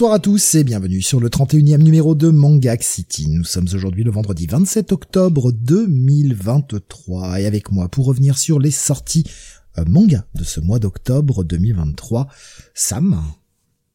[0.00, 3.28] Bonsoir à tous et bienvenue sur le 31e numéro de Manga City.
[3.28, 8.70] Nous sommes aujourd'hui le vendredi 27 octobre 2023 et avec moi pour revenir sur les
[8.70, 9.24] sorties
[9.76, 12.28] euh, manga de ce mois d'octobre 2023,
[12.72, 13.22] Sam.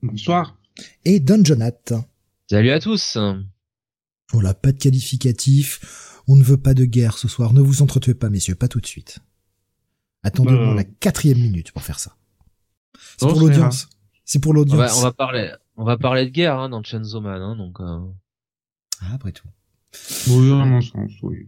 [0.03, 0.59] Bonsoir.
[1.05, 1.71] Et Dungeonat.
[2.51, 3.17] Salut à tous.
[4.31, 6.21] Voilà, pas de qualificatif.
[6.27, 7.51] On ne veut pas de guerre ce soir.
[7.53, 9.17] Ne vous entretuez pas, messieurs, pas tout de suite.
[10.21, 10.75] Attendez Euh.
[10.75, 12.15] la quatrième minute pour faire ça.
[13.17, 13.89] C'est pour l'audience.
[14.23, 14.77] C'est pour On l'audience.
[14.77, 17.79] va, on va parler, on va parler de guerre hein, dans Chainsaw Man, hein, donc.
[17.79, 17.99] euh,
[19.01, 19.47] Ah, après tout.
[20.29, 21.47] Oui, à mon sens, oui.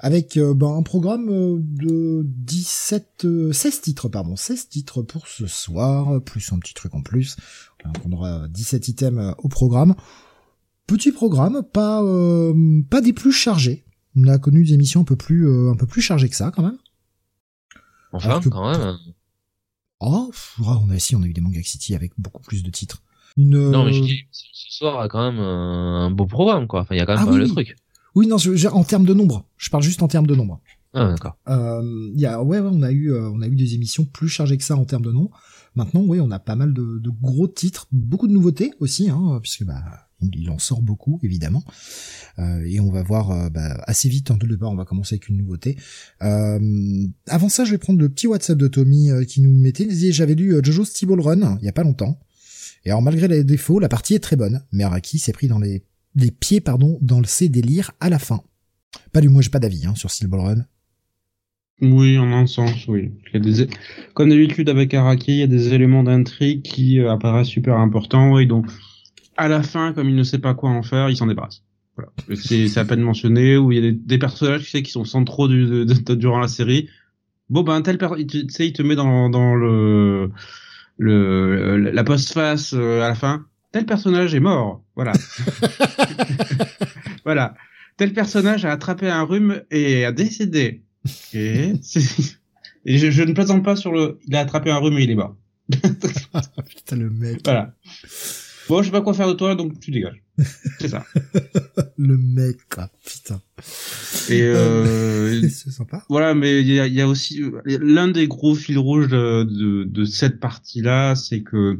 [0.00, 5.26] avec euh, ben, un programme euh, de 17, euh, 16 titres, pardon, 16 titres pour
[5.28, 7.36] ce soir, plus un petit truc en plus.
[7.84, 9.94] Donc, on aura 17 items euh, au programme.
[10.86, 13.84] Petit programme, pas euh, pas des plus chargés.
[14.16, 16.50] On a connu des émissions un peu plus euh, un peu plus chargées que ça
[16.50, 16.78] quand même.
[18.12, 18.96] Enfin, que- quand même.
[20.00, 22.62] Oh, pff, ah, on a si on a eu des Manga City avec beaucoup plus
[22.62, 23.02] de titres.
[23.36, 26.66] Une, Non, mais je euh, dis, ce soir a quand même euh, un beau programme,
[26.66, 26.80] quoi.
[26.80, 27.50] Enfin, il y a quand même Ah pas oui, de oui.
[27.52, 27.76] trucs.
[28.14, 29.44] Oui, non, je, en termes de nombre.
[29.58, 30.60] Je parle juste en termes de nombre.
[30.94, 31.36] Ah, d'accord.
[31.48, 34.04] Euh, il y a, ouais, ouais, on a eu, euh, on a eu des émissions
[34.06, 35.28] plus chargées que ça en termes de nom.
[35.74, 39.38] Maintenant, oui, on a pas mal de, de gros titres, beaucoup de nouveautés aussi, hein,
[39.42, 39.82] puisque bah,
[40.22, 41.62] il en sort beaucoup évidemment.
[42.38, 44.30] Euh, et on va voir euh, bah, assez vite.
[44.30, 45.76] En tout départ, on va commencer avec une nouveauté.
[46.22, 49.82] Euh, avant ça, je vais prendre le petit WhatsApp de Tommy euh, qui nous mettait.
[49.82, 52.18] Il disait, J'avais lu euh, Jojo's Stable Run il y a pas longtemps.
[52.86, 54.62] Et alors, malgré les défauts, la partie est très bonne.
[54.72, 55.82] Mais Araki s'est pris dans les,
[56.40, 58.42] pieds, pardon, dans le ses délires à la fin.
[59.12, 60.64] Pas du, moi, j'ai pas d'avis hein, sur Stable Run.
[61.82, 63.10] Oui, en un sens, oui.
[64.14, 68.38] Comme d'habitude avec Araki, il y a des éléments d'intrigue qui euh, apparaissent super importants
[68.38, 68.66] et donc
[69.36, 71.64] à la fin, comme il ne sait pas quoi en faire, il s'en débarrasse.
[71.96, 72.10] Voilà.
[72.34, 75.84] C'est à peine mentionné où il y a des, personnages qui sont centraux du,
[76.16, 76.88] durant la série.
[77.50, 78.08] Bon ben tel per...
[78.26, 80.30] tu sais, il te met dans le,
[80.98, 83.46] le la postface euh, à la fin.
[83.72, 84.82] Tel personnage est mort.
[84.94, 85.12] Voilà.
[87.24, 87.54] voilà.
[87.96, 90.82] Tel personnage a attrapé un rhume et a décédé.
[91.32, 91.74] Et,
[92.84, 94.18] je, je ne plaisante pas sur le.
[94.26, 95.36] Il a attrapé un rhume et il est mort.
[95.70, 97.40] Putain, le mec.
[97.44, 97.74] Voilà.
[98.68, 100.22] Bon, je sais pas quoi faire de toi, donc tu dégages.
[100.78, 101.04] C'est ça.
[101.98, 102.90] Le mec, quoi.
[103.04, 103.40] Putain.
[104.28, 106.04] Et euh, c'est sympa.
[106.08, 109.44] voilà, mais il y a, il y a aussi l'un des gros fils rouges de,
[109.44, 111.78] de, de cette partie-là, c'est que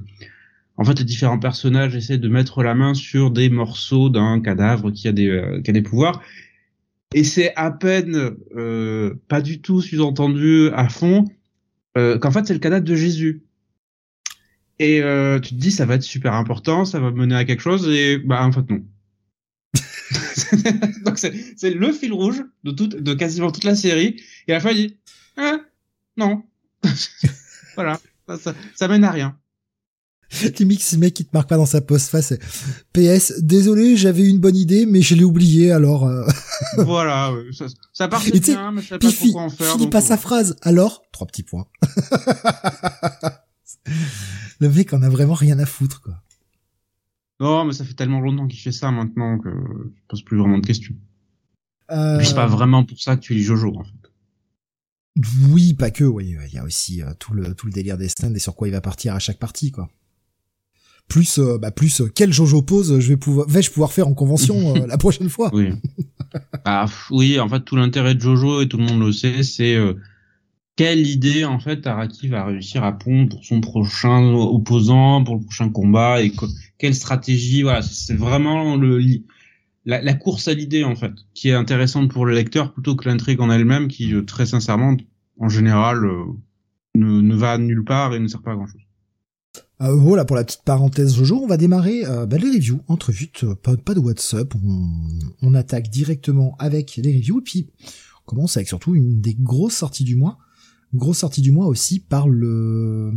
[0.77, 4.91] en fait les différents personnages essaient de mettre la main sur des morceaux d'un cadavre
[4.91, 6.23] qui a des euh, qui a des pouvoirs.
[7.15, 11.25] Et c'est à peine euh, pas du tout sous-entendu à fond
[11.97, 13.43] euh, qu'en fait c'est le cadavre de Jésus.
[14.79, 17.63] Et euh, tu te dis ça va être super important, ça va mener à quelque
[17.63, 18.85] chose et bah en fait non.
[21.05, 24.57] Donc c'est c'est le fil rouge de toute de quasiment toute la série et à
[24.57, 24.97] la fin il dit
[25.37, 25.61] ah,
[26.17, 26.43] non
[27.75, 27.99] voilà
[28.29, 29.37] ça, ça, ça mène à rien.
[30.59, 32.35] Limite, ce mec qui te marque pas dans sa postface.
[32.93, 36.27] PS, désolé, j'avais une bonne idée, mais je l'ai oublié, alors, euh...
[36.79, 39.73] voilà ça, ça sais, bien mais je puis pas trop fi- quoi en faire.
[39.73, 40.57] finit donc, pas euh, sa phrase.
[40.63, 41.67] Alors, trois petits points.
[44.61, 46.23] Le mec en a vraiment rien à foutre, quoi.
[47.39, 50.59] Non mais ça fait tellement longtemps qu'il fait ça maintenant que je pose plus vraiment
[50.59, 50.95] de questions.
[51.91, 52.21] Euh...
[52.23, 53.91] C'est pas vraiment pour ça que tu lis Jojo en fait.
[55.51, 56.37] Oui, pas que, oui.
[56.49, 58.69] Il y a aussi euh, tout le tout le délire des stands et sur quoi
[58.69, 59.89] il va partir à chaque partie, quoi.
[61.09, 64.15] Plus, euh, bah plus, euh, quel Jojo pose je vais pouvoir, vais-je pouvoir faire en
[64.15, 65.51] convention la prochaine fois?
[65.55, 65.71] Oui.
[66.65, 69.79] ah oui, en fait tout l'intérêt de Jojo et tout le monde le sait, c'est
[70.77, 75.41] quelle idée en fait Araki va réussir à pondre pour son prochain opposant, pour le
[75.41, 77.63] prochain combat et co- quelle stratégie.
[77.63, 79.01] Voilà, c'est vraiment le
[79.87, 83.09] la, la course à l'idée en fait qui est intéressante pour le lecteur plutôt que
[83.09, 84.97] l'intrigue en elle-même qui euh, très sincèrement
[85.39, 86.25] en général euh,
[86.95, 88.81] ne, ne va nulle part et ne sert pas à grand chose.
[89.83, 93.13] Euh, voilà pour la petite parenthèse Jojo, on va démarrer euh, bah, les reviews entre
[93.13, 94.89] vite, euh, pas, pas de WhatsApp, on,
[95.43, 97.69] on attaque directement avec les reviews et puis
[98.23, 100.39] on commence avec surtout une des grosses sorties du mois,
[100.97, 103.13] grosse sortie du mois aussi par le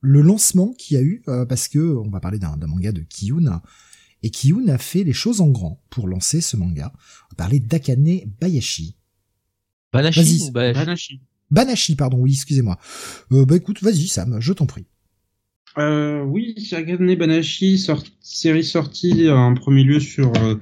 [0.00, 3.00] le lancement qu'il y a eu euh, parce que on va parler d'un manga de
[3.02, 3.62] Kiyun
[4.24, 6.92] et Kiyun a fait les choses en grand pour lancer ce manga.
[6.94, 8.96] On va parler d'Akane Bayashi.
[9.92, 10.48] Banashi Vas-y.
[10.48, 11.20] ou Banashi Banashi.
[11.50, 12.78] Banashi, pardon, oui, excusez-moi.
[13.32, 14.86] Euh, bah écoute, vas-y Sam, je t'en prie.
[15.78, 20.56] Euh, oui, Akane Banashi, sort- série sortie en premier lieu sur euh,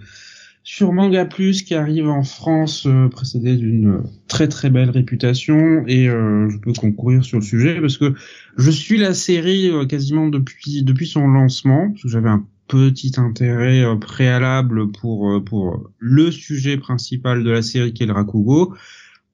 [0.63, 5.85] sur Manga Plus qui arrive en France euh, précédée d'une euh, très très belle réputation
[5.87, 8.15] et euh, je peux concourir sur le sujet parce que
[8.57, 13.13] je suis la série euh, quasiment depuis depuis son lancement parce que j'avais un petit
[13.17, 18.75] intérêt préalable pour pour le sujet principal de la série qui est le Rakugo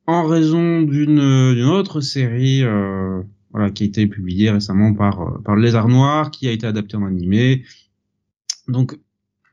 [0.06, 2.62] en raison d'une d'une autre série
[3.50, 7.05] voilà, qui a été publié récemment par par Lézard Noir, qui a été adapté en
[7.05, 7.64] animé.
[8.69, 8.96] Donc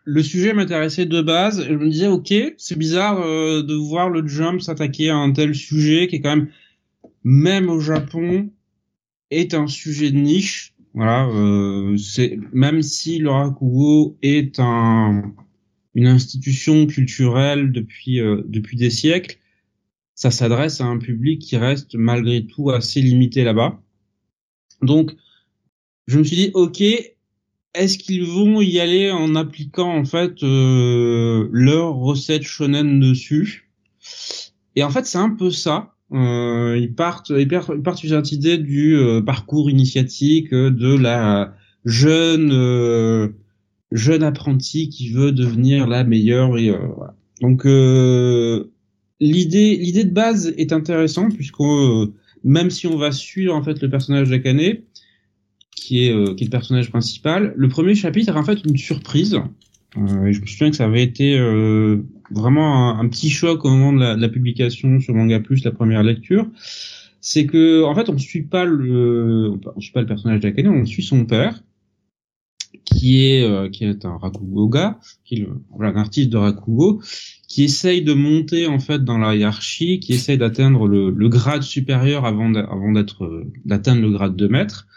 [0.05, 1.65] le sujet m'intéressait de base.
[1.67, 5.55] Je me disais, ok, c'est bizarre euh, de voir le Jump s'attaquer à un tel
[5.55, 6.49] sujet qui est quand même,
[7.23, 8.49] même au Japon,
[9.31, 10.73] est un sujet de niche.
[10.93, 15.33] Voilà, euh, c'est même si le Rakugo est un
[15.95, 19.37] une institution culturelle depuis euh, depuis des siècles,
[20.15, 23.81] ça s'adresse à un public qui reste malgré tout assez limité là-bas.
[24.81, 25.15] Donc,
[26.07, 26.83] je me suis dit, ok,
[27.73, 33.69] est-ce qu'ils vont y aller en appliquant en fait euh, leur recette shonen dessus?
[34.75, 35.93] Et en fait, c'est un peu ça.
[36.11, 41.55] Euh, ils partent, ils partent, sur cette idée du euh, parcours initiatique euh, de la
[41.85, 43.29] jeune euh,
[43.91, 46.57] jeune apprenti qui veut devenir la meilleure.
[46.57, 47.15] Et, voilà.
[47.41, 47.63] Donc
[49.19, 51.59] l'idée l'idée de base est intéressante puisque
[52.43, 54.77] même si on va suivre en fait le personnage d'Akane,
[55.83, 57.53] qui est, euh, qui est le personnage principal.
[57.57, 59.35] Le premier chapitre est en fait une surprise.
[59.97, 61.97] Euh, je me souviens que ça avait été euh,
[62.31, 65.71] vraiment un, petit choc au moment de la, de la, publication sur Manga Plus, la
[65.71, 66.47] première lecture.
[67.21, 70.85] C'est que en fait on suit pas le on suit pas le personnage d'Akane, on
[70.85, 71.63] suit son père
[72.85, 77.01] qui est euh, qui est un rakugoga, qui est voilà, un artiste de rakugo,
[77.47, 81.63] qui essaye de monter en fait dans la hiérarchie, qui essaye d'atteindre le, le, grade
[81.63, 84.87] supérieur avant d'être d'atteindre le grade de maître,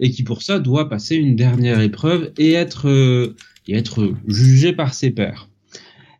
[0.00, 3.34] et qui pour ça doit passer une dernière épreuve et être euh,
[3.66, 5.48] et être jugé par ses pairs.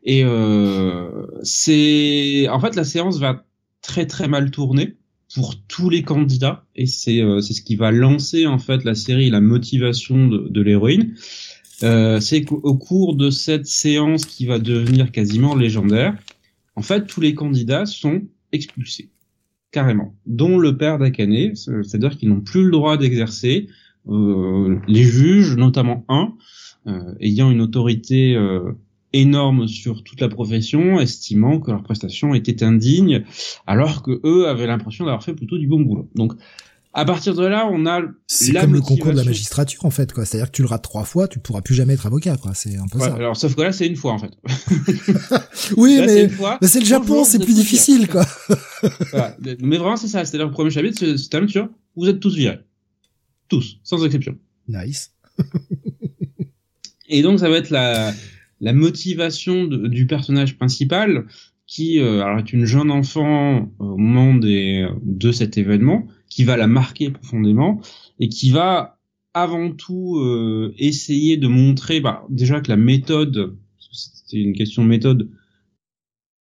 [0.02, 3.46] Et euh, c'est en fait la séance va
[3.82, 4.96] très très mal tourner
[5.34, 8.94] pour tous les candidats et c'est euh, c'est ce qui va lancer en fait la
[8.94, 11.14] série la motivation de, de l'héroïne.
[11.82, 16.16] Euh, c'est qu'au cours de cette séance qui va devenir quasiment légendaire
[16.76, 18.22] en fait tous les candidats sont
[18.52, 19.10] expulsés
[19.72, 23.66] carrément dont le père d'Akane c'est-à-dire qu'ils n'ont plus le droit d'exercer
[24.08, 26.34] euh, les juges notamment un
[26.86, 28.72] euh, ayant une autorité euh,
[29.14, 33.24] énorme sur toute la profession, estimant que leur prestation était indigne,
[33.66, 36.10] alors que eux avaient l'impression d'avoir fait plutôt du bon boulot.
[36.14, 36.34] Donc,
[36.96, 40.12] à partir de là, on a c'est comme le concours de la magistrature en fait
[40.12, 40.24] quoi.
[40.24, 42.54] C'est-à-dire que tu le rates trois fois, tu pourras plus jamais être avocat quoi.
[42.54, 43.14] C'est un peu ça.
[43.14, 44.30] Alors sauf que là c'est une fois en fait.
[45.76, 48.24] oui mais, mais c'est le Japon, c'est plus difficile quoi.
[49.10, 49.36] voilà.
[49.40, 50.24] Mais vraiment c'est ça.
[50.24, 52.60] C'est-à-dire le premier chapitre, c'est un sur vous êtes tous virés,
[53.48, 54.36] tous sans exception.
[54.68, 55.12] Nice.
[57.08, 58.12] Et donc ça va être la
[58.64, 61.26] la motivation du personnage principal
[61.66, 66.56] qui euh, alors est une jeune enfant au moment des, de cet événement qui va
[66.56, 67.80] la marquer profondément
[68.20, 68.98] et qui va
[69.34, 74.88] avant tout euh, essayer de montrer bah, déjà que la méthode c'est une question de
[74.88, 75.28] méthode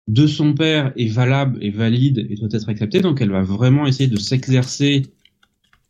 [0.08, 3.86] de son père est valable et valide et doit être acceptée donc elle va vraiment
[3.86, 5.02] essayer de s'exercer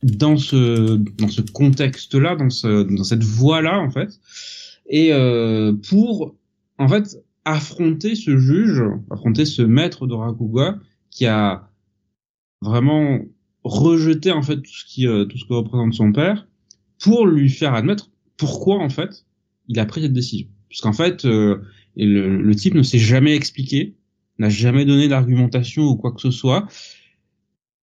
[0.02, 4.19] dans ce dans ce contexte là dans ce dans cette voie là en fait
[4.88, 6.35] et euh, pour
[6.78, 10.78] en fait affronter ce juge, affronter ce maître de Rakuga
[11.11, 11.71] qui a
[12.61, 13.21] vraiment
[13.64, 16.47] rejeté en fait tout ce qui euh, tout ce que représente son père
[16.99, 19.26] pour lui faire admettre pourquoi en fait
[19.68, 20.49] il a pris cette décision.
[20.68, 21.62] Puisqu'en fait euh,
[21.97, 23.97] le, le, type ne s'est jamais expliqué
[24.38, 26.66] n'a jamais donné d'argumentation ou quoi que ce soit.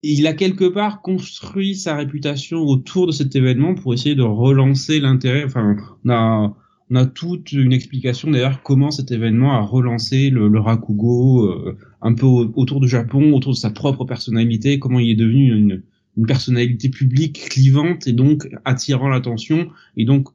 [0.03, 5.01] Il a quelque part construit sa réputation autour de cet événement pour essayer de relancer
[5.01, 5.45] l'intérêt.
[5.45, 6.55] Enfin on a
[6.95, 12.15] on a toute une explication d'ailleurs comment cet événement a relancé le, Rakugo euh, un
[12.15, 15.83] peu autour du Japon, autour de sa propre personnalité, comment il est devenu une,
[16.17, 20.29] une personnalité publique clivante et donc attirant l'attention et donc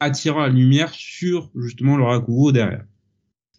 [0.00, 2.86] attirant la lumière sur justement le Rakugo derrière.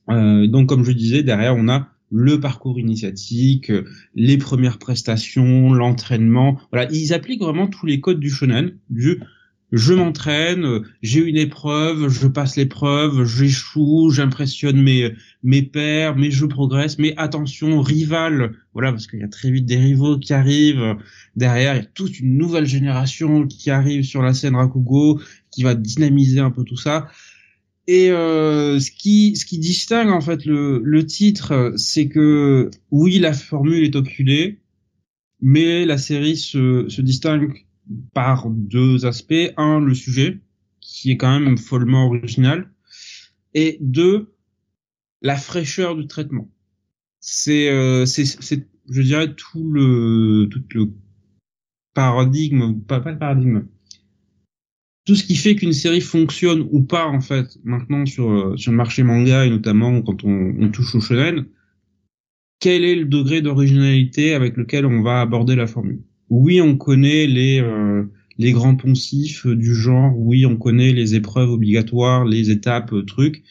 [0.09, 3.71] Euh, donc comme je disais, derrière on a le parcours initiatique,
[4.15, 6.59] les premières prestations, l'entraînement.
[6.71, 9.21] Voilà, ils appliquent vraiment tous les codes du shonen, du
[9.71, 16.45] je m'entraîne, j'ai une épreuve, je passe l'épreuve, j'échoue, j'impressionne mes mes pairs, mais je
[16.45, 20.95] progresse, mais attention, rival, voilà parce qu'il y a très vite des rivaux qui arrivent
[21.35, 25.19] derrière, il y a toute une nouvelle génération qui arrive sur la scène Rakugo
[25.51, 27.07] qui va dynamiser un peu tout ça.
[27.87, 33.19] Et euh, ce qui ce qui distingue en fait le le titre, c'est que oui
[33.19, 34.59] la formule est oculée,
[35.41, 37.64] mais la série se se distingue
[38.13, 39.53] par deux aspects.
[39.57, 40.39] Un, le sujet,
[40.79, 42.69] qui est quand même follement original.
[43.53, 44.33] Et deux,
[45.21, 46.49] la fraîcheur du traitement.
[47.19, 48.25] C'est, euh, c'est,
[48.89, 50.91] je dirais, tout le, tout le
[51.93, 53.63] paradigme, pas, pas le paradigme.
[55.05, 58.77] Tout ce qui fait qu'une série fonctionne ou pas, en fait, maintenant sur, sur le
[58.77, 61.45] marché manga et notamment quand on, on touche au shonen,
[62.59, 66.01] quel est le degré d'originalité avec lequel on va aborder la formule?
[66.29, 68.03] Oui, on connaît les euh,
[68.37, 73.43] les grands poncifs du genre, oui, on connaît les épreuves obligatoires, les étapes, euh, trucs,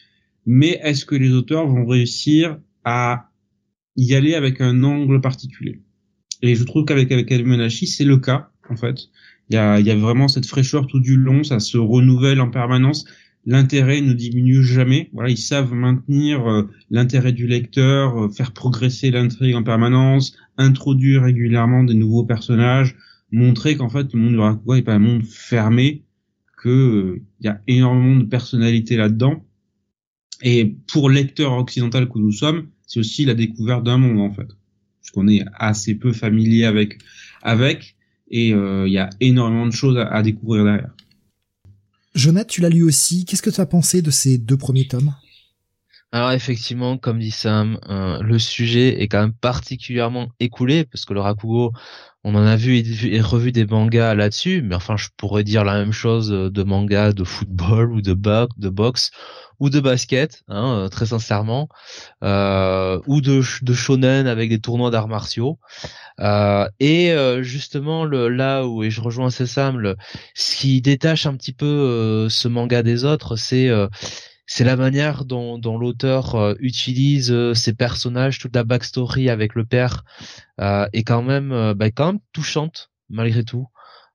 [0.45, 3.31] mais est-ce que les auteurs vont réussir à
[3.95, 5.81] y aller avec un angle particulier?
[6.41, 9.09] Et je trouve qu'avec avec Almenachi, c'est le cas en fait.
[9.49, 12.49] Il y a, y a vraiment cette fraîcheur tout du long, ça se renouvelle en
[12.49, 13.05] permanence
[13.45, 15.09] l'intérêt ne diminue jamais.
[15.13, 21.23] Voilà, ils savent maintenir euh, l'intérêt du lecteur, euh, faire progresser l'intrigue en permanence, introduire
[21.23, 22.95] régulièrement des nouveaux personnages,
[23.31, 26.03] montrer qu'en fait le monde du Rakugo n'est pas un monde fermé,
[26.57, 29.45] que euh, y a énormément de personnalités là-dedans.
[30.41, 34.47] Et pour lecteur occidental que nous sommes, c'est aussi la découverte d'un monde en fait,
[35.01, 36.97] puisqu'on est assez peu familier avec
[37.41, 37.95] avec,
[38.29, 40.95] et il y a énormément de choses à découvrir derrière.
[42.15, 43.25] Jonathan, tu l'as lu aussi.
[43.25, 45.13] Qu'est-ce que tu as pensé de ces deux premiers tomes?
[46.15, 51.13] Alors effectivement, comme dit Sam, euh, le sujet est quand même particulièrement écoulé parce que
[51.13, 51.73] le Rakugo,
[52.23, 55.73] on en a vu et, revu des mangas là-dessus, mais enfin je pourrais dire la
[55.73, 59.11] même chose de mangas de football ou de, de boxe
[59.59, 61.67] ou de basket, hein, euh, très sincèrement,
[62.23, 65.59] euh, ou de, shonen avec des tournois d'arts martiaux.
[66.21, 69.97] Euh, et euh, justement, là où et je rejoins Sam, le,
[70.33, 73.69] ce qui détache un petit peu euh, ce manga des autres, c'est
[74.47, 80.03] c'est la manière dont, l'auteur utilise ses personnages, toute la backstory avec le père
[80.59, 83.67] est quand même, bah, quand même touchante malgré tout.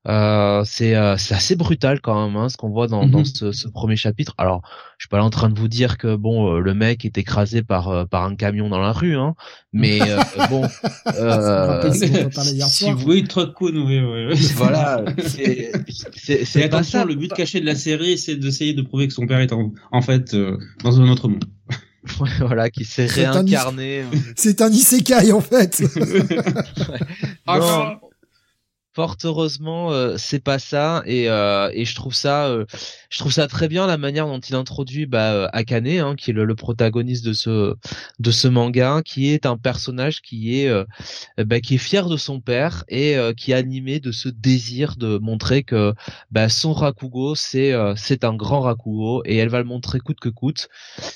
[0.09, 3.25] Euh, c'est euh, c'est assez brutal quand même hein, ce qu'on voit dans, dans mhm.
[3.26, 4.33] ce, ce, premier chapitre.
[4.38, 4.62] Alors,
[4.97, 7.19] je suis pas là en train de vous dire que bon euh, le mec est
[7.19, 9.35] écrasé par euh, par un camion dans la rue, hein,
[9.75, 10.00] mais
[10.49, 10.66] bon.
[11.92, 15.04] si vous voyez Trotcoon, oui, oui, Voilà.
[15.26, 17.04] C'est pas ça.
[17.04, 19.71] Le but caché de la série, c'est d'essayer de prouver que son père est en,
[19.92, 20.35] en fait
[20.83, 21.45] dans un autre monde.
[22.40, 24.04] voilà, qui s'est réincarné.
[24.35, 25.83] C'est un isekai en fait.
[27.47, 28.10] ouais.
[28.93, 32.67] Fort heureusement, euh, c'est pas ça et, euh, et je trouve ça, euh,
[33.09, 36.35] je trouve ça très bien la manière dont il introduit bah, Akane, hein, qui est
[36.35, 37.77] le, protagoniste de ce
[38.19, 40.73] de ce manga, qui est un personnage qui est
[41.39, 45.19] bah, qui est fier de son père et qui est animé de ce désir de
[45.19, 45.95] montrer que
[46.33, 50.29] bah, son Rakugo c'est c'est un grand Rakugo et elle va le montrer coûte que
[50.29, 50.69] coûte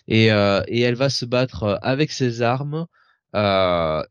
[0.07, 2.87] et et elle va se battre avec ses armes.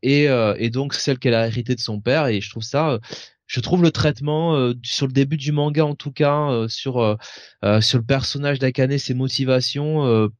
[0.02, 0.24] et,
[0.58, 2.98] et donc celle qu'elle a hérité de son père et je trouve ça
[3.46, 6.98] je trouve le traitement euh, sur le début du manga en tout cas euh, sur
[6.98, 10.30] euh, sur le personnage d'Akane ses motivations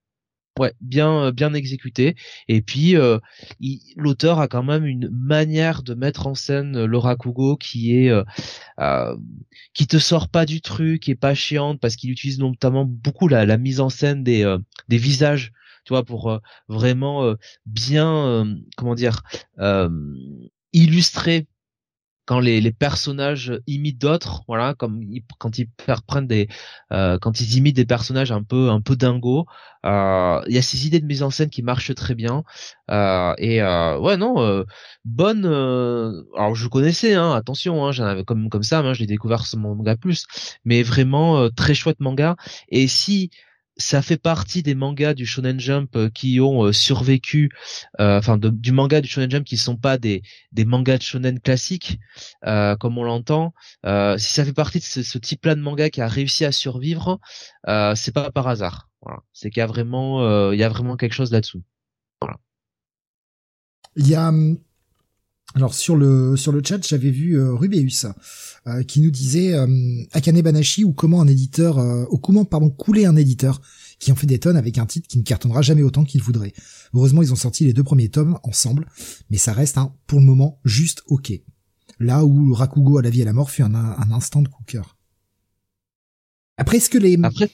[0.58, 2.14] ouais bien bien exécuté.
[2.48, 2.94] Et puis
[3.96, 8.12] l'auteur a quand même une manière de mettre en scène le Rakugo qui est
[9.72, 13.46] qui te sort pas du truc est pas chiante parce qu'il utilise notamment beaucoup la,
[13.46, 14.56] la mise en scène des
[14.88, 15.52] des visages
[15.84, 17.34] tu vois pour vraiment
[17.66, 19.22] bien comment dire
[20.72, 21.48] illustrer
[22.26, 25.00] quand les, les personnages imitent d'autres, voilà, comme
[25.38, 25.68] quand ils
[26.06, 26.48] prennent des,
[26.92, 29.46] euh, quand ils imitent des personnages un peu un peu dingos,
[29.84, 32.44] euh, il y a ces idées de mise en scène qui marchent très bien.
[32.90, 34.64] Euh, et euh, ouais non, euh,
[35.04, 35.44] bonne.
[35.46, 39.46] Alors je connaissais, hein, attention, hein, j'en avais comme comme ça, hein, je l'ai découvert
[39.46, 40.24] sur mon manga plus,
[40.64, 42.36] mais vraiment très chouette manga.
[42.68, 43.30] Et si
[43.76, 47.50] ça fait partie des mangas du Shonen Jump euh, qui ont euh, survécu,
[48.00, 51.40] euh, enfin du manga du Shonen Jump qui sont pas des des mangas de shonen
[51.40, 51.98] classiques
[52.42, 53.54] comme on l'entend.
[53.84, 57.20] si ça fait partie de ce, type-là de manga qui a réussi à survivre,
[57.66, 58.90] c'est pas par hasard.
[59.02, 59.20] Voilà.
[59.32, 61.62] C'est qu'il y a vraiment il y a vraiment quelque chose là-dessous.
[62.20, 62.38] Voilà.
[63.96, 64.58] Il y a hum,
[65.54, 68.06] alors sur le sur le chat, j'avais vu euh, Rubeus
[68.66, 71.78] euh, qui nous disait euh, Akane Banashi ou comment un éditeur
[72.10, 73.62] ou comment pardon couler un éditeur
[74.00, 76.52] qui en fait des tonnes avec un titre qui ne cartonnera jamais autant qu'il voudrait.
[76.92, 78.86] Heureusement, ils ont sorti les deux premiers tomes ensemble,
[79.30, 81.32] mais ça reste un pour le moment juste OK.
[82.00, 84.48] Là où Rakugo à la vie et à la mort fut un, un instant de
[84.48, 84.82] cooker.
[86.56, 87.48] Après est-ce que les Après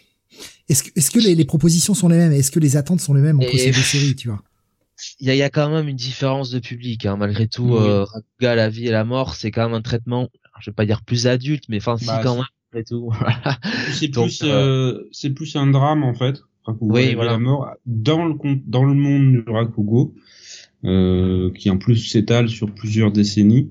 [0.71, 2.33] est-ce que est-ce que les, les, propositions sont les mêmes?
[2.33, 4.43] Est-ce que les attentes sont les mêmes entre ces deux séries, tu vois?
[5.19, 8.07] Il y a, y a, quand même une différence de public hein, malgré tout euh,
[8.41, 10.29] la vie et la mort c'est quand même un traitement
[10.61, 13.13] je vais pas dire plus adulte mais enfin si bah, quand même malgré tout
[13.93, 17.33] c'est plus euh, euh, c'est plus un drame en fait Rakugo oui, voilà.
[17.33, 18.35] la mort dans le
[18.67, 20.15] dans le monde du Rakugo
[20.85, 23.71] euh, qui en plus s'étale sur plusieurs décennies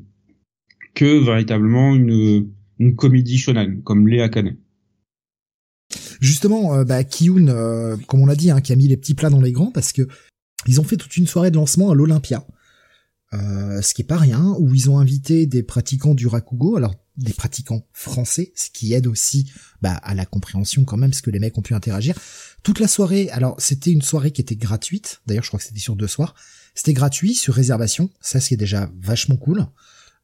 [0.94, 4.58] que véritablement une une comédie shonen comme Léa Akane
[6.20, 9.16] justement euh, bah, Kiyun euh, comme on l'a dit hein, qui a mis les petits
[9.16, 10.08] plats dans les grands parce que
[10.68, 12.46] ils ont fait toute une soirée de lancement à l'Olympia,
[13.34, 16.96] euh, ce qui est pas rien, où ils ont invité des pratiquants du rakugo, alors
[17.18, 19.52] des pratiquants français, ce qui aide aussi
[19.82, 22.18] bah, à la compréhension quand même, parce que les mecs ont pu interagir.
[22.64, 25.80] Toute la soirée, alors c'était une soirée qui était gratuite, d'ailleurs je crois que c'était
[25.80, 26.34] sur deux soirs,
[26.76, 29.66] c'était gratuit sur réservation, ça c'est déjà vachement cool.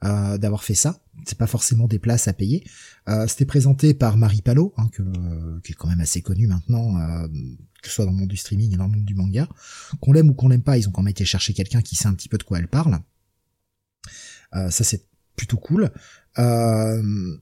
[0.06, 1.00] Euh, d'avoir fait ça.
[1.26, 2.64] C'est pas forcément des places à payer.
[3.10, 5.04] Euh, C'était présenté par Marie Palot, hein, que,
[5.62, 7.28] qui est quand même assez connue maintenant, euh,
[7.82, 9.48] que ce soit dans le monde du streaming et dans le monde du manga.
[10.02, 12.08] Qu'on l'aime ou qu'on l'aime pas, ils ont quand même été chercher quelqu'un qui sait
[12.08, 13.00] un petit peu de quoi elle parle.
[14.56, 15.92] Euh, ça c'est plutôt cool.
[16.38, 17.38] Euh,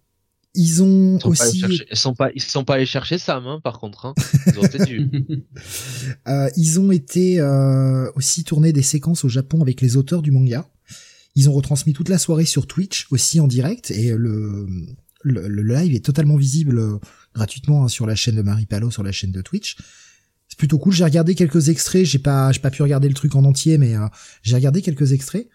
[0.55, 1.63] ils ont ils aussi.
[1.89, 4.05] ils sont pas, ils sont pas allés chercher Sam, hein, par contre.
[4.05, 4.13] Hein.
[4.48, 4.63] Ils, ont
[6.27, 10.32] euh, ils ont été euh, aussi tourner des séquences au Japon avec les auteurs du
[10.32, 10.67] manga.
[11.36, 14.68] Ils ont retransmis toute la soirée sur Twitch aussi en direct et le
[15.24, 17.00] le, le live est totalement visible euh,
[17.34, 19.78] gratuitement hein, sur la chaîne de Marie Palo, sur la chaîne de Twitch.
[20.50, 20.94] C'est plutôt cool.
[20.94, 22.06] J'ai regardé quelques extraits.
[22.06, 24.06] J'ai pas, j'ai pas pu regarder le truc en entier, mais euh,
[24.42, 25.48] j'ai regardé quelques extraits.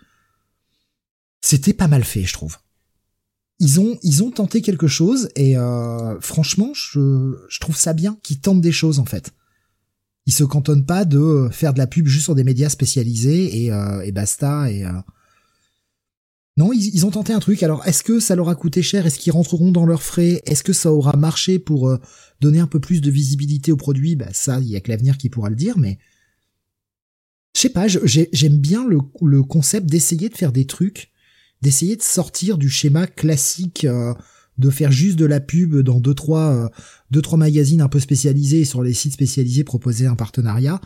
[1.43, 2.57] C'était pas mal fait, je trouve
[3.61, 8.17] ils ont ils ont tenté quelque chose et euh, franchement je je trouve ça bien
[8.23, 9.33] qu'ils tentent des choses en fait.
[10.27, 13.73] Ils se cantonnent pas de faire de la pub juste sur des médias spécialisés et,
[13.73, 14.93] euh, et basta et euh...
[16.59, 17.63] non ils, ont tenté un truc.
[17.63, 19.07] Alors est-ce que ça leur a coûté cher?
[19.07, 20.43] Est-ce qu'ils rentreront dans leurs frais?
[20.45, 21.99] Est-ce que ça aura marché pour euh,
[22.41, 24.17] donner un peu plus de visibilité au produit?
[24.17, 25.99] Bah ça il y a que l'avenir qui pourra le dire mais
[27.55, 31.11] je sais pas j'aime bien le, concept d'essayer de faire des trucs
[31.63, 34.13] d'essayer de sortir du schéma classique euh,
[34.59, 36.69] de faire juste de la pub dans deux trois euh,
[37.11, 40.81] deux trois magazines un peu spécialisés sur les sites spécialisés proposer un partenariat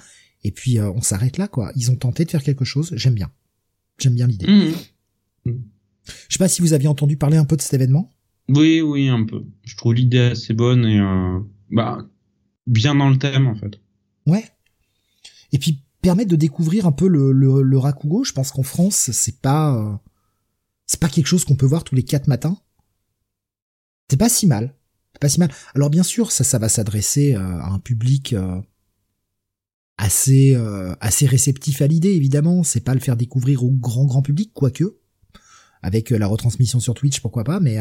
[0.44, 1.72] et puis euh, on s'arrête là quoi.
[1.76, 3.30] Ils ont tenté de faire quelque chose, j'aime bien.
[3.98, 4.46] J'aime bien l'idée.
[4.46, 4.72] Mmh.
[6.28, 8.10] Je sais pas si vous aviez entendu parler un peu de cet événement.
[8.48, 9.44] Oui, oui, un peu.
[9.64, 11.38] Je trouve l'idée assez bonne et euh,
[11.70, 12.06] bah
[12.66, 13.80] bien dans le thème en fait.
[14.26, 14.44] Ouais.
[15.52, 18.24] Et puis permettre de découvrir un peu le, le, le Rakugo.
[18.24, 20.00] Je pense qu'en France, c'est pas
[20.86, 22.58] c'est pas quelque chose qu'on peut voir tous les quatre matins.
[24.10, 24.74] C'est pas si mal.
[25.14, 25.50] C'est pas si mal.
[25.74, 28.60] Alors bien sûr, ça, ça va s'adresser euh, à un public euh,
[29.96, 32.62] assez, euh, assez réceptif à l'idée, évidemment.
[32.62, 34.98] C'est pas le faire découvrir au grand, grand public, quoique.
[35.82, 37.78] Avec la retransmission sur Twitch, pourquoi pas, mais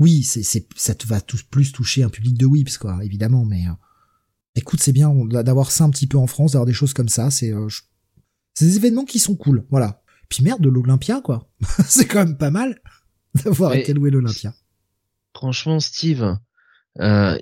[0.00, 3.44] oui, c'est, c'est, ça te va tout, plus toucher un public de Whips, quoi, évidemment,
[3.44, 3.64] mais
[4.56, 7.30] écoute, c'est bien d'avoir ça un petit peu en France, d'avoir des choses comme ça,
[7.30, 7.52] c'est,
[8.54, 10.02] c'est des événements qui sont cool, voilà.
[10.28, 11.48] Puis merde, de l'Olympia, quoi.
[11.86, 12.80] c'est quand même pas mal
[13.34, 14.54] d'avoir été loué l'Olympia.
[15.34, 16.36] Franchement, Steve,
[17.00, 17.38] euh,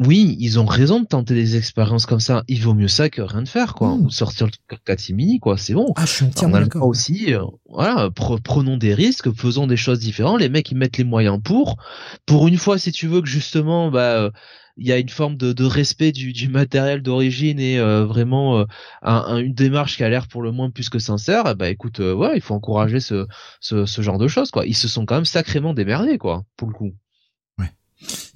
[0.00, 2.44] oui, ils ont raison de tenter des expériences comme ça.
[2.46, 3.96] Il vaut mieux ça que rien de faire, quoi.
[3.96, 4.06] Mmh.
[4.06, 5.58] Ou sortir le catimini, quoi.
[5.58, 5.92] C'est bon.
[5.96, 6.86] Ah, je suis entièrement d'accord.
[6.86, 8.08] aussi, euh, voilà,
[8.44, 10.38] prenons des risques, faisons des choses différentes.
[10.38, 11.78] Les mecs, ils mettent les moyens pour.
[12.26, 14.30] Pour une fois, si tu veux que justement, bah, euh,
[14.76, 18.60] il y a une forme de, de respect du, du matériel d'origine et euh, vraiment
[18.60, 18.64] euh,
[19.02, 22.36] un, une démarche qui a l'air pour le moins plus que sincère, bah écoute, ouais,
[22.36, 23.26] il faut encourager ce,
[23.60, 24.64] ce, ce, genre de choses quoi.
[24.64, 26.92] Ils se sont quand même sacrément démerdés quoi, pour le coup.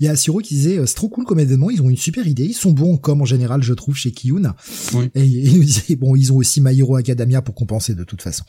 [0.01, 2.27] Il y a Siro qui disait c'est trop cool comme événement, ils ont une super
[2.27, 4.55] idée, ils sont bons comme en général je trouve chez Kiyun.
[4.95, 5.11] Oui.
[5.15, 8.23] Et il nous disait bon ils ont aussi My Hero Academia pour compenser de toute
[8.23, 8.45] façon.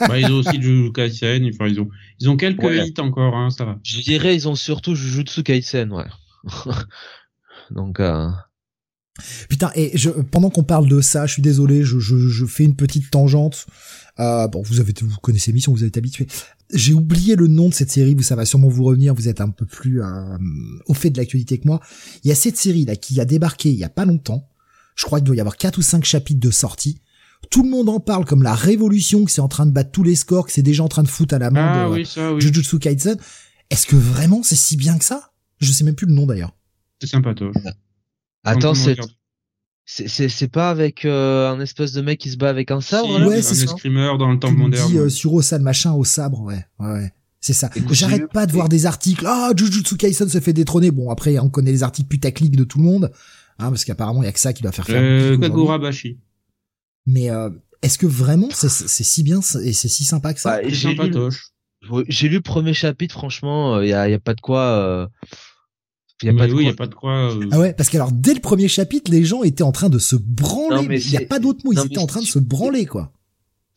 [0.00, 2.88] bah, ils ont aussi Jujutsu Kaisen, enfin ils ont ils ont quelques ouais.
[2.88, 3.78] hits encore hein, ça va.
[3.84, 6.06] Je dirais ils ont surtout Jujutsu Kaisen ouais.
[7.70, 8.00] Donc.
[8.00, 8.28] Euh...
[9.48, 12.64] Putain, et je, pendant qu'on parle de ça, je suis désolé, je, je, je fais
[12.64, 13.66] une petite tangente.
[14.20, 16.26] Euh, bon, vous avez, vous connaissez l'émission, vous êtes habitué.
[16.72, 19.40] J'ai oublié le nom de cette série, vous ça va sûrement vous revenir, vous êtes
[19.40, 20.36] un peu plus euh,
[20.86, 21.80] au fait de l'actualité que moi.
[22.22, 24.48] Il y a cette série là qui a débarqué il y a pas longtemps.
[24.94, 27.00] Je crois qu'il doit y avoir quatre ou cinq chapitres de sortie.
[27.50, 30.02] Tout le monde en parle comme la révolution, que c'est en train de battre tous
[30.02, 32.06] les scores, que c'est déjà en train de foutre à la main ah, de oui,
[32.06, 32.40] ça, oui.
[32.42, 33.16] Jujutsu Kaisen.
[33.70, 35.32] Est-ce que vraiment c'est si bien que ça?
[35.58, 36.54] Je sais même plus le nom d'ailleurs.
[37.00, 37.54] C'est sympatoche.
[38.44, 38.96] Attends, c'est
[39.92, 43.12] c'est c'est pas avec euh, un espèce de mec qui se bat avec un sabre
[43.14, 44.88] si, là Ouais, c'est un escrimeur dans le temps moderne.
[44.90, 46.92] Dit, euh, sur Osan machin au sabre, ouais, ouais.
[46.92, 47.12] ouais.
[47.40, 47.70] C'est ça.
[47.90, 49.24] J'arrête pas de voir des articles.
[49.26, 50.90] Ah, Jujutsu Kaisen se fait détrôner.
[50.90, 53.10] Bon, après, on connaît les articles putaclic de tout le monde,
[53.58, 55.00] hein, parce qu'apparemment, il y a que ça qui doit faire faire.
[55.02, 56.18] Euh, Kagura Bashi.
[57.06, 57.48] Mais euh,
[57.80, 60.60] est-ce que vraiment c'est si bien et c'est si sympa que ça?
[60.60, 60.68] Bah.
[62.08, 65.08] J'ai lu le premier chapitre, franchement, il y a, y a pas de quoi.
[66.24, 66.26] Euh...
[66.26, 66.70] Y a pas de oui, quoi...
[66.70, 67.34] y a pas de quoi.
[67.34, 67.48] Euh...
[67.50, 69.98] Ah ouais, parce que alors dès le premier chapitre, les gens étaient en train de
[69.98, 71.00] se branler.
[71.04, 73.12] Il y a pas d'autre mot, ils étaient en train de se branler quoi.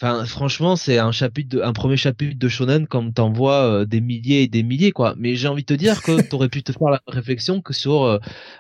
[0.04, 3.86] Enfin, franchement, c'est un chapitre, de, un premier chapitre de shonen comme t'en vois euh,
[3.86, 5.16] des milliers et des milliers, quoi.
[5.18, 8.04] Mais j'ai envie de te dire que t'aurais pu te faire la réflexion que sur
[8.04, 8.18] euh,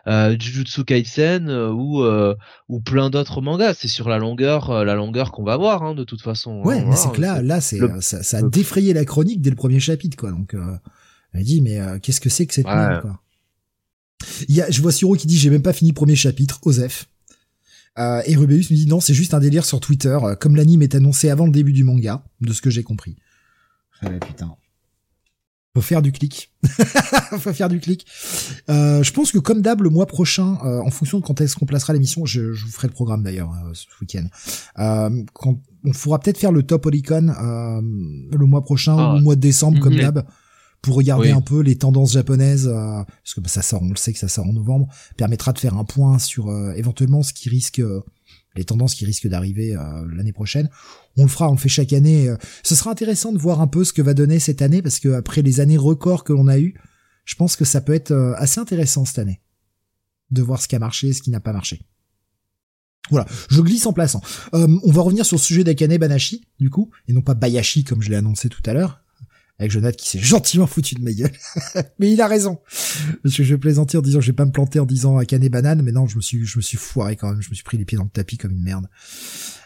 [0.08, 2.36] euh, Jujutsu Kaisen euh, ou euh,
[2.70, 3.74] ou plein d'autres mangas.
[3.74, 6.62] C'est sur la longueur, euh, la longueur qu'on va voir, hein, de toute façon.
[6.64, 9.50] Ouais, hein, mais c'est que là, là, c'est ça, ça, a défrayé la chronique dès
[9.50, 10.32] le premier chapitre, quoi.
[10.32, 10.78] Donc, euh,
[11.34, 12.76] elle dit, mais qu'est-ce que c'est que cette ouais.
[12.76, 13.20] merde, quoi.
[14.48, 16.60] Il y a, je vois Siro qui dit, j'ai même pas fini le premier chapitre,
[16.64, 17.08] Osef.
[18.00, 20.82] Euh, et Rubeus me dit non, c'est juste un délire sur Twitter, euh, comme l'anime
[20.82, 23.16] est annoncé avant le début du manga, de ce que j'ai compris.
[24.02, 24.56] Ah putain.
[25.76, 26.52] Faut faire du clic.
[27.40, 28.06] Faut faire du clic.
[28.70, 31.56] Euh, je pense que comme d'hab, le mois prochain, euh, en fonction de quand est-ce
[31.56, 34.28] qu'on placera l'émission, je, je, vous ferai le programme d'ailleurs euh, ce week-end.
[34.78, 37.34] Euh, quand on pourra peut-être faire le top Oricon
[38.32, 39.16] le mois prochain ou Ah.
[39.16, 40.02] au mois de décembre, comme Mhm.
[40.02, 40.26] d'hab,
[40.84, 41.34] pour regarder Oui.
[41.34, 44.28] un peu les tendances japonaises, parce que bah, ça sort, on le sait que ça
[44.28, 47.82] sort en novembre, permettra de faire un point sur éventuellement ce qui risque,
[48.56, 49.76] les tendances qui risquent d'arriver
[50.16, 50.70] l'année prochaine.
[51.18, 52.28] On le fera, on le fait chaque année.
[52.28, 55.00] euh, Ce sera intéressant de voir un peu ce que va donner cette année parce
[55.00, 56.74] que après les années records que l'on a eues,
[57.26, 59.40] je pense que ça peut être euh, assez intéressant cette année
[60.32, 61.82] de voir ce qui a marché, ce qui n'a pas marché.
[63.12, 64.22] Voilà, je glisse en plaçant.
[64.56, 67.84] Euh, on va revenir sur le sujet d'Akane Banashi, du coup, et non pas Bayashi
[67.84, 69.03] comme je l'ai annoncé tout à l'heure,
[69.64, 71.32] avec Jonathan qui s'est gentiment foutu de ma gueule.
[72.00, 72.60] mais il a raison.
[73.24, 75.48] Parce que je vais plaisanter en disant je vais pas me planter en disant Akane
[75.48, 77.64] Banane, mais non, je me suis, je me suis foiré quand même, je me suis
[77.64, 78.88] pris les pieds dans le tapis comme une merde.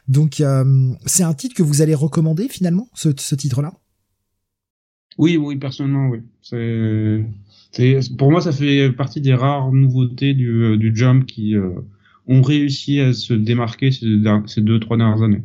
[0.07, 3.73] Donc, euh, c'est un titre que vous allez recommander finalement, ce, ce titre-là?
[5.17, 6.19] Oui, oui, personnellement, oui.
[6.41, 11.71] C'est, pour moi, ça fait partie des rares nouveautés du, euh, du jump qui euh,
[12.27, 14.05] ont réussi à se démarquer ces,
[14.45, 15.43] ces deux, trois dernières années.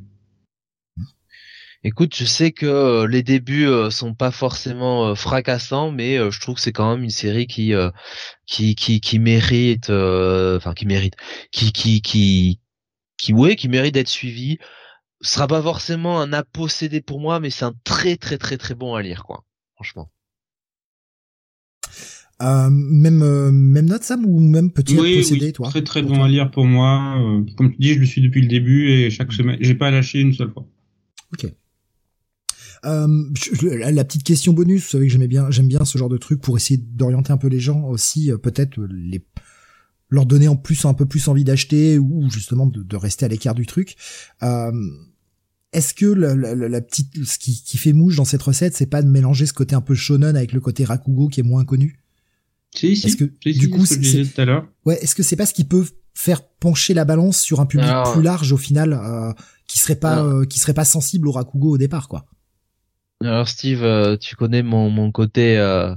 [1.85, 6.41] Écoute, je sais que euh, les débuts euh, sont pas forcément euh, fracassants, mais je
[6.41, 7.91] trouve que c'est quand même une série qui euh,
[8.47, 11.15] qui qui qui mérite, euh, enfin qui mérite,
[11.51, 12.61] qui qui qui
[13.19, 14.59] qui ouais, qui mérite d'être suivie.
[15.23, 18.59] Ce sera pas forcément un a possédé pour moi, mais c'est un très très très
[18.59, 19.45] très bon à lire, quoi.
[19.75, 20.09] Franchement.
[22.43, 26.03] Euh, même euh, même note Sam ou même petit oui, posséder oui, toi très très
[26.03, 27.17] bon toi à lire pour moi.
[27.57, 30.21] Comme tu dis, je le suis depuis le début et chaque semaine, j'ai pas lâché
[30.21, 30.65] une seule fois.
[31.33, 31.53] Ok.
[32.85, 33.07] Euh,
[33.63, 36.41] la, petite question bonus, vous savez que j'aimais bien, j'aime bien ce genre de truc
[36.41, 39.25] pour essayer d'orienter un peu les gens aussi, euh, peut-être euh, les
[40.11, 43.29] leur donner en plus un peu plus envie d'acheter ou justement de, de rester à
[43.29, 43.97] l'écart du truc.
[44.43, 44.71] Euh,
[45.73, 48.85] Est-ce que la, la- la- petite, ce qui, qui fait mouche dans cette recette, c'est
[48.85, 51.65] pas de mélanger ce côté un peu shonen avec le côté rakugo qui est moins
[51.65, 51.99] connu?
[52.75, 53.07] Si, si.
[53.07, 54.67] Est-ce que, si, du si, coup, ce c'est- disais tout à l'heure.
[54.85, 57.87] Ouais, est-ce que c'est pas ce qui peut faire pencher la balance sur un public
[57.89, 59.33] Alors- plus large au final, euh,
[59.67, 62.27] qui serait pas, euh, qui serait pas sensible au rakugo au départ, quoi?
[63.25, 65.95] Alors Steve, euh, tu connais mon mon côté euh,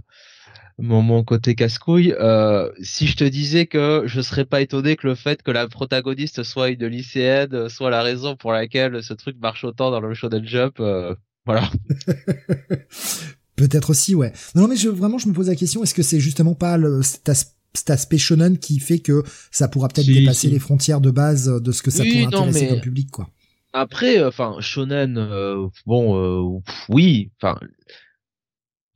[0.78, 2.14] mon mon côté casse-couille.
[2.20, 5.68] Euh, si je te disais que je serais pas étonné que le fait que la
[5.68, 10.14] protagoniste soit une lycéenne soit la raison pour laquelle ce truc marche autant dans le
[10.14, 11.70] Shonen Jump, euh, voilà.
[13.56, 14.34] Peut-être aussi, ouais.
[14.54, 16.76] Non, non, mais je, vraiment, je me pose la question, est-ce que c'est justement pas
[16.78, 20.50] le, cet, as- cet aspect shonen qui fait que ça pourra peut-être Si, dépasser si.
[20.50, 23.10] les frontières de base de ce que ça Oui, pourrait non, intéresser mais- comme public,
[23.12, 23.30] quoi?
[23.78, 27.60] Après, enfin Shonen, euh, bon, euh, pff, oui, enfin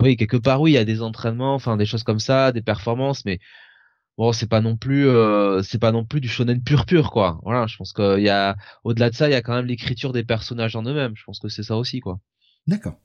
[0.01, 2.61] oui quelque part oui, il y a des entraînements, enfin des choses comme ça, des
[2.61, 3.39] performances, mais
[4.17, 7.39] bon c'est pas non plus euh, c'est pas non plus du shonen pur pur quoi.
[7.43, 10.13] Voilà, je pense qu'il y a au-delà de ça, il y a quand même l'écriture
[10.13, 11.13] des personnages en eux-mêmes.
[11.15, 12.19] Je pense que c'est ça aussi quoi.
[12.67, 12.95] D'accord.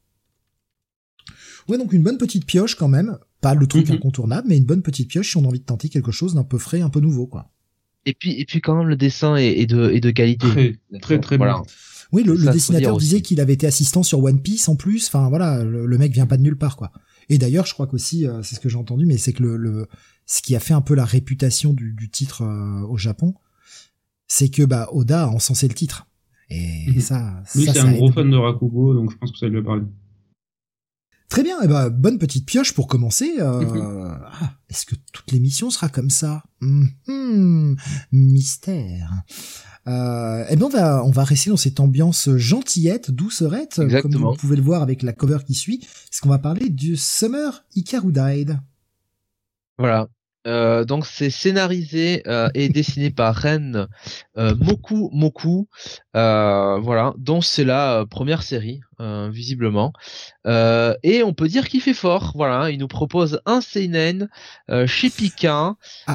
[1.68, 3.18] Ouais, donc une bonne petite pioche quand même.
[3.40, 3.96] Pas le truc Mhm.
[3.96, 6.44] incontournable, mais une bonne petite pioche si on a envie de tenter quelque chose d'un
[6.44, 7.50] peu frais, un peu nouveau, quoi.
[8.06, 10.46] Et puis et puis quand même le dessin est, est de est de qualité.
[10.46, 11.54] Très, très, très voilà.
[11.58, 11.64] bon.
[12.12, 15.08] Oui, le, dessinateur disait qu'il avait été assistant sur One Piece en plus.
[15.08, 16.92] Enfin voilà, le, le mec vient pas de nulle part quoi.
[17.30, 19.56] Et d'ailleurs, je crois qu'aussi, euh, c'est ce que j'ai entendu, mais c'est que le,
[19.56, 19.86] le
[20.26, 23.34] ce qui a fait un peu la réputation du, du titre euh, au Japon,
[24.28, 26.06] c'est que bah Oda a encensé le titre.
[26.50, 27.00] Et Mhm.
[27.00, 27.96] ça, Lui, ça, c'est ça un aide.
[27.96, 29.82] gros fan de Rakugo, donc je pense que ça lui a parlé.
[31.34, 33.40] Très bien, et ben bonne petite pioche pour commencer.
[33.40, 36.44] Euh, ah, Est-ce que toute l'émission sera comme ça?
[36.60, 37.74] Mhm.
[38.12, 39.10] Mystère.
[39.88, 44.34] Euh, eh bien, on va, on va rester dans cette ambiance gentillette, doucerette, comme vous
[44.34, 48.12] pouvez le voir avec la cover qui suit, parce qu'on va parler du Summer Hikaru
[48.12, 48.60] Died.
[49.76, 50.06] Voilà.
[50.46, 53.86] Euh, donc c'est scénarisé euh, et dessiné par Ren
[54.36, 55.68] euh, Moku Moku,
[56.12, 58.80] voilà, dont c'est la première série
[59.30, 59.92] visiblement.
[60.46, 64.28] Et on peut dire qu'il fait fort, voilà, il nous propose un seinen
[64.86, 65.74] chez Pika.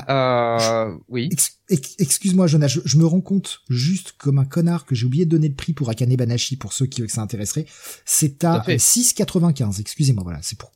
[0.09, 1.29] Euh, oui.
[1.31, 5.05] Ex- ex- Excuse-moi, Jonas, je, je me rends compte juste comme un connard que j'ai
[5.05, 7.65] oublié de donner le prix pour Akane Banashi pour ceux qui que ça intéresserait.
[8.05, 8.77] C'est à à fait.
[8.77, 9.79] 6,95.
[9.81, 10.71] Excusez-moi, voilà, c'est pour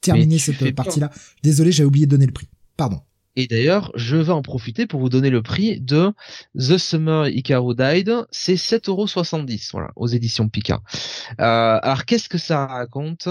[0.00, 1.10] terminer cette partie-là.
[1.42, 2.48] Désolé, j'avais oublié de donner le prix.
[3.36, 6.12] Et d'ailleurs, je vais en profiter pour vous donner le prix de
[6.58, 8.12] The Summer Hikaru Died.
[8.32, 10.80] C'est 7,70€, voilà, aux éditions Pika.
[11.40, 13.28] Euh, alors, qu'est-ce que ça raconte?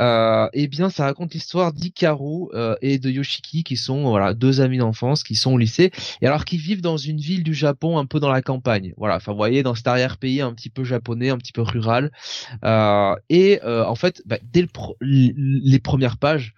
[0.00, 4.62] Euh, Eh bien, ça raconte l'histoire d'Hikaru euh, et de Yoshiki, qui sont voilà deux
[4.62, 7.98] amis d'enfance, qui sont au lycée, et alors qu'ils vivent dans une ville du Japon,
[7.98, 8.94] un peu dans la campagne.
[8.96, 12.10] Voilà, enfin, vous voyez, dans cet arrière-pays un petit peu japonais, un petit peu rural.
[13.28, 14.66] Et en fait, bah, dès
[15.00, 16.54] les premières pages,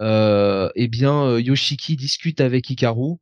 [0.00, 3.16] eh bien euh, Yoshiki discute avec Hikaru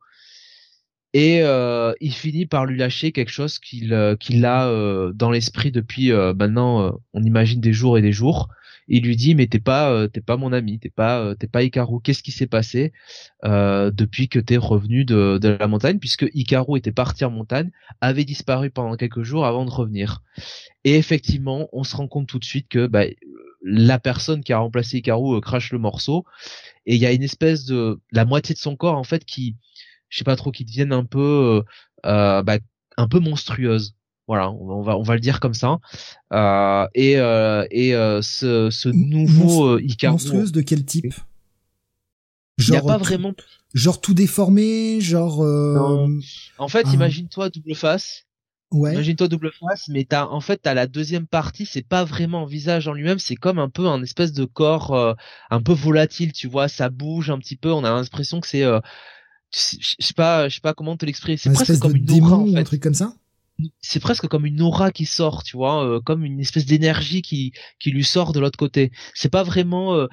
[1.14, 5.30] et euh, il finit par lui lâcher quelque chose qu'il euh, qu'il a euh, dans
[5.30, 8.48] l'esprit depuis euh, maintenant euh, on imagine des jours et des jours
[8.88, 12.00] il lui dit mais t'es pas t'es pas mon ami, t'es pas t'es pas Ikaru.
[12.02, 12.92] Qu'est-ce qui s'est passé
[13.44, 18.24] depuis que t'es revenu de, de la montagne puisque Ikaru était parti en montagne, avait
[18.24, 20.22] disparu pendant quelques jours avant de revenir.
[20.85, 23.04] Et effectivement, on se rend compte tout de suite que bah,
[23.62, 26.25] la personne qui a remplacé Ikaru crache le morceau
[26.87, 29.57] et il y a une espèce de la moitié de son corps en fait qui
[30.09, 31.62] je sais pas trop qui deviennent un peu
[32.07, 32.59] euh, bah,
[32.96, 33.94] un peu monstrueuse
[34.29, 35.79] voilà, on va on va le dire comme ça.
[36.33, 41.12] Euh, et euh, et euh, ce, ce nouveau Icarus monstrueuse de quel type?
[42.59, 43.35] Genre, a pas vraiment.
[43.75, 45.40] Genre tout déformé, genre.
[46.59, 48.27] En fait, imagine-toi double face.
[48.72, 48.94] Ouais.
[48.94, 52.46] Imagine-toi double face, mais t'as en fait t'as la deuxième partie, c'est pas vraiment un
[52.46, 55.16] visage en lui-même, c'est comme un peu un espèce de corps
[55.50, 58.64] un peu volatile, tu vois, ça bouge un petit peu, on a l'impression que c'est,
[59.52, 62.46] je sais pas, je sais pas comment te l'exprimer, c'est presque comme une aura en
[62.46, 62.58] fait.
[62.58, 63.14] un truc comme ça?
[63.80, 67.52] C'est presque comme une aura qui sort, tu vois, euh, comme une espèce d'énergie qui
[67.78, 68.90] qui lui sort de l'autre côté.
[69.14, 70.08] C'est pas vraiment, euh,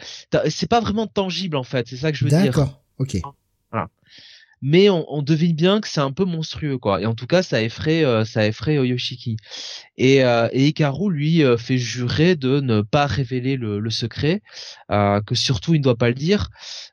[0.50, 1.88] c'est pas vraiment tangible en fait.
[1.88, 2.44] C'est ça que je veux dire.
[2.44, 2.84] D'accord.
[3.00, 3.18] Ok.
[3.72, 3.90] Voilà
[4.62, 7.02] mais on, on, devine bien que c'est un peu monstrueux quoi.
[7.02, 9.38] Et en tout cas ça effraie euh, ça effraie Yoshiki.
[9.98, 14.42] Et, euh, et Hikaru lui euh, fait jurer de ne pas révéler le, le secret
[14.92, 16.50] euh, que surtout il ne doit pas le dire.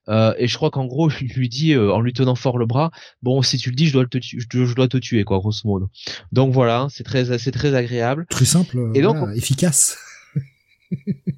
[0.08, 2.90] Et je crois qu'en gros il lui dit en lui tenant fort le bras
[3.22, 5.90] bon si tu le dis je dois te je, dois te tuer quoi grosso modo
[6.32, 8.26] donc voilà c'est très c'est très agréable.
[8.30, 9.98] Très simple et donc efficace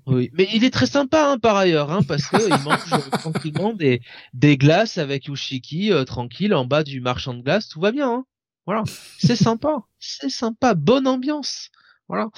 [0.07, 3.11] oui, mais il est très sympa hein, par ailleurs, hein, parce que il mange euh,
[3.19, 4.01] tranquillement des
[4.35, 8.11] des glaces avec Yoshiki euh, tranquille en bas du marchand de glace, tout va bien.
[8.11, 8.25] Hein.
[8.67, 8.83] Voilà,
[9.19, 11.71] c'est sympa, c'est sympa, bonne ambiance.
[12.09, 12.29] Voilà.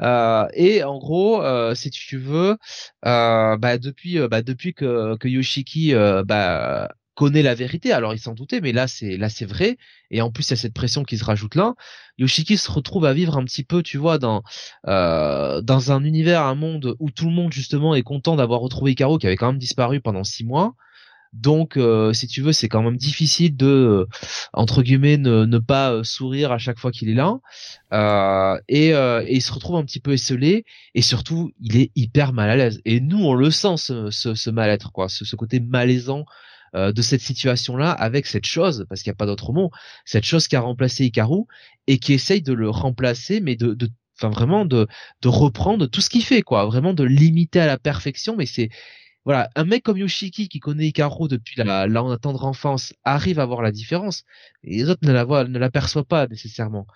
[0.00, 2.56] Euh, et en gros, euh, si tu veux,
[3.02, 7.92] bah depuis, bah depuis que, que Yoshiki bah connaît la vérité.
[7.92, 9.78] Alors il s'en doutait, mais là c'est là c'est vrai.
[10.12, 11.74] Et en plus il y a cette pression qui se rajoute là.
[12.18, 14.42] Yoshiki se retrouve à vivre un petit peu, tu vois, dans
[14.86, 18.92] euh, dans un univers, un monde où tout le monde justement est content d'avoir retrouvé
[18.92, 20.76] Ikaro qui avait quand même disparu pendant six mois.
[21.32, 24.06] Donc, euh, si tu veux, c'est quand même difficile de, euh,
[24.52, 27.38] entre guillemets, ne, ne pas euh, sourire à chaque fois qu'il est là.
[27.92, 30.64] Euh, et, et, il se retrouve un petit peu esselé.
[30.94, 32.80] Et surtout, il est hyper mal à l'aise.
[32.84, 36.24] Et nous, on le sent, ce, ce, ce mal-être, quoi, ce, ce, côté malaisant
[36.74, 39.70] euh, de cette situation-là avec cette chose, parce qu'il n'y a pas d'autre mot,
[40.04, 41.44] cette chose qui a remplacé Ikaru
[41.86, 44.86] et qui essaye de le remplacer, mais de, de enfin vraiment de,
[45.22, 48.70] de reprendre tout ce qu'il fait, quoi, vraiment de l'imiter à la perfection, mais c'est
[49.26, 53.44] voilà, un mec comme Yoshiki qui connaît Ikaru depuis la, la tendre enfance arrive à
[53.44, 54.22] voir la différence,
[54.62, 56.86] et les autres ne la voient, ne l'aperçoivent pas nécessairement.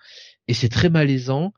[0.47, 1.53] Et c'est très malaisant.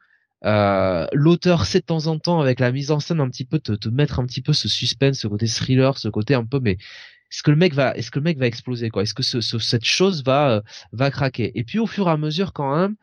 [0.45, 3.59] Euh, l'auteur sait de temps en temps avec la mise en scène un petit peu
[3.59, 6.59] te, te mettre un petit peu ce suspense, ce côté thriller, ce côté un peu
[6.59, 6.77] mais
[7.33, 9.01] est-ce que le mec va, est-ce que le mec va exploser quoi?
[9.01, 11.51] Est-ce que ce, cette chose va euh, va craquer?
[11.57, 12.95] Et puis au fur et à mesure quand même,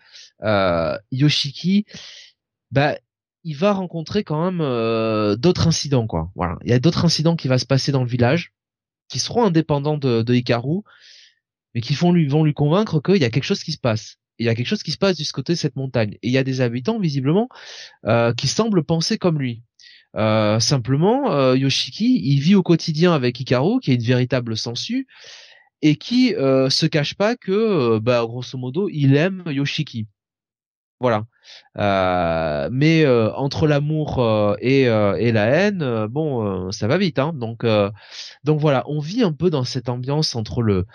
[0.44, 1.84] euh, Yoshiki,
[2.70, 2.96] bah
[3.42, 6.30] il va rencontrer quand même euh, d'autres incidents quoi.
[6.36, 8.52] Voilà, il y a d'autres incidents qui va se passer dans le village,
[9.08, 10.82] qui seront indépendants de, de Hikaru,
[11.74, 14.18] mais qui vont lui vont lui convaincre qu'il y a quelque chose qui se passe.
[14.38, 16.12] Il y a quelque chose qui se passe du côté de cette montagne.
[16.22, 17.48] Et il y a des habitants visiblement
[18.36, 19.62] qui semblent penser comme lui.
[20.16, 25.06] Euh, simplement, euh, Yoshiki, il vit au quotidien avec Hikaru, qui est une véritable sensu,
[25.82, 30.06] et qui euh, se cache pas que, euh, bah, grosso modo, il aime Yoshiki.
[31.00, 31.24] Voilà.
[32.70, 37.18] mais entre l'amour et, et, la haine, bon, ça va vite.
[37.18, 37.32] Hein.
[37.34, 37.64] Donc,
[38.44, 40.86] donc voilà, on vit un peu dans cette ambiance entre le,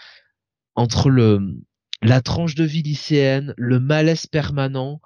[0.75, 1.55] entre le,
[2.03, 5.01] la tranche de vie lycéenne, le malaise permanent,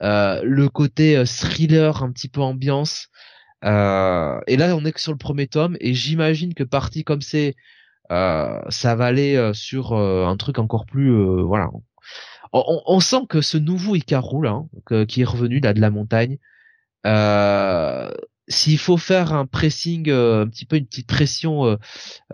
[0.00, 3.08] le côté thriller, un petit peu ambiance.
[3.64, 7.22] Euh, et là, on est que sur le premier tome, et j'imagine que parti comme
[7.22, 7.54] c'est,
[8.10, 11.70] euh, ça va aller euh, sur un truc encore plus, voilà.
[12.52, 14.62] On, on, sent que ce nouveau Ikaru là,
[15.06, 16.38] qui est revenu là de la montagne,
[18.48, 21.78] s'il faut faire un pressing, un petit peu une petite pression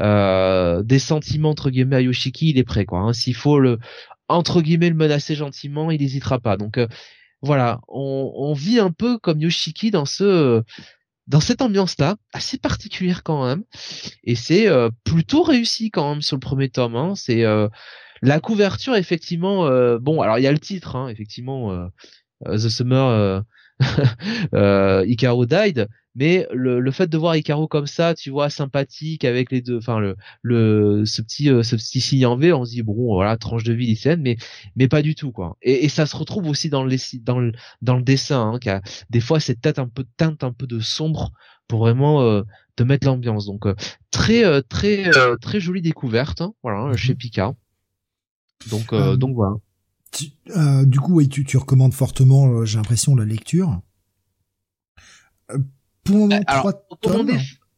[0.00, 3.00] des sentiments entre guillemets à Yoshiki, il est prêt quoi.
[3.00, 3.12] Hein.
[3.12, 3.78] S'il faut le
[4.28, 6.56] entre guillemets le menacer gentiment, il n'hésitera pas.
[6.56, 6.80] Donc
[7.40, 10.64] voilà, on, on, vit un peu comme Yoshiki dans ce
[11.28, 13.62] dans cette ambiance-là, assez particulière quand même,
[14.24, 16.96] et c'est euh, plutôt réussi quand même sur le premier tome.
[16.96, 17.14] Hein.
[17.14, 17.68] C'est euh,
[18.22, 19.66] la couverture effectivement.
[19.66, 21.88] Euh, bon, alors il y a le titre, hein, effectivement,
[22.44, 23.44] The Summer
[24.54, 29.24] euh, Icaro died, mais le, le, fait de voir Icaro comme ça, tu vois, sympathique
[29.24, 32.64] avec les deux, enfin le, le ce petit euh, ce petit signe en V, on
[32.64, 34.36] se dit bon voilà tranche de vie lycéenne, mais
[34.76, 35.56] mais pas du tout quoi.
[35.62, 37.52] Et, et ça se retrouve aussi dans le dans le
[37.82, 40.66] dans le dessin, hein, qui a des fois cette tête un peu teinte un peu
[40.66, 41.32] de sombre
[41.68, 42.42] pour vraiment euh,
[42.76, 43.46] te mettre l'ambiance.
[43.46, 43.74] Donc euh,
[44.10, 47.18] très euh, très très jolie découverte, hein, voilà chez mhm.
[47.18, 47.54] Pika.
[48.70, 49.54] Donc donc voilà.
[50.56, 53.80] Euh, du coup, oui, tu, tu recommandes fortement, j'ai l'impression, la lecture.
[56.08, 57.32] Pour le moment, Alors, trois recommander,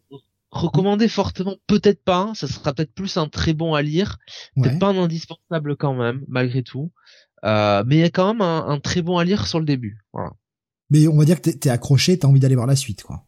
[0.09, 0.19] tomes.
[0.51, 2.19] recommander fortement, peut-être pas.
[2.19, 4.19] hein, ça sera peut-être plus un très bon à lire,
[4.57, 4.64] Ouais.
[4.69, 6.90] peut-être pas un indispensable quand même, malgré tout.
[7.45, 9.64] Euh, mais il y a quand même un, un très bon à lire sur le
[9.64, 9.99] début.
[10.12, 10.33] Voilà.
[10.90, 13.25] Mais on va dire que t'es- t'es accroché, t'as envie d'aller voir la suite, quoi.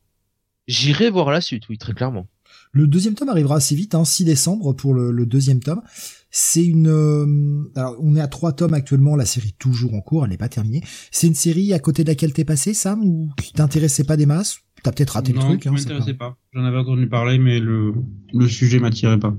[0.67, 2.27] J'irai voir la suite, oui, très clairement.
[2.73, 5.83] Le deuxième tome arrivera assez vite, hein, 6 décembre pour le, le deuxième tome.
[6.31, 10.01] C'est une, euh, alors on est à trois tomes actuellement, la série est toujours en
[10.01, 10.83] cours, elle n'est pas terminée.
[11.11, 14.25] C'est une série à côté de laquelle t'es passé, Sam, ou qui t'intéressait pas des
[14.27, 14.59] masses?
[14.83, 15.63] T'as peut-être raté non, le truc.
[15.63, 16.37] qui Hein, c'est m'intéressait pas.
[16.53, 17.95] J'en avais entendu parler, mais le,
[18.33, 19.35] le sujet m'attirait pas.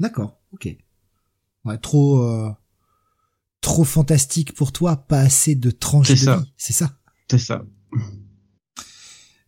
[0.00, 0.68] D'accord, ok.
[1.64, 2.50] Ouais, trop, euh,
[3.62, 6.36] trop fantastique pour toi, pas assez de tranches C'est de ça.
[6.36, 6.98] vie, c'est ça?
[7.30, 7.64] C'est ça.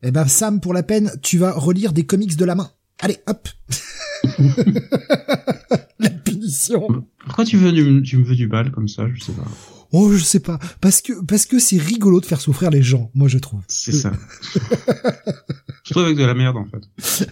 [0.03, 2.71] Eh ben Sam, pour la peine, tu vas relire des comics de la main.
[3.01, 3.49] Allez, hop.
[5.99, 6.87] la punition.
[7.25, 9.07] Pourquoi tu veux du, tu me veux du bal comme ça?
[9.13, 9.45] Je sais pas.
[9.93, 13.11] Oh, je sais pas, parce que parce que c'est rigolo de faire souffrir les gens,
[13.15, 13.61] moi je trouve.
[13.69, 14.13] C'est ça.
[15.85, 17.29] je trouve avec de la merde en fait.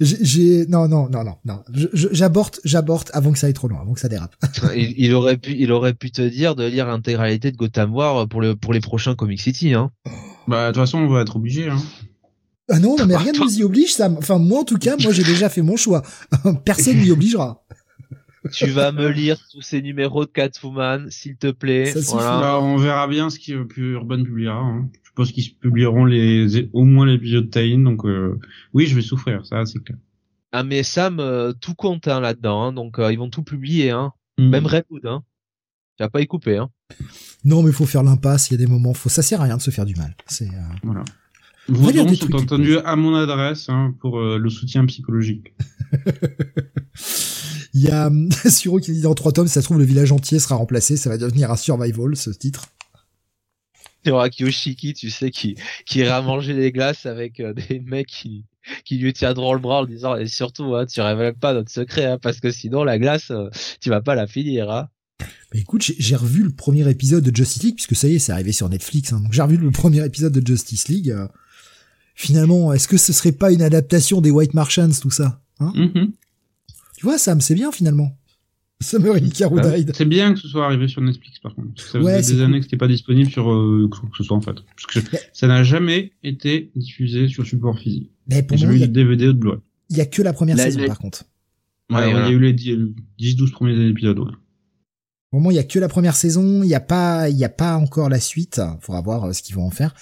[0.00, 1.62] J'ai- non non non non non.
[1.92, 4.34] J'aborte j'aborte avant que ça aille trop loin, avant que ça dérape.
[4.74, 8.26] il, il aurait pu, il aurait pu te dire de lire l'intégralité de Gotham War
[8.26, 9.90] pour le, pour les prochains Comic City, hein.
[10.48, 11.68] Bah de toute façon on va être obligé.
[11.68, 11.82] Hein.
[12.70, 14.16] Ah non, non mais rien ne nous y oblige, Sam.
[14.16, 16.02] Enfin moi en tout cas, moi j'ai déjà fait mon choix.
[16.64, 17.62] Personne m'y obligera.
[18.52, 21.86] Tu vas me lire tous ces numéros de Catwoman, s'il te plaît.
[21.86, 22.12] Ça suffit.
[22.12, 22.40] voilà.
[22.40, 24.58] Bah, on verra bien ce que que Urban publiera.
[24.58, 24.88] Hein.
[25.02, 28.38] Je pense qu'ils publieront les au moins l'épisode Tain, donc euh,
[28.72, 29.98] oui je vais souffrir, ça c'est clair.
[30.52, 33.90] Ah mais Sam, euh, tout compte hein, là-dedans, hein, donc euh, ils vont tout publier,
[33.90, 34.12] hein.
[34.38, 34.48] Mm.
[34.48, 35.22] Même Redwood, hein.
[35.96, 36.70] Tu vas pas y couper, hein.
[37.44, 39.56] Non mais faut faire l'impasse, il y a des moments, faut ça sert à rien
[39.56, 40.14] de se faire du mal.
[40.26, 41.04] C'est euh, Voilà.
[41.68, 45.52] Vos dons sont entendus à mon adresse hein, pour euh, le soutien psychologique.
[47.74, 48.10] Il y a
[48.50, 50.96] Suro qui dit dans trois tomes, si ça se trouve le village entier sera remplacé,
[50.96, 52.66] ça va devenir un survival ce titre.
[54.04, 57.80] Il y aura Kyoshiki, tu sais, qui, qui ira manger les glaces avec euh, des
[57.80, 58.46] mecs qui,
[58.84, 61.70] qui lui tiendront le bras en lui disant, et surtout, hein, tu révèles pas notre
[61.70, 64.88] secret, hein, parce que sinon, la glace, euh, tu vas pas la finir, hein.
[65.52, 68.18] Mais écoute, j'ai- j'ai revu le premier épisode de Justice League puisque ça y est,
[68.18, 69.12] c'est arrivé sur Netflix.
[69.12, 71.10] Hein, donc j'ai revu le premier épisode de Justice League.
[71.10, 71.28] euh,
[72.20, 76.12] finalement, est-ce que ce serait pas une adaptation des White Martians tout ça hein Mhm.
[76.98, 78.16] Tu vois, Sam, c'est bien finalement.
[78.82, 79.92] Summer in Carol Euh, died.
[79.94, 81.68] C'est bien que ce soit arrivé sur Netflix par contre.
[81.74, 82.44] Parce que ça faisait des cool.
[82.46, 84.54] années que c'était pas disponible sur euh, quoi que ce soit en fait.
[84.54, 88.10] Parce que Mais- ça n'a jamais été diffusé sur support physique.
[88.26, 89.58] Mais pour moi, eu DVD ou de Blu-ray.
[89.58, 91.24] a- il y a que la première La- saison par contre.
[91.90, 92.26] Ouais, Ouais, ouais, voilà.
[92.28, 92.54] il y a eu les
[93.18, 94.18] 10-12 premiers épisodes.
[94.18, 94.30] Ouais.
[95.30, 96.62] Pour moi, il y a que la première saison.
[96.62, 98.60] Il y a pas, il y a pas encore la suite.
[98.80, 99.94] Faudra voir euh, ce qu'ils vont en faire.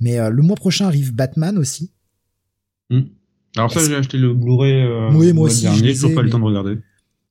[0.00, 1.92] Mais euh, le mois prochain arrive Batman aussi.
[3.56, 5.94] Alors ça, j'ai acheté le Blu-ray euh, Oui, moi le aussi, je dernier, les j'ai
[5.94, 6.78] toujours ai, pas mais- le temps de regarder.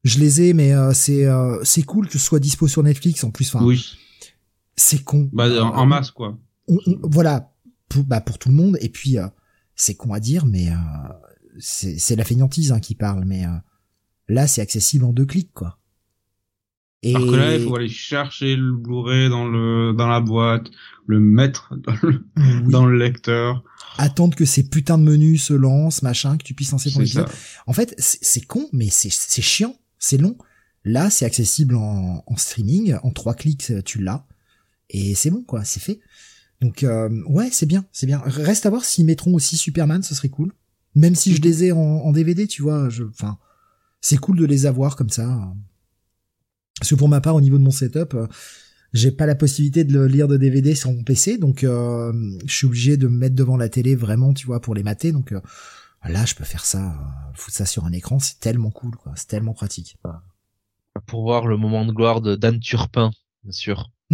[0.03, 3.23] Je les ai, mais euh, c'est euh, c'est cool que ce soit dispo sur Netflix
[3.23, 3.53] en plus.
[3.55, 3.83] Enfin, oui,
[4.75, 5.29] c'est con.
[5.33, 6.37] bah, en, en masse quoi.
[6.67, 7.51] on- on- voilà,
[7.89, 8.77] pour, bah, pour tout le monde.
[8.81, 9.27] Et puis, euh,
[9.75, 10.75] c'est con à dire, mais euh,
[11.57, 13.25] c'est la fainéantise hein, qui parle.
[13.25, 13.49] Mais euh,
[14.27, 15.79] là, c'est accessible en deux clics, quoi.
[17.03, 20.71] Et Alors que là, il faut aller chercher le Blu-ray dans le dans la boîte,
[21.05, 23.63] le mettre dans le, oui, dans le lecteur.
[23.97, 27.27] attendre que ces putains de menus se lancent, machin, que tu puisses lancer ton épisode.
[27.67, 30.38] En fait, c'est con, mais c'est chiant, c'est long.
[30.84, 34.25] Là, c'est accessible en, en streaming, en trois clics, tu l'as,
[34.89, 35.99] et c'est bon, quoi, c'est fait.
[36.62, 38.21] Donc, euh, ouais, c'est bien, c'est bien.
[38.25, 40.53] Reste à voir s'ils mettront aussi Superman, ce serait cool.
[40.95, 43.38] Même si je les ai en, en DVD, tu vois, je, enfin,
[43.99, 45.53] c'est cool de les avoir comme ça.
[46.79, 48.27] Parce que pour ma part, au niveau de mon setup, euh,
[48.95, 52.13] j'ai pas la possibilité de le lire de DVD sur mon PC, donc euh,
[52.45, 55.11] je suis obligé de me mettre devant la télé vraiment, tu vois, pour les mater.
[55.11, 55.41] Donc euh,
[56.05, 59.12] là, je peux faire ça, euh, foutre ça sur un écran, c'est tellement cool, quoi.
[59.15, 59.97] C'est tellement pratique.
[61.08, 63.12] Pour voir le moment de gloire de Dan Turpin,
[63.43, 63.91] bien sûr.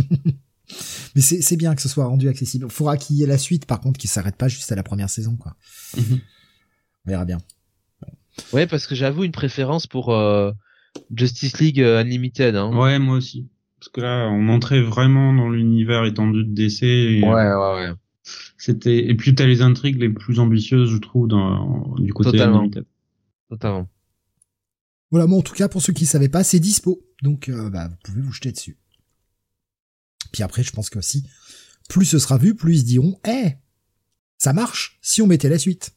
[1.15, 2.69] Mais c'est c'est bien que ce soit rendu accessible.
[2.69, 5.09] Faudra qu'il y ait la suite, par contre, qui s'arrête pas juste à la première
[5.09, 5.55] saison, quoi.
[5.95, 6.21] Mhm.
[7.05, 7.39] On verra bien.
[8.53, 10.51] Ouais, parce que j'avoue une préférence pour euh,
[11.15, 12.75] Justice League euh, Unlimited, hein.
[12.75, 13.47] Ouais, moi aussi.
[13.79, 16.83] Parce que là, on entrait vraiment dans l'univers étendu de DC.
[16.83, 17.53] Et ouais, ouais.
[17.55, 17.93] ouais.
[18.57, 22.59] C'était et puis t'as les intrigues les plus ambitieuses, je trouve, dans du côté Totalement.
[22.59, 22.85] Unlimited.
[23.49, 23.87] Totalement.
[25.09, 27.01] Voilà, moi en tout cas, pour ceux qui savaient pas, c'est dispo.
[27.21, 28.77] Donc, euh, bah, vous pouvez vous jeter dessus.
[30.31, 31.25] Puis après, je pense que aussi,
[31.89, 33.55] plus ce sera vu, plus ils se diront, eh,
[34.37, 35.93] ça marche si on mettait la suite.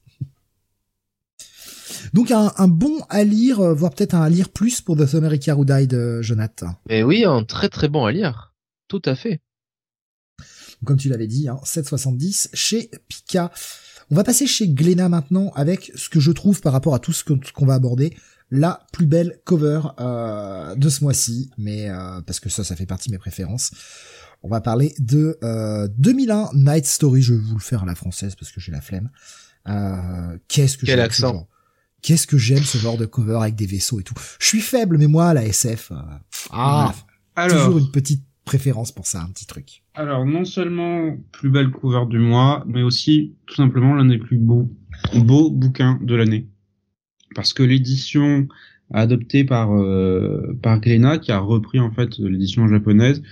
[2.14, 5.16] Donc un, un bon à lire, euh, voire peut-être un à lire plus pour The
[5.16, 6.76] America Who Died, euh, Jonathan.
[6.88, 8.54] Mais oui, un très très bon à lire.
[8.86, 9.42] Tout à fait.
[10.84, 13.50] Comme tu l'avais dit, hein, 7,70 chez Pika.
[14.12, 17.12] On va passer chez Glénat maintenant avec ce que je trouve par rapport à tout
[17.12, 18.16] ce qu'on va aborder,
[18.48, 22.86] la plus belle cover euh, de ce mois-ci, mais euh, parce que ça, ça fait
[22.86, 23.72] partie de mes préférences.
[24.44, 25.38] On va parler de
[25.96, 27.22] 2001 Night Story.
[27.22, 29.10] Je vais vous le faire à la française parce que j'ai la flemme.
[30.46, 31.48] Qu'est-ce que quel accent
[32.04, 34.12] Qu'est-ce que j'aime ce genre de cover avec des vaisseaux et tout.
[34.38, 35.90] Je suis faible, mais moi, la SF,
[36.50, 36.92] ah,
[37.34, 39.82] Alors, toujours une petite préférence pour ça, un petit truc.
[39.94, 44.36] Alors, non seulement plus belle cover du mois, mais aussi tout simplement l'un des plus
[44.36, 44.70] beaux,
[45.14, 46.46] beaux bouquins de l'année.
[47.34, 48.48] Parce que l'édition
[48.92, 53.22] adoptée par euh, par Glénat, qui a repris en fait l'édition japonaise,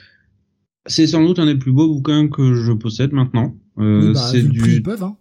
[0.86, 3.54] c'est sans doute un des plus beaux bouquins que je possède maintenant.
[3.76, 5.16] Euh, bah, c'est du hein.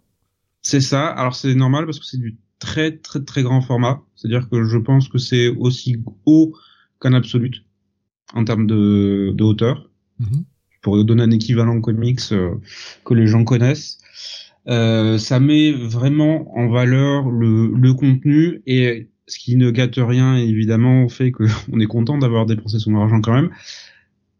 [0.62, 1.06] C'est ça.
[1.06, 4.02] Alors c'est normal parce que c'est du très très très grand format.
[4.14, 5.96] C'est-à-dire que je pense que c'est aussi
[6.26, 6.54] haut
[7.00, 7.64] qu'un absolute
[8.34, 9.90] en termes de, de hauteur.
[10.20, 10.42] Mm
[10.80, 12.54] Pour donner un équivalent comics euh,
[13.04, 13.98] que les gens connaissent.
[14.68, 20.36] Euh, ça met vraiment en valeur le, le, contenu et ce qui ne gâte rien
[20.36, 23.50] évidemment fait qu'on est content d'avoir dépensé son argent quand même.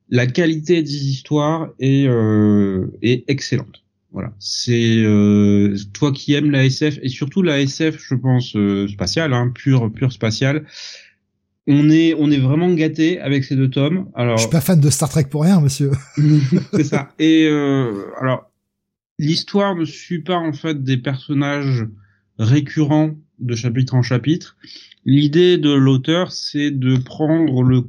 [0.08, 3.81] La qualité des histoires est, euh, est excellente.
[4.12, 8.86] Voilà, c'est euh, toi qui aimes la SF et surtout la SF, je pense euh,
[8.88, 10.66] spatiale, hein, pure pure spatiale
[11.66, 14.10] on est on est vraiment gâté avec ces deux tomes.
[14.14, 15.90] Alors je suis pas fan de Star Trek pour rien, monsieur.
[16.72, 17.12] c'est ça.
[17.18, 18.50] Et euh, alors
[19.18, 21.86] l'histoire ne suit pas en fait des personnages
[22.38, 24.56] récurrents de chapitre en chapitre.
[25.04, 27.84] L'idée de l'auteur, c'est de prendre le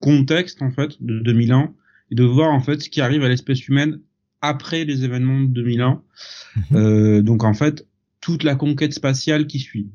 [0.00, 1.72] contexte en fait de 2001
[2.10, 4.00] et de voir en fait ce qui arrive à l'espèce humaine
[4.40, 6.02] après les événements de 2001.
[6.56, 6.76] Mhm.
[6.76, 7.86] euh, donc en fait
[8.20, 9.90] toute la conquête spatiale qui suit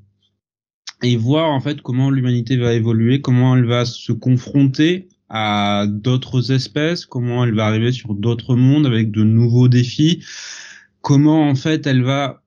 [1.04, 6.52] et voir en fait comment l'humanité va évoluer, comment elle va se confronter à d'autres
[6.52, 10.24] espèces, comment elle va arriver sur d'autres mondes avec de nouveaux défis,
[11.02, 12.44] comment en fait elle va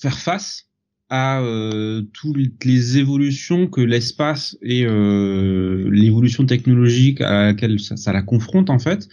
[0.00, 0.68] faire face
[1.10, 8.22] à euh, toutes les évolutions que l'espace et euh, l'évolution technologique à laquelle ça, la
[8.22, 9.08] confronte en fait.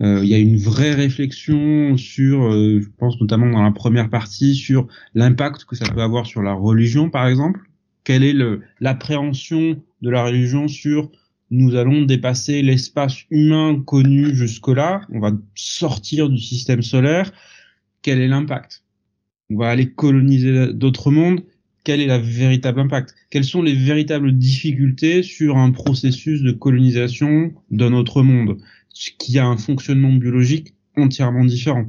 [0.00, 4.10] Euh, il y a une vraie réflexion sur, euh, je pense notamment dans la première
[4.10, 7.60] partie, sur l'impact que ça peut avoir sur la religion par exemple.
[8.04, 8.34] Quelle est
[8.80, 11.10] l'appréhension de la religion sur
[11.52, 17.30] nous allons dépasser l'espace humain connu jusque-là, on va sortir du système solaire,
[18.00, 18.82] quel est l'impact?
[19.50, 21.42] On va aller coloniser d'autres mondes,
[21.84, 23.14] quel est le véritable impact?
[23.28, 28.58] Quelles sont les véritables difficultés sur un processus de colonisation d'un autre monde?
[28.92, 31.86] Qui a un fonctionnement biologique entièrement différent.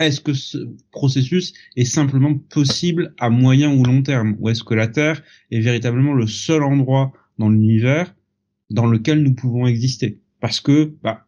[0.00, 0.58] Est-ce que ce
[0.90, 4.36] processus est simplement possible à moyen ou long terme?
[4.40, 8.14] Ou est-ce que la Terre est véritablement le seul endroit dans l'univers
[8.70, 10.18] dans lequel nous pouvons exister?
[10.40, 11.26] Parce que bah,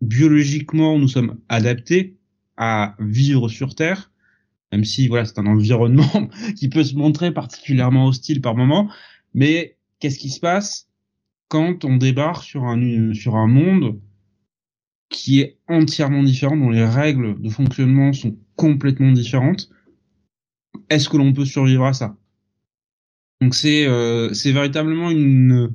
[0.00, 2.16] biologiquement, nous sommes adaptés
[2.56, 4.10] à vivre sur Terre,
[4.72, 8.90] même si voilà, c'est un environnement qui peut se montrer particulièrement hostile par moment.
[9.34, 10.88] Mais qu'est-ce qui se passe
[11.48, 14.00] quand on débarque sur un sur un monde
[15.10, 19.68] qui est entièrement différent, dont les règles de fonctionnement sont complètement différentes.
[20.88, 22.16] Est-ce que l'on peut survivre à ça?
[23.40, 25.74] Donc c'est euh, c'est véritablement une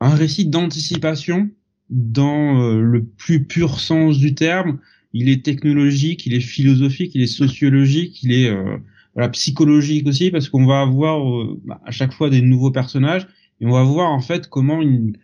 [0.00, 1.50] un récit d'anticipation
[1.90, 4.80] dans euh, le plus pur sens du terme.
[5.12, 8.76] Il est technologique, il est philosophique, il est sociologique, il est euh,
[9.14, 13.26] voilà, psychologique aussi parce qu'on va avoir euh, à chaque fois des nouveaux personnages
[13.60, 15.16] et on va voir en fait comment une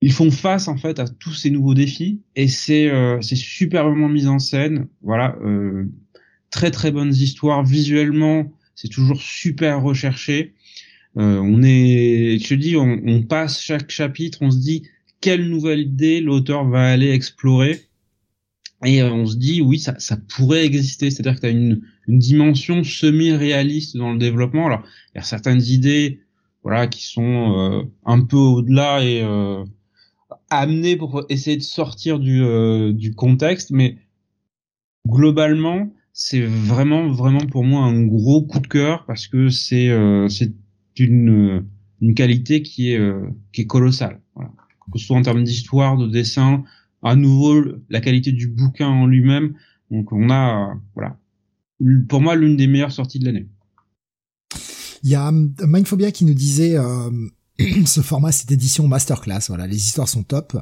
[0.00, 4.08] ils font face en fait à tous ces nouveaux défis et c'est euh, c'est superbement
[4.08, 4.86] mis en scène.
[5.02, 5.86] Voilà euh,
[6.50, 7.64] très très bonnes histoires.
[7.64, 10.54] Visuellement c'est toujours super recherché.
[11.16, 14.84] Euh, on est je te dis on, on, passe chaque chapitre on se dit
[15.20, 17.80] quelle nouvelle idée l'auteur va aller explorer.
[18.84, 21.10] Et euh, on se dit oui ça ça pourrait exister.
[21.10, 24.66] C'est à dire que tu as une une dimension semi réaliste dans le développement.
[24.66, 26.20] Alors il y a certaines idées
[26.62, 29.22] voilà qui sont euh, un peu au-delà et
[30.50, 33.98] amené pour essayer de sortir du, euh, du contexte, mais
[35.06, 40.28] globalement, c'est vraiment vraiment pour moi un gros coup de cœur parce que c'est euh,
[40.28, 40.52] c'est
[40.98, 41.64] une
[42.00, 44.20] une qualité qui est euh, qui est colossale.
[44.34, 44.50] Voilà.
[44.92, 46.64] Que ce soit en termes d'histoire, de dessin,
[47.02, 49.54] à nouveau la qualité du bouquin en lui-même.
[49.90, 51.18] Donc on a voilà
[52.08, 53.46] pour moi l'une des meilleures sorties de l'année.
[55.04, 56.76] Il y a Mindphobia qui nous disait
[57.86, 60.56] ce format, cette édition masterclass, voilà, les histoires sont top.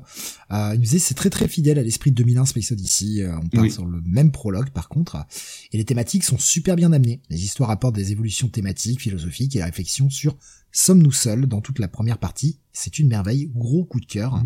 [0.51, 3.23] Euh, il nous disait c'est très très fidèle à l'esprit de 2001 Space Odyssey.
[3.23, 5.19] Euh, on part sur le même prologue par contre,
[5.73, 7.21] et les thématiques sont super bien amenées.
[7.29, 10.37] Les histoires apportent des évolutions thématiques, philosophiques et la réflexion sur
[10.73, 12.61] sommes-nous seuls dans toute la première partie.
[12.73, 14.43] C'est une merveille, gros coup de cœur.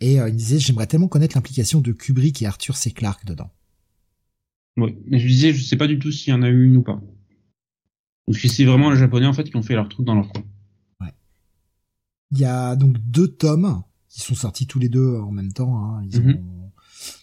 [0.00, 2.90] Et euh, il disait j'aimerais tellement connaître l'implication de Kubrick et Arthur C.
[2.90, 3.50] Clarke dedans.
[4.76, 6.78] Oui, mais je disais je sais pas du tout s'il y en a eu une
[6.78, 7.00] ou pas.
[8.26, 10.28] Ou si c'est vraiment les Japonais en fait qui ont fait leur truc dans leur
[10.32, 10.42] coin.
[12.30, 15.76] Il y a donc deux tomes qui sont sortis tous les deux en même temps.
[15.78, 16.02] Hein.
[16.10, 16.34] Ils Mhm.
[16.36, 16.70] ont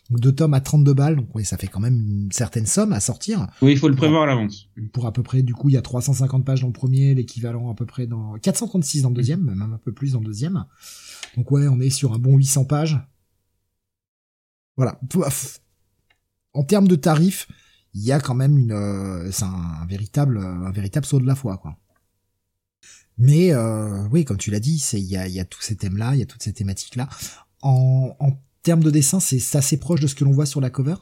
[0.10, 2.92] donc deux tomes à 32 balles, donc oui, ça fait quand même une certaine somme
[2.92, 3.48] à sortir.
[3.62, 4.68] Oui, il faut le prévoir à l'avance.
[4.92, 7.72] Pour à peu près, du coup, il y a 350 pages dans le premier, l'équivalent
[7.72, 10.66] à peu près dans 436 dans le deuxième, même un peu plus dans le deuxième.
[11.38, 13.00] Donc ouais, on est sur un bon 800 pages.
[14.76, 15.00] Voilà.
[16.54, 17.48] En termes de tarifs,
[17.94, 21.26] il y a quand même une, euh, c'est un, un véritable, un véritable saut de
[21.28, 21.78] la foi, quoi.
[23.18, 25.76] Mais euh, oui, comme tu l'as dit, c'est il y a, y a tous ces
[25.76, 27.08] thèmes-là, il y a toutes ces thématiques-là.
[27.62, 28.32] En, en
[28.64, 30.96] termes de dessin, c'est assez proche de ce que l'on voit sur la cover?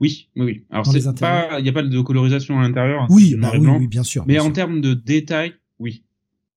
[0.00, 0.66] Oui, oui, oui.
[0.70, 3.02] Alors c'est pas, il y a pas de colorisation à l'intérieur.
[3.02, 4.24] hein, Oui, bah oui, oui, bien sûr.
[4.26, 4.52] Mais bien en sûr.
[4.54, 6.04] termes de détails, oui,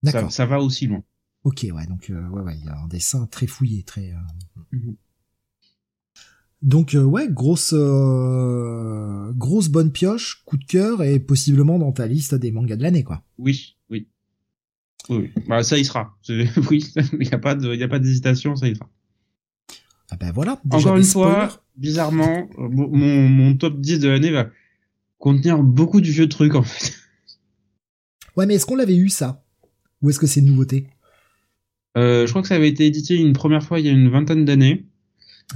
[0.04, 0.32] D'accord.
[0.32, 1.04] ça va aussi loin.
[1.44, 4.12] Ok, ouais, donc euh, ouais, ouais, il y a un dessin très fouillé, très.
[4.12, 4.18] euh,
[4.72, 4.96] Mhm.
[6.62, 12.06] Donc euh, ouais, grosse, euh, grosse bonne pioche, coup de cœur et possiblement dans ta
[12.08, 13.24] liste des mangas de l'année, quoi.
[13.40, 14.08] Oui, oui.
[15.10, 15.32] Oui.
[15.48, 16.16] Bah, ça y sera.
[16.70, 18.90] Oui, il n'y a pas de, il y a pas d'hésitation, ça y sera.
[20.12, 20.60] Ah ben voilà.
[20.66, 21.32] déjà Encore une spoilers.
[21.50, 24.50] fois, bizarrement, euh, mon, mon top 10 de l'année va
[25.18, 26.94] contenir beaucoup de vieux trucs, en fait.
[28.38, 29.44] Ouais, mais est-ce qu'on l'avait eu ça?
[30.02, 30.88] Ou est-ce que c'est une nouveauté?
[31.98, 34.10] Euh, je crois que ça avait été édité une première fois il y a une
[34.10, 34.86] vingtaine d'années.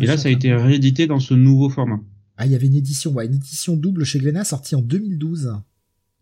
[0.02, 2.00] Et là, ça a été réédité dans ce nouveau format.
[2.38, 5.54] Ah, il y avait une édition, ouais, une édition double chez Glénat sortie en 2012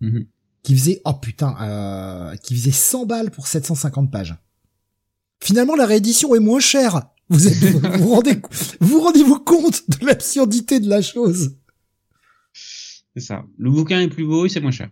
[0.02, 0.26] Mhm.
[0.64, 4.36] qui faisait, oh putain, euh, qui faisait 100 balles pour 750 pages.
[5.42, 7.02] Finalement, la réédition est moins chère.
[7.30, 7.56] Vous êtes,
[8.00, 8.40] vous rendez,
[8.80, 11.58] vous rendez-vous compte de l'absurdité de la chose
[13.16, 13.46] C'est ça.
[13.58, 14.90] Le bouquin est plus beau et c'est moins cher.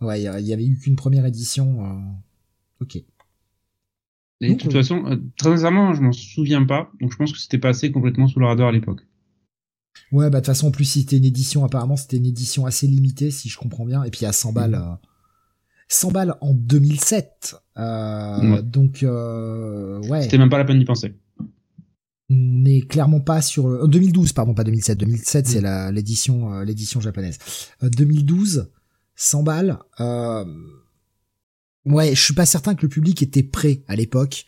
[0.00, 1.84] Ouais, il y a- il y avait eu qu'une première édition.
[1.84, 2.00] euh,
[2.80, 2.98] Ok.
[4.44, 6.90] Et de toute euh, façon, euh, très sincèrement, je m'en souviens pas.
[7.00, 9.00] Donc je pense que c'était passé complètement sous le radar à l'époque.
[10.12, 12.86] Ouais, bah de toute façon, en plus, c'était une édition, apparemment, c'était une édition assez
[12.86, 14.02] limitée, si je comprends bien.
[14.04, 14.94] Et puis à 100 balles, euh,
[15.88, 17.56] 100 balles en 2007.
[17.76, 18.62] Euh, Ouais.
[18.62, 21.14] Donc, euh, ouais, C'était même pas la peine d'y penser.
[22.30, 23.66] on n'est clairement pas sur...
[23.66, 24.98] En 2012, pardon, pas 2007.
[24.98, 25.90] 2007, c'est Mm.
[25.92, 27.38] l'édition euh, l'édition japonaise.
[27.82, 28.70] Euh, 2012,
[29.16, 29.78] 100 balles.
[30.00, 30.44] Euh,
[31.86, 34.46] ouais, je suis pas certain que le public était prêt à l'époque.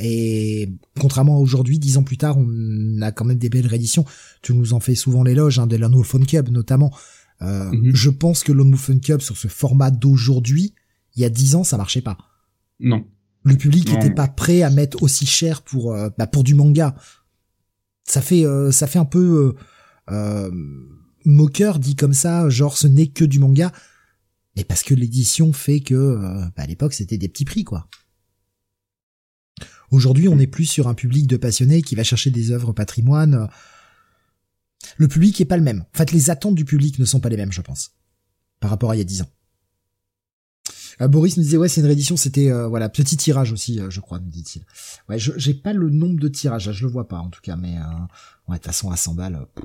[0.00, 0.70] Et
[1.00, 4.04] contrairement à aujourd'hui, dix ans plus tard, on a quand même des belles rééditions.
[4.42, 6.92] Tu nous en fais souvent l'éloge, hein, de Lone Wolf Cub notamment.
[7.40, 7.94] Euh, Mhm.
[7.94, 10.74] Je pense que Lone Wolf Cub sur ce format d'aujourd'hui,
[11.16, 12.18] il y a dix ans, ça marchait pas.
[12.80, 13.04] Non.
[13.44, 13.96] Le public Non.
[13.98, 16.94] était pas prêt à mettre aussi cher pour euh, bah, pour du manga.
[18.04, 19.54] Ça fait euh, ça fait un peu
[20.10, 20.50] euh, euh,
[21.24, 23.72] moqueur dit comme ça, genre ce n'est que du manga.
[24.58, 27.88] Mais parce que l'édition fait que euh, bah, à l'époque c'était des petits prix quoi.
[29.92, 33.48] Aujourd'hui, on est plus sur un public de passionnés qui va chercher des œuvres patrimoine.
[34.96, 35.82] Le public est pas le même.
[35.94, 37.92] En fait, les attentes du public ne sont pas les mêmes, je pense,
[38.58, 39.30] par rapport à il y a dix ans.
[41.00, 43.88] Euh, Boris nous disait ouais c'est une réédition c'était euh, voilà petit tirage aussi euh,
[43.88, 44.64] je crois me dit-il
[45.08, 47.54] ouais j'ai pas le nombre de tirages là, je le vois pas en tout cas
[47.54, 47.82] mais euh,
[48.48, 49.62] ouais de toute façon à 100 balles euh,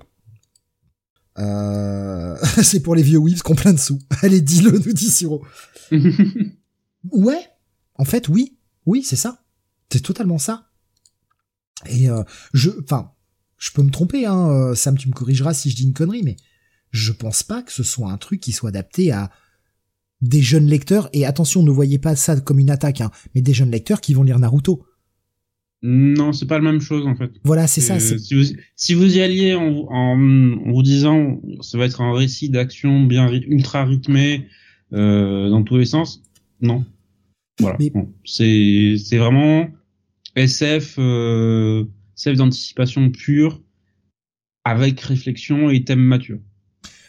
[1.40, 4.00] euh, c'est pour les vieux qui ont plein de sous.
[4.22, 5.46] Allez dis-le nous dit Siro.
[7.12, 7.50] Ouais.
[7.96, 8.58] En fait oui.
[8.86, 9.44] Oui c'est ça.
[9.92, 10.70] C'est totalement ça.
[11.86, 12.24] Et euh,
[12.54, 13.12] je enfin
[13.58, 14.50] je peux me tromper hein.
[14.50, 16.38] Euh, Sam tu me corrigeras si je dis une connerie mais
[16.92, 19.32] je pense pas que ce soit un truc qui soit adapté à
[20.24, 23.54] des jeunes lecteurs, et attention, ne voyez pas ça comme une attaque, hein, mais des
[23.54, 24.86] jeunes lecteurs qui vont lire Naruto.
[25.86, 27.30] Non, c'est pas la même chose en fait.
[27.44, 28.00] Voilà, c'est ça.
[28.00, 28.44] Si, vous,
[28.78, 33.04] si vous y alliez en, en, en vous disant ça va être un récit d'action
[33.04, 34.48] bien ultra rythmé
[34.94, 36.24] euh, dans tous les sens,
[36.62, 36.86] non.
[37.60, 37.76] Voilà.
[37.80, 39.68] Mais- Bon, c'est c'est vraiment
[40.36, 41.84] SF euh,
[42.18, 43.62] SF d'anticipation pure
[44.64, 46.40] avec réflexion et thème mature.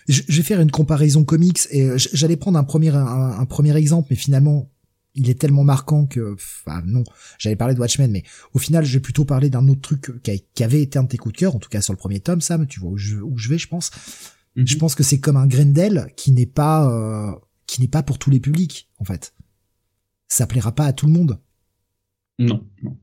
[0.09, 3.75] Je, vais faire une comparaison comics, et euh, j'allais prendre un premier, un, un premier
[3.77, 4.71] exemple, mais finalement,
[5.15, 7.05] il est tellement marquant que, enfin, non,
[7.39, 10.65] j'allais parler de Watchmen, mais au final, je vais plutôt parler d'un autre truc qui,
[10.65, 12.41] avait été un de tes coups de cœur, en tout cas sur le premier tome,
[12.41, 13.91] Sam, tu vois où je, où je vais, je pense.
[14.57, 14.67] Mhm.
[14.67, 17.33] Je pense que c'est comme un Grendel qui n'est pas, euh,
[17.67, 19.35] qui n'est pas pour tous les publics, en fait.
[20.29, 21.41] Ça plaira pas à tout le monde.
[22.39, 22.97] Non, non.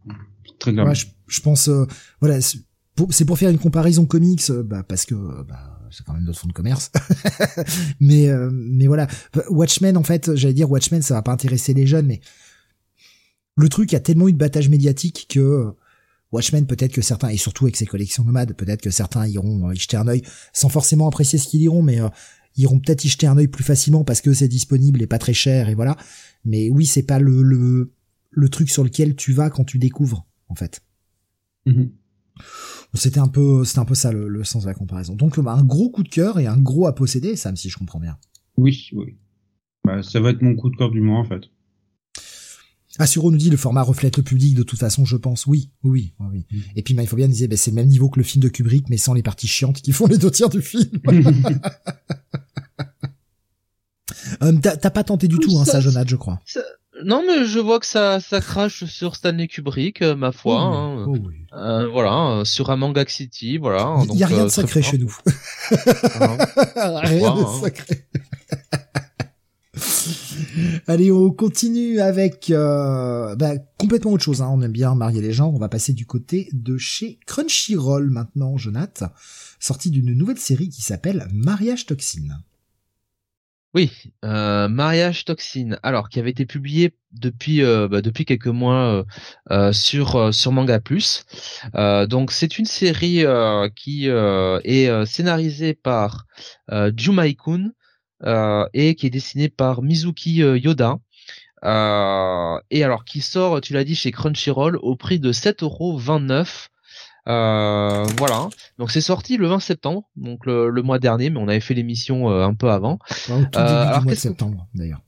[0.60, 0.90] Très clairement.
[0.90, 1.86] Ouais, je, je pense, euh,
[2.20, 2.60] voilà, c'est
[2.96, 6.40] pour, pour faire une comparaison comics, euh, bah, parce que bah, c'est quand même notre
[6.40, 6.92] fonds de commerce.
[8.00, 9.08] mais, euh, mais voilà,
[9.50, 12.22] Watchmen, en fait, j'allais dire Watchmen, ça va pas intéresser les jeunes, mais
[13.58, 15.72] le truc a tellement eu de battage médiatique que euh,
[16.32, 19.74] Watchmen, peut-être que certains, et surtout avec ses collections nomades, peut-être que certains iront euh,
[19.74, 20.22] y jeter un œil,
[20.54, 22.10] sans forcément apprécier ce qu'ils liront, mais euh,
[22.58, 25.34] iront peut-être y jeter un œil plus facilement parce que c'est disponible et pas très
[25.34, 25.98] cher, et voilà.
[26.46, 27.94] Mais oui, c'est pas le, le,
[28.30, 30.82] le truc sur lequel tu vas quand tu découvres, en fait.
[31.66, 31.92] Mhm.
[32.94, 35.16] C'était un peu, c'était un peu ça le, le sens de la comparaison.
[35.16, 37.78] Donc bah, un gros coup de cœur et un gros à posséder, Sam, si je
[37.78, 38.18] comprends bien.
[38.58, 39.18] Oui, oui.
[39.86, 41.44] Bah, ça va être mon coup de cœur du mois en fait.
[43.00, 45.46] Assuro nous dit le format reflète le public de toute façon, je pense.
[45.48, 46.28] Oui, oui, oui.
[46.32, 46.46] oui.
[46.52, 46.62] Mm.
[46.76, 48.50] Et puis il faut bien disait, ben, c'est le même niveau que le film de
[48.50, 50.90] Kubrick, mais sans les parties chiantes qui font les deux tiers du film.
[54.44, 56.42] Euh, T'as t'as pas tenté du tout, hein, Ça- ça, Jonathan, je crois.
[56.46, 56.60] Ça-
[57.04, 60.56] Non, mais je vois que ça, ça crache sur Stanley Kubrick, euh, ma foi.
[60.56, 61.06] Oh, hein.
[61.08, 61.46] oh oui.
[61.54, 63.98] Euh, voilà, euh, sur un manga City, voilà.
[64.12, 65.16] Il y a rien de sacré chez nous.
[65.72, 67.62] Rien de hein.
[67.62, 68.06] sacré.
[70.88, 74.42] Allez, on continue avec bah, complètement autre chose.
[74.42, 74.50] Hein.
[74.52, 75.54] On aime bien marier les genres.
[75.54, 79.04] On va passer du côté de chez Crunchyroll maintenant, Jonath,
[79.60, 82.38] sorti d'une nouvelle série qui s'appelle Mariage Toxine.
[83.74, 83.90] Oui,
[84.26, 89.04] euh, Mariage Toxine, alors qui avait été publié depuis euh, bah, depuis quelques mois euh,
[89.52, 91.26] euh, sur sur Manga Plus.
[91.74, 93.24] Donc c'est une série
[93.76, 96.26] qui est scénarisée par
[96.72, 97.72] euh, Jumai Kun
[98.74, 100.98] et qui est dessinée par Mizuki Yoda.
[101.64, 106.71] Et alors qui sort, tu l'as dit, chez Crunchyroll au prix de 7,29€.
[107.28, 108.50] Euh, voilà.
[108.80, 111.74] Donc c'est sorti le 20 septembre, donc le, le mois dernier, mais on avait fait
[111.76, 112.94] l'émission euh, un peu avant.
[112.94, 115.02] Au tout Euh, début alors du mois de qu'est-ce que- septembre, d'ailleurs.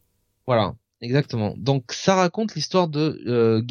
[0.45, 1.55] Voilà, exactement.
[1.57, 3.61] Donc ça raconte l'histoire de euh,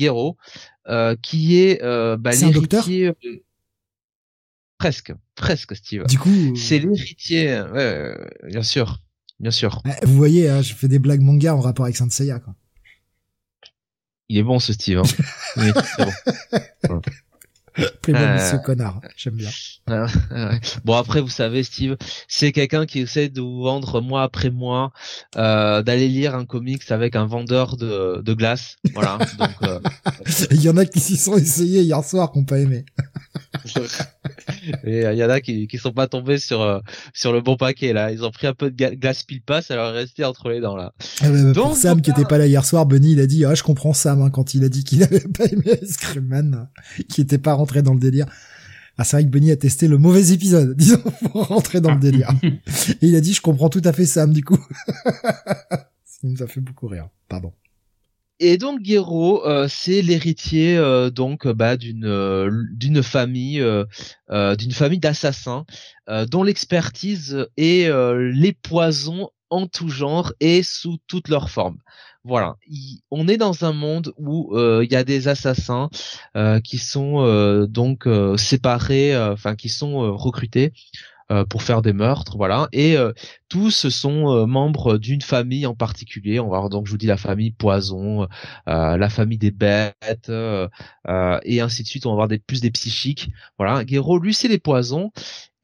[0.89, 3.13] euh, qui est euh, bah, docteur l'héritier.
[4.79, 6.07] Presque, presque, Steve.
[6.09, 8.17] Du coup, C'est l'héritier, ouais,
[8.49, 8.99] bien sûr,
[9.39, 9.81] bien sûr.
[10.03, 12.41] vous voyez, hein, je fais des blagues manga en rapport avec Saint Seiya.
[12.41, 12.57] Quoi.
[14.29, 14.99] Il est bon ce Steve.
[14.99, 15.03] Hein.
[15.59, 15.71] Oui.
[18.03, 19.51] Playboy Euh, Monsieur Connard, j'aime bien.
[20.85, 21.97] Bon après vous savez Steve,
[22.29, 24.93] c'est quelqu'un qui essaie de vous vendre mois après mois,
[25.37, 28.77] euh, d'aller lire un comics avec un vendeur de, de glace.
[28.95, 29.19] Voilà.
[29.39, 29.81] Donc euh,
[30.51, 32.85] Il y en a qui s'y sont essayés hier soir, qui n'ont pas aimé.
[34.85, 36.81] Et il y en a qui, qui sont pas tombés sur euh,
[37.13, 38.11] sur le bon paquet là.
[38.13, 40.61] Ils ont pris un peu de glace pile pas, ça leur est resté entre les
[40.61, 40.93] dents là.
[41.21, 43.27] Ah bah, bah, pour Donc, Sam qui était pas là hier soir, Bunny il a
[43.27, 45.97] dit ah je comprends Sam hein, quand il a dit qu'il avait pas aimé Ice
[45.97, 46.69] Cream Man,
[46.99, 48.27] euh, qui était pas rentré dans le délire.
[48.99, 51.03] Ah c'est vrai que Bunny a testé le mauvais épisode, disons
[51.33, 52.31] pour rentrer dans le délire.
[52.43, 54.59] Et il a dit je comprends tout à fait Sam du coup.
[56.05, 57.09] Ça nous a fait beaucoup rire.
[57.29, 57.53] Pardon.
[58.45, 63.85] Et donc Gero, euh, c'est l'héritier euh, donc bah d'une euh, d'une famille euh,
[64.31, 65.65] euh, d'une famille d'assassins
[66.09, 71.79] euh, dont l'expertise est euh, les poisons en tout genre et sous toutes leurs formes.
[72.25, 75.89] Voilà, Il- on est dans un monde où euh, il y a des assassins
[76.37, 81.12] euh, qui sont euh, donc euh, séparés, euh, enfin qui sont euh, recrutés euh,
[81.49, 83.13] pour faire des meurtres, voilà, et euh,
[83.49, 86.41] tous sont euh, membres d'une famille en particulier.
[86.41, 88.29] On va voir donc je vous dis la famille poison,
[88.69, 90.69] euh, la famille des bêtes euh,
[91.09, 92.07] euh, et ainsi de suite.
[92.07, 93.31] On va voir des plus des psychiques.
[93.59, 95.11] Voilà, Gero lui c'est les poisons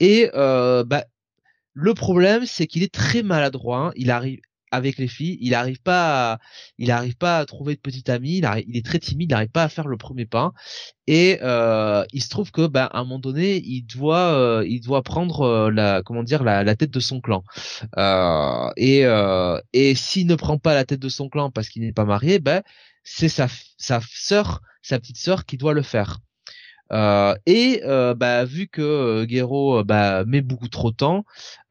[0.00, 1.04] et euh, bah
[1.74, 3.88] le problème c'est qu'il est très maladroit.
[3.88, 3.92] hein.
[3.96, 4.40] Il arrive
[4.70, 6.38] avec les filles, il arrive pas, à,
[6.78, 8.38] il arrive pas à trouver de petite amie.
[8.66, 10.52] Il, est très timide, il n'arrive pas à faire le premier pas.
[11.06, 14.80] Et euh, il se trouve que, bah, à un moment donné, il doit, euh, il
[14.80, 17.44] doit prendre euh, la, comment dire, la, la tête de son clan.
[17.96, 21.82] Euh, et euh, et s'il ne prend pas la tête de son clan parce qu'il
[21.82, 22.62] n'est pas marié, ben
[23.04, 23.48] c'est sa
[23.78, 26.18] sa sœur, sa petite sœur qui doit le faire.
[26.92, 31.24] Euh, et euh, bah, vu que euh, Gero euh, bah, met beaucoup trop de temps,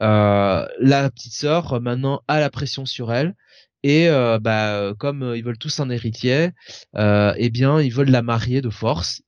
[0.04, 3.36] euh, la petite sœur maintenant a la pression sur elle.
[3.84, 6.50] Et euh, bah, euh, comme euh, ils veulent tous un héritier,
[6.98, 9.22] euh, eh bien ils veulent la marier de force.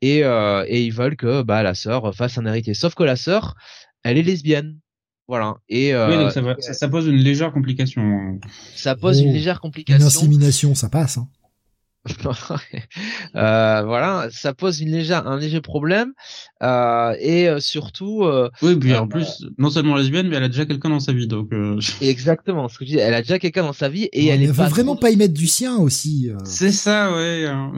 [0.00, 2.74] Et, euh, et ils veulent que bah, la sœur fasse un héritier.
[2.74, 3.54] Sauf que la sœur,
[4.04, 4.78] elle est lesbienne.
[5.26, 5.56] Voilà.
[5.68, 8.38] Et euh, Oui, donc ça, va- ça, ça pose une légère complication.
[8.76, 10.06] ça pose Oh, une légère Une complication.
[10.06, 11.18] insémination, ça passe.
[11.18, 11.28] Hein.
[13.34, 16.12] Euh, voilà, ça pose une légère, un léger problème
[16.62, 20.44] euh, et euh, surtout euh, Oui, puis Euh, en plus, non seulement lesbienne, mais elle
[20.44, 21.52] a déjà quelqu'un dans sa vie, donc.
[21.52, 21.78] Euh...
[22.00, 22.98] exactement ce que je dis.
[22.98, 24.94] Elle a déjà quelqu'un dans sa vie et Ouais, elle mais est veut pas vraiment
[24.94, 26.30] trop- pas y mettre du sien aussi.
[26.30, 26.36] euh.
[26.44, 27.46] C'est ça, ouais.
[27.46, 27.72] hein.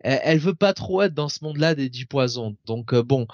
[0.00, 2.56] Elle, veut pas trop être dans ce monde-là des du poison.
[2.66, 3.26] Donc euh, bon,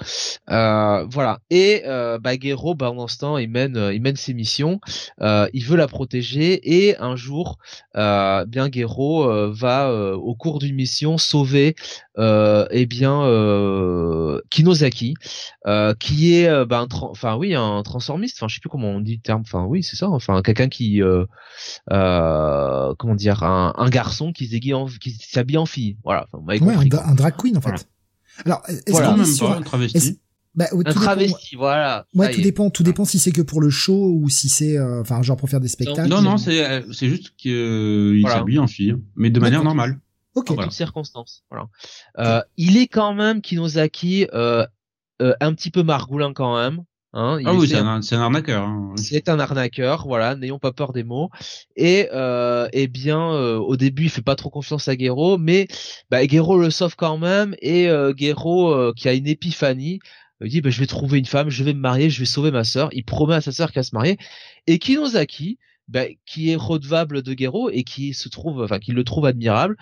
[0.50, 1.40] euh, voilà.
[1.50, 4.80] Et euh, Gero, bah, pendant ce temps, il mène, euh, il mène ses missions.
[5.20, 7.58] Il veut la protéger et un jour,
[7.94, 11.74] bien euh, va au cours d'une mission sauver,
[12.18, 13.20] eh bien
[14.50, 15.14] Kinosaki,
[15.98, 18.36] qui est, bah, enfin oui, un transformiste.
[18.38, 19.42] Enfin, je sais plus comment on dit le terme.
[19.42, 20.08] Enfin oui, c'est ça.
[20.08, 21.00] Enfin, quelqu'un qui,
[21.88, 25.89] comment dire, un, un garçon qui s'habille en fille.
[26.04, 26.24] Voilà.
[26.26, 27.68] Enfin, vous m'avez Ouais, un, compris, drag queen en fait.
[27.70, 27.82] Voilà.
[28.46, 29.08] Alors, est-ce Voilà.
[29.08, 29.50] qu'on est même sur...
[29.50, 30.20] un travesti.
[30.54, 32.06] Bah, tout Un dépend- travesti, voilà.
[32.14, 32.42] Ouais, ça tout est.
[32.42, 35.36] dépend, tout dépend si c'est que pour le show ou si c'est, euh, enfin, genre
[35.36, 36.08] pour faire des spectacles.
[36.08, 38.38] Non, non, c'est euh, c'est juste qu'il Voilà.
[38.38, 40.00] s'habille en fille, mais de manière normale.
[40.34, 40.50] Ok.
[40.50, 40.66] en Voilà.
[40.68, 41.44] toutes circonstances.
[41.50, 41.68] Voilà.
[42.18, 44.66] Euh, il est quand même Kinosaki euh,
[45.22, 46.82] euh, un petit peu margoulin quand même.
[47.12, 48.62] Hein, ah oui, c'est un, un, arnaqueur.
[48.62, 48.94] Hein.
[48.96, 51.28] C'est un arnaqueur, voilà, n'ayons pas peur des mots.
[51.74, 55.66] Et euh, eh bien, euh, au début, il fait pas trop confiance à Guerrero, mais
[56.10, 57.56] bah, Guerrero le sauve quand même.
[57.62, 59.98] Et euh, Guerrero, euh, qui a une épiphanie,
[60.40, 62.52] il dit bah, je vais trouver une femme, je vais me marier, je vais sauver
[62.52, 62.90] ma sœur.
[62.92, 64.16] Il promet à sa sœur qu'elle va se marier.
[64.68, 65.58] Et Kinozaki,
[65.88, 69.76] bah, qui est redevable de Guerrero et qui se trouve, enfin, qui le trouve admirable,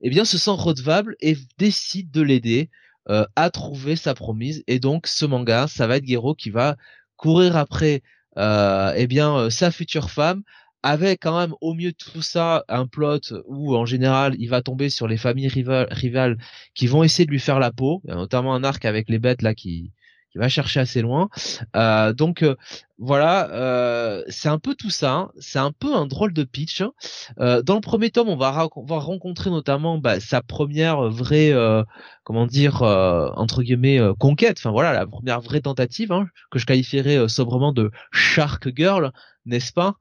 [0.00, 2.70] eh bien, se sent redevable et décide de l'aider
[3.10, 4.62] euh, à trouver sa promise.
[4.66, 6.76] Et donc, ce manga, ça va être Gero qui va
[7.16, 8.02] courir après,
[8.38, 10.42] euh, eh bien, euh, sa future femme,
[10.82, 14.90] avec quand même au mieux tout ça un plot où en général il va tomber
[14.90, 16.38] sur les familles rivales, rivales
[16.74, 19.54] qui vont essayer de lui faire la peau, notamment un arc avec les bêtes là
[19.54, 19.92] qui
[20.32, 21.28] qui va chercher assez loin.
[21.76, 22.56] Euh, donc euh,
[22.98, 25.12] voilà, euh, c'est un peu tout ça.
[25.12, 25.30] Hein.
[25.38, 26.80] C'est un peu un drôle de pitch.
[26.80, 26.92] Hein.
[27.38, 31.52] Euh, dans le premier tome, on va, on va rencontrer notamment bah, sa première vraie,
[31.52, 31.84] euh,
[32.24, 34.58] comment dire, entre guillemets, conquête.
[34.58, 39.12] Enfin voilà, la première vraie tentative hein, que je qualifierais sobrement de Shark Girl,
[39.44, 39.96] n'est-ce pas?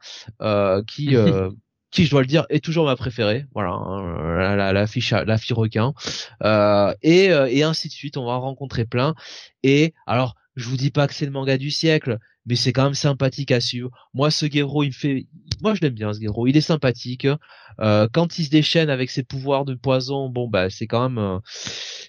[0.88, 1.15] Qui
[1.91, 3.45] qui, je dois le dire, est toujours ma préférée.
[3.53, 5.93] Voilà, hein, la, la, fiche, la fille requin.
[6.43, 9.13] Euh, et, euh, et ainsi de suite, on va en rencontrer plein.
[9.63, 12.85] Et alors, je vous dis pas que c'est le manga du siècle, mais c'est quand
[12.85, 13.89] même sympathique à suivre.
[14.13, 15.27] Moi, ce Gero, il me fait,
[15.61, 16.47] moi je l'aime bien ce Gero.
[16.47, 17.27] Il est sympathique.
[17.79, 21.17] Euh, quand il se déchaîne avec ses pouvoirs de poison, bon bah c'est quand même,
[21.17, 21.39] euh,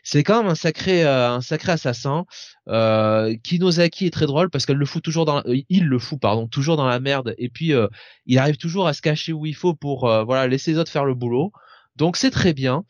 [0.02, 2.24] c'est quand même un sacré, euh, un sacré assassin.
[2.68, 6.48] Euh, Kinosaki est très drôle parce qu'elle le fout toujours dans, il le fout pardon,
[6.48, 7.34] toujours dans la merde.
[7.38, 7.72] Et puis
[8.26, 11.04] il arrive toujours à se cacher où il faut pour voilà laisser les autres faire
[11.04, 11.52] le boulot.
[11.96, 12.84] Donc c'est très bien.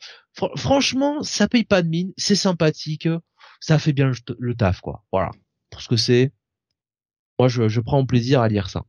[0.55, 3.09] franchement, ça paye pas de mine, c'est sympathique,
[3.59, 5.03] ça fait bien le taf quoi.
[5.11, 5.31] Voilà
[5.69, 6.31] pour ce que c'est.
[7.43, 8.85] Moi, je, je prends plaisir à lire ça.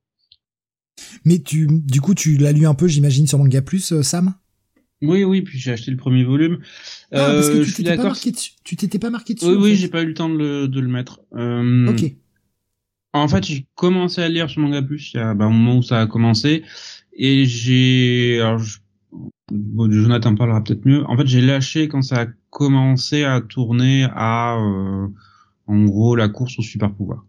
[1.25, 4.35] Mais tu, du coup, tu l'as lu un peu, j'imagine, sur Manga Plus, euh, Sam?
[5.03, 6.61] Oui, oui, puis j'ai acheté le premier volume.
[7.11, 8.53] Ah, parce que euh, tu t'étais pas marqué dessus.
[8.63, 9.47] Tu t'étais pas marqué dessus.
[9.47, 11.21] Oui, oui, j'ai pas eu le temps de le, de le mettre.
[11.35, 12.15] Euh, ok.
[13.13, 15.79] En fait, j'ai commencé à lire sur Manga Plus il y a bah, un moment
[15.79, 16.63] où ça a commencé,
[17.13, 18.79] et j'ai, alors, je...
[19.51, 21.05] bon, Jonathan parlera peut-être mieux.
[21.07, 25.09] En fait, j'ai lâché quand ça a commencé à tourner à, euh,
[25.67, 27.27] en gros, la course au super pouvoir.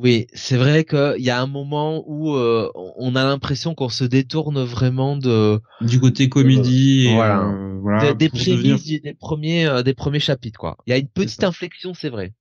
[0.00, 4.04] Oui, c'est vrai qu'il y a un moment où euh, on a l'impression qu'on se
[4.04, 9.94] détourne vraiment de du côté comédie, voilà, euh, voilà des, prémices des premiers euh, des
[9.94, 10.78] premiers chapitres quoi.
[10.86, 12.32] Il y a une petite inflexion, c'est vrai.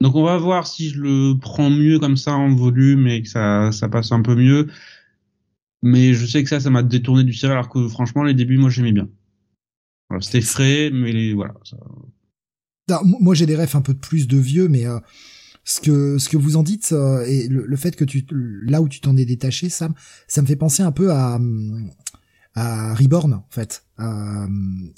[0.00, 3.28] Donc on va voir si je le prends mieux comme ça en volume et que
[3.28, 4.68] ça ça passe un peu mieux.
[5.82, 8.56] Mais je sais que ça ça m'a détourné du sérieux alors que franchement les débuts
[8.56, 9.10] moi j'aimais bien.
[10.08, 11.52] Voilà, c'était frais mais voilà.
[12.88, 13.02] Ça...
[13.04, 14.86] moi j'ai des refs un peu de plus de vieux mais
[15.66, 18.88] ce que ce que vous en dites euh, et le, fait que tu là où
[18.88, 19.94] tu t'en es détaché Sam
[20.28, 21.40] ça me fait penser un peu à
[22.54, 23.84] à Reborn en fait.
[23.98, 24.46] À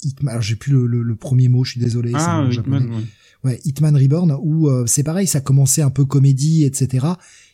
[0.03, 3.03] Hitman alors j'ai plus le, le, premier mot je suis désolé ah, Hitman,
[3.43, 3.59] ouais.
[3.65, 7.07] Hitman Reborn où euh, c'est pareil ça commençait un peu comédie etc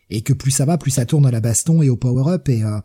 [0.09, 2.49] et que plus ça va plus ça tourne à la baston et au power up
[2.49, 2.79] et euh,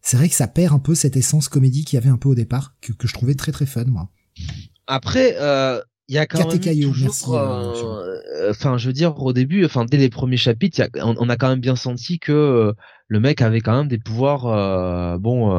[0.00, 2.28] c'est vrai que ça perd un peu cette essence comédie qu'il y avait un peu
[2.28, 4.10] au départ que, que je trouvais très très fun moi.
[4.86, 5.36] Après
[6.12, 9.96] il y a quand même toujours, euh, enfin, je veux dire, au début, enfin, dès
[9.96, 12.72] les premiers chapitres, y a, on, a quand même bien senti que euh,
[13.08, 15.58] le mec avait quand même des pouvoirs, euh, bon,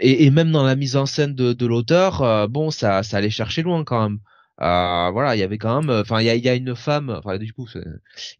[0.00, 3.30] et, et, même dans la mise en scène de, de l'auteur, bon, ça, ça allait
[3.30, 4.18] chercher loin quand même.
[4.58, 7.38] voilà, il y avait quand même, enfin, il y a, y a, une femme, enfin,
[7.38, 7.68] du coup,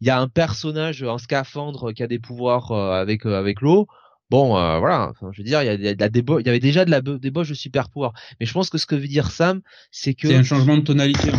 [0.01, 3.87] il y a un personnage en scaphandre qui a des pouvoirs avec avec l'eau.
[4.31, 6.89] Bon, euh, voilà, enfin, je veux dire, il y, a, il y avait déjà de
[6.91, 8.13] la débauche de super pouvoir.
[8.39, 9.61] Mais je pense que ce que veut dire Sam,
[9.91, 11.31] c'est que c'est un changement de tonalité.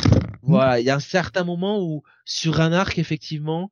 [0.43, 3.71] Voilà, il y a un certain moment où sur un arc, effectivement,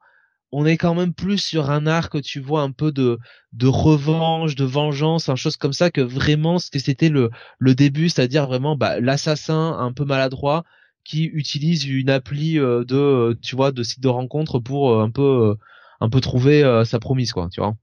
[0.50, 3.18] on est quand même plus sur un arc, tu vois, un peu de
[3.52, 7.74] de revanche, de vengeance, un chose comme ça, que vraiment ce que c'était le le
[7.76, 10.64] début, c'est-à-dire vraiment bah, l'assassin un peu maladroit
[11.04, 15.10] qui utilise une appli euh, de, tu vois, de site de rencontre pour euh, un
[15.10, 15.56] peu
[16.00, 17.74] un peu trouver sa promise, quoi, tu vois.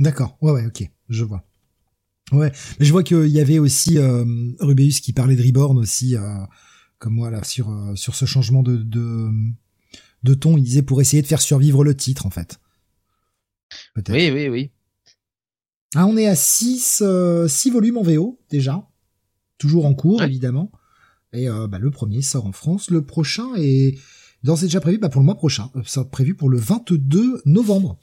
[0.00, 0.38] D'accord.
[0.40, 0.90] Ouais, ouais, ok.
[1.10, 1.44] Je vois.
[2.32, 4.24] Ouais, mais je vois qu'il y avait aussi euh,
[4.60, 6.36] Rubeus qui parlait de Reborn aussi, euh,
[6.98, 9.28] comme moi là, sur euh, sur ce changement de, de
[10.22, 10.56] de ton.
[10.56, 12.60] Il disait pour essayer de faire survivre le titre en fait.
[14.08, 14.70] Oui, oui, oui.
[15.96, 18.88] Ah, on est à 6 euh, six volumes en VO déjà,
[19.58, 20.70] toujours en cours évidemment.
[21.32, 23.96] Et bah, le premier sort en France, le prochain est
[24.42, 27.98] dans c'est déjà prévu bah, pour le mois prochain, ça prévu pour le 22 novembre.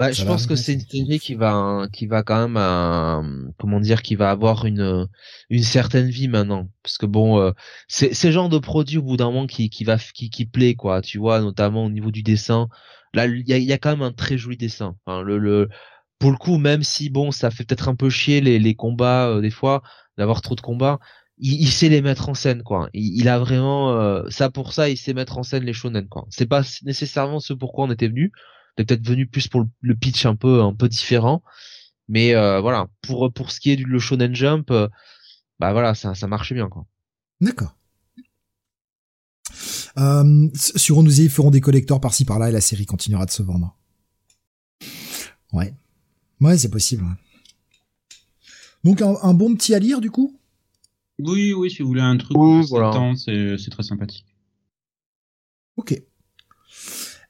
[0.00, 3.78] Bah, je pense que c'est une série qui va, qui va quand même, euh, comment
[3.78, 5.06] dire, qui va avoir une,
[5.50, 7.52] une certaine vie maintenant, parce que bon, euh,
[7.86, 10.74] c'est, c'est genre de produit au bout d'un moment qui, qui va, qui, qui plaît
[10.74, 12.68] quoi, tu vois, notamment au niveau du dessin.
[13.14, 14.96] Là, il y a, y a quand même un très joli dessin.
[15.06, 15.68] Le, le,
[16.18, 19.28] pour le coup, même si bon, ça fait peut-être un peu chier les, les combats
[19.28, 19.82] euh, des fois,
[20.18, 20.98] d'avoir trop de combats,
[21.38, 22.88] il, sait les mettre en scène quoi.
[22.94, 26.26] Il, a vraiment euh, ça pour ça, il sait mettre en scène les shonen quoi.
[26.30, 28.32] C'est pas nécessairement ce pourquoi on était venu.
[28.76, 31.42] Est peut-être venu plus pour le, pitch un peu un peu différent,
[32.08, 34.88] mais euh, voilà pour pour ce qui est du le shonen jump, euh,
[35.60, 36.84] bah voilà ça ça marche bien quoi.
[37.40, 37.76] D'accord.
[39.96, 43.44] Euh, sur nous y feront des collecteurs par-ci par-là et la série continuera de se
[43.44, 43.76] vendre.
[45.52, 45.72] Ouais.
[46.40, 47.04] Ouais, c'est possible.
[48.82, 50.36] Donc un bon petit à lire du coup?
[51.18, 53.12] Oui, oui, si vous voulez un truc oui, voilà.
[53.16, 54.26] c'est très sympathique.
[55.76, 56.00] Ok.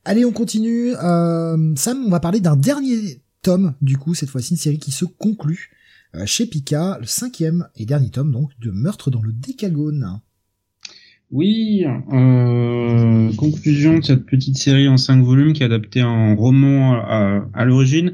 [0.06, 0.94] Allez, on continue.
[0.96, 4.90] Euh, Sam, on va parler d'un dernier tome, du coup, cette fois-ci, une série qui
[4.90, 5.70] se conclut
[6.14, 10.20] euh, chez Pika, le cinquième et dernier tome, donc, de Meurtre dans le Décagone.
[11.34, 16.94] Oui, euh, conclusion de cette petite série en cinq volumes qui est adaptée en roman
[16.94, 18.12] à, l'origine.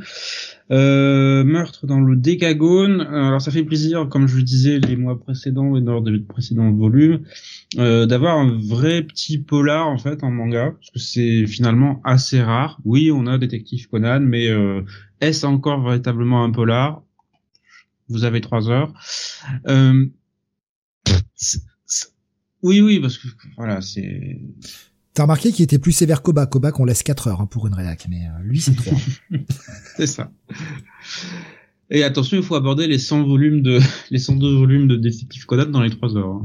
[0.71, 3.03] Euh, meurtre dans le Décagone.
[3.03, 6.73] Alors ça fait plaisir, comme je le disais les mois précédents et lors des précédents
[6.73, 7.21] volumes,
[7.77, 12.41] euh, d'avoir un vrai petit polar en fait en manga, parce que c'est finalement assez
[12.41, 12.81] rare.
[12.87, 14.81] Oui, on a Détective Conan, mais euh,
[15.21, 17.03] est-ce encore véritablement un polar?
[18.09, 18.95] Vous avez trois heures.
[19.69, 20.07] Euh,
[22.63, 24.39] oui, oui, parce que voilà, c'est
[25.15, 26.47] T'as remarqué qu'il était plus sévère qu'Oba.
[26.47, 28.97] Koba qu'on laisse 4 heures hein, pour une rédac, mais euh, lui c'est 3.
[29.97, 30.31] c'est ça.
[31.93, 33.81] Et attention, il faut aborder les 100 volumes de
[34.11, 36.41] les 102 volumes de Détective Conan dans les 3 heures.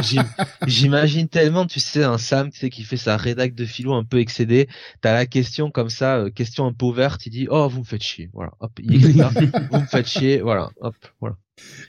[0.00, 0.22] Hein.
[0.68, 4.04] J'imagine tellement, tu sais, un Sam, tu sais, qui fait sa rédac de philo un
[4.04, 4.68] peu excédé.
[5.00, 7.26] T'as la question comme ça, euh, question un peu ouverte.
[7.26, 8.30] Il dit, oh, vous me faites chier.
[8.32, 8.52] Voilà.
[8.60, 10.40] Hop, il vous me faites chier.
[10.40, 10.70] Voilà.
[10.80, 11.36] Hop, voilà.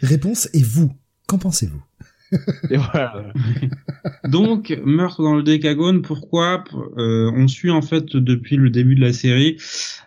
[0.02, 0.92] Réponse et vous,
[1.28, 1.84] qu'en pensez-vous?
[4.30, 6.64] Donc, meurtre dans le Décagone, pourquoi
[6.98, 9.58] euh, On suit en fait depuis le début de la série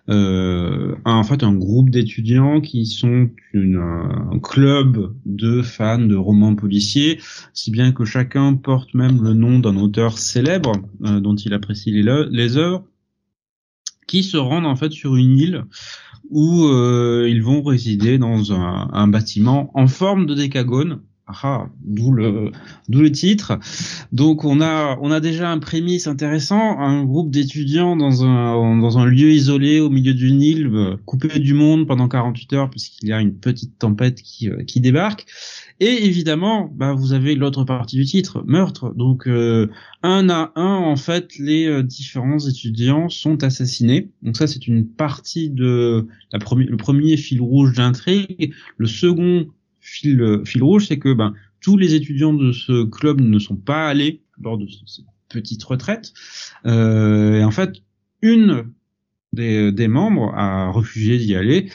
[0.09, 7.20] euh, un groupe d'étudiants qui sont une, un club de fans de romans policiers,
[7.53, 10.72] si bien que chacun porte même le nom d'un auteur célèbre
[11.05, 12.85] euh, dont il apprécie les, œuvres,
[14.07, 15.64] qui se rendent en fait sur une île
[16.31, 16.68] où
[17.26, 22.53] ils vont résider dans un bâtiment en forme de décagone ah, d'où le
[22.89, 23.59] d'où le titre.
[24.12, 28.99] Donc on a on a déjà un prémisse intéressant, un groupe d'étudiants dans un dans
[28.99, 33.09] un lieu isolé au milieu d'une île, euh, coupé du monde pendant 48 heures puisqu'il
[33.09, 35.26] y a une petite tempête qui euh, qui débarque.
[35.81, 38.95] Et évidemment, bah vous avez l'autre partie du titre, meurtre.
[38.95, 39.68] Donc euh,
[40.03, 44.11] un à un en fait les différents étudiants sont assassinés.
[44.22, 48.55] Donc ça c'est une partie de la le premier fil rouge d'intrigue.
[48.79, 49.47] Le second
[49.89, 53.89] fil, fil rouge, c'est que ben, tous les étudiants de ce club ne sont pas
[53.89, 56.12] allés lors de cette petite retraite.
[56.66, 57.82] Euh, et en fait,
[58.22, 58.72] une
[59.32, 61.70] des, des membres a refusé d'y aller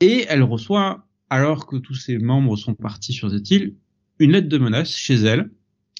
[0.00, 3.74] et elle reçoit, alors que tous ses membres sont partis sur cette île,
[4.18, 5.50] une lettre de menace chez elle,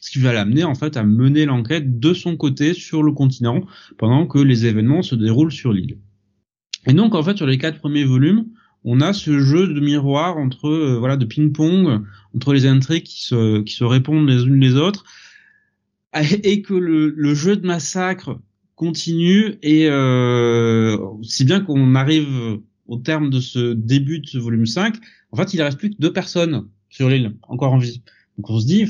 [0.01, 3.65] ce qui va l'amener en fait à mener l'enquête de son côté sur le continent
[3.97, 5.99] pendant que les événements se déroulent sur l'île.
[6.87, 8.47] Et donc en fait sur les quatre premiers volumes,
[8.85, 12.03] on a ce jeu de miroir entre euh, voilà de ping-pong
[12.35, 15.05] entre les intrigues qui se qui se répondent les unes les autres
[16.45, 18.39] et que le, le jeu de massacre
[18.77, 24.67] continue et euh, si bien qu'on arrive au terme de ce début de ce volume
[24.67, 24.97] 5,
[25.33, 28.03] en fait, il reste plus que deux personnes sur l'île encore en vie.
[28.37, 28.87] Donc on se dit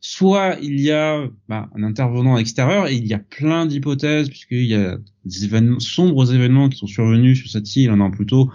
[0.00, 4.64] soit il y a bah, un intervenant extérieur et il y a plein d'hypothèses puisqu'il
[4.64, 8.50] y a des événements sombres événements qui sont survenus sur cette île, non plutôt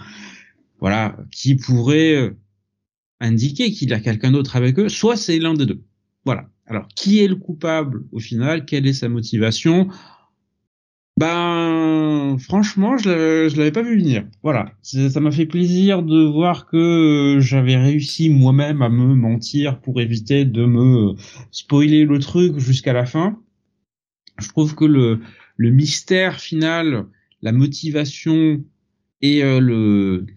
[0.80, 2.38] voilà, qui pourrait euh,
[3.20, 5.84] indiquer qu'il y a quelqu'un d'autre avec eux, soit c'est l'un des deux.
[6.26, 6.50] Voilà.
[6.66, 8.66] Alors, qui est le coupable au final?
[8.66, 9.88] Quelle est sa motivation?
[11.18, 14.28] Ben, franchement, je l'avais pas vu venir.
[14.44, 14.72] Voilà.
[14.82, 20.00] Ça m'a fait plaisir de voir que euh, j'avais réussi moi-même à me mentir pour
[20.00, 21.16] éviter de me
[21.50, 23.40] spoiler le truc jusqu'à la fin.
[24.40, 25.22] Je trouve que le,
[25.56, 27.08] le mystère final,
[27.42, 28.64] la motivation
[29.24, 30.28] et euh, le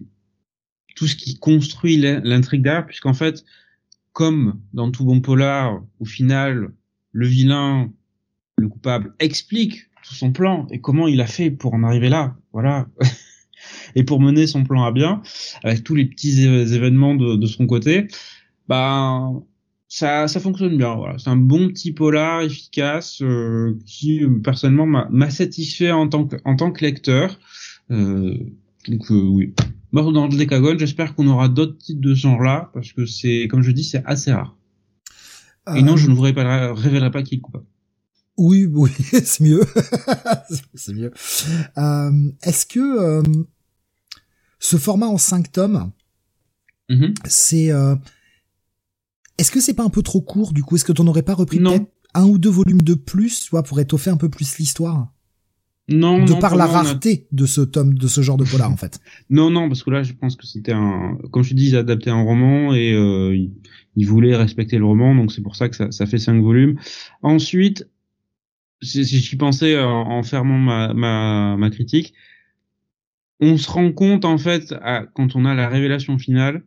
[1.00, 3.46] tout ce qui construit l'intrigue derrière, puisqu'en fait,
[4.12, 6.72] comme dans tout bon polar, au final,
[7.12, 7.90] le vilain,
[8.58, 12.36] le coupable, explique tout son plan et comment il a fait pour en arriver là,
[12.52, 12.86] voilà,
[13.94, 15.22] et pour mener son plan à bien,
[15.64, 18.06] avec tous les petits événements de, son côté,
[18.68, 19.30] bah
[19.88, 20.96] ça, ça fonctionne bien.
[20.96, 26.36] Voilà, c'est un bon petit polar efficace euh, qui personnellement m'a satisfait en tant que
[26.44, 27.40] en tant que lecteur.
[27.90, 28.36] Euh,
[28.86, 29.54] donc euh, oui,
[29.92, 33.48] Mort dans le décagone, j'espère qu'on aura d'autres titres de ce genre-là, parce que c'est,
[33.48, 34.56] comme je dis, c'est assez rare.
[35.74, 37.66] Et non, je ne vous révélerai, pas qui est le coupable.
[38.36, 38.90] Oui, oui,
[39.24, 39.62] c'est mieux.
[40.74, 41.12] c'est mieux.
[41.76, 43.22] Euh, est-ce que euh,
[44.58, 45.92] ce format en 5 tomes,
[46.88, 47.14] mm-hmm.
[47.26, 47.70] c'est
[49.38, 50.76] Est-ce que c'est pas un peu trop court du coup?
[50.76, 53.62] Est-ce que t'en aurais pas repris peut-être un ou deux volumes de plus, tu vois,
[53.62, 55.12] pour étoffer un peu plus l'histoire?
[55.92, 58.70] Non, De non, par la a- rareté de ce tome, de ce genre de polar
[58.70, 59.00] en fait.
[59.30, 61.76] Non, non, parce que là, je pense que c'était un, comme je te dis, ils
[61.76, 63.50] adaptaient un roman et euh, ils,
[63.96, 66.78] ils voulaient respecter le roman, donc c'est pour ça que ça, ça fait cinq volumes.
[67.22, 67.88] Ensuite,
[68.82, 72.14] si, si j'y pensais en, en fermant ma, ma, ma critique,
[73.40, 76.62] on se rend compte en fait, à- quand on a la révélation finale,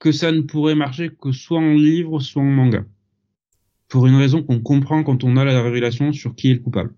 [0.00, 2.84] que ça ne pourrait marcher que soit en livre, soit en manga.
[3.88, 6.94] Pour une raison qu'on comprend quand on a la révélation sur qui est le coupable.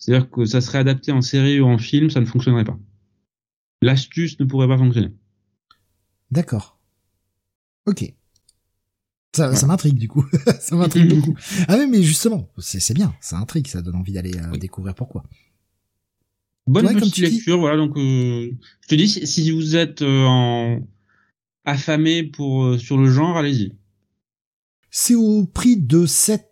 [0.00, 2.78] C'est-à-dire que ça serait adapté en série ou en film, ça ne fonctionnerait pas.
[3.82, 5.12] L'astuce ne pourrait pas fonctionner.
[6.32, 6.78] D'accord.
[7.86, 8.12] Ok.
[9.36, 10.24] Ça, ça m'intrigue du coup.
[10.60, 11.36] ça m'intrigue beaucoup.
[11.68, 14.58] Ah oui, mais justement, c'est c'est bien, ça intrigue, ça donne envie d'aller euh, Oui.
[14.58, 15.22] découvrir pourquoi.
[16.66, 17.20] Bonne Ouais, petite dis.
[17.22, 17.76] lecture, voilà.
[17.76, 18.50] Donc, euh,
[18.82, 20.80] je te dis, si, si vous êtes euh, en
[21.64, 23.76] affamé pour euh, sur le genre, allez-y.
[24.90, 26.49] C'est au prix de 7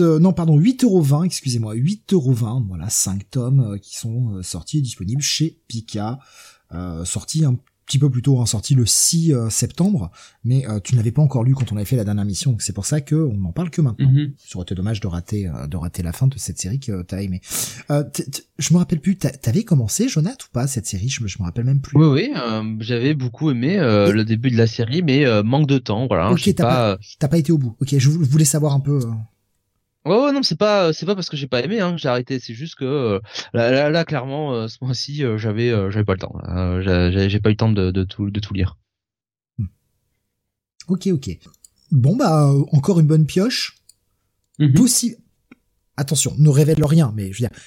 [0.00, 4.82] euh, non pardon 8,20€, excusez-moi, 8,20€, voilà, 5 tomes euh, qui sont euh, sortis et
[4.82, 6.18] disponibles chez Pika,
[6.74, 10.10] euh, sortis un petit peu plus tôt, hein, sorti le 6 euh, septembre,
[10.42, 12.62] mais tu ne l'avais pas encore lu quand on avait fait la dernière mission, donc
[12.62, 14.10] c'est pour ça que on n'en parle que maintenant.
[14.10, 14.32] Mhm.
[14.38, 17.22] Ça aurait été dommage de rater, de rater la fin de cette série que t'as
[17.22, 17.40] aimé.
[18.58, 21.08] Je me rappelle plus, t'a- t'avais commencé, Jonathan, ou pas, cette série?
[21.08, 21.96] Je me, je me rappelle même plus.
[21.96, 26.08] Oui, oui, j'avais beaucoup aimé Et- le début de la série, mais manque de temps,
[26.08, 26.32] voilà.
[26.32, 26.98] Ok, t'as pas.
[27.20, 27.76] T'as pas été au bout.
[27.80, 28.98] Ok, je vou- voulais savoir un peu.
[30.06, 32.08] Ouais, ouais, non, c'est pas, c'est pas parce que j'ai pas aimé hein, que j'ai
[32.08, 32.38] arrêté.
[32.38, 33.20] C'est juste que euh,
[33.52, 36.36] là, là, là, clairement, euh, ce mois-ci, euh, j'avais, euh, j'avais pas le temps.
[36.48, 38.78] Euh, j'ai, pas eu le temps de, de tout, de tout lire.
[40.88, 41.30] Ok, ok.
[41.90, 43.78] Bon bah euh, encore une bonne pioche.
[44.74, 45.16] Possi-
[45.96, 47.58] Attention, ne révèle rien, mais je veux dire,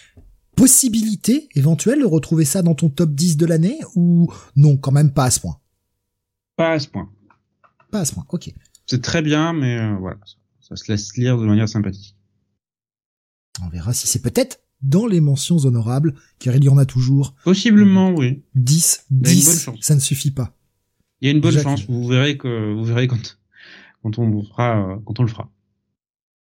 [0.56, 5.12] possibilité éventuelle de retrouver ça dans ton top 10 de l'année ou non, quand même
[5.12, 5.60] pas à ce point?
[6.56, 7.10] Pas à ce point.
[7.92, 8.26] Pas à ce point.
[8.30, 8.52] Ok.
[8.86, 10.18] C'est très bien, mais euh, voilà,
[10.62, 12.16] ça se laisse lire de manière sympathique.
[13.64, 17.36] On verra si c'est peut-être dans les mentions honorables, car il y en a toujours
[17.44, 18.44] Possiblement, oui.
[18.56, 19.78] 10, Il y a une bonne 10, chance.
[19.82, 20.56] ça ne suffit pas.
[21.22, 21.86] Il y a une bonne chance.
[21.88, 23.38] Vous verrez que vous verrez quand
[24.02, 25.52] quand on vous fera quand on le fera.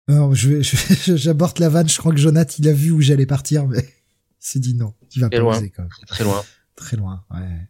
[0.08, 0.60] Alors, je
[1.16, 3.84] j'aborde la vanne, je crois que Jonathan, il a vu où j'allais partir, mais il
[4.38, 5.68] s'est dit non, il va Très pas loin.
[5.68, 5.90] quand même.
[6.00, 6.42] C'est très loin.
[6.76, 7.68] Très loin, ouais.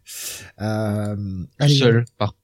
[0.61, 2.05] Euh, allez, seul.
[2.17, 2.35] Par...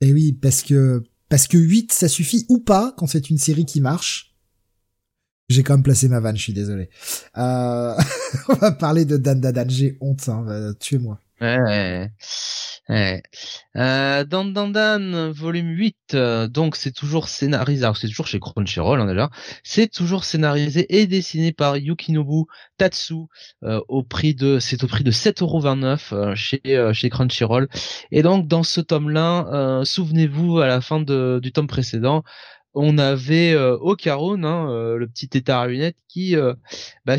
[0.00, 3.64] Et oui, parce que parce que 8 ça suffit ou pas quand c'est une série
[3.64, 4.33] qui marche.
[5.48, 6.88] J'ai quand même placé ma vanne, je suis désolé.
[7.36, 7.94] Euh,
[8.48, 11.18] on va parler de Dan Dan Dan, j'ai honte, hein, tuez-moi.
[11.40, 12.10] Ouais,
[12.88, 13.22] ouais.
[13.76, 18.38] Euh, Dan Dan Dan, volume 8, euh, donc c'est toujours scénarisé, alors c'est toujours chez
[18.38, 19.30] Crunchyroll hein, déjà,
[19.62, 22.44] c'est toujours scénarisé et dessiné par Yukinobu
[22.78, 23.14] Tatsu
[23.64, 27.68] euh, au prix de, c'est au prix de 7,29€ euh, chez euh, chez Crunchyroll.
[28.12, 32.22] Et donc dans ce tome-là, euh, souvenez-vous à la fin de, du tome précédent,
[32.74, 36.54] on avait euh, Okarun, hein, euh, le petit état à lunettes, qui euh,
[37.04, 37.16] bah,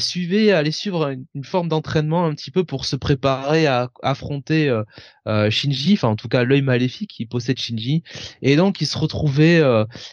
[0.53, 4.83] allait suivre une, forme d'entraînement un petit peu pour se préparer à affronter euh,
[5.27, 8.03] euh, Shinji, enfin en tout cas l'œil maléfique qui possède Shinji,
[8.41, 9.61] et donc il se retrouvait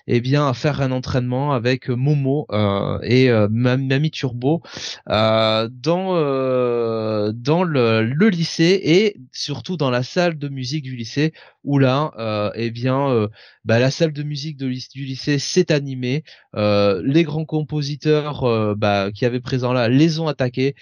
[0.07, 2.47] eh bien à faire un entraînement avec Momo
[3.03, 4.63] et euh, Mam- Mami Turbo
[5.07, 6.13] dans
[7.65, 11.33] le, lycée et surtout dans la salle de musique du lycée
[11.65, 13.29] où là eh bien
[13.65, 14.71] bah, la salle de musique du
[15.05, 16.25] lycée s'est animée
[16.57, 20.75] euh, les grands compositeurs euh, bah, qui avaient présent là les ont attaqués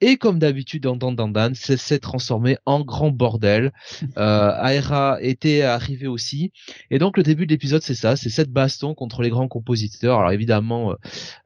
[0.00, 3.72] et comme d'habitude dans Dan Dan Dan, s'est transformé en grand bordel.
[4.18, 6.52] Euh, Aera était arrivé aussi.
[6.90, 10.18] Et donc le début de l'épisode, c'est ça, c'est cette baston contre les grands compositeurs.
[10.18, 10.94] Alors évidemment,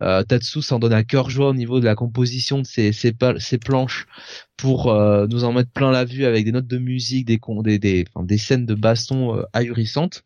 [0.03, 3.13] euh, Tatsu s'en donne à cœur joie au niveau de la composition de ses, ses,
[3.13, 4.07] pa- ses planches
[4.59, 7.79] pour euh, nous en mettre plein la vue avec des notes de musique, des, des,
[7.79, 10.25] des, des scènes de baston euh, ahurissantes.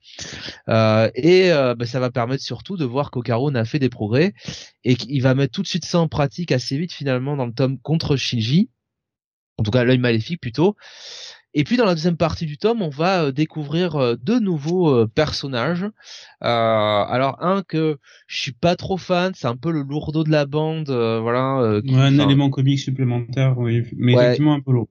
[0.68, 4.32] Euh, et euh, bah, ça va permettre surtout de voir qu'Okarun a fait des progrès
[4.84, 7.52] et qu'il va mettre tout de suite ça en pratique assez vite finalement dans le
[7.52, 8.70] tome contre Shinji.
[9.58, 10.76] En tout cas, l'œil maléfique plutôt.
[11.54, 14.88] Et puis dans la deuxième partie du tome, on va euh, découvrir euh, de nouveaux
[14.94, 15.84] euh, personnages.
[15.84, 15.90] Euh,
[16.40, 20.46] alors un que je suis pas trop fan, c'est un peu le lourdeau de la
[20.46, 21.58] bande, euh, voilà.
[21.60, 24.22] euh, qui- Ouais, un élément comique supplémentaire, oui, mais Ouais.
[24.24, 24.88] effectivement un peu lourd.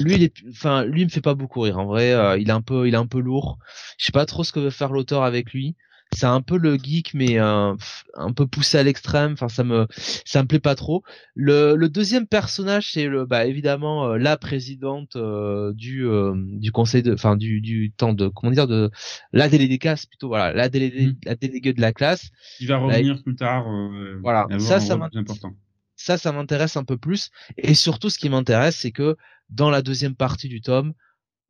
[0.00, 1.78] lui, il est, enfin, lui il me fait pas beaucoup rire.
[1.78, 3.58] En vrai, il est un peu, il est un peu lourd.
[3.98, 5.76] Je sais pas trop ce que veut faire l'auteur avec lui.
[6.14, 9.32] C'est un peu le geek, mais euh, pff, un peu poussé à l'extrême.
[9.32, 9.86] Enfin, ça me,
[10.24, 11.02] ça me plaît pas trop.
[11.34, 16.70] Le, le deuxième personnage, c'est le, bah évidemment euh, la présidente euh, du, euh, du
[16.72, 18.90] conseil de, enfin du, du temps de, comment dire, de
[19.32, 20.28] la déléguée classe plutôt.
[20.28, 21.16] Voilà, la déléguée, Mhm.
[21.24, 22.30] la déléguée de la classe.
[22.60, 23.66] Il va revenir plus tard.
[23.68, 24.46] Euh, Voilà.
[24.58, 25.52] Ça, un ça rôle m'int- plus important.
[25.96, 27.30] ça, ça m'intéresse un peu plus.
[27.58, 29.16] Et surtout, ce qui m'intéresse, c'est que
[29.50, 30.92] dans la deuxième partie du tome,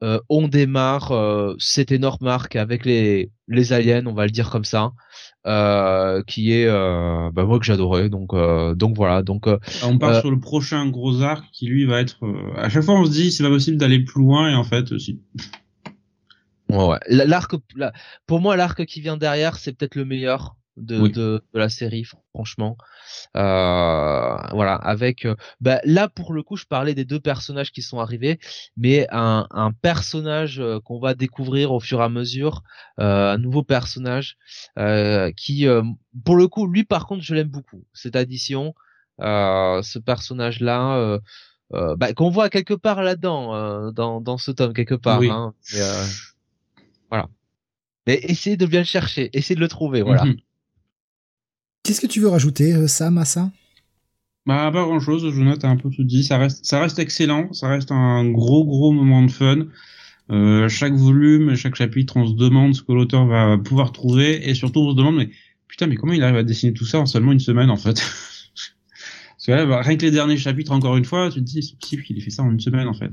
[0.03, 4.51] euh, on démarre euh, cet énorme arc avec les les aliens, on va le dire
[4.51, 4.93] comme ça,
[5.47, 8.09] euh, qui est euh, bah, moi que j'adorais.
[8.09, 8.33] Donc
[8.77, 9.23] donc voilà.
[9.23, 9.47] Donc
[9.85, 12.19] on part sur le prochain gros arc qui lui va être.
[12.57, 14.99] à chaque fois on se dit c'est pas possible d'aller plus loin et en fait
[14.99, 15.21] si.
[16.71, 16.99] Ouais, ouais.
[17.09, 17.55] L'arc,
[18.27, 22.77] pour moi, l'arc qui vient derrière, c'est peut-être le meilleur de, de, la série, franchement.
[23.37, 27.83] Euh, voilà, avec euh, bah, là pour le coup, je parlais des deux personnages qui
[27.83, 28.41] sont arrivés,
[28.77, 32.63] mais un, un personnage euh, qu'on va découvrir au fur et à mesure,
[32.99, 34.37] euh, un nouveau personnage
[34.79, 35.67] euh, qui,
[36.25, 37.85] pour le coup, lui par contre, je l'aime beaucoup.
[37.93, 38.75] Cette addition,
[39.21, 41.19] ce personnage-là.
[41.71, 45.23] bah, qu'on voit quelque part là-dedans, dans, dans ce tome quelque part.
[45.23, 45.55] Hein,
[47.11, 47.29] voilà.
[48.07, 50.25] Mais essayez de bien le chercher, essayez de le trouver, voilà.
[50.25, 50.37] Mhm.
[51.85, 53.53] Qu'est-ce que tu veux rajouter, euh, Sam, à ça?
[54.47, 56.25] Bah pas grand chose, Jonathan a un peu tout dit.
[56.25, 59.67] Ça reste, ça reste excellent, ça reste un gros gros moment de fun.
[60.31, 64.55] Euh, chaque volume, chaque chapitre, on se demande ce que l'auteur va pouvoir trouver, et
[64.55, 65.31] surtout on se demande mais
[65.69, 67.95] putain mais comment il arrive à dessiner tout ça en seulement une semaine en fait?
[69.37, 71.63] Parce que là, bah, rien que les derniers chapitres, encore une fois, tu te dis
[71.63, 73.13] c'est possible qu'il ait fait ça en une semaine en fait.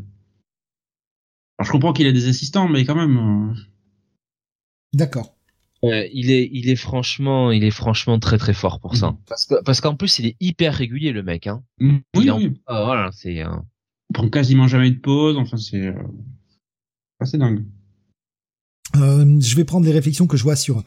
[1.58, 3.18] Alors je comprends qu'il ait des assistants, mais quand même.
[3.18, 3.54] Euh,
[4.94, 5.36] D'accord.
[5.84, 9.12] Euh, il est, il est franchement, il est franchement très très fort pour ça.
[9.12, 9.18] Mhm.
[9.28, 11.48] Parce que, parce qu'en plus, il est hyper régulier le mec.
[11.48, 11.64] Hein.
[11.80, 12.62] Mm, oui, oui.
[12.68, 13.44] Ah, voilà, c'est.
[13.44, 13.50] Euh...
[14.10, 15.38] Il prend quasiment jamais de pause.
[15.38, 15.94] Enfin, c'est euh...
[17.20, 17.64] assez dingue.
[18.98, 20.84] Euh, je vais prendre des réflexions que je vois sur,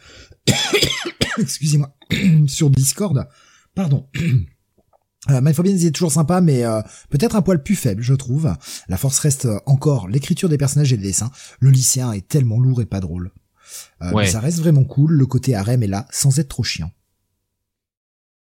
[1.39, 1.97] excusez-moi,
[2.47, 3.29] sur Discord.
[3.75, 4.09] Pardon.
[5.31, 8.55] Euh, il est toujours sympa, mais euh, peut-être un poil plus faible, je trouve.
[8.89, 11.31] La force reste encore l'écriture des personnages et des dessins.
[11.61, 13.33] Le lycéen est tellement lourd et pas drôle.
[14.03, 15.13] Euh, mais ça reste vraiment cool.
[15.13, 16.91] Le côté harem est là, sans être trop chiant.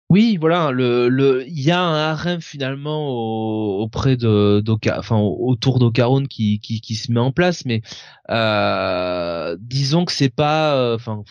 [0.10, 4.64] Oui, voilà, le le il y a un harem finalement auprès de
[4.98, 7.82] enfin autour d'Ocaron qui, qui qui se met en place, mais
[8.30, 11.24] euh, disons que c'est pas, euh, enfin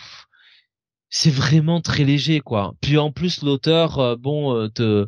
[1.09, 2.75] c'est vraiment très léger quoi.
[2.83, 5.07] Puis en plus l'auteur, bon te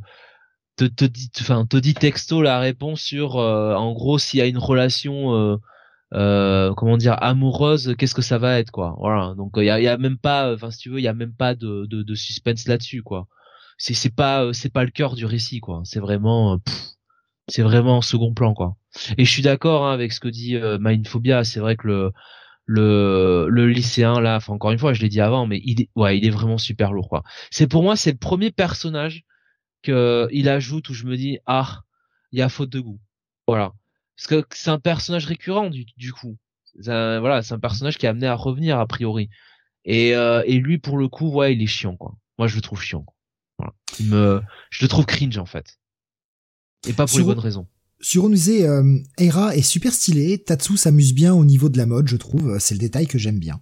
[0.76, 4.47] te te dit, enfin te dit texto la réponse sur en gros s'il y a
[4.47, 5.59] une relation
[6.15, 8.97] euh, comment dire amoureuse qu'est-ce que ça va être quoi.
[8.99, 9.35] Voilà.
[9.37, 11.15] Donc il y a, y a, même pas enfin si tu veux il y a
[11.15, 13.29] même pas de, de, de suspense là-dessus quoi.
[13.79, 15.83] C'est c'est pas euh, c'est pas le cœur du récit quoi.
[15.85, 16.57] C'est vraiment euh,
[17.49, 18.77] c'est vraiment en second plan quoi.
[19.19, 20.79] Et je suis d'accord hein, avec ce que dit euh,
[21.45, 22.13] c'est vrai que le
[22.67, 25.91] le le lycéen là enfin encore une fois je l'ai dit avant mais il est
[25.97, 27.23] ouais il est vraiment super lourd quoi.
[27.51, 29.25] C'est pour moi c'est le premier personnage
[29.83, 31.83] que il ajoute où je me dis ah
[32.33, 33.01] il y a faute de goût.
[33.47, 33.73] Voilà
[34.19, 36.37] parce que c'est un personnage récurrent du, du coup.
[36.75, 39.31] voilà, c'est un personnage qui est amené à revenir a priori.
[39.85, 42.16] Et, euh, et lui pour le coup, ouais, il est chiant quoi.
[42.37, 43.07] Moi je le trouve chiant.
[43.59, 43.73] Voilà.
[44.01, 45.79] Il me, je le trouve cringe en fait.
[46.89, 47.69] Et pas pour les bonnes raisons.
[48.01, 51.87] Sur on disait, euh, Eira est super stylé, Tatsu s'amuse bien au niveau de la
[51.87, 52.59] mode, je trouve.
[52.59, 53.61] C'est le détail que j'aime bien.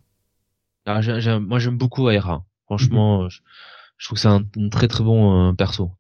[0.86, 1.00] Ah,
[1.38, 2.46] moi j'aime beaucoup Eira.
[2.64, 3.28] Franchement, mhm.
[3.98, 5.92] je, trouve que c'est un, très très bon euh, perso.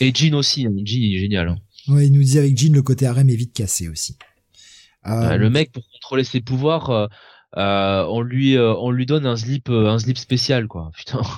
[0.00, 0.72] Et Jin aussi, hein.
[0.84, 1.48] Jin est génial.
[1.48, 1.58] Hein.
[1.88, 4.16] Ouais, il nous dit avec Jean le côté harem est vite cassé aussi.
[5.06, 5.36] Euh...
[5.36, 7.06] le mec pour contrôler ses pouvoirs, euh,
[7.56, 10.90] euh on lui euh, on lui donne un slip euh, un slip spécial quoi.
[10.96, 11.22] Putain.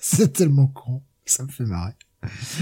[0.00, 1.92] C'est tellement con, ça me fait marrer.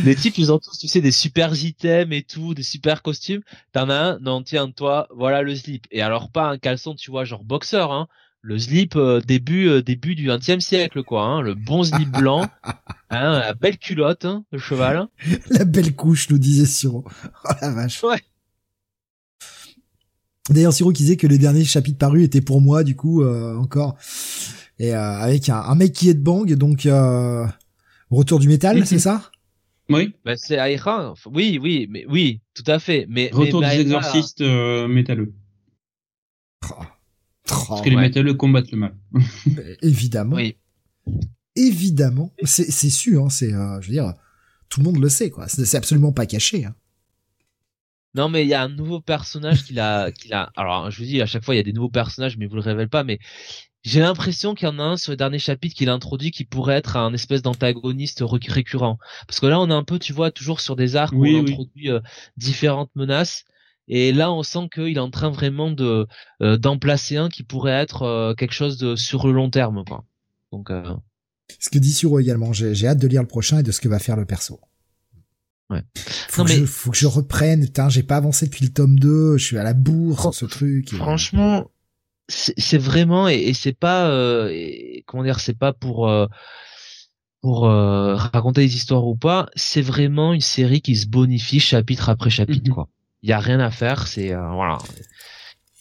[0.05, 3.43] Les types ils ont tous tu sais des super items et tout, des super costumes.
[3.73, 5.87] T'en as un, non tiens toi, voilà le slip.
[5.91, 8.09] Et alors pas un caleçon tu vois genre boxeur hein
[8.41, 12.49] le slip euh, début euh, début du XXe siècle quoi hein, le bon slip blanc
[13.11, 15.09] hein, la belle culotte hein, le cheval.
[15.51, 17.05] La belle couche nous disait Siro.
[17.45, 18.03] Oh la vache.
[18.03, 18.21] Ouais.
[20.51, 23.57] D'ailleurs Siro qui disait que les derniers chapitres parus étaient pour moi du coup euh,
[23.57, 23.97] encore.
[24.79, 26.89] Et avec un, mec qui est de bang donc
[28.11, 29.31] retour du métal c'est ça?
[29.91, 30.15] Oui.
[30.25, 31.15] Bah, c'est Aira.
[31.27, 33.07] Oui oui mais oui tout à fait.
[33.09, 35.33] Mais retour des exorcistes métalleux.
[36.71, 36.85] Oh.
[37.49, 38.95] Parce que les métalleux combattent le mal.
[39.83, 40.37] évidemment.
[40.37, 40.57] Oui.
[41.57, 42.33] Évidemment.
[42.45, 44.15] C'est, c'est sûr, hein, c'est, euh, je veux dire,
[44.69, 45.49] tout le monde le sait, quoi.
[45.49, 46.65] C'est, absolument pas caché.
[46.65, 46.75] Hein.
[48.15, 50.51] Non, mais il y a un nouveau personnage qu'il a, qu'il a.
[50.57, 52.55] Alors, je vous dis, à chaque fois, il y a des nouveaux personnages, mais vous
[52.55, 53.05] le révèle pas.
[53.05, 53.19] Mais
[53.83, 56.45] j'ai l'impression qu'il y en a un sur le dernier chapitre qu'il a introduit qui
[56.45, 58.99] pourrait être un espèce d'antagoniste récurrent.
[59.27, 61.41] Parce que là, on est un peu, tu vois, toujours sur des arcs où on
[61.41, 62.01] introduit euh,
[62.37, 63.45] différentes menaces.
[63.89, 66.07] Et là, on sent qu'il est en train vraiment de
[66.43, 69.85] euh, d'en placer un qui pourrait être euh, quelque chose de sur le long terme,
[69.87, 70.05] quoi.
[70.53, 70.71] Donc.
[70.71, 70.95] Euh...
[71.59, 73.89] Ce que dit Suro également, j'ai hâte de lire le prochain et de ce que
[73.89, 74.61] va faire le perso.
[75.71, 75.83] Ouais.
[75.97, 77.65] Faut, que, je, faut que je reprenne.
[77.65, 79.37] Putain, j'ai pas avancé depuis le tome 2.
[79.39, 80.95] Je suis à la bourre ce truc.
[80.95, 81.71] Franchement,
[82.29, 84.53] c'est vraiment et, et c'est pas euh,
[85.07, 86.11] comment dire, c'est pas pour
[87.41, 92.09] pour euh, raconter des histoires ou pas, c'est vraiment une série qui se bonifie chapitre
[92.09, 92.75] après chapitre, Mhm.
[92.75, 92.89] quoi.
[93.23, 94.79] Il y a rien à faire, c'est euh, voilà.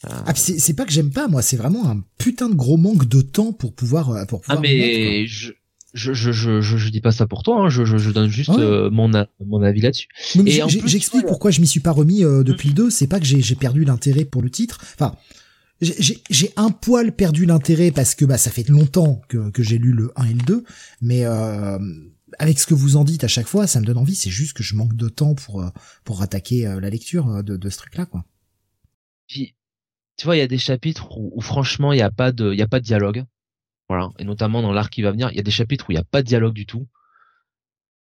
[0.04, 3.08] Ah, puis c'est pas que j'aime pas, moi, c'est vraiment un putain de gros manque
[3.08, 4.62] de temps pour pouvoir, euh, pour Ah pouvoir.
[4.62, 5.52] mais je
[5.94, 8.30] je, je, je, je, je dis pas ça pour toi, hein, je, je, je donne
[8.30, 8.60] juste Ouais.
[8.62, 10.08] euh, mon, a- mon avis là-dessus.
[10.46, 12.90] Et J'explique pourquoi je m'y suis pas remis euh, depuis le 2.
[12.92, 14.80] C'est pas que j'ai j'ai perdu l'intérêt pour le titre.
[14.94, 15.16] Enfin,
[15.82, 19.92] j'ai- un poil perdu l'intérêt parce que bah ça fait longtemps que, que j'ai lu
[19.92, 20.64] le 1 et le 2.
[21.02, 21.80] Mais euh,
[22.40, 24.16] avec ce que vous en dites à chaque fois, ça me donne envie.
[24.16, 25.70] C'est juste que je manque de temps pour euh,
[26.04, 28.26] pour attaquer euh, la lecture euh, de, de ce truc-là, quoi.
[29.28, 32.54] Tu vois, il y a des chapitres où, où franchement, il y a pas de,
[32.54, 33.26] il a pas de dialogue.
[33.90, 34.10] Voilà.
[34.20, 36.00] Et notamment dans l'arc qui va venir, il y a des chapitres où il y
[36.00, 36.88] a pas de dialogue du tout.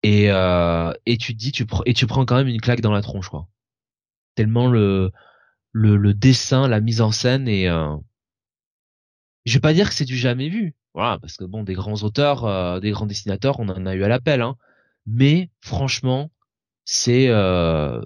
[0.04, 2.92] Et, euh, et tu te dis, tu et tu prends quand même une claque dans
[2.92, 3.48] la tronche, quoi.
[4.36, 5.12] Tellement le,
[5.72, 7.96] le, le dessin, la mise en scène et, euh,
[9.46, 10.76] je vais pas dire que c'est du jamais vu.
[10.94, 11.20] Voilà.
[11.20, 14.08] Parce que bon, des grands auteurs, euh, des grands dessinateurs, on en a eu à
[14.08, 14.56] l'appel, hein.
[15.08, 16.30] Mais, franchement,
[16.86, 18.02] c'est, euh,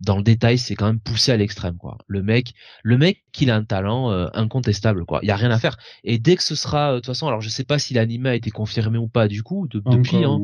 [0.00, 1.98] dans le détail, c'est quand même poussé à l'extrême, quoi.
[2.06, 2.52] Le mec,
[2.82, 5.20] le mec, il a un talent euh, incontestable, quoi.
[5.22, 5.76] Il y a rien à faire.
[6.04, 8.26] Et dès que ce sera, euh, de toute façon, alors je sais pas si l'anime
[8.26, 10.40] a été confirmé ou pas, du coup, de- depuis, hein.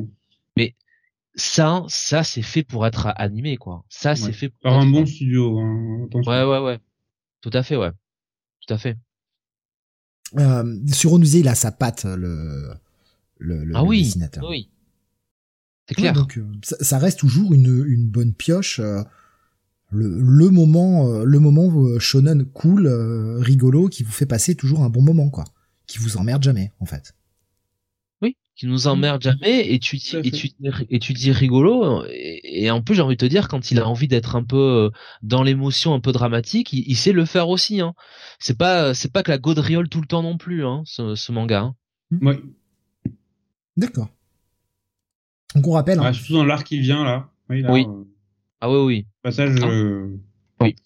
[1.37, 3.85] Ça, ça, c'est fait pour être animé, quoi.
[3.89, 6.09] Ça, c'est fait pour Par un bon studio, hein.
[6.12, 6.79] Ouais, ouais, ouais.
[7.41, 7.91] Tout à fait, ouais.
[8.67, 8.97] Tout à fait.
[10.39, 12.70] Euh, sur Onusé, il a sa patte, le
[13.39, 14.02] le, le, ah le oui.
[14.05, 14.44] dessinateur.
[14.48, 14.69] Oui.
[15.89, 16.12] C'est Ouais, clair.
[16.12, 18.78] donc euh, ça, ça reste toujours une, une bonne pioche.
[18.81, 19.02] euh,
[19.93, 24.55] le, le moment, euh, le moment euh, shonen cool, euh, rigolo, qui vous fait passer
[24.55, 25.44] toujours un bon moment, quoi.
[25.89, 27.12] Qui vous emmerde jamais, en fait.
[28.62, 28.66] Oui.
[28.66, 30.51] Qui nous emmerde jamais et tu, et tu,
[30.91, 32.05] et tu dis rigolo.
[32.11, 34.45] Et, et en plus, j'ai envie de te dire, quand il a envie d'être un
[34.45, 34.91] peu euh,
[35.23, 37.95] dans l'émotion, un peu dramatique, il, il sait le faire aussi, hein.
[38.39, 41.32] C'est pas, c'est pas que la gaudriole tout le temps non plus, hein, ce, ce
[41.32, 41.61] manga.
[41.62, 41.74] hein.
[42.20, 42.39] Ouais.
[43.78, 44.09] D'accord.
[45.55, 47.31] Donc on rappelle, hein, Ah, surtout dans l'arc qui vient là.
[47.49, 47.62] Oui.
[47.62, 47.87] Là, Oui.
[47.89, 48.05] euh,
[48.61, 49.07] Ah oui, oui.
[49.23, 49.69] passage Ah.
[49.69, 50.16] euh,
[50.61, 50.77] Oui.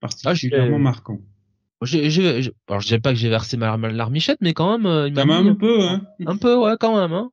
[0.00, 1.18] particulièrement Ah, marquant.
[1.84, 4.86] J'ai, j'ai, j'ai- alors je dirais pas que j'ai versé ma larmichette, mais quand même,
[4.86, 6.06] euh, il m'a Quand même un peu, hein.
[6.26, 7.30] un peu, ouais, quand même, hein.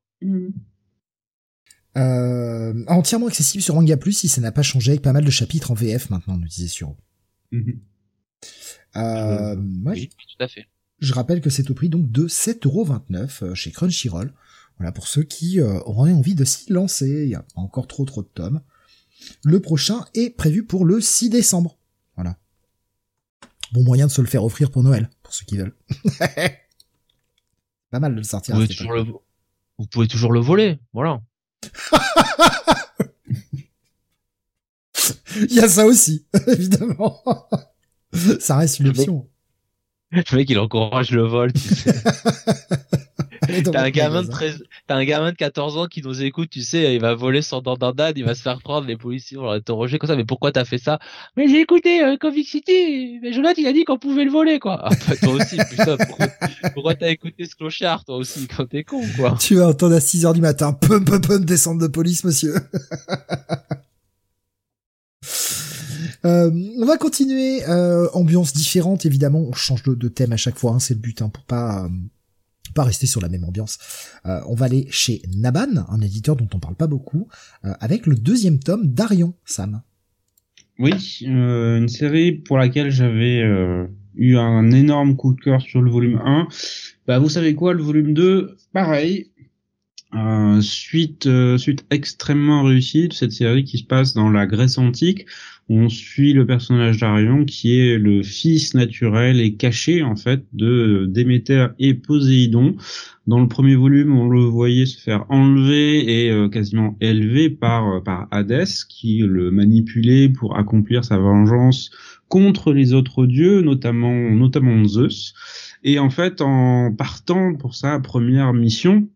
[1.98, 5.32] Euh, entièrement accessible sur Manga Plus si ça n'a pas changé avec pas mal de
[5.32, 6.96] chapitres en VF maintenant, nous disait sur.
[8.96, 10.68] Euh, ouais, Oui, tout à fait.
[11.00, 14.34] Je rappelle que c'est au prix donc de 7,29€ euh, chez Crunchyroll.
[14.78, 17.24] Voilà pour ceux qui euh, auraient envie de s'y lancer.
[17.24, 18.62] Il y a pas encore trop trop de tomes.
[19.44, 21.78] Le prochain est prévu pour le 6 décembre.
[22.16, 22.38] Voilà.
[23.72, 25.76] Bon moyen de se le faire offrir pour Noël, pour ceux qui veulent.
[27.92, 28.56] pas mal de le sortir.
[28.56, 29.04] Vous pouvez, toujours le,
[29.78, 31.22] vous pouvez toujours le voler, voilà.
[35.36, 37.22] Il y a ça aussi, évidemment.
[38.40, 39.30] ça reste une option.
[40.12, 41.94] Le mec, il encourage le vol, tu sais.
[43.72, 46.62] T'as un gamin de 13, t'as un gamin de 14 ans qui nous écoute, tu
[46.62, 49.98] sais, il va voler son dandandade, il va se faire prendre, les policiers vont l'interroger
[49.98, 51.00] comme ça, mais pourquoi t'as fait ça?
[51.38, 54.60] Mais j'ai écouté, euh, Comic City, mais Jonathan, il a dit qu'on pouvait le voler,
[54.60, 54.80] quoi.
[54.84, 56.28] Ah, bah, toi aussi, putain, pourquoi,
[56.74, 59.38] pourquoi t'as écouté ce clochard, toi aussi, quand t'es con, quoi?
[59.40, 60.74] Tu vas entendre à 6 heures du matin.
[60.74, 62.56] Pum, pum, pum, descente de police, monsieur.
[66.26, 67.64] Euh, on va continuer.
[67.70, 69.40] Euh, ambiance différente, évidemment.
[69.40, 70.74] On change de, de thème à chaque fois.
[70.74, 71.90] hein, c'est le but, hein, pour pas euh,
[72.84, 73.78] rester sur la même ambiance.
[74.26, 77.28] Euh, on va aller chez Naban, un éditeur dont on parle pas beaucoup,
[77.66, 79.82] euh, avec le deuxième tome d'Arion, Sam.
[80.78, 83.44] Oui, euh, une série pour laquelle j'avais
[84.16, 86.48] eu un énorme coup de cœur sur le volume 1.
[87.06, 89.32] Bah, vous savez quoi, le volume 2, pareil.
[90.62, 95.26] Suite suite extrêmement réussie de cette série qui se passe dans la Grèce antique.
[95.72, 101.06] On suit le personnage d'Arion qui est le fils naturel et caché en fait de
[101.08, 102.76] Déméter et Poséidon.
[103.28, 107.88] Dans le premier volume, on le voyait se faire enlever et euh, quasiment élever par
[107.88, 111.92] euh, par Hadès qui le manipulait pour accomplir sa vengeance
[112.30, 115.36] contre les autres dieux, notamment notamment Zeus.
[115.84, 119.08] Et en fait, en partant pour sa première mission,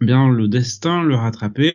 [0.00, 1.74] bien le destin le rattrapait.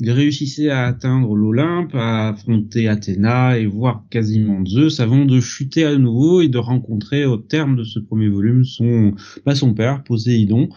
[0.00, 5.84] Il réussissait à atteindre l'Olympe, à affronter Athéna et voir quasiment Zeus avant de chuter
[5.84, 9.14] à nouveau et de rencontrer au terme de ce premier volume son
[9.44, 10.68] bah, son père Poséidon,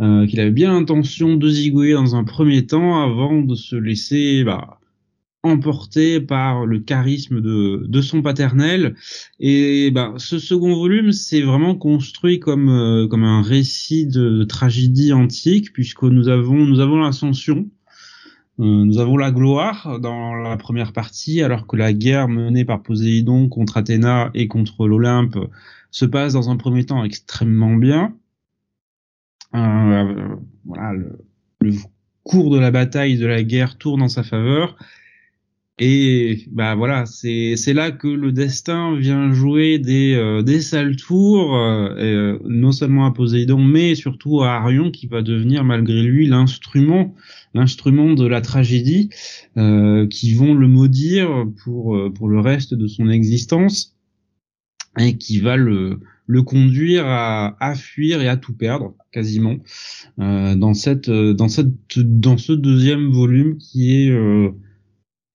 [0.00, 4.44] euh, qu'il avait bien l'intention de zigouiller dans un premier temps avant de se laisser
[4.44, 4.80] bah,
[5.42, 8.94] emporté par le charisme de, de son paternel.
[9.40, 15.12] Et ben, ce second volume, c'est vraiment construit comme euh, comme un récit de, tragédie
[15.12, 17.68] antique, puisque nous avons nous avons l'ascension,
[18.60, 22.82] euh, nous avons la gloire dans la première partie, alors que la guerre menée par
[22.82, 25.38] Poséidon contre Athéna et contre l'Olympe
[25.90, 28.14] se passe dans un premier temps extrêmement bien.
[29.52, 31.18] voilà, le,
[31.60, 31.72] le,
[32.24, 34.76] cours de la bataille de la guerre tourne en sa faveur.
[35.84, 40.94] Et bah voilà, c'est c'est là que le destin vient jouer des euh, des sales
[40.94, 46.00] tours, euh, euh, non seulement à Poséidon, mais surtout à Arion qui va devenir malgré
[46.04, 47.16] lui l'instrument
[47.52, 49.10] l'instrument de la tragédie,
[49.56, 53.96] qui vont le maudire pour pour le reste de son existence
[55.00, 55.98] et qui va le
[56.28, 59.56] le conduire à, à fuir et à tout perdre quasiment
[60.16, 64.12] dans cette dans cette dans ce deuxième volume qui est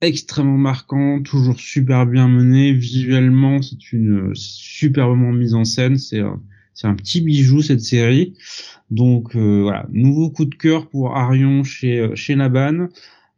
[0.01, 2.73] extrêmement marquant, toujours super bien mené.
[2.73, 5.97] Visuellement, c'est une superbement mise en scène.
[5.97, 8.35] C'est un, petit bijou cette série.
[8.91, 12.87] Donc euh, voilà, nouveau coup de cœur pour Arion chez euh, chez Naban.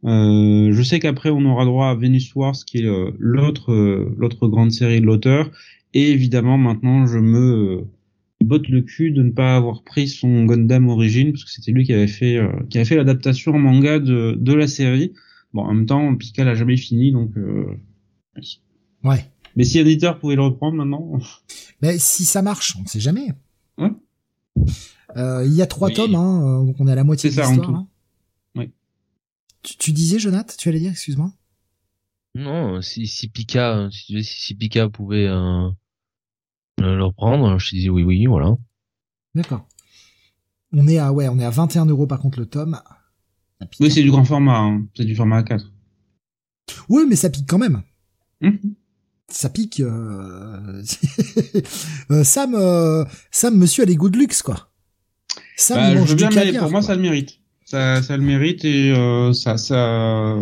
[0.04, 3.74] Euh, je sais qu'après on aura droit à Venus Wars qui est euh, l'autre
[4.16, 5.50] l'autre grande série de l'auteur.
[5.94, 7.84] Et évidemment maintenant je me
[8.42, 11.84] botte le cul de ne pas avoir pris son Gundam Origin parce que c'était lui
[11.84, 15.12] qui avait fait qui avait fait l'adaptation en manga de de la série.
[15.52, 17.36] Bon, en même temps, Pika a jamais fini, donc.
[17.36, 17.76] Euh...
[19.02, 19.30] Ouais.
[19.56, 21.18] Mais si l'éditeur pouvait le reprendre maintenant.
[21.82, 23.32] Mais si ça marche, on ne sait jamais.
[23.78, 23.90] Ouais.
[25.16, 27.36] Euh, il y a trois tomes, hein, euh, donc on est à la moitié de
[27.36, 27.70] l'histoire.
[27.70, 27.88] Hein.
[28.54, 28.70] Oui.
[29.62, 31.32] Tu, tu, disais, Jonathan, tu allais dire, excuse-moi.
[32.36, 35.68] Non, si, si Pika, si, si Pika pouvait euh,
[36.78, 38.56] le reprendre, je te disais oui, oui, voilà.
[39.34, 39.66] D'accord.
[40.72, 42.80] On est à ouais, on est à 21 euros par contre le tome.
[43.80, 44.86] Oui, c'est du grand format, hein.
[44.96, 45.62] c'est du format A4.
[46.88, 47.82] Oui, mais ça pique quand même.
[48.40, 48.74] Mhm.
[49.28, 49.80] Ça pique.
[49.80, 50.82] Euh...
[52.10, 53.04] euh Sam, euh...
[53.30, 54.70] Sam, monsieur a les goûts de luxe, quoi.
[55.56, 57.38] Sam bah, mange du caviar, pour moi, ça le mérite.
[57.64, 60.36] Ça, ça le mérite et euh, ça, ça,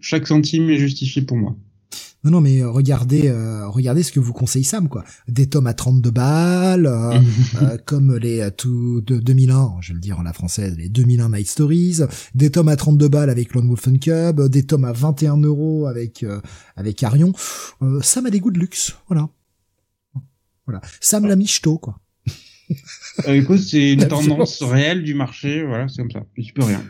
[0.00, 1.56] chaque centime est justifié pour moi.
[2.24, 5.04] Non, non, mais euh, regardez, euh, regardez ce que vous conseille Sam, quoi.
[5.28, 7.20] Des tomes à 32 balles, euh,
[7.60, 11.28] euh, comme les tout de 2001, je vais le dire en la française, les 2001
[11.30, 12.00] Night Stories,
[12.34, 15.86] des tomes à 32 balles avec Lone Wolf and Cub, des tomes à 21 euros
[15.86, 16.24] avec
[16.76, 17.32] avec Arion.
[18.00, 19.28] Sam a des goûts de luxe, voilà.
[20.66, 20.80] Voilà.
[21.00, 22.00] Sam la michto, quoi.
[23.26, 26.24] écoute, c'est une tendance réelle du marché, voilà, c'est comme ça.
[26.38, 26.82] Je peux rien.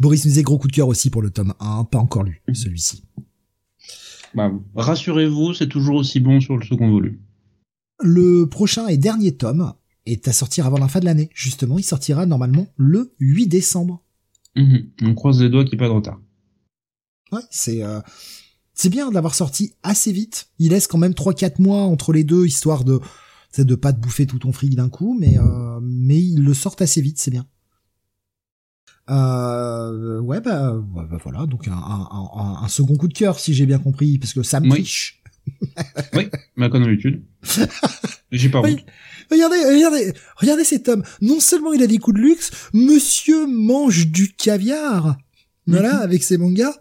[0.00, 2.42] Boris nous disait gros coup de cœur aussi pour le tome 1, pas encore lu,
[2.48, 2.54] mhm.
[2.56, 3.04] celui-ci.
[4.34, 7.18] Bah, rassurez-vous, c'est toujours aussi bon sur le second volume.
[8.00, 9.74] Le prochain et dernier tome
[10.06, 11.30] est à sortir avant la fin de l'année.
[11.34, 14.02] Justement, il sortira normalement le 8 décembre.
[14.56, 14.90] Mhm.
[15.02, 16.20] On croise les doigts qu'il n'y ait pas de retard.
[17.32, 18.00] Ouais, c'est euh,
[18.74, 20.48] c'est bien d'avoir sorti assez vite.
[20.58, 23.00] Il laisse quand même 3-4 mois entre les deux, histoire de
[23.52, 26.54] c'est de pas te bouffer tout ton fric d'un coup, mais euh, mais il le
[26.54, 27.46] sort assez vite, c'est bien.
[29.10, 33.66] Euh, ouais, bah, bah, voilà, donc un, un, un, second coup de cœur, si j'ai
[33.66, 34.88] bien compris, parce que ça me oui.
[36.14, 37.22] oui, mais comme d'habitude.
[38.32, 38.84] j'ai pas oui.
[39.30, 41.02] Regardez, regardez, regardez cet homme.
[41.20, 45.16] Non seulement il a des coups de luxe, monsieur mange du caviar.
[45.66, 46.02] Voilà, mhm.
[46.02, 46.76] avec ses mangas.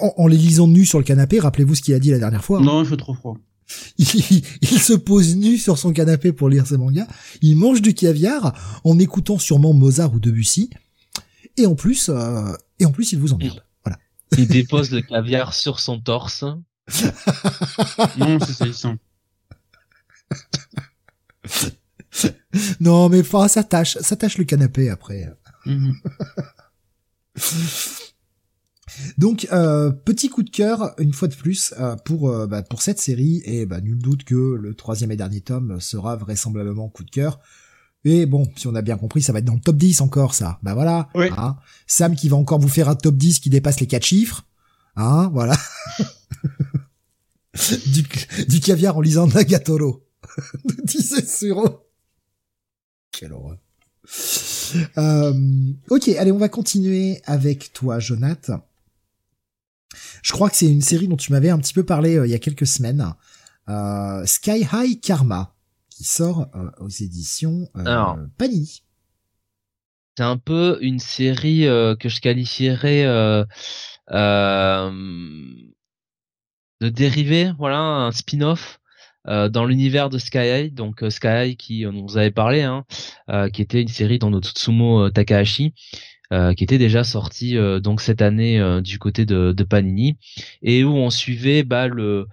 [0.00, 2.60] En, les lisant nus sur le canapé, rappelez-vous ce qu'il a dit la dernière fois.
[2.60, 3.38] Non, il fait trop froid.
[3.98, 7.06] Il, il, se pose nu sur son canapé pour lire ses mangas.
[7.40, 8.52] Il mange du caviar
[8.84, 10.68] en écoutant sûrement Mozart ou Debussy
[11.56, 13.64] et en plus, euh, et en plus, il vous emmerde.
[13.84, 13.98] Voilà.
[14.36, 16.44] Il dépose le caviar sur son torse.
[18.18, 18.96] non, c'est salissant.
[22.80, 25.32] non, mais enfin, ça tâche, ça tâche le canapé après.
[25.66, 25.94] Mhm.
[29.18, 32.82] Donc euh, petit coup de cœur une fois de plus euh, pour euh, bah, pour
[32.82, 37.04] cette série et bah, nul doute que le troisième et dernier tome sera vraisemblablement coup
[37.04, 37.40] de cœur.
[38.04, 40.34] Et bon, si on a bien compris, ça va être dans le top 10 encore,
[40.34, 40.58] ça.
[40.62, 41.08] Bah voilà.
[41.14, 41.56] Hein.
[41.86, 44.44] Sam qui va encore vous faire un top 10 qui dépasse les quatre chiffres.
[44.96, 45.56] Hein, voilà.
[47.86, 48.04] du,
[48.48, 50.06] du, caviar en lisant Nagatoro.
[50.84, 51.86] disait Suro.
[53.10, 53.58] Quelle horreur.
[54.98, 55.32] Euh,
[55.88, 58.66] ok, allez, on va continuer avec toi, Jonathan.
[60.22, 62.30] Je crois que c'est une série dont tu m'avais un petit peu parlé euh, il
[62.30, 63.14] y a quelques semaines.
[63.68, 65.53] Euh, Sky High Karma
[65.94, 68.82] qui sort euh, aux éditions euh, Panini.
[70.16, 73.04] C'est un peu une série euh, que je qualifierais
[76.80, 78.80] de dérivé, voilà, un spin-off
[79.26, 82.84] dans l'univers de Sky High, donc Sky High qui on nous avait parlé, hein,
[83.54, 85.72] qui était une série dans notre Tsumo Takahashi,
[86.30, 90.18] qui était déjà sortie donc cette année du côté de, de, Panini
[90.60, 92.26] et où on suivait bah, le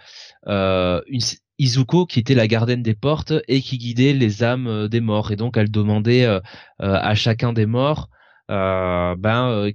[0.46, 1.22] une,
[1.60, 5.32] Izuko qui était la gardienne des portes et qui guidait les âmes euh, des morts
[5.32, 6.40] et donc elle demandait euh,
[6.82, 8.10] euh, à chacun des morts
[8.50, 9.70] euh, ben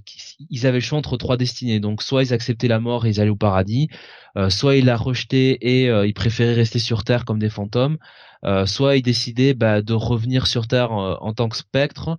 [0.50, 1.80] ils avaient le choix entre trois destinées.
[1.80, 3.88] Donc soit ils acceptaient la mort et ils allaient au paradis,
[4.50, 7.96] soit ils la rejetaient et ils préféraient rester sur Terre comme des fantômes,
[8.66, 12.18] soit ils décidaient bah, de revenir sur Terre en tant que spectre,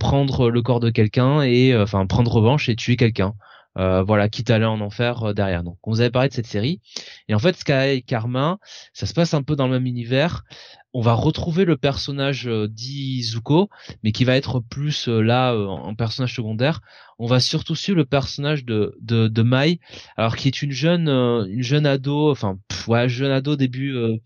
[0.00, 3.34] prendre le corps de quelqu'un et enfin prendre revanche et tuer quelqu'un.
[3.76, 5.62] Euh, voilà, quitte à aller en enfer euh, derrière.
[5.64, 6.80] Donc, on vous avait parlé de cette série.
[7.28, 8.58] Et en fait, Sky et Karma,
[8.92, 10.44] ça se passe un peu dans le même univers.
[10.92, 13.68] On va retrouver le personnage euh, d'Izuko,
[14.04, 16.80] mais qui va être plus là en personnage secondaire.
[17.18, 19.80] On va surtout suivre le personnage de, de, de Mai,
[20.16, 24.20] alors qui est une jeune, une jeune ado, enfin, ouais, jeune ado début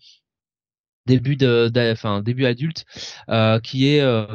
[1.09, 2.85] début de, enfin début adulte
[3.31, 4.27] euh, qui est euh,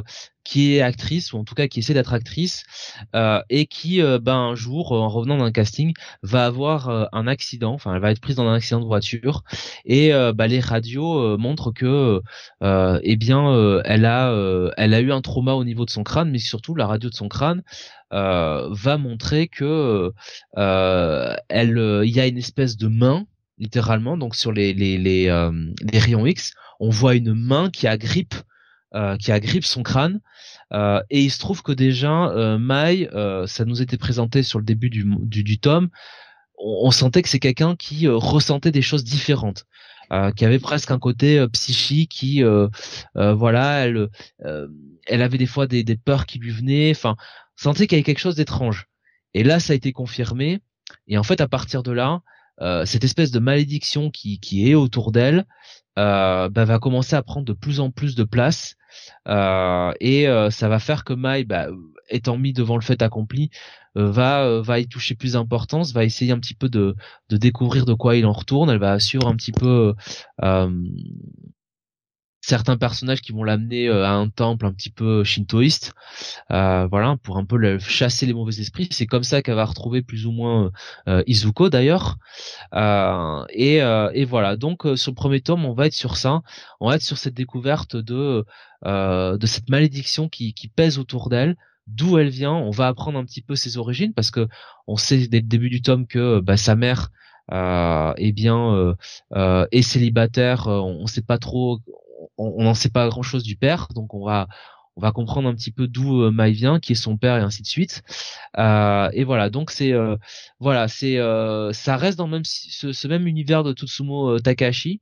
[0.44, 2.64] qui est actrice ou en tout cas qui essaie d'être actrice
[3.16, 7.96] euh, et qui ben un jour en revenant d'un casting va avoir un accident enfin
[7.96, 9.44] elle va être prise dans un accident de voiture
[9.86, 12.22] et bah, les radios montrent que
[12.62, 14.34] eh bien elle a
[14.78, 17.16] elle a eu un trauma au niveau de son crâne mais surtout la radio de
[17.16, 17.64] son crâne
[18.12, 20.12] va montrer que
[20.56, 23.26] elle il y a une espèce de main
[23.58, 25.50] littéralement donc sur les les les,
[25.92, 28.36] les rayons X on voit une main qui agrippe
[28.96, 30.22] euh, qui agrippe son crâne.
[30.72, 33.10] Euh, et il se trouve que déjà euh, Mai
[33.48, 35.90] ça nous était présenté sur le début du, du, tome
[36.58, 39.66] on, sentait que c'est quelqu'un qui ressentait des choses différentes
[40.36, 42.44] qui avait presque un côté psychique qui
[43.16, 44.10] voilà elle
[45.06, 47.16] elle avait des fois des, des peurs qui lui venaient enfin
[47.56, 48.86] sentait qu'il y avait quelque chose d'étrange.
[49.34, 50.60] Et là ça a été confirmé.
[51.08, 52.22] Et en fait à partir de là
[52.86, 55.46] cette espèce de malédiction qui, qui est autour d'elle
[56.00, 58.76] euh, bah, va commencer à prendre de plus en plus de place.
[58.76, 58.83] euh,
[59.26, 61.68] et euh, ça va faire que Mai, bah,
[62.10, 63.50] étant mis devant le fait accompli,
[63.96, 66.96] va va y toucher plus d'importance, va essayer un petit peu de,
[67.30, 68.70] découvrir de quoi il en retourne.
[68.70, 69.94] Elle va suivre un petit peu
[72.44, 75.94] certains personnages qui vont l'amener euh, à un temple un petit peu shintoïste,
[76.52, 78.90] euh, voilà, pour un peu chasser les mauvais esprits.
[78.92, 80.72] C'est comme ça qu'elle va retrouver plus ou moins
[81.08, 82.18] euh, Izuko d'ailleurs.
[82.74, 86.42] et, et voilà, donc sur le premier tome, on va être sur ça,
[86.82, 88.46] on va être sur cette découverte de
[88.86, 91.56] de cette malédiction qui, qui pèse autour d'elle
[91.88, 92.54] d'où elle vient.
[92.54, 94.48] On va apprendre un petit peu ses origines parce que
[94.88, 97.12] on sait dès le début du tome que bah, sa mère,
[97.52, 98.96] euh, eh bien,
[99.36, 100.68] euh, est célibataire.
[100.68, 101.80] on sait pas trop
[102.38, 104.48] on n'en sait pas grand chose du père, donc on va
[104.96, 107.42] on va comprendre un petit peu d'où euh, Mai vient, qui est son père et
[107.42, 108.04] ainsi de suite.
[108.60, 110.18] Euh, et voilà, donc c'est euh,
[110.60, 111.18] voilà, c'est
[111.74, 115.02] ça reste dans même ce, même univers de Tutsumo Takahashi.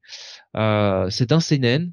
[0.55, 1.91] c'est un seinen,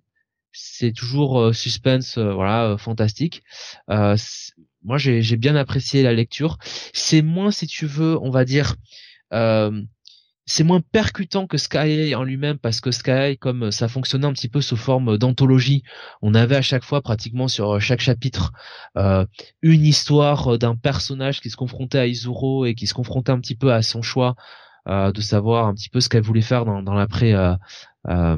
[0.61, 3.43] c'est toujours suspense, voilà, fantastique.
[3.89, 6.59] moi, j'ai bien apprécié la lecture.
[6.93, 8.75] C'est moins, si tu veux, on va dire
[10.49, 14.49] c'est moins percutant que Sky en lui-même parce que Sky comme ça fonctionnait un petit
[14.49, 15.83] peu sous forme d'anthologie,
[16.23, 18.53] on avait à chaque fois pratiquement sur chaque chapitre
[18.97, 19.27] euh,
[19.61, 23.57] une histoire d'un personnage qui se confrontait à Izuro et qui se confrontait un petit
[23.57, 26.83] peu à son choix euh, de savoir un petit peu ce qu'elle voulait faire dans,
[26.83, 28.37] dans l'après, euh,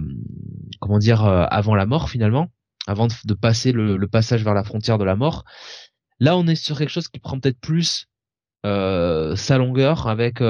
[0.81, 2.49] comment dire, avant la mort finalement,
[2.87, 5.45] avant de, passer le, passage vers la frontière de la mort.
[6.19, 8.09] Là, on est sur quelque chose qui prend peut-être plus
[8.65, 10.43] sa longueur avec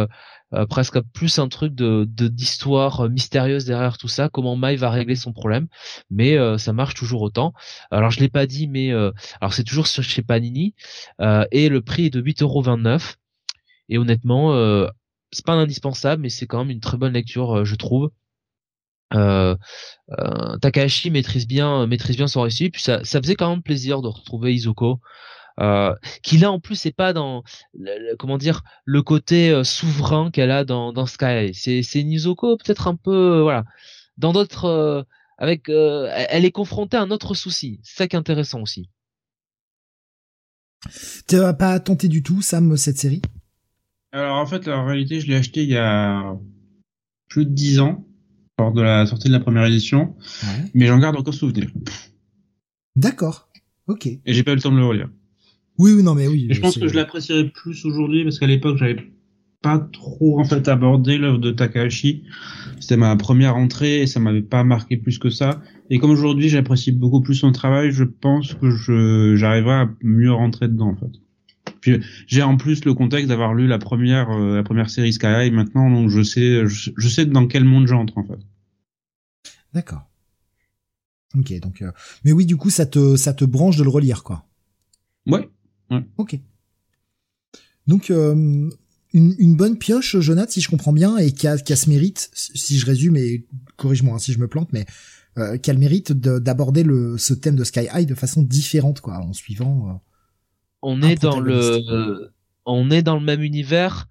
[0.53, 5.15] euh, presque plus un truc de d'histoire mystérieuse derrière tout ça, comment Mai va régler
[5.15, 5.69] son problème,
[6.11, 7.53] mais euh, ça marche toujours autant.
[7.93, 10.75] Alors je l'ai pas dit, mais euh, alors c'est toujours chez Panini
[11.53, 13.15] et le prix est de 8,29€
[13.91, 14.53] et honnêtement
[15.33, 18.11] c'est pas un indispensable, mais c'est quand même une très bonne lecture, je trouve.
[19.13, 19.57] Euh,
[20.63, 24.07] Takahashi maîtrise bien maîtrise bien son récit puis ça, ça faisait quand même plaisir de
[24.07, 25.01] retrouver Izuko
[25.61, 27.43] euh, qui là en plus c'est pas dans
[28.19, 31.53] comment dire le côté euh, souverain qu'elle a dans, Sky.
[31.53, 33.65] C'est c'est Nizoko peut-être un peu euh, voilà
[34.17, 35.07] dans d'autres
[35.39, 37.81] avec elle est confrontée à un autre souci.
[37.83, 38.89] C'est ça qui est intéressant aussi.
[41.29, 43.23] Tu n'as pas tenté du tout Sam cette série?
[44.13, 46.37] Alors en fait en réalité je l'ai acheté il y a
[47.29, 48.07] plus de dix ans
[48.59, 50.15] lors de la sortie de la première édition,
[50.75, 51.71] mais j'en garde encore souvenir.
[52.97, 53.49] D'accord.
[53.87, 54.07] Ok.
[54.07, 55.09] Et j'ai pas eu le temps de le relire.
[55.79, 56.47] Oui, oui, non, mais oui.
[56.51, 58.97] je pense que je l'apprécierais plus aujourd'hui parce qu'à l'époque, j'avais
[59.63, 62.25] pas trop en fait abordé l'œuvre de Takahashi.
[62.81, 65.63] C'était ma première entrée et ça m'avait pas marqué plus que ça.
[65.89, 70.33] Et comme aujourd'hui, j'apprécie beaucoup plus son travail, je pense que je j'arriverai à mieux
[70.33, 71.19] rentrer dedans en fait.
[71.81, 75.27] Puis j'ai en plus le contexte d'avoir lu la première euh, la première série Sky
[75.27, 78.39] High maintenant, donc je sais je, sais dans quel monde j'entre en fait.
[79.73, 80.03] D'accord.
[81.37, 81.93] Ok, donc euh,
[82.25, 84.47] mais oui, du coup, ça te ça te branche de le relire quoi.
[85.27, 85.49] Ouais.
[86.17, 86.39] Ok.
[87.87, 88.71] Donc euh,
[89.13, 92.31] une, bonne pioche, Jonathan, si je comprends bien, et qui a, qui a ce mérite,
[92.35, 93.47] si je résume, et
[93.77, 94.87] corrige-moi hein, si je me plante, mais
[95.39, 99.01] euh, qui a le mérite d'aborder le ce thème de Sky High de façon différente,
[99.01, 100.01] quoi, en suivant
[100.83, 102.33] on est dans le,
[102.65, 104.07] on est dans le même univers,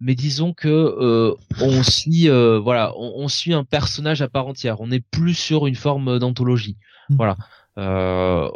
[0.00, 4.80] mais disons que euh, on suit, euh, voilà, on, suit un personnage à part entière.
[4.80, 6.76] On n'est plus sur une forme d'anthologie.
[7.08, 7.16] Mmh.
[7.16, 7.36] Voilà.
[7.78, 8.48] Euh,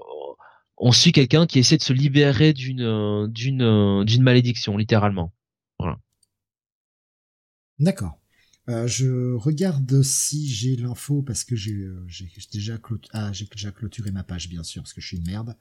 [0.79, 5.33] on suit quelqu'un qui essaie de se libérer d'une d'une d'une malédiction, littéralement.
[5.79, 5.99] Voilà.
[7.79, 8.19] D'accord.
[8.69, 12.05] Euh, je regarde si j'ai l'info parce que j'ai euh,
[12.53, 12.79] déjà,
[13.13, 15.57] ah, déjà clôturé ma page bien sûr parce que je suis une merde.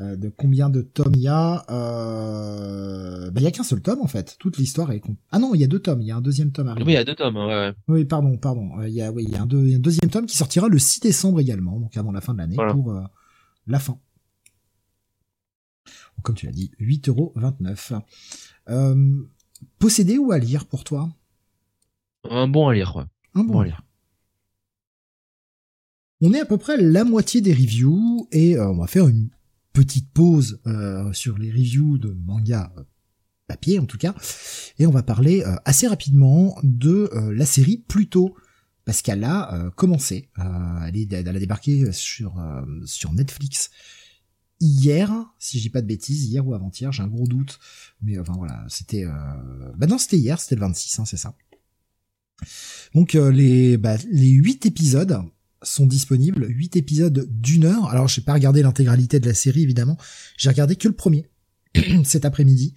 [0.00, 3.30] Euh, de combien de tomes il y a euh...
[3.30, 4.36] bah, Il y a qu'un seul tome en fait.
[4.38, 6.00] Toute l'histoire est ah non il y a deux tomes.
[6.00, 6.86] Il y a un deuxième tome arrivé.
[6.86, 7.36] Oui il y a deux tomes.
[7.36, 7.74] Ouais.
[7.88, 8.70] Oui pardon pardon.
[8.82, 11.40] Il y a oui il y a un, deuxième tome qui sortira le 6 décembre
[11.40, 12.94] également donc avant la fin de l'année pour
[13.66, 13.98] la fin.
[16.22, 18.00] comme tu l'as dit 8,29€.
[18.70, 19.28] Euh,
[19.78, 21.10] posséder ou à lire pour toi?
[22.28, 23.04] Un bon à lire, ouais.
[23.34, 23.82] Un bon, à lire.
[26.20, 29.30] On est à peu près la moitié des reviews et euh, on va faire une
[29.72, 32.82] petite pause euh, sur les reviews de manga euh,
[33.46, 34.14] papier en tout cas.
[34.78, 38.36] Et on va parler assez rapidement de la série Pluto.
[38.84, 40.30] Parce qu'elle a commencé
[40.86, 42.40] elle, est, elle, a débarqué sur
[42.86, 43.70] sur Netflix
[44.60, 47.58] hier si dis pas de bêtises hier ou avant-hier j'ai un gros doute.
[48.02, 49.04] Mais enfin voilà c'était
[49.76, 51.34] bah non c'était hier c'était le 26 hein, c'est ça.
[52.94, 55.20] Donc euh, les bah, les huit épisodes
[55.62, 57.88] sont disponibles, huit épisodes d'une heure.
[57.90, 59.96] Alors j'ai pas regardé l'intégralité de la série évidemment,
[60.36, 61.26] j'ai regardé que le premier
[62.04, 62.74] cet après-midi.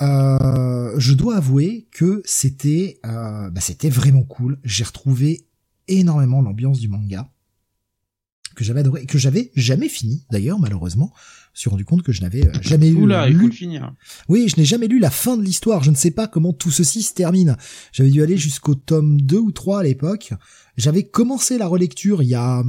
[0.00, 4.58] Euh, je dois avouer que c'était euh, bah, c'était vraiment cool.
[4.62, 5.48] J'ai retrouvé
[5.88, 7.28] énormément l'ambiance du manga
[8.54, 11.12] que j'avais adoré, que j'avais jamais fini d'ailleurs malheureusement.
[11.58, 12.92] Je suis rendu compte que je n'avais euh, jamais.
[12.92, 13.92] Oula, il faut le finir.
[14.28, 15.82] Oui, je n'ai jamais lu la fin de l'histoire.
[15.82, 17.56] Je ne sais pas comment tout ceci se termine.
[17.90, 20.34] J'avais dû aller jusqu'au tome 2 ou 3 à l'époque.
[20.76, 22.62] J'avais commencé la relecture il y a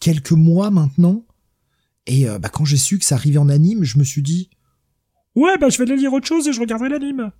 [0.00, 1.24] quelques mois maintenant.
[2.08, 4.50] Et euh, bah, quand j'ai su que ça arrivait en anime, je me suis dit
[5.36, 7.30] Ouais, bah je vais aller lire autre chose et je regarderai l'anime.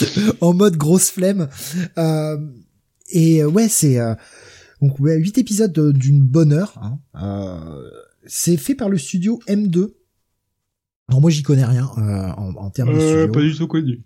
[0.40, 1.50] en mode grosse flemme.
[1.98, 2.38] Euh,
[3.10, 4.14] et euh, ouais, c'est euh,
[4.80, 6.74] donc ouais, 8 épisodes d'une bonne heure.
[6.82, 6.98] Hein.
[7.22, 7.90] Euh,
[8.26, 9.92] c'est fait par le studio M2.
[11.08, 13.28] Alors moi j'y connais rien en, en, termes de studio.
[13.28, 14.02] Pas du tout connu.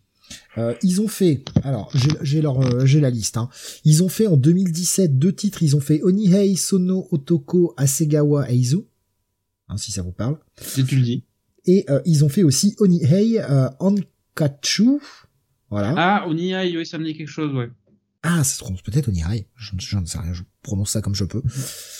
[0.58, 1.92] Euh, ils ont fait, alors
[2.22, 3.36] j'ai leur j'ai la liste.
[3.36, 3.48] Hein.
[3.84, 5.62] Ils ont fait en 2017 deux titres.
[5.62, 8.84] Ils ont fait Onihei Sono Otoko Asegawa Eizu,
[9.68, 10.38] hein, si ça vous parle.
[10.60, 11.24] Si tu le dis.
[11.66, 15.00] Et euh, ils ont fait aussi Onihei euh, Ankachu.
[15.70, 15.94] Voilà.
[15.96, 17.70] Ah Onihei, oui ça me dit quelque chose, ouais.
[18.22, 19.46] Ah, ça se prononce peut-être Onirai.
[19.56, 21.42] Je, ne sais rien, je prononce ça comme je peux.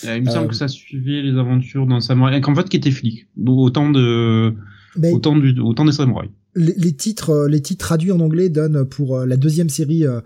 [0.05, 2.77] Euh, il me semble euh, que ça suivait les aventures d'un samouraï, qu'en fait qui
[2.77, 3.27] était flic.
[3.47, 4.55] Autant de,
[4.97, 6.31] ben, autant du, autant des samouraïs.
[6.57, 10.21] Les, titres, euh, les titres traduits en anglais donnent pour la deuxième série euh,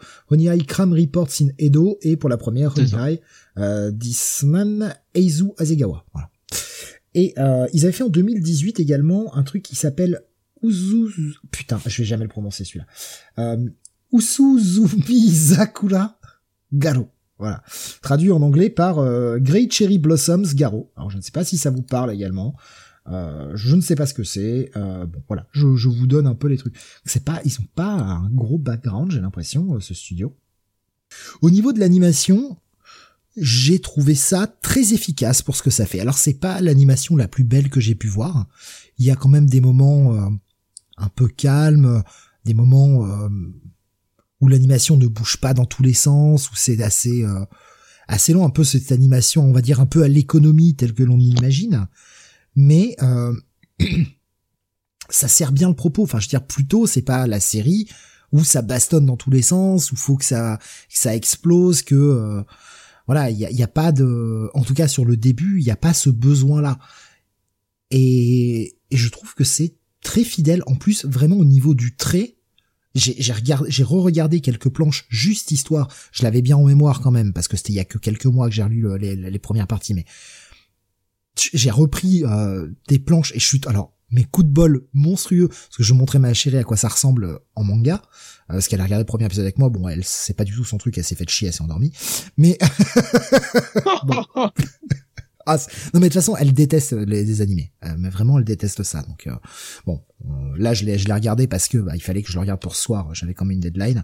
[0.67, 3.21] Crime Reports in Edo et pour la première Onirai
[3.59, 6.05] euh, Disman Eizu Azegawa.
[6.13, 6.31] Voilà.
[7.15, 10.23] Et euh, ils avaient fait en 2018 également un truc qui s'appelle
[10.63, 11.35] Uzu...
[11.51, 12.87] Putain, je vais jamais le prononcer celui-là.
[13.39, 13.69] Euh,
[14.15, 16.19] Usuzumi Zakura
[16.73, 17.09] Garo.
[17.39, 17.63] Voilà.
[18.01, 20.93] Traduit en anglais par euh, Great Cherry Blossoms Garo.
[20.97, 22.55] Alors je ne sais pas si ça vous parle également.
[23.09, 24.71] Euh, je ne sais pas ce que c'est.
[24.77, 26.77] Euh, bon voilà, je, vous donne un peu les trucs.
[27.05, 30.35] C'est pas, ils sont pas un gros background, j'ai l'impression, ce studio.
[31.43, 32.57] Au niveau de l'animation,
[33.37, 36.01] j'ai trouvé ça très efficace pour ce que ça fait.
[36.01, 38.47] Alors c'est pas l'animation la plus belle que j'ai pu voir.
[38.99, 40.17] Il y a quand même des moments
[40.97, 42.03] un peu calmes,
[42.45, 43.29] des moments
[44.45, 47.47] où l'animation ne bouge pas dans tous les sens, où c'est assez euh,
[48.09, 51.03] assez long, un peu cette animation, on va dire un peu à l'économie telle que
[51.03, 51.89] l'on imagine,
[52.55, 53.35] mais euh,
[55.09, 56.03] ça sert bien le propos.
[56.03, 57.89] Enfin, je veux dire, plutôt c'est pas la série
[58.33, 60.59] où ça bastonne dans tous les sens, où faut que ça
[60.91, 62.43] ça explose, que euh,
[63.07, 65.77] voilà, il y a, pas de, en tout cas sur le début, il n'y a
[65.77, 66.79] pas ce besoin là.
[67.91, 72.37] Et, et je trouve que c'est très fidèle, en plus vraiment au niveau du trait
[72.95, 75.89] j'ai regardé, j'ai re-regardé quelques planches juste histoire.
[76.13, 78.27] Je l'avais bien en mémoire quand même parce que c'était il y a que quelques
[78.27, 80.05] mois que j'ai relu les, premières parties, mais
[81.37, 85.77] j'ai repris euh, des planches et je suis alors mes coups de bol monstrueux parce
[85.77, 88.85] que je montrais ma chérie à quoi ça ressemble en manga euh, parce qu'elle a
[88.85, 91.05] regardé le premier épisode avec moi bon elle c'est pas du tout son truc elle
[91.05, 91.93] s'est fait chier elle s'est endormie
[92.37, 92.57] mais
[95.47, 95.57] Ah,
[95.93, 97.73] non mais de toute façon, elle déteste les, animés.
[97.85, 99.03] Euh, mais vraiment, elle déteste ça.
[99.03, 99.35] Donc euh,
[99.87, 102.35] bon, euh, là je l'ai je l'ai regardé parce que bah, il fallait que je
[102.35, 103.15] le regarde pour ce soir.
[103.15, 104.03] J'avais quand même une deadline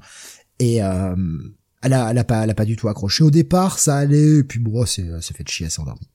[0.58, 3.78] et elle a elle a pas elle a pas du tout accroché au départ.
[3.78, 6.08] Ça allait et puis bon, c'est c'est fait de chier, elle s'est endormie.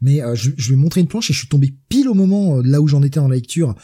[0.00, 2.80] Mais je, je vais montrer une planche et je suis tombé pile au moment là
[2.80, 3.74] où j'en étais en lecture,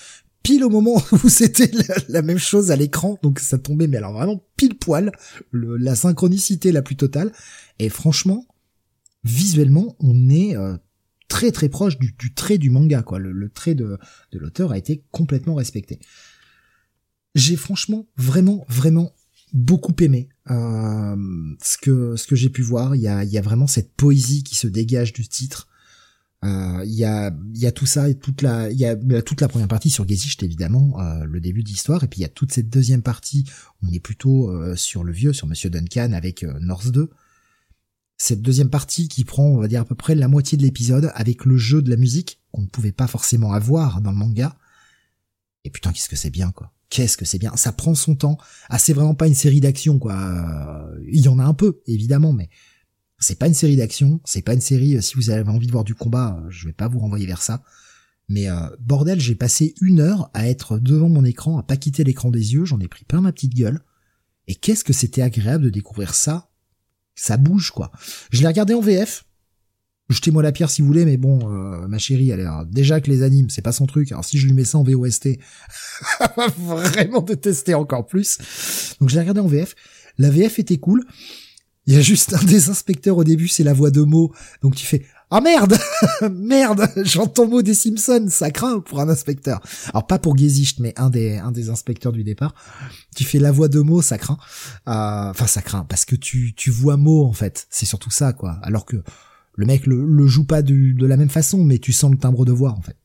[0.47, 1.71] pile au moment où c'était
[2.09, 5.11] la, même chose à l'écran, donc ça tombait mais alors vraiment pile poil,
[5.51, 7.33] le, la synchronicité la plus totale.
[7.81, 8.47] Et franchement,
[9.27, 10.77] visuellement, on est euh,
[11.29, 13.19] très très proche du, trait du manga, quoi.
[13.19, 13.99] Le, trait de,
[14.33, 15.99] l'auteur a été complètement respecté.
[17.35, 19.13] J'ai franchement, vraiment, vraiment
[19.53, 21.17] beaucoup aimé euh,
[21.63, 22.95] ce que ce que j'ai pu voir.
[22.95, 25.69] Il y a, y a vraiment cette poésie qui se dégage du titre.
[26.45, 29.41] Euh, il y a y a tout ça et toute la il y a toute
[29.41, 32.29] la première partie sur Gezicht évidemment le début de l'histoire et puis il y a
[32.29, 33.47] toute cette deuxième partie
[33.83, 37.11] on est plutôt sur le vieux sur Monsieur Duncan avec North 2
[38.17, 41.13] cette deuxième partie qui prend on va dire à peu près la moitié de l'épisode
[41.15, 44.57] avec le jeu de la musique qu'on ne pouvait pas forcément avoir dans le manga
[45.65, 48.39] et putain qu'est-ce que c'est bien quoi qu'est-ce que c'est bien ça prend son temps
[48.71, 52.33] ah c'est vraiment pas une série d'action quoi il y en a un peu évidemment
[52.33, 52.49] mais
[53.19, 55.73] c'est pas une série d'action, c'est pas une série, euh, si vous avez envie de
[55.73, 57.63] voir du combat, euh, je vais pas vous renvoyer vers ça.
[58.29, 62.05] Mais euh, bordel, j'ai passé une heure à être devant mon écran, à pas quitter
[62.05, 63.81] l'écran des yeux, j'en ai pris plein ma petite gueule.
[64.49, 66.51] Et qu'est-ce que c'était agréable de découvrir ça.
[67.17, 67.91] Ça bouge, quoi.
[68.31, 69.25] Je l'ai regardé en VF.
[70.09, 71.49] Jetez-moi la pierre si vous voulez, mais bon,
[71.89, 74.13] ma chérie, elle a déjà que les animes, c'est pas son truc.
[74.13, 75.27] Alors si je lui mets ça en VOST,
[76.21, 78.39] elle va vraiment détester encore plus.
[79.01, 79.75] Donc je l'ai regardé en VF.
[80.19, 81.05] La VF était cool.
[81.87, 84.33] Il y a juste un des inspecteurs au début, c'est la voix de Mo.
[84.63, 85.05] Donc tu fais
[85.37, 85.77] ah merde,
[86.33, 89.61] merde, j'entends mot des Simpsons, ça craint pour un inspecteur.
[89.91, 92.55] Alors pas pour Gezicht, mais un des un des inspecteurs du départ.
[93.15, 94.39] Tu fais la voix de Mo, ça craint.
[94.89, 98.33] Euh, enfin ça craint parce que tu tu vois Mo en fait, c'est surtout ça
[98.33, 98.59] quoi.
[98.63, 98.97] Alors que
[99.57, 102.47] le mec le, le joue pas de la même façon, mais tu sens le timbre
[102.47, 102.97] de voix en fait.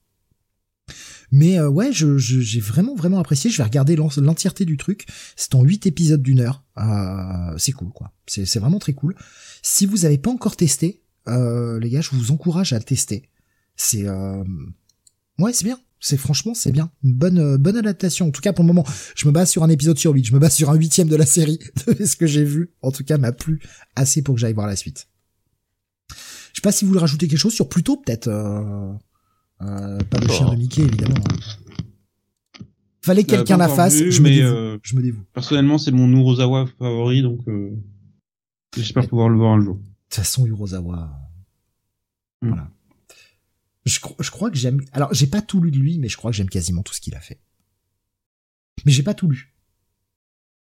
[1.32, 3.50] Mais euh, ouais, je, j'ai vraiment vraiment apprécié.
[3.50, 5.06] Je vais regarder l'entièreté du truc.
[5.36, 6.64] C'est en 8 épisodes d'une heure.
[6.78, 8.14] Euh, c'est cool quoi.
[8.26, 9.16] C'est vraiment très cool.
[9.62, 13.30] Si vous avez pas encore testé, euh, les gars, je vous encourage à le tester.
[13.76, 14.44] C'est euh...
[15.40, 15.80] ouais, c'est bien.
[16.00, 16.92] C'est franchement, c'est bien.
[17.04, 18.28] bonne euh, bonne adaptation.
[18.28, 18.86] En tout cas, pour le moment,
[19.16, 20.26] je me base sur un épisode sur 8.
[20.26, 21.60] Je me base sur un huitième de la série.
[21.86, 23.62] ce que j'ai vu, en tout cas, m'a plu
[23.96, 25.08] assez pour que j'aille voir la suite.
[26.10, 26.16] Je
[26.56, 28.28] sais pas si vous voulez rajouter quelque chose sur Pluto, peut-être.
[28.28, 28.92] Euh...
[29.64, 31.16] Euh, pas le chien de Mickey, évidemment.
[31.30, 32.64] Hein.
[33.04, 35.24] Fallait que quelqu'un la fasse, je, me dévoue, euh, je me dévoue.
[35.34, 37.72] Personnellement, c'est mon Urozawa favori, donc euh,
[38.76, 39.80] j'espère pouvoir le voir un jour.
[40.12, 41.10] De toute façon, Urozawa...
[42.42, 42.50] Hmm.
[42.50, 42.70] Voilà.
[43.86, 44.82] Je, je crois que j'aime...
[44.92, 47.00] Alors, j'ai pas tout lu de lui, mais je crois que j'aime quasiment tout ce
[47.00, 47.40] qu'il a fait.
[48.86, 49.56] Mais j'ai pas tout lu.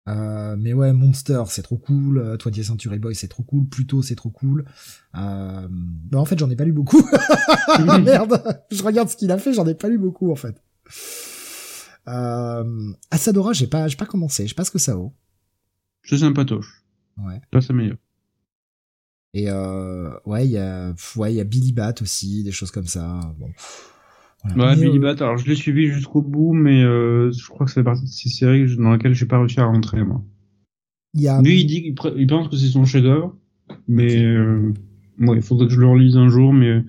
[0.07, 2.19] Euh, mais ouais, Monster, c'est trop cool.
[2.19, 3.67] Euh, Toi, Century Boy, c'est trop cool.
[3.67, 4.67] Pluto, c'est trop cool.
[5.15, 5.67] Euh...
[5.71, 7.03] Bah, en fait, j'en ai pas lu beaucoup.
[8.03, 10.63] Merde, je regarde ce qu'il a fait, j'en ai pas lu beaucoup en fait.
[12.07, 12.93] Euh...
[13.11, 14.45] Asadora, j'ai pas, j'ai pas commencé.
[14.45, 15.15] Je sais pas ce que ça vaut.
[16.03, 16.85] C'est sympatoche.
[17.19, 17.41] Ouais.
[17.51, 17.97] Pas ça meilleur.
[19.35, 22.71] Et euh, ouais, il y a, ouais, il y a Billy Bat aussi, des choses
[22.71, 23.21] comme ça.
[23.39, 23.51] Bon.
[24.57, 27.73] Ouais, Billy euh, Bat, alors je l'ai suivi jusqu'au bout, mais euh, je crois que
[27.73, 30.23] c'est partie de ces séries dans lesquelles j'ai pas réussi à rentrer, moi.
[31.15, 31.43] Il y a...
[31.43, 33.37] Lui, il dit qu'il pense que c'est son chef-d'œuvre,
[33.87, 34.73] mais euh,
[35.19, 36.85] il faudrait que je le relise un jour, mais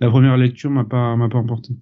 [0.00, 1.74] la première lecture m'a pas m'a pas emporté.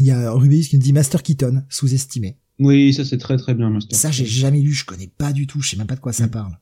[0.00, 2.36] Il y a Rubis qui me dit Master Keaton, sous-estimé.
[2.58, 3.96] Oui, ça c'est très très bien, Master.
[3.96, 6.12] Ça j'ai jamais lu, je connais pas du tout, je sais même pas de quoi
[6.12, 6.58] ça parle.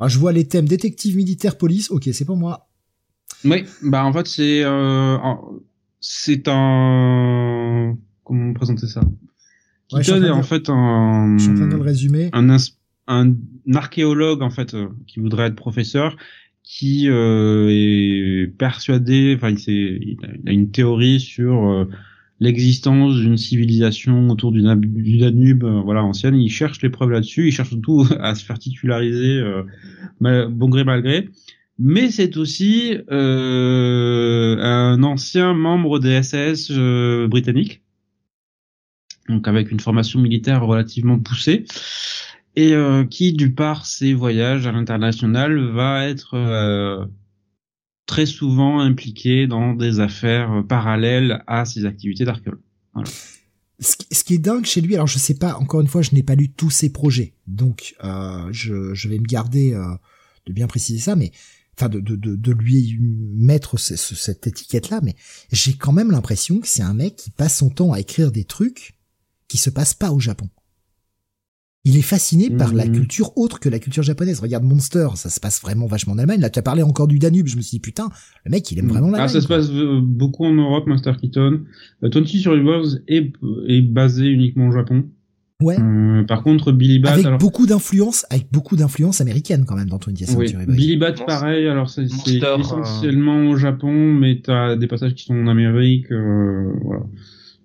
[0.00, 2.70] Alors, je vois les thèmes détective, militaire, police, ok, c'est pour moi.
[3.44, 5.16] Oui, bah en fait c'est euh,
[6.00, 9.00] c'est un comment présenter ça?
[9.88, 12.30] Qui est en fait un je suis en train de le résumer.
[12.32, 12.56] un,
[13.08, 13.34] un
[13.74, 16.16] archéologue en fait euh, qui voudrait être professeur
[16.62, 21.88] qui euh, est persuadé enfin il, il, a une théorie sur euh,
[22.40, 26.34] l'existence d'une civilisation autour du, Danube voilà ancienne.
[26.34, 27.48] Il cherche les preuves là-dessus.
[27.48, 29.42] Il cherche surtout à se faire titulariser
[30.20, 31.28] bon gré mal gré.
[31.82, 37.80] Mais c'est aussi euh, un ancien membre des SAS euh, britanniques,
[39.30, 41.64] donc avec une formation militaire relativement poussée,
[42.54, 47.06] et euh, qui, du par ses voyages à l'international, va être euh,
[48.10, 52.60] très souvent impliqué dans des affaires parallèles à ses activités d'archéologue.
[53.78, 56.24] Ce qui est dingue chez lui, alors je sais pas, encore une fois, je n'ai
[56.24, 59.80] pas lu tous ses projets, donc euh, je, vais me garder
[60.46, 61.30] de bien préciser ça, mais
[61.78, 62.98] enfin de, lui
[63.36, 65.14] mettre cette étiquette-là, mais
[65.52, 68.44] j'ai quand même l'impression que c'est un mec qui passe son temps à écrire des
[68.44, 68.96] trucs
[69.46, 70.48] qui se passent pas au Japon.
[71.84, 72.92] Il est fasciné par la mmh.
[72.92, 74.40] culture autre que la culture japonaise.
[74.40, 76.40] Regarde Monster, ça se passe vraiment vachement en Allemagne.
[76.40, 77.46] Là, tu as parlé encore du Danube.
[77.46, 78.10] Je me suis dit, putain,
[78.44, 78.88] le mec, il aime mmh.
[78.88, 79.30] vraiment l'Allemagne.
[79.30, 81.62] Ah, ça se passe euh, beaucoup en Europe, Master Keaton.
[82.04, 83.32] Euh, 20 Survivors est,
[83.68, 85.04] est basé uniquement au Japon.
[85.60, 85.76] Ouais.
[85.78, 89.98] Euh, par contre, Billy Bat, avec beaucoup d'influence, avec beaucoup d'influence américaine quand même dans
[89.98, 90.74] 20th Century oui.
[90.74, 91.68] Billy Bat, pareil.
[91.68, 96.10] Alors c'est euh, essentiellement au Japon, mais t'as des passages qui sont en Amérique.
[96.10, 97.02] Euh, voilà.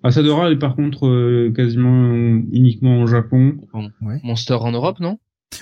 [0.02, 2.12] Asadora est par contre euh, quasiment
[2.52, 3.56] uniquement au Japon.
[4.00, 4.20] Ouais.
[4.22, 5.18] Monster en Europe, non?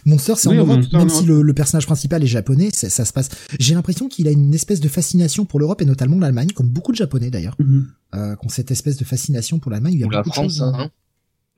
[0.07, 2.71] Monster, c'est Oui, en Europe, Monster, même en si le, le personnage principal est japonais,
[2.71, 3.29] ça, ça se passe.
[3.61, 6.91] J'ai l'impression qu'il a une espèce de fascination pour l'Europe et notamment l'Allemagne, comme beaucoup
[6.93, 7.57] de Japonais d'ailleurs,
[8.15, 9.95] euh, qui ont cette espèce de fascination pour l'Allemagne.
[9.95, 10.91] Il y a Ou la beaucoup de France, choses, hein.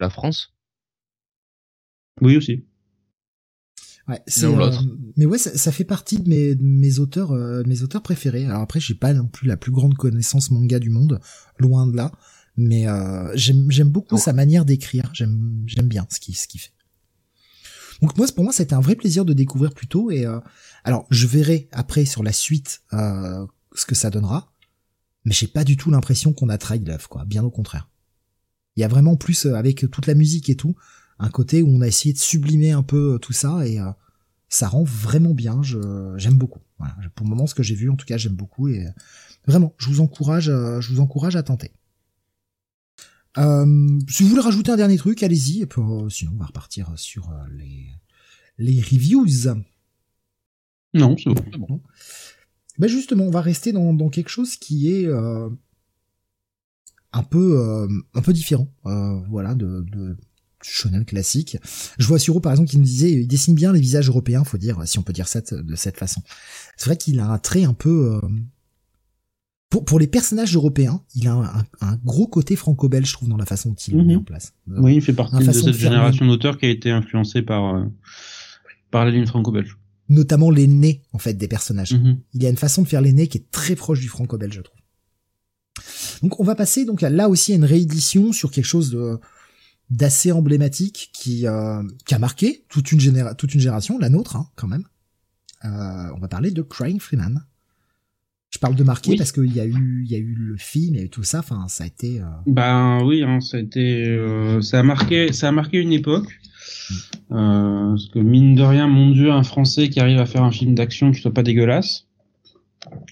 [0.00, 0.52] La France.
[2.20, 2.64] Oui aussi.
[4.08, 4.70] Ouais, c'est, euh,
[5.16, 8.44] mais ouais, ça, ça fait partie de mes, de mes auteurs, euh, mes auteurs préférés.
[8.44, 11.20] Alors après, j'ai pas non plus la plus grande connaissance manga du monde,
[11.58, 12.12] loin de là.
[12.56, 15.10] Mais euh, j'aime, beaucoup sa manière d'écrire.
[15.12, 16.72] J'aime, bien ce qu'il, ce fait.
[18.00, 20.10] Donc moi, pour moi, c'était un vrai plaisir de découvrir plus tôt.
[20.10, 20.40] Et euh,
[20.84, 24.52] alors, je verrai après sur la suite euh, ce que ça donnera.
[25.24, 27.24] Mais j'ai pas du tout l'impression qu'on a trahi l'œuvre, quoi.
[27.24, 27.88] Bien au contraire.
[28.76, 30.76] Il y a vraiment plus avec toute la musique et tout
[31.18, 33.90] un côté où on a essayé de sublimer un peu tout ça et euh,
[34.50, 35.62] ça rend vraiment bien.
[35.62, 36.60] Je j'aime beaucoup.
[36.78, 36.94] Voilà.
[37.14, 38.86] Pour le moment, ce que j'ai vu, en tout cas, j'aime beaucoup et
[39.46, 41.72] vraiment, je vous encourage, je vous encourage à tenter.
[43.38, 45.62] Euh, si vous voulez rajouter un dernier truc, allez-y.
[45.62, 47.86] Et puis, euh, sinon, on va repartir sur euh, les
[48.58, 49.26] les reviews.
[50.94, 51.66] Non, c'est bon.
[51.68, 51.80] bon.
[52.78, 55.48] Ben justement, on va rester dans, dans quelque chose qui est euh,
[57.12, 60.16] un peu euh, un peu différent, euh, voilà, de, de
[60.62, 61.58] shonen classique.
[61.98, 64.58] Je vois Suro par exemple qui nous disait, il dessine bien les visages européens, faut
[64.58, 66.22] dire, si on peut dire ça de, de cette façon.
[66.76, 68.28] C'est vrai qu'il a un trait un peu euh,
[69.70, 73.28] pour pour les personnages européens, il a un, un- un gros côté franco-belge, je trouve,
[73.28, 74.20] dans la façon dont il le met Mhm.
[74.20, 74.52] en place.
[74.68, 77.84] Oui, il fait partie de cette génération d'auteurs qui a été influencée par euh,
[78.90, 79.76] par la ligne franco-belge.
[80.08, 81.92] Notamment les nez en fait des personnages.
[81.94, 82.18] Mhm.
[82.34, 84.54] Il y a une façon de faire les nez qui est très proche du franco-belge,
[84.54, 84.78] je trouve.
[86.22, 89.18] Donc on va passer donc à, là aussi à une réédition sur quelque chose de
[89.90, 94.36] d'assez emblématique qui euh, qui a marqué toute une généra toute une génération, la nôtre
[94.36, 94.84] hein, quand même.
[95.64, 95.68] Euh,
[96.14, 97.44] on va parler de Crying Freeman.
[98.56, 99.16] Je parle de marqué Oui.
[99.18, 101.10] parce qu'il y a eu il y a eu le film, il y a eu
[101.10, 101.40] tout ça.
[101.40, 102.22] Enfin, ça a été.
[102.22, 105.92] euh, Ben oui, hein, ça a été, euh, ça a marqué, ça a marqué une
[105.92, 106.40] époque.
[107.32, 110.50] Euh, parce que mine de rien, mon Dieu, un Français qui arrive à faire un
[110.50, 112.06] film d'action qui soit pas dégueulasse.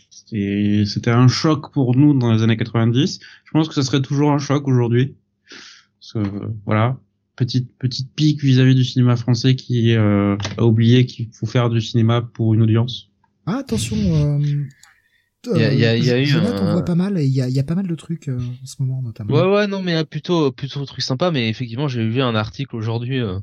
[0.09, 3.21] C'était c'était un choc pour nous dans les années 90.
[3.45, 5.15] Je pense que ça serait toujours un choc aujourd'hui.
[6.65, 6.97] Voilà,
[7.37, 11.83] petite petite pique vis-à-vis du cinéma français qui euh, a oublié qu'il faut faire du
[11.83, 13.11] cinéma pour une audience.
[13.45, 13.97] Ah attention.
[13.97, 14.39] Euh...
[15.55, 16.95] Il y a- il y a- il y a eu Jonathan, un- on voit pas
[16.95, 19.03] mal il y a, il y a pas mal de trucs euh, en ce moment
[19.03, 19.35] notamment.
[19.35, 22.77] Ouais ouais non mais plutôt plutôt un truc sympa mais effectivement j'ai vu un article
[22.77, 23.39] aujourd'hui euh,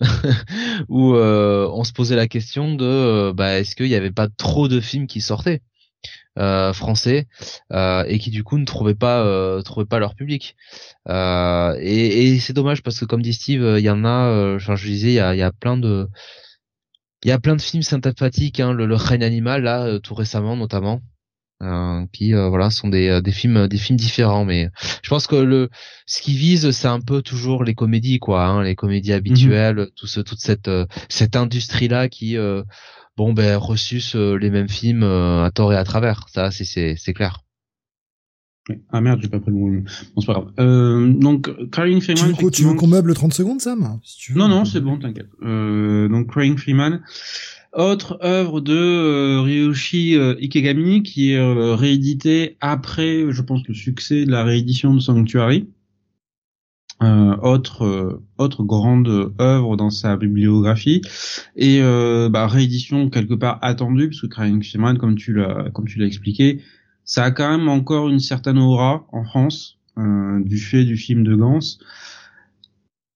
[0.88, 4.68] où euh, on se posait la question de bah est-ce qu'il y avait pas trop
[4.68, 5.62] de films qui sortaient
[6.38, 7.26] euh, français
[7.72, 10.54] euh, et qui du coup ne trouvaient pas euh, trouvaient pas leur public
[11.08, 14.56] Euh, et, et c'est dommage parce que comme dit Steve il y en a euh,
[14.56, 16.08] enfin je disais il y a il y a plein de
[17.24, 20.56] il y a plein de films sympathiques hein, le, le règne animal là tout récemment
[20.56, 21.00] notamment
[21.62, 24.68] euh, qui euh, voilà sont des euh, des films des films différents mais
[25.02, 25.70] je pense que le
[26.06, 30.06] ce qui vise c'est un peu toujours les comédies quoi hein, les comédies habituelles tout
[30.06, 32.62] ce toute cette euh, cette industrie là qui euh,
[33.16, 36.94] bon ben euh, les mêmes films euh, à tort et à travers ça c'est c'est
[36.96, 37.40] c'est clair.
[38.90, 39.70] Ah merde, j'ai pas pris le mot.
[39.70, 40.52] Bon, c'est pas grave.
[40.58, 42.34] Euh, donc, Crying Freeman.
[42.52, 44.98] tu veux qu'on meuble 30 secondes, Sam Si tu veux, Non, on non, c'est bon,
[44.98, 45.28] t'inquiète.
[45.42, 47.00] Euh, donc Crying Freeman,
[47.76, 53.74] autre œuvre de euh, Ryoshi euh, Ikegami qui est euh, réédité après, je pense, le
[53.74, 55.68] succès de la réédition de Sanctuary.
[57.02, 61.02] Euh, autre autre grande œuvre dans sa bibliographie
[61.54, 61.82] et
[62.30, 66.06] bah, réédition quelque part attendue parce que Crying Freeman comme tu l'as comme tu l'as
[66.06, 66.62] expliqué
[67.04, 71.34] ça a quand même encore une certaine aura en France du fait du film de
[71.34, 71.60] Gans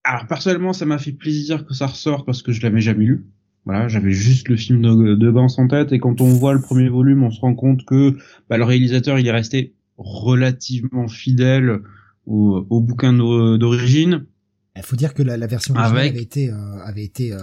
[0.04, 3.26] alors personnellement, ça m'a fait plaisir que ça ressorte parce que je l'avais jamais lu.
[3.70, 6.60] Voilà, j'avais juste le film de, de Gans en tête et quand on voit le
[6.60, 8.16] premier volume, on se rend compte que
[8.48, 11.78] bah, le réalisateur, il est resté relativement fidèle
[12.26, 14.26] au, au bouquin d'o- d'origine.
[14.74, 17.38] Il faut dire que la, la version originale Avec- avait été, euh, avait été, euh,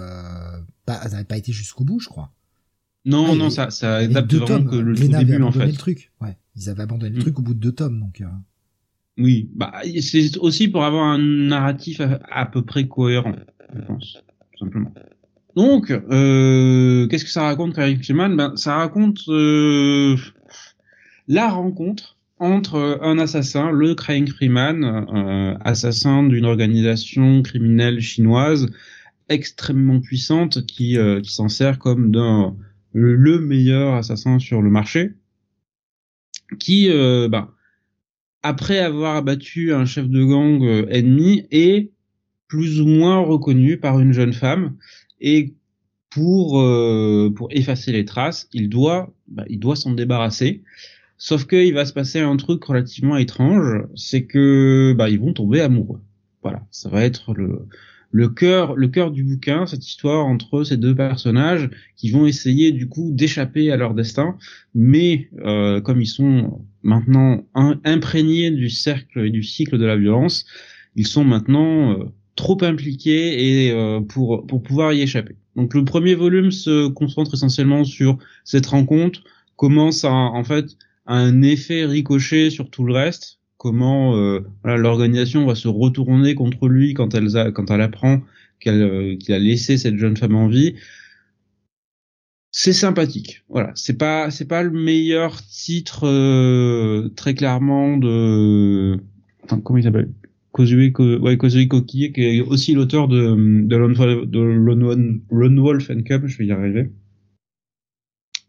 [0.84, 2.30] pas, n'avait pas été jusqu'au bout, je crois.
[3.06, 4.68] Non, Ah, non, ça, ça deux vraiment tomes.
[4.70, 5.64] que le tout Glénat avait début en fait.
[5.66, 6.12] le truc.
[6.20, 7.20] Ouais, ils avaient abandonné le Mm.
[7.22, 8.20] truc au bout de deux tomes, donc.
[8.20, 8.26] euh,
[9.16, 9.72] Oui, bah
[10.02, 13.32] c'est aussi pour avoir un narratif à, à peu près cohérent,
[13.74, 14.18] je pense,
[14.52, 14.92] tout simplement.
[15.58, 20.14] Donc, euh, qu'est-ce que ça raconte, Crying Freeman Ben, ça raconte euh,
[21.26, 28.68] la rencontre entre un assassin, le Crying Freeman, euh, assassin d'une organisation criminelle chinoise
[29.28, 32.12] extrêmement puissante qui, s'en sert comme
[32.92, 35.14] le meilleur assassin sur le marché,
[36.60, 36.88] qui,
[37.28, 37.52] bah,
[38.44, 41.90] après avoir abattu un chef de gang ennemi, est
[42.46, 44.76] plus ou moins reconnu par une jeune femme
[45.20, 45.54] et
[46.10, 50.62] pour euh, pour effacer les traces, il doit bah, il doit s'en débarrasser.
[51.18, 55.32] Sauf que il va se passer un truc relativement étrange, c'est que bah ils vont
[55.32, 56.00] tomber amoureux.
[56.42, 57.66] Voilà, ça va être le
[58.10, 62.72] le cœur, le cœur du bouquin, cette histoire entre ces deux personnages qui vont essayer
[62.72, 64.36] du coup d'échapper à leur destin,
[64.74, 70.46] mais euh, comme ils sont maintenant imprégnés du cercle et du cycle de la violence,
[70.96, 72.04] ils sont maintenant euh,
[72.38, 75.36] trop impliqués et euh, pour pour pouvoir y échapper.
[75.56, 79.24] Donc le premier volume se concentre essentiellement sur cette rencontre,
[79.56, 85.54] commence à en fait un effet ricochet sur tout le reste comment euh, l'organisation va
[85.54, 88.22] se retourner contre lui quand elle a, quand elle apprend
[88.60, 90.76] qu'elle euh, qu'il a laissé cette jeune femme en vie.
[92.50, 93.44] C'est sympathique.
[93.48, 98.98] Voilà, c'est pas c'est pas le meilleur titre euh, très clairement de
[99.44, 100.10] enfin, comment il s'appelle?
[100.58, 106.36] Kozue ouais, Koki qui est aussi l'auteur de de Lone, Lone Wolf and Cub, je
[106.36, 106.90] vais y arriver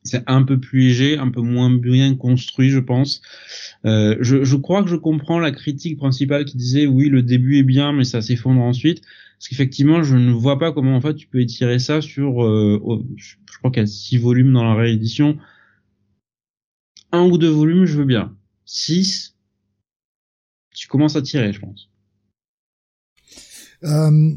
[0.04, 3.22] c'est un peu plus léger, un peu moins bien construit, je pense.
[3.86, 7.60] Euh, je, je, crois que je comprends la critique principale qui disait oui, le début
[7.60, 9.02] est bien, mais ça s'effondre ensuite.
[9.38, 12.44] Parce qu'effectivement, je ne vois pas comment en fait tu peux étirer ça sur.
[12.44, 15.38] Euh, je crois qu'il y a six volumes dans la réédition.
[17.12, 18.36] Un ou deux volumes, je veux bien.
[18.66, 19.36] Six,
[20.74, 21.90] tu commences à tirer, je pense.
[23.84, 24.32] Euh,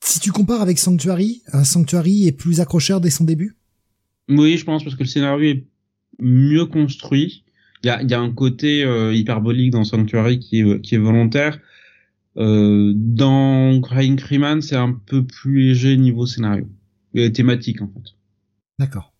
[0.00, 3.56] si tu compares avec Sanctuary, Sanctuary est plus accrocheur dès son début?
[4.28, 5.66] Oui, je pense parce que le scénario est
[6.18, 7.44] mieux construit.
[7.82, 10.98] Il y a, y a un côté euh, hyperbolique dans Sanctuary qui est, qui est
[10.98, 11.60] volontaire.
[12.36, 16.68] Euh, dans Crying Freeman, c'est un peu plus léger niveau scénario
[17.14, 18.14] et thématique en fait.
[18.78, 19.12] D'accord.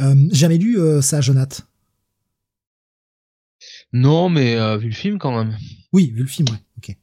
[0.00, 1.66] Euh, jamais lu euh, ça, Jonath.
[3.92, 5.56] Non, mais euh, vu le film quand même.
[5.92, 6.58] Oui, vu le film, ouais.
[6.78, 6.96] Ok.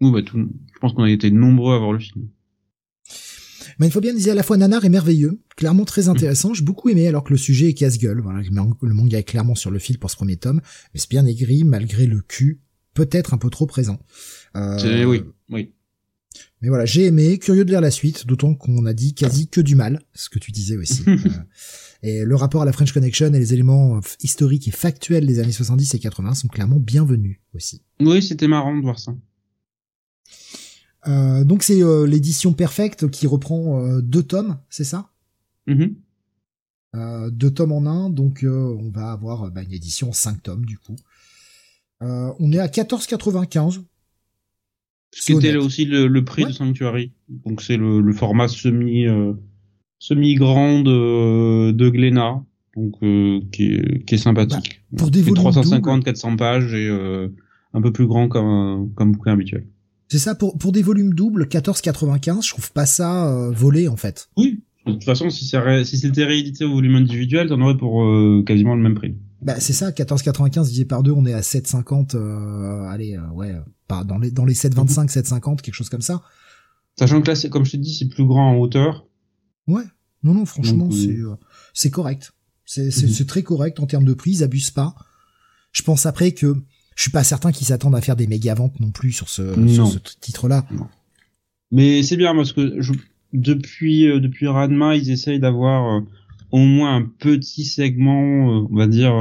[0.00, 2.28] Oui, bah, tout, je pense qu'on a été nombreux à voir le film.
[3.78, 6.52] Mais il faut bien dire à la fois nanar et merveilleux, clairement très intéressant.
[6.52, 8.20] J'ai beaucoup aimé alors que le sujet est casse-gueule.
[8.20, 10.60] Voilà, le manga est clairement sur le fil pour ce premier tome,
[10.92, 12.60] mais c'est bien aigri malgré le cul,
[12.92, 13.98] peut-être un peu trop présent.
[14.54, 15.72] Euh, oui, oui.
[16.60, 19.62] Mais voilà, j'ai aimé, curieux de lire la suite, d'autant qu'on a dit quasi que
[19.62, 21.02] du mal, ce que tu disais aussi.
[21.08, 21.16] euh,
[22.02, 25.38] et le rapport à la French Connection et les éléments euh, historiques et factuels des
[25.38, 27.82] années 70 et 80 sont clairement bienvenus aussi.
[27.98, 29.14] Oui, c'était marrant de voir ça.
[31.06, 35.10] Euh, donc c'est euh, l'édition perfecte qui reprend euh, deux tomes, c'est ça?
[35.66, 35.94] Mm-hmm.
[37.30, 40.76] Deux tomes en un, donc on va avoir bah, une édition en cinq tomes du
[40.76, 40.96] coup.
[42.00, 43.82] on est à 14,95.
[45.12, 47.12] Ce qui était aussi le, prix de Sanctuary.
[47.28, 49.04] Donc c'est le, format semi
[50.00, 52.44] semi grand de, de Glénat,
[52.74, 52.98] donc
[53.52, 54.82] qui est, qui, est, sympathique.
[54.90, 56.88] Bah, pour des 350 400 pages et
[57.72, 59.64] un peu plus grand comme comme bouquin habituel.
[60.10, 63.96] C'est ça pour pour des volumes doubles 14,95, je trouve pas ça euh, volé en
[63.96, 64.28] fait.
[64.36, 64.62] Oui.
[64.86, 68.74] De toute façon, si, si c'était réédité au volume individuel, t'en aurais pour euh, quasiment
[68.74, 69.14] le même prix.
[69.42, 72.16] Bah c'est ça, 14,95 divisé par deux, on est à 7,50.
[72.16, 73.54] Euh, allez, euh, ouais,
[73.88, 76.22] pas dans les dans les 7,25, 7,50, quelque chose comme ça.
[76.98, 79.06] Sachant que là, comme je te dis, c'est plus grand en hauteur.
[79.66, 79.84] Ouais.
[80.22, 81.18] Non, non, franchement, c'est
[81.72, 82.32] c'est correct.
[82.64, 82.90] C'est mhm.
[82.90, 84.94] c'est très correct en termes de prix, ils abusent pas.
[85.72, 86.56] Je pense après que
[87.00, 89.54] je suis pas certain qu'ils s'attendent à faire des méga ventes non plus sur ce,
[89.54, 90.66] ce titre-là.
[91.70, 92.92] Mais c'est bien parce que je,
[93.32, 96.00] depuis euh, depuis Radma, ils essayent d'avoir euh,
[96.50, 99.14] au moins un petit segment, euh, on va dire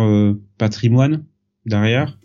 [0.57, 1.23] patrimoine
[1.65, 2.19] derrière.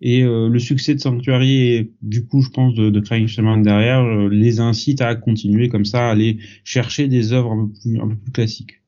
[0.00, 4.04] Et le succès de Sanctuary et du coup, je pense de, de Crying Shaman derrière
[4.28, 8.08] les incite à continuer comme ça, à aller chercher des œuvres un peu plus un
[8.08, 8.82] peu plus classiques.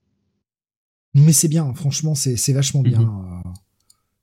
[1.15, 3.53] Mais c'est bien, franchement, c'est vachement bien mhm.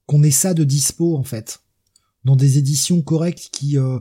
[0.06, 1.62] qu'on ait ça de dispo en fait
[2.28, 4.00] dans des éditions correctes qui euh,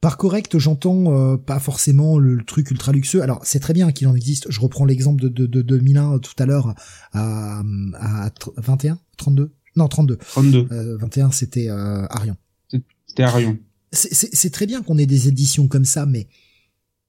[0.00, 3.22] par correct, j'entends euh, pas forcément le, truc ultra luxueux.
[3.22, 4.50] Alors c'est très bien qu'il en existe.
[4.50, 6.74] Je reprends l'exemple de, de, de 2001 tout à l'heure
[7.12, 7.62] à,
[7.94, 10.16] à 21, 32, non 32.
[10.16, 10.96] 32.
[11.00, 12.36] 21 c'était euh, Arion.
[13.06, 13.56] C'était Arion.
[13.92, 16.26] C'est très bien qu'on ait des éditions comme ça, mais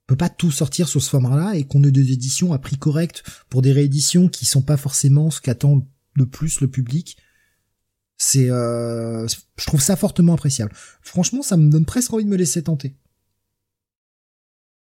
[0.04, 2.78] on peut pas tout sortir sur ce format-là et qu'on ait des éditions à prix
[2.78, 7.18] correct pour des rééditions qui sont pas forcément ce qu'attend le plus le public.
[8.26, 10.72] C'est, euh, je trouve ça fortement appréciable.
[11.02, 12.96] Franchement, ça me donne presque envie de me laisser tenter.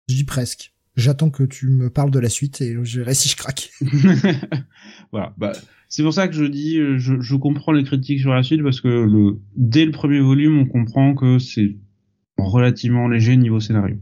[0.07, 0.73] Je dis presque.
[0.95, 3.71] J'attends que tu me parles de la suite et je verrai si je craque.
[5.11, 5.33] voilà.
[5.37, 5.51] Bah,
[5.89, 8.79] c'est pour ça que je dis, je, je, comprends les critiques sur la suite parce
[8.79, 11.75] que le, dès le premier volume, on comprend que c'est
[12.37, 13.97] relativement léger niveau scénario.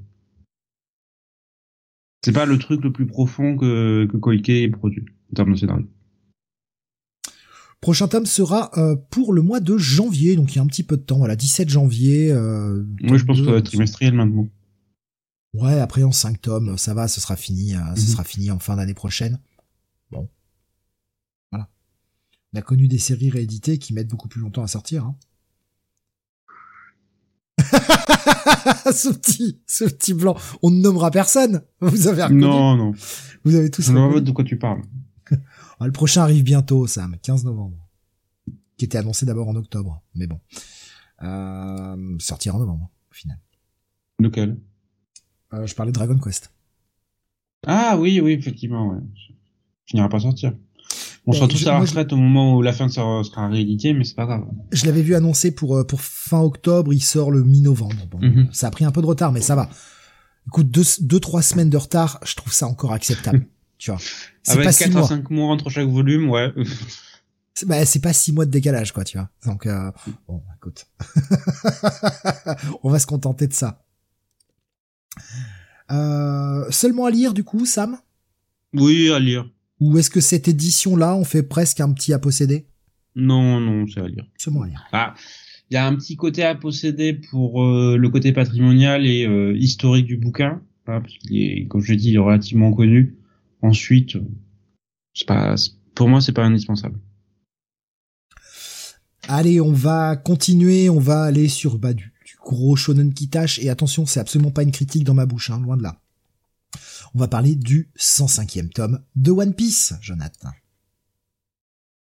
[2.23, 5.87] C'est pas le truc le plus profond que, que Koike produit en termes de scénario.
[7.83, 10.83] Prochain tome sera euh, pour le mois de janvier, donc il y a un petit
[10.83, 12.31] peu de temps, voilà, 17 janvier.
[12.31, 14.47] Euh, oui, je pense que ça va être trimestriel maintenant.
[15.53, 18.07] Ouais, après en 5 tomes, ça va, ce sera fini, euh, ce mhm.
[18.07, 19.37] sera fini en fin d'année prochaine.
[20.11, 20.29] Bon.
[21.51, 21.67] Voilà.
[22.53, 25.03] On a connu des séries rééditées qui mettent beaucoup plus longtemps à sortir.
[25.03, 25.17] Hein.
[28.93, 30.37] ce petit, ce petit blanc.
[30.61, 31.63] On ne nommera personne.
[31.81, 32.39] Vous avez reconnu.
[32.39, 32.93] Non, non.
[33.43, 34.21] Vous avez tous Je vois reconnu.
[34.21, 34.83] de quoi tu parles.
[35.79, 37.77] Ah, le prochain arrive bientôt, Sam, 15 novembre.
[38.77, 40.39] Qui était annoncé d'abord en octobre, mais bon.
[41.21, 43.37] Euh, sortir en novembre, au final.
[44.19, 44.57] Lequel?
[45.53, 46.51] Euh, je parlais de Dragon Quest.
[47.67, 48.99] Ah oui, oui, effectivement, ouais.
[49.85, 50.53] Finira pas sortir.
[51.25, 53.23] On Ben, sera tous je- à la moi, retraite au moment où la fin sera,
[53.23, 54.45] sera rééditée, mais c'est pas grave.
[54.71, 58.05] Je l'avais vu annoncé pour euh, pour fin octobre, il sort le mi-novembre.
[58.11, 58.49] Bon, Mhm.
[58.51, 59.69] Ça a pris un peu de retard, mais ça va.
[60.47, 63.47] Écoute, deux, deux trois semaines de retard, je trouve ça encore acceptable.
[63.83, 63.99] tu vois,
[64.43, 65.07] c'est Avec pas six 4 à mois.
[65.09, 66.53] 5 mois entre chaque volume, ouais.
[67.53, 69.29] C'est bah, c'est pas six mois de décalage, quoi, tu vois.
[69.45, 69.91] Donc euh,
[70.27, 70.87] bon, écoute,
[72.83, 73.85] on va se contenter de ça.
[75.91, 77.97] Euh, seulement à lire, du coup, Sam?
[78.73, 79.47] Oui, à lire.
[79.81, 82.65] Ou est-ce que cette édition-là, on fait presque un petit à posséder?
[83.15, 84.25] Non, non, c'est à lire.
[84.37, 84.83] Seulement à lire.
[84.93, 85.13] Ah,
[85.69, 89.27] il y a un petit côté à posséder pour euh, le côté patrimonial et
[89.59, 93.17] historique du bouquin, hein, parce qu'il est, comme je l'ai dit, il est relativement connu.
[93.63, 94.27] Ensuite, euh,
[95.13, 95.55] c'est pas,
[95.95, 96.99] pour moi, c'est pas indispensable.
[99.29, 103.59] Allez, on va continuer, on va aller sur bah, du, du gros shonen qui tâche,
[103.59, 105.97] et attention, c'est absolument pas une critique dans ma bouche, hein, loin de là.
[107.15, 110.49] On va parler du 105e tome de One Piece, Jonathan.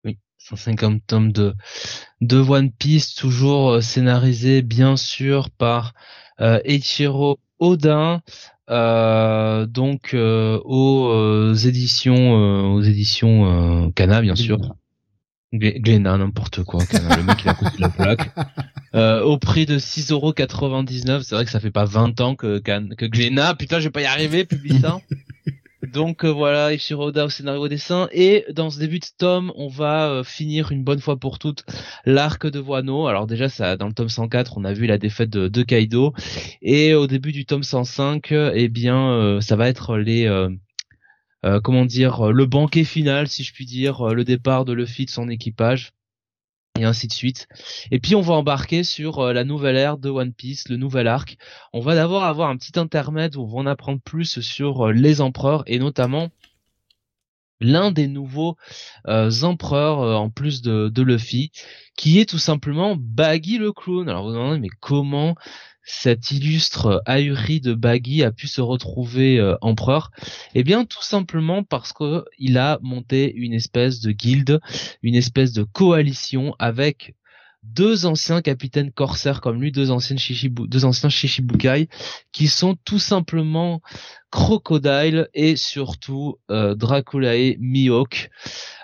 [0.03, 1.56] Oui, 150 tomes de
[2.19, 5.94] de One Piece, toujours euh, scénarisé bien sûr par
[6.41, 8.22] euh, Eiichiro Oda,
[8.69, 14.57] euh, donc euh, aux euh, éditions euh, aux éditions euh, Kana bien sûr.
[15.53, 16.85] Gl- Glénat, n'importe quoi.
[16.85, 18.31] Kana, le mec il a coûté la plaque.
[18.95, 21.22] Euh, au prix de 6,99€.
[21.22, 24.02] C'est vrai que ça fait pas 20 ans que que Glénat, putain, je vais pas
[24.02, 24.99] y arriver, publie ça.
[25.83, 28.09] Donc euh, voilà, Ishiro Oda au scénario dessin.
[28.11, 31.65] Et dans ce début de tome, on va euh, finir une bonne fois pour toutes
[32.05, 33.07] l'arc de Wano.
[33.07, 36.13] Alors déjà, ça, dans le tome 104, on a vu la défaite de, de Kaido.
[36.61, 40.27] Et au début du tome 105, euh, eh bien, euh, ça va être les...
[41.63, 45.29] comment dire, le banquet final, si je puis dire, le départ de Luffy de son
[45.29, 45.93] équipage,
[46.77, 47.47] et ainsi de suite.
[47.91, 51.07] Et puis on va embarquer sur euh, la nouvelle ère de One Piece, le nouvel
[51.07, 51.37] arc.
[51.73, 54.91] On va d'abord avoir un petit intermède où on va en apprendre plus sur euh,
[54.91, 56.29] les empereurs et notamment
[57.59, 58.55] l'un des nouveaux
[59.07, 61.51] euh, empereurs en plus de, de Luffy,
[61.95, 64.07] qui est tout simplement Baggy le clown.
[64.07, 65.35] Alors vous vous demandez mais comment
[65.89, 70.11] cet illustre ahuri de Baggy a pu se retrouver euh, empereur?
[70.53, 74.59] Eh bien tout simplement parce que il a monté une espèce de guilde,
[75.01, 77.15] une espèce de coalition avec
[77.64, 81.89] deux anciens capitaines corsaires comme lui, deux Shishibu, anciens Shishibukai,
[82.31, 83.81] qui sont tout simplement
[84.31, 88.29] Crocodile et surtout euh, Draculae Mihawk.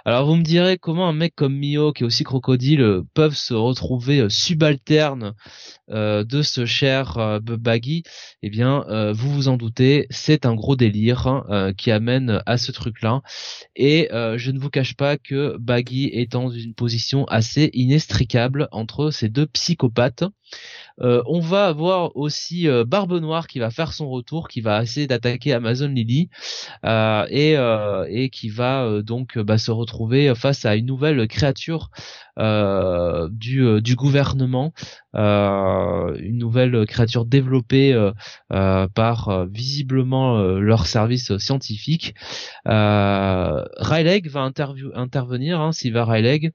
[0.05, 3.53] Alors vous me direz comment un mec comme Mihawk et aussi Crocodile euh, peuvent se
[3.53, 5.33] retrouver euh, subalternes
[5.89, 8.03] euh, de ce cher Baggy
[8.41, 12.71] Eh bien, vous vous en doutez, c'est un gros délire hein, qui amène à ce
[12.71, 13.21] truc-là.
[13.75, 19.11] Et je ne vous cache pas que Baggy est dans une position assez inextricable entre
[19.11, 20.23] ces deux psychopathes.
[21.01, 24.83] Euh, on va avoir aussi euh, Barbe Noire qui va faire son retour, qui va
[24.83, 26.29] essayer d'attaquer Amazon Lily
[26.85, 27.25] euh,
[28.09, 31.89] et, qui va donc bah, se retrouver face à une nouvelle créature
[32.37, 34.73] du, gouvernement,
[35.13, 38.11] une nouvelle créature développée
[38.49, 42.15] par visiblement leur service scientifique.
[42.67, 43.63] Euh,
[44.29, 44.41] va
[44.95, 46.53] intervenir, hein, Silver Ryleg,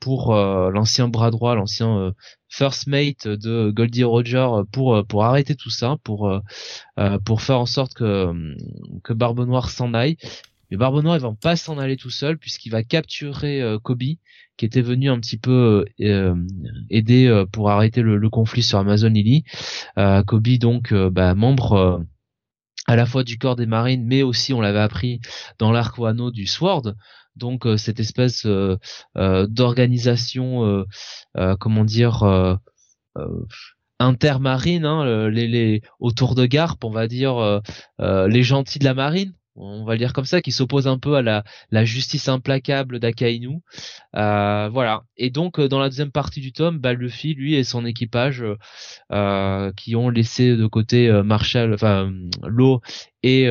[0.00, 2.12] pour euh, l'ancien bras droit, l'ancien euh,
[2.48, 6.40] first mate de Goldie Roger pour euh, pour arrêter tout ça, pour euh,
[6.98, 8.32] euh, pour faire en sorte que
[9.02, 10.16] que Barbe Noire s'en aille.
[10.70, 14.02] Mais Barbe Noire, il va pas s'en aller tout seul puisqu'il va capturer euh, Kobe,
[14.56, 16.34] qui était venu un petit peu euh,
[16.90, 19.44] aider euh, pour arrêter le, le conflit sur Amazon Lily.
[19.98, 21.98] Euh, Kobe donc euh, bah, membre euh,
[22.86, 25.20] à la fois du corps des marines, mais aussi on l'avait appris
[25.58, 26.94] dans l'arc Wano du Sword.
[27.36, 28.76] Donc euh, cette espèce euh,
[29.16, 30.84] euh, d'organisation,
[31.60, 32.58] comment dire,
[33.98, 37.60] intermarine, hein, le- les, autour de Garp, on va dire
[37.98, 41.14] les gentils de la marine, on va le dire comme ça, qui s'opposent un peu
[41.16, 43.60] à la, justice implacable d'Akainu.
[44.12, 45.02] Voilà.
[45.16, 48.44] Et donc dans la deuxième partie du tome, bah, Luffy, lui et son équipage,
[49.76, 52.12] qui ont laissé de côté euh, Marshall, enfin
[53.22, 53.48] et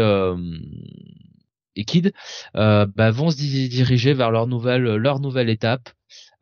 [1.75, 2.13] et Kid,
[2.55, 5.89] euh, bah, vont se di- diriger vers leur nouvelle leur nouvelle étape.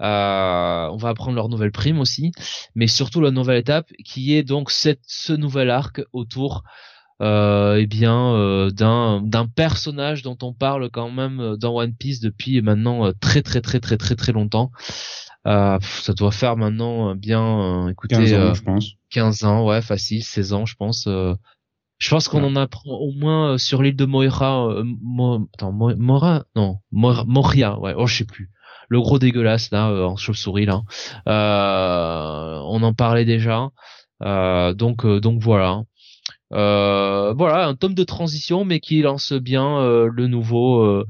[0.01, 2.31] Euh, on va apprendre leur nouvelle prime aussi,
[2.73, 6.63] mais surtout la nouvelle étape qui est donc cette, ce nouvel arc autour
[7.21, 12.21] euh, eh bien euh, d'un d'un personnage dont on parle quand même dans One Piece
[12.21, 14.71] depuis maintenant très très très très très très longtemps.
[15.45, 15.79] ça
[16.15, 18.93] doit faire maintenant bien, écoutez, 15 ans, je pense.
[19.09, 21.09] 15 ans, ouais, facile, 16 ans, je pense.
[21.99, 25.47] Je pense qu'on en apprend au moins sur l'île de Moira, Mo...
[25.53, 28.49] attends, Mora, non, Moria, ouais, oh je sais plus
[28.91, 30.81] le gros dégueulasse là en chauve-souris là.
[31.27, 33.69] Euh, on en parlait déjà.
[34.23, 35.83] Euh, donc donc voilà.
[36.51, 41.05] Euh, voilà, un tome de transition, mais qui lance bien euh, le nouveau, euh,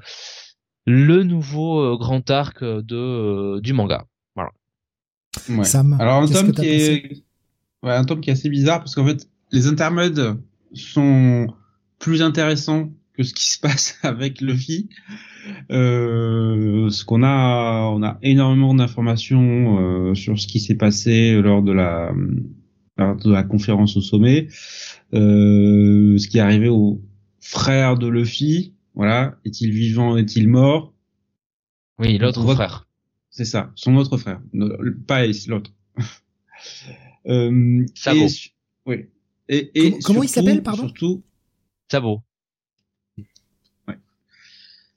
[0.86, 4.06] le nouveau grand arc de du manga.
[4.36, 4.52] Voilà.
[5.50, 5.64] Ouais.
[5.64, 7.24] Sam, Alors un tome qui est,
[7.84, 10.38] ouais, un tome qui est assez bizarre parce qu'en fait les intermèdes
[10.74, 11.48] sont
[12.00, 14.90] plus intéressants que ce qui se passe avec Luffy.
[15.72, 21.62] Euh, ce qu'on a, on a énormément d'informations euh, sur ce qui s'est passé lors
[21.62, 22.12] de la,
[22.98, 24.48] lors de la conférence au sommet.
[25.14, 27.02] Euh, ce qui est arrivé au
[27.40, 28.74] frère de Luffy.
[28.96, 30.94] Voilà, est-il vivant, est-il mort?
[32.00, 32.88] Oui, l'autre frère.
[33.30, 34.42] C'est ça, son autre frère,
[35.08, 35.72] pas Ace, l'autre.
[37.28, 38.28] euh, Sabo.
[38.86, 39.06] oui.
[39.50, 40.84] Et, et comment, il s'appelle, pardon?
[40.84, 41.24] Surtout.
[41.92, 42.22] Sabo.
[43.88, 43.98] Ouais.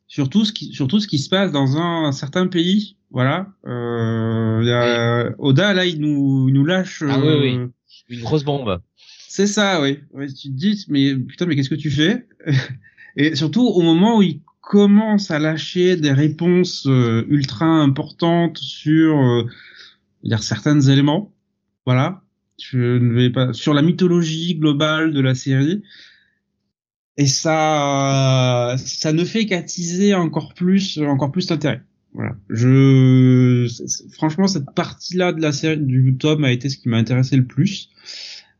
[0.06, 3.48] Surtout ce qui, surtout ce qui se passe dans un, certain pays, voilà.
[3.66, 7.02] Euh, y a, Oda là, il nous, il nous lâche.
[7.08, 7.56] Ah oui, oui.
[7.56, 7.68] Euh,
[8.10, 8.80] Une grosse bombe.
[9.28, 10.00] C'est ça, oui.
[10.28, 12.26] tu te dis, mais putain, mais qu'est-ce que tu fais?
[13.16, 19.16] Et surtout au moment où il commence à lâcher des réponses euh, ultra importantes sur
[19.16, 19.46] euh,
[20.22, 21.32] dire certains éléments,
[21.84, 22.21] voilà.
[22.70, 25.82] Je ne vais pas sur la mythologie globale de la série.
[27.18, 31.82] Et ça, ça ne fait qu'attiser encore plus, encore plus d'intérêt.
[32.14, 32.36] Voilà.
[32.48, 33.66] Je,
[34.12, 37.46] franchement, cette partie-là de la série du tome a été ce qui m'a intéressé le
[37.46, 37.90] plus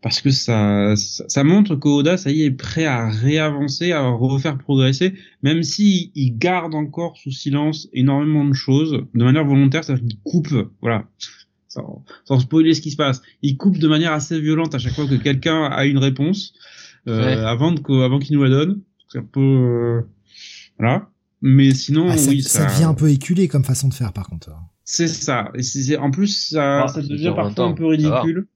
[0.02, 4.58] parce que ça, ça, montre qu'Oda, ça y est, est prêt à réavancer, à refaire
[4.58, 5.14] progresser,
[5.44, 10.18] même si il garde encore sous silence énormément de choses, de manière volontaire, ça qu'il
[10.24, 11.06] coupe, voilà,
[11.72, 14.94] sans, sans, spoiler ce qui se passe, il coupe de manière assez violente à chaque
[14.94, 16.54] fois que quelqu'un a une réponse,
[17.08, 18.82] euh, avant, de, avant qu'il nous la donne.
[19.08, 20.02] C'est un peu, euh,
[20.78, 21.08] voilà.
[21.40, 24.28] Mais sinon, ah, ça, oui, ça, devient un peu éculé comme façon de faire, par
[24.28, 24.50] contre.
[24.84, 25.50] C'est ça.
[25.54, 28.46] Et c'est, en plus, ça, ah, ça devient parfois un peu ridicule.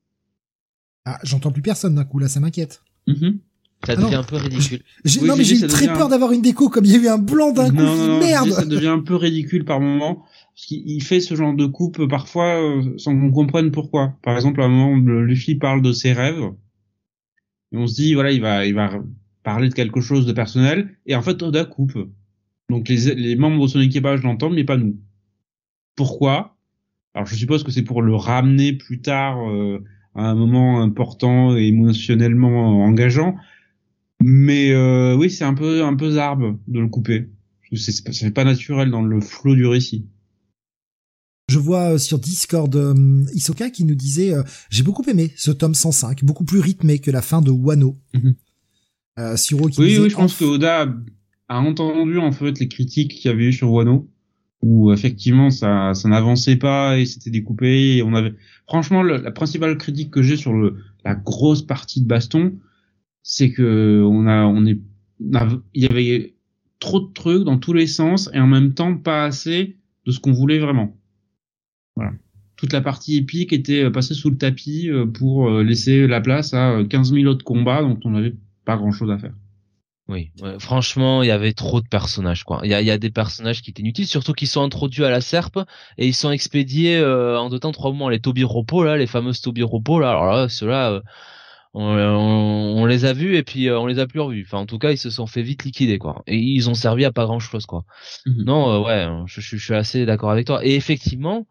[1.05, 2.82] Ah, j'entends plus personne d'un coup, là, ça m'inquiète.
[3.09, 3.38] Mm-hmm.
[3.85, 4.81] Ça devient un peu ridicule.
[5.23, 7.19] non, mais j'ai eu très peur d'avoir une déco comme il y a eu un
[7.19, 7.77] blanc d'un coup.
[7.77, 8.51] Non, merde.
[8.51, 10.24] ça devient un peu ridicule par moment.
[10.55, 14.15] Parce qu'il fait ce genre de coupe parfois euh, sans qu'on comprenne pourquoi.
[14.23, 16.51] Par exemple, à un moment, Luffy parle de ses rêves.
[17.73, 18.90] Et on se dit, voilà, il va, il va
[19.43, 20.97] parler de quelque chose de personnel.
[21.05, 21.98] Et en fait, Oda coupe.
[22.70, 24.97] Donc les, les membres de son équipage l'entendent, mais pas nous.
[25.94, 26.57] Pourquoi?
[27.15, 29.82] Alors je suppose que c'est pour le ramener plus tard euh,
[30.15, 33.36] à un moment important et émotionnellement engageant.
[34.22, 37.28] Mais euh, oui, c'est un peu un peu zarbe de le couper.
[37.74, 40.06] C'est c'est pas naturel dans le flot du récit.
[41.48, 44.34] Je vois euh, sur Discord euh, Isoka qui nous disait
[44.70, 47.98] j'ai beaucoup aimé ce tome 105, beaucoup plus rythmé que la fin de Wano.
[48.14, 48.30] Mm
[49.38, 50.94] qui oui, oui, je pense que Oda
[51.48, 54.10] a entendu en fait les critiques qu'il y avait eu sur Wano
[54.60, 58.34] où effectivement ça, ça n'avançait pas et c'était découpé et on avait
[58.66, 62.59] franchement la principale critique que j'ai sur le, la grosse partie de baston
[63.28, 64.78] c'est que on a on est
[65.74, 66.36] il y avait
[66.78, 69.77] trop de trucs dans tous les sens et en même temps pas assez
[70.07, 70.97] de ce qu'on voulait vraiment
[71.97, 72.12] voilà
[72.57, 76.55] toute la partie épique était passée sous le tapis euh, pour euh, laisser la place
[76.55, 79.35] à 15 000 autres combats dont on n'avait pas grand chose à faire
[80.09, 80.31] oui,
[80.61, 82.61] franchement, il y avait trop de personnages quoi.
[82.62, 85.11] Il y a, y a, des personnages qui étaient inutiles, surtout qu'ils sont introduits à
[85.11, 85.59] la serpe
[85.98, 88.09] et ils sont expédiés euh, en deux temps trois moments.
[88.09, 91.01] Les Tobiropo là, les fameuses Tobiropo là, alors là, ceux-là, euh,
[91.78, 94.44] on, les a vus et puis euh, on les a plus revus.
[94.47, 96.23] Enfin, en tout cas, ils se sont fait vite liquider quoi.
[96.27, 97.85] Et ils ont servi à pas grand chose quoi.
[98.27, 98.44] Mhm.
[98.44, 100.65] Non, ouais, je, je, suis assez d'accord avec toi.
[100.65, 101.47] Et effectivement,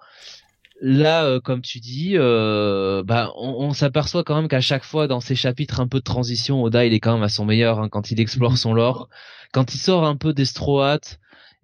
[0.81, 5.19] là, euh, comme tu dis, euh, bah, on, s'aperçoit quand même qu'à chaque fois dans
[5.19, 7.89] ces chapitres un peu de transition, Oda il est quand même à son meilleur hein,
[7.89, 8.57] quand il explore mhm.
[8.57, 9.09] son lore,
[9.51, 10.99] quand il sort un peu d'Estroat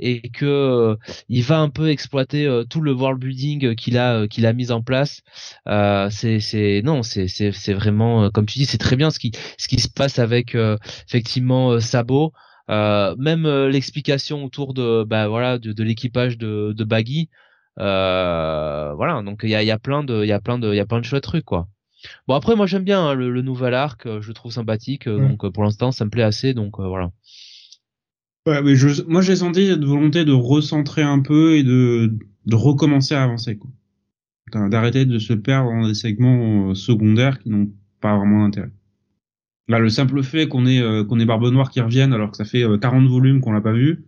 [0.01, 0.95] et que euh,
[1.29, 4.81] il va un peu exploiter tout le world building qu'il a qu'il a mis en
[4.81, 5.21] place.
[6.09, 9.31] c'est c'est non c'est c'est c'est vraiment comme tu dis c'est très bien ce qui
[9.57, 10.55] ce qui se passe avec
[11.07, 12.33] effectivement Sabo.
[12.67, 17.29] même l'explication autour de bah voilà de, de l'équipage de, de Baggy
[17.79, 20.71] euh, voilà, donc il y a, y a plein de, il y a plein de,
[20.73, 21.67] il y a plein de chouettes trucs quoi.
[22.27, 25.27] Bon après moi j'aime bien hein, le, nouvel arc, euh, je le trouve sympathique, euh,
[25.27, 27.11] donc pour l'instant ça me plaît assez, donc voilà.
[28.47, 32.55] Ouais, mais je, moi j'ai senti cette volonté de recentrer un peu et de, de
[32.55, 33.69] recommencer à avancer quoi.
[34.69, 38.71] D'arrêter de se perdre dans des segments secondaires qui n'ont pas vraiment d'intérêt.
[39.69, 42.43] Là, le simple fait qu'on ait qu'on ait Barbe Noire qui revienne alors que ça
[42.43, 44.03] fait 40 volumes qu'on l'a pas vu,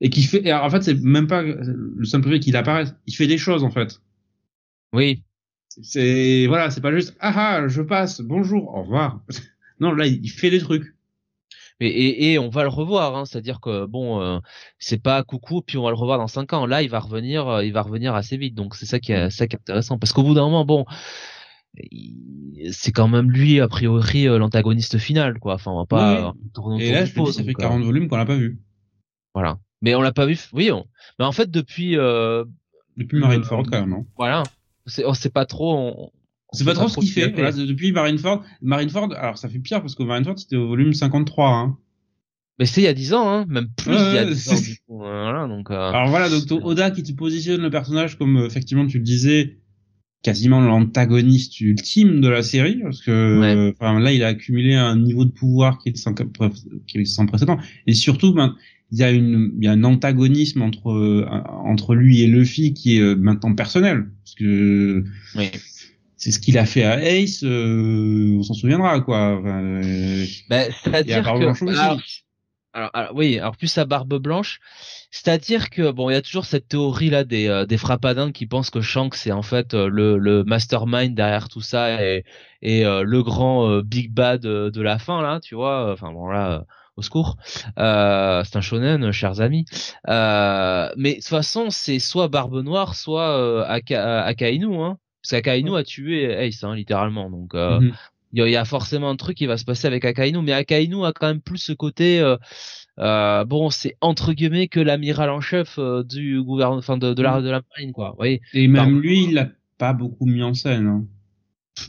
[0.00, 0.46] et qui fait.
[0.46, 2.94] Et en fait, c'est même pas le simple fait qu'il apparaisse.
[3.06, 4.00] Il fait des choses en fait.
[4.92, 5.22] Oui.
[5.82, 9.22] C'est voilà, c'est pas juste ah ah, je passe, bonjour, au revoir.
[9.80, 10.94] non, là, il fait des trucs.
[11.80, 14.38] Et, et, et, on va le revoir, hein, c'est-à-dire que bon, euh,
[14.78, 16.66] c'est pas coucou, puis on va le revoir dans cinq ans.
[16.66, 18.54] Là, il va revenir, euh, il va revenir assez vite.
[18.54, 20.84] Donc c'est ça qui est, ça qui est intéressant, parce qu'au bout d'un moment, bon,
[22.70, 25.54] c'est quand même lui a priori euh, l'antagoniste final, quoi.
[25.54, 26.34] Enfin, on va pas.
[26.78, 28.60] et là, je dis, ça fait 40 volumes qu'on l'a pas vu.
[29.34, 29.58] Voilà.
[29.80, 30.38] Mais on l'a pas vu.
[30.52, 30.84] Oui, on...
[31.18, 31.96] mais en fait depuis.
[31.96, 32.44] Euh...
[32.96, 33.92] Depuis Marineford quand même.
[33.94, 34.04] Hein.
[34.16, 34.42] Voilà.
[35.06, 35.74] On sait pas trop.
[35.74, 36.10] On,
[36.52, 37.30] on sait pas, trop ce qu'il fait.
[37.30, 41.48] Voilà, depuis Marineford, Marineford, alors ça fait pire parce que Marineford c'était au volume 53.
[41.48, 41.76] Hein.
[42.58, 44.60] Mais c'était il y a 10 ans, hein, même plus il y a 10 ans.
[44.60, 45.74] Du coup, voilà, donc, euh...
[45.74, 49.60] Alors voilà, donc Oda qui te positionne le personnage comme euh, effectivement tu le disais,
[50.22, 55.24] quasiment l'antagoniste ultime de la série parce que enfin, là il a accumulé un niveau
[55.24, 58.54] de pouvoir qui est sans, qui est sans précédent et surtout ben,
[58.92, 61.26] il y a une il y a un antagonisme entre euh,
[61.64, 65.04] entre lui et Luffy qui est euh, maintenant personnel parce que
[65.36, 65.50] oui
[66.20, 69.38] c'est ce qu'il a fait à Ace, euh, on s'en souviendra quoi.
[69.40, 71.28] Enfin, euh, bah, c'est-à-dire que
[72.72, 74.60] alors, alors, oui, alors plus sa barbe blanche,
[75.10, 78.46] c'est-à-dire que bon, il y a toujours cette théorie là des euh, des frappadins qui
[78.46, 82.24] pensent que Shanks c'est en fait euh, le le mastermind derrière tout ça et
[82.60, 85.90] et le grand big bad de la fin là, tu vois.
[85.90, 86.66] Enfin bon là
[86.96, 87.38] au secours.
[87.78, 89.64] Euh, c'est un shonen, chers amis.
[90.08, 94.76] Euh, mais de toute façon, c'est soit Barbe Noire, soit Aka, Akainu.
[94.82, 94.98] Hein.
[95.22, 97.30] Parce qu'Akainu a tué Ace, hein, littéralement.
[97.30, 97.92] Donc, euh, mhm.
[98.32, 100.42] il y, a forcément un truc qui va se passer avec Akainu.
[100.42, 102.20] Mais Akainu a quand même plus ce côté.
[102.20, 102.36] Euh,
[102.98, 107.40] euh, bon, c'est entre guillemets que l'amiral en chef du gouvernement, enfin de, de, la
[107.40, 108.16] de la marine, quoi.
[108.24, 109.48] Et même lui, il l'a
[109.78, 110.86] pas beaucoup mis en scène.
[110.86, 111.04] Hein.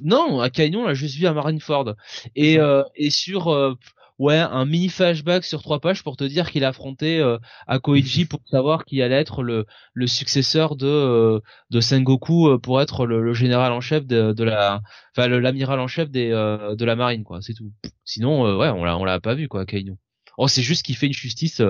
[0.04, 1.96] Non, Akainu, on l'a juste vu à Marineford.
[2.36, 2.58] Et,
[2.96, 3.78] et sur
[4.22, 8.26] ouais, un mini flashback sur trois pages pour te dire qu'il a affronté euh, Akoichi
[8.30, 11.40] pour savoir qui allait être le, le successeur de euh,
[11.72, 14.82] de Sengoku euh, pour être le, le, général en chef de, de la
[15.18, 17.72] enfin l'amiral en chef des euh, de la marine quoi, c'est tout.
[18.06, 19.96] Sinon ouais, on l'a on l'a pas vu quoi Kainu.
[20.38, 21.62] Oh, c'est juste qu'il fait une justice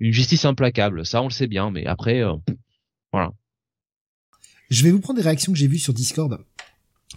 [0.00, 2.22] une justice implacable, ça on le sait bien mais après
[3.12, 3.32] voilà.
[4.70, 6.38] Je vais vous prendre des réactions que j'ai vues sur Discord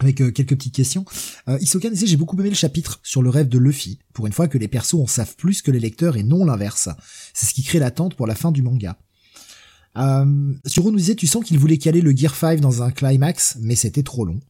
[0.00, 1.04] avec euh, quelques petites questions.
[1.48, 3.98] Euh, Isoka disait j'ai beaucoup aimé le chapitre sur le rêve de Luffy.
[4.12, 6.88] Pour une fois que les persos en savent plus que les lecteurs et non l'inverse.
[7.34, 8.96] C'est ce qui crée l'attente pour la fin du manga.
[9.98, 13.58] Euh, Suro nous disait tu sens qu'il voulait caler le Gear 5 dans un climax,
[13.60, 14.40] mais c'était trop long.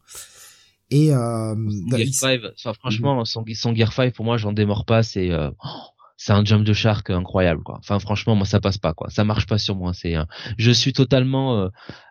[0.91, 1.55] Et euh,
[1.89, 5.51] Gear 5, enfin, franchement, son, son Gear 5 pour moi j'en démords pas, c'est euh,
[6.25, 7.79] c'est un jump de shark incroyable quoi.
[7.79, 9.93] Enfin franchement moi ça passe pas quoi, ça marche pas sur moi.
[9.93, 10.25] C'est euh,
[10.57, 11.69] je suis totalement euh,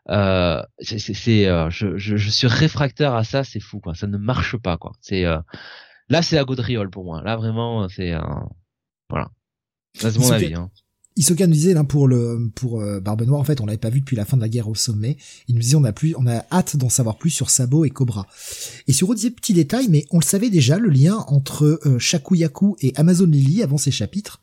[0.10, 3.96] euh c'est euh, je, je, je, suis réfractaire à ça, c'est fou quoi.
[3.96, 4.92] Ça ne marche pas quoi.
[5.00, 7.22] C'est là c'est la gaudriole pour moi.
[7.24, 8.14] Là vraiment c'est
[9.10, 9.30] voilà.
[9.94, 10.56] C'est mon avis.
[10.56, 10.70] Hein.
[11.18, 13.90] Isoka nous disait là pour le pour euh, Barbe Noire en fait on l'avait pas
[13.90, 15.18] vu depuis la fin de la guerre au sommet.
[15.48, 17.90] Il nous disait on a plus on a hâte d'en savoir plus sur Sabo et
[17.90, 18.28] Cobra.
[18.88, 22.78] Et Suro disait petit détail mais on le savait déjà le lien entre euh, Shakuyaku
[22.82, 24.42] et Amazon Lily avant ces chapitres.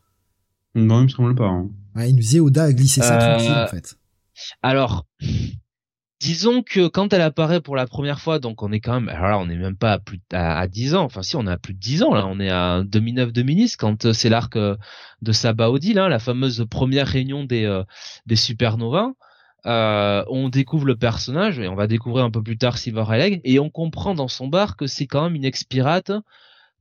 [0.74, 1.48] Non il me semble pas.
[1.48, 1.70] Hein.
[1.96, 3.96] Ouais, il nous disait Oda a glissé ça tranquille en fait.
[4.62, 5.06] Alors
[6.20, 9.28] Disons que quand elle apparaît pour la première fois, donc on est quand même, alors
[9.28, 11.74] là on est même pas à plus à, 10 ans, enfin si on à plus
[11.74, 14.76] de 10 ans là, on est à 2009-2010 quand euh, c'est l'arc euh,
[15.22, 17.84] de Sabaody là, la fameuse première réunion des euh,
[18.26, 19.12] des supernovas.
[19.66, 23.40] Euh, on découvre le personnage et on va découvrir un peu plus tard Silver Leg
[23.44, 26.10] et on comprend dans son bar que c'est quand même une ex-pirate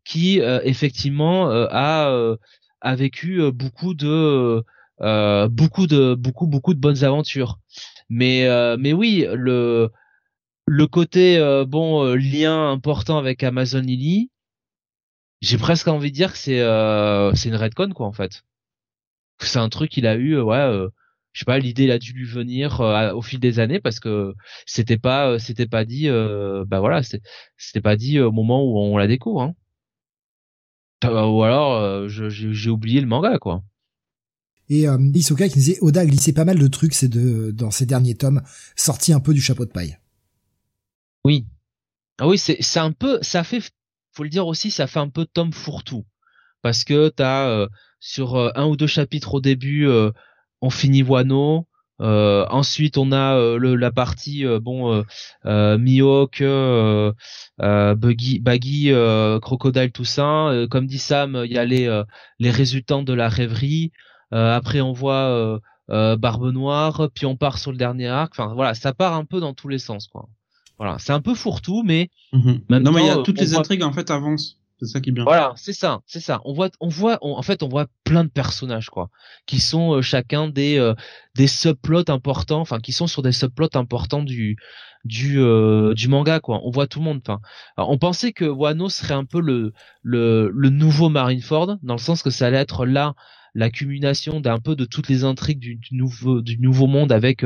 [0.03, 2.37] qui effectivement a
[2.81, 4.63] a vécu beaucoup de
[4.99, 7.59] beaucoup de beaucoup beaucoup de bonnes aventures.
[8.09, 9.89] Mais euh, mais oui, le
[10.65, 14.31] le côté euh, bon euh, lien important avec Amazon Lily,
[15.41, 16.59] j'ai presque envie de dire que c'est
[17.35, 18.43] c'est une redcon quoi en fait.
[19.39, 20.87] C'est un truc qu'il a eu ouais
[21.33, 22.79] je sais pas l'idée il a dû lui venir
[23.15, 24.33] au fil des années parce que
[24.65, 26.09] c'était pas c'était pas dit
[26.67, 29.53] bah voilà c'était pas dit au moment où on la découvre hein.
[31.03, 33.61] ou alors j'ai oublié le manga quoi
[34.69, 37.71] et euh, Isoka qui disait Oda a glissé pas mal de trucs c'est de, dans
[37.71, 38.41] ces derniers tomes,
[38.75, 39.97] sorti un peu du chapeau de paille.
[41.23, 41.45] Oui.
[42.19, 43.61] Ah oui, c'est un peu ça fait
[44.13, 46.05] faut le dire aussi, ça fait un peu tome fourre-tout
[46.61, 47.67] parce que t'as euh,
[47.99, 50.11] sur euh, un ou deux chapitres au début euh,
[50.61, 51.67] on finit Wano,
[51.99, 55.03] ensuite, on a le, la partie bon
[55.45, 56.43] euh, Mihawk,
[57.59, 58.91] Buggy, Baggy,
[59.41, 60.51] Crocodile, tout ça.
[60.71, 62.03] comme dit Sam, il y a les
[62.39, 63.91] les résultants de la rêverie.
[64.33, 65.59] Euh, après, on voit euh,
[65.89, 68.33] euh, Barbe Noire, puis on part sur le dernier arc.
[68.33, 70.27] Enfin, voilà, ça part un peu dans tous les sens, quoi.
[70.77, 72.61] Voilà, c'est un peu fourre-tout, mais mhm.
[72.69, 74.57] non, mais il y a toutes les intrigues en fait avancent.
[74.79, 75.23] C'est ça qui est bien.
[75.23, 76.39] Voilà, c'est ça, c'est ça.
[76.45, 79.09] On voit, on voit, en fait, on voit plein de personnages quoi,
[79.47, 80.93] qui sont euh, chacun des euh,
[81.35, 84.55] des subplots importants, enfin, qui sont sur des subplots importants du
[85.03, 86.61] du euh, du manga quoi.
[86.63, 87.21] On voit tout le monde.
[87.25, 87.39] Enfin,
[87.77, 89.73] on pensait que Wano serait un peu le
[90.03, 93.15] le le nouveau Marineford dans le sens que ça allait être là
[93.57, 97.43] l'accumulation d'un peu de toutes les intrigues du, nouveau du nouveau monde avec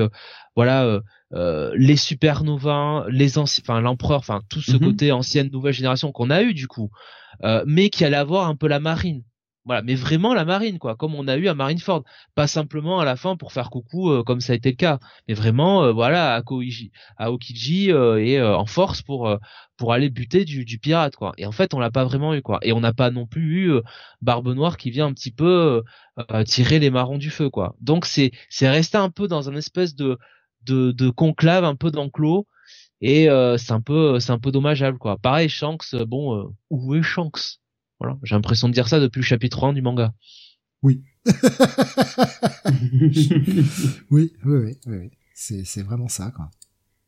[0.55, 1.01] voilà
[1.33, 4.79] euh, les supernovas, les anciens, enfin l'empereur, enfin tout ce mhm.
[4.79, 6.91] côté ancienne nouvelle génération qu'on a eu du coup,
[7.43, 9.23] euh, mais qui allait avoir un peu la marine.
[9.65, 12.03] Voilà, mais vraiment la marine quoi, comme on a eu à Marineford,
[12.35, 14.99] pas simplement à la fin pour faire coucou euh, comme ça a été le cas,
[15.27, 19.37] mais vraiment voilà à Koiji, à Okiji et en force pour
[19.77, 21.33] pour aller buter du, pirate quoi.
[21.37, 23.67] Et en fait on l'a pas vraiment eu quoi, et on n'a pas non plus
[23.67, 23.73] eu
[24.21, 25.83] Barbe Noire qui vient un petit peu
[26.45, 27.75] tirer les marrons du feu quoi.
[27.81, 30.17] Donc c'est c'est resté un peu dans un espèce de
[30.65, 32.47] de, de conclave un peu d'enclos
[33.01, 35.17] et euh, c'est un peu c'est un peu dommageable quoi.
[35.17, 37.59] Pareil Shanks euh, bon euh, où est Shanks?
[38.01, 40.13] Voilà, j'ai l'impression de dire ça depuis le chapitre 1 du manga.
[40.83, 41.03] Oui.
[44.09, 46.49] oui, oui, oui, oui, C'est c'est vraiment ça quoi.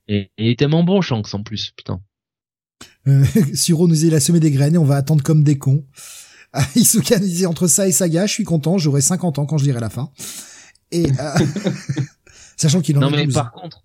[0.08, 2.00] Et, il est tellement bon Shanks en plus, putain.
[3.08, 3.26] Euh,
[3.56, 5.86] Suro nous dit il a semé des graines et on va attendre comme des cons.
[6.56, 9.58] Ah, Isuka nous disait entre ça et Saga, je suis content, j'aurai 50 ans quand
[9.58, 10.12] je lirai la fin.
[10.92, 11.40] Et euh...
[12.58, 13.82] Sachant qu'il en non, mais par contre,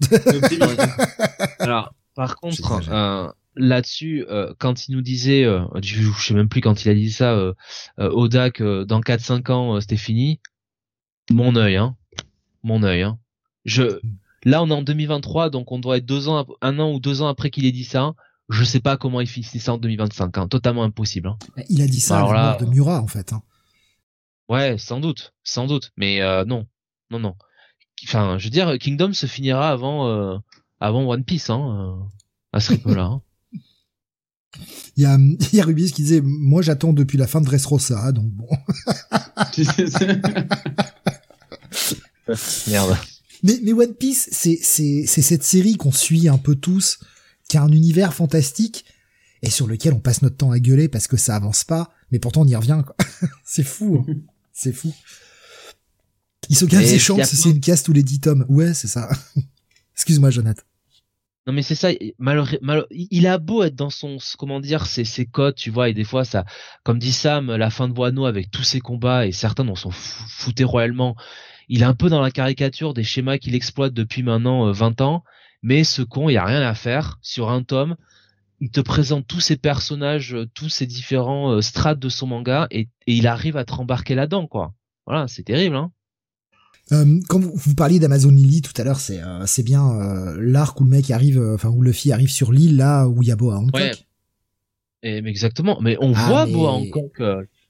[1.59, 6.61] alors, par contre, euh, là-dessus, euh, quand il nous disait, euh, je, sais même plus
[6.61, 7.53] quand il a dit ça, euh,
[7.99, 10.41] euh Oda que dans 4-5 ans c'était fini,
[11.31, 11.97] mon œil, hein,
[12.63, 13.19] mon œil, hein.
[13.65, 14.01] Je,
[14.45, 17.21] là on est en 2023, donc on doit être deux ans, un an ou deux
[17.21, 18.15] ans après qu'il ait dit ça.
[18.49, 21.29] Je sais pas comment il finit ça en 2025, hein, totalement impossible.
[21.29, 21.37] Hein.
[21.69, 23.35] Il a dit ça Alors à la de Mura en fait.
[23.35, 23.43] Hein.
[24.49, 26.67] Ouais, sans doute, sans doute, mais non,
[27.11, 27.35] non, non
[28.05, 30.39] enfin, je veux dire, Kingdom se finira avant, euh,
[30.81, 31.99] avant One Piece, hein,
[32.53, 33.05] à ce rythme-là.
[33.05, 33.23] Hein.
[34.97, 35.17] Il y a,
[35.53, 38.49] il y a Rubis qui disait, moi j'attends depuis la fin de Dressrosa, donc bon.
[42.69, 42.97] Merde.
[43.43, 46.99] Mais, mais One Piece, c'est, c'est, c'est cette série qu'on suit un peu tous,
[47.49, 48.85] qui a un univers fantastique,
[49.43, 52.19] et sur lequel on passe notre temps à gueuler parce que ça avance pas, mais
[52.19, 52.83] pourtant on y revient,
[53.45, 54.15] c'est fou, hein.
[54.53, 54.93] c'est fou.
[56.49, 58.47] Isoka ses chances, c'est une casse tous les 10 tomes.
[58.49, 59.11] Ouais, c'est ça.
[59.95, 60.63] Excuse-moi, Jonathan.
[61.49, 61.89] Non mais c'est ça,
[62.19, 65.95] malheureusement, il a beau être dans son, comment dire, ses, ses codes, tu vois, et
[65.95, 66.45] des fois ça,
[66.83, 69.91] comme dit Sam, la fin de Wano avec tous ses combats, et certains on s'en
[69.91, 71.16] foutait royalement,
[71.69, 75.05] il est un peu dans la caricature des schémas qu'il exploite depuis maintenant 20 euh,
[75.05, 75.25] ans,
[75.62, 77.97] mais ce con, il y a rien à faire sur un tome,
[78.61, 82.66] il te présente tous ces personnages, euh, tous ces différents euh, strates de son manga,
[82.70, 84.75] et, et il arrive à te rembarquer là-dedans, quoi.
[85.07, 85.93] Voilà, c'est terrible, hein.
[86.93, 90.36] Euh, quand vous, vous parliez d'Amazon Lily tout à l'heure, c'est euh, c'est bien euh,
[90.40, 93.28] l'arc où le mec arrive, euh, enfin où Luffy arrive sur l'île là où il
[93.28, 93.74] y a Boa Hancock.
[93.74, 93.93] Ouais.
[95.02, 95.78] Et, mais exactement.
[95.81, 97.20] Mais on ah, voit Boa Hancock.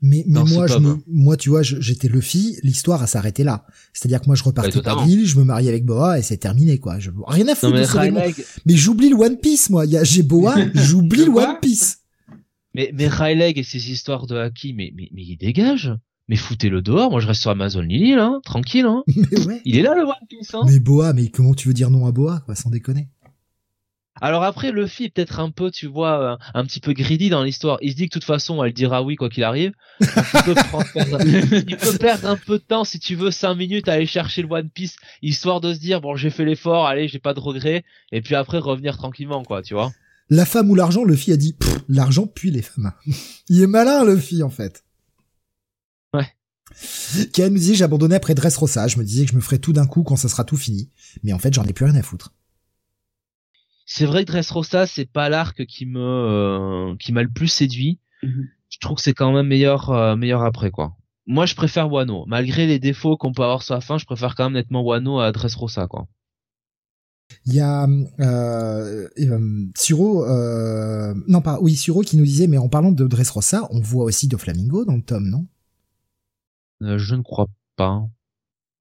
[0.00, 3.66] mais, mais moi, je me, moi, tu vois, j'étais Luffy, l'histoire a s'arrêté là.
[3.92, 6.78] C'est-à-dire que moi, je repartais par l'île, je me marie avec Boa et c'est terminé,
[6.78, 6.98] quoi.
[6.98, 9.84] Je, rien à foutre de ce Mais j'oublie le One Piece, moi.
[10.02, 11.98] J'ai Boa, j'oublie le One Piece.
[12.74, 15.90] Mais, mais Rayleigh et ses histoires de Haki, mais, mais, mais il dégage
[16.28, 19.02] mais foutez-le dehors, moi je reste sur Amazon Lily, là, tranquille, hein.
[19.64, 20.62] Il est là le One Piece, hein.
[20.66, 23.08] Mais Boa, mais comment tu veux dire non à Boa, quoi, sans déconner?
[24.20, 27.42] Alors après, Luffy est peut-être un peu, tu vois, euh, un, petit peu greedy dans
[27.44, 27.78] l'histoire.
[27.82, 29.72] Il se dit que de toute façon, elle dira oui quoi qu'il arrive.
[30.00, 30.06] il,
[31.76, 34.48] peut perdre, un peu de temps, si tu veux, 5 minutes à aller chercher le
[34.50, 37.84] One Piece, histoire de se dire, bon, j'ai fait l'effort, allez, j'ai pas de regrets,
[38.12, 39.92] et puis après revenir tranquillement, quoi, tu vois.
[40.30, 41.56] La femme ou l'argent, Luffy a dit,
[41.88, 42.92] l'argent puis les femmes.
[43.48, 44.84] il est malin, Luffy, en fait.
[47.32, 49.72] Ken me disait j'ai abandonné après Dressrosa, je me disais que je me ferais tout
[49.72, 50.90] d'un coup quand ça sera tout fini,
[51.22, 52.32] mais en fait j'en ai plus rien à foutre.
[53.86, 57.98] C'est vrai que Dressrosa c'est pas l'arc qui me euh, qui m'a le plus séduit.
[58.22, 58.48] Mhm.
[58.70, 60.96] Je trouve que c'est quand même meilleur euh, meilleur après quoi.
[61.26, 64.34] Moi je préfère Wano, malgré les défauts qu'on peut avoir sur la fin, je préfère
[64.34, 66.06] quand même nettement Wano à Dressrosa quoi.
[67.44, 67.86] Il y a
[68.20, 70.26] euh, euh Suro,
[71.26, 74.28] non pas, oui Suro qui nous disait, mais en parlant de Dressrosa, on voit aussi
[74.28, 75.46] de Flamingo dans le tome, non?
[76.82, 77.46] Euh, je ne crois
[77.76, 78.02] pas.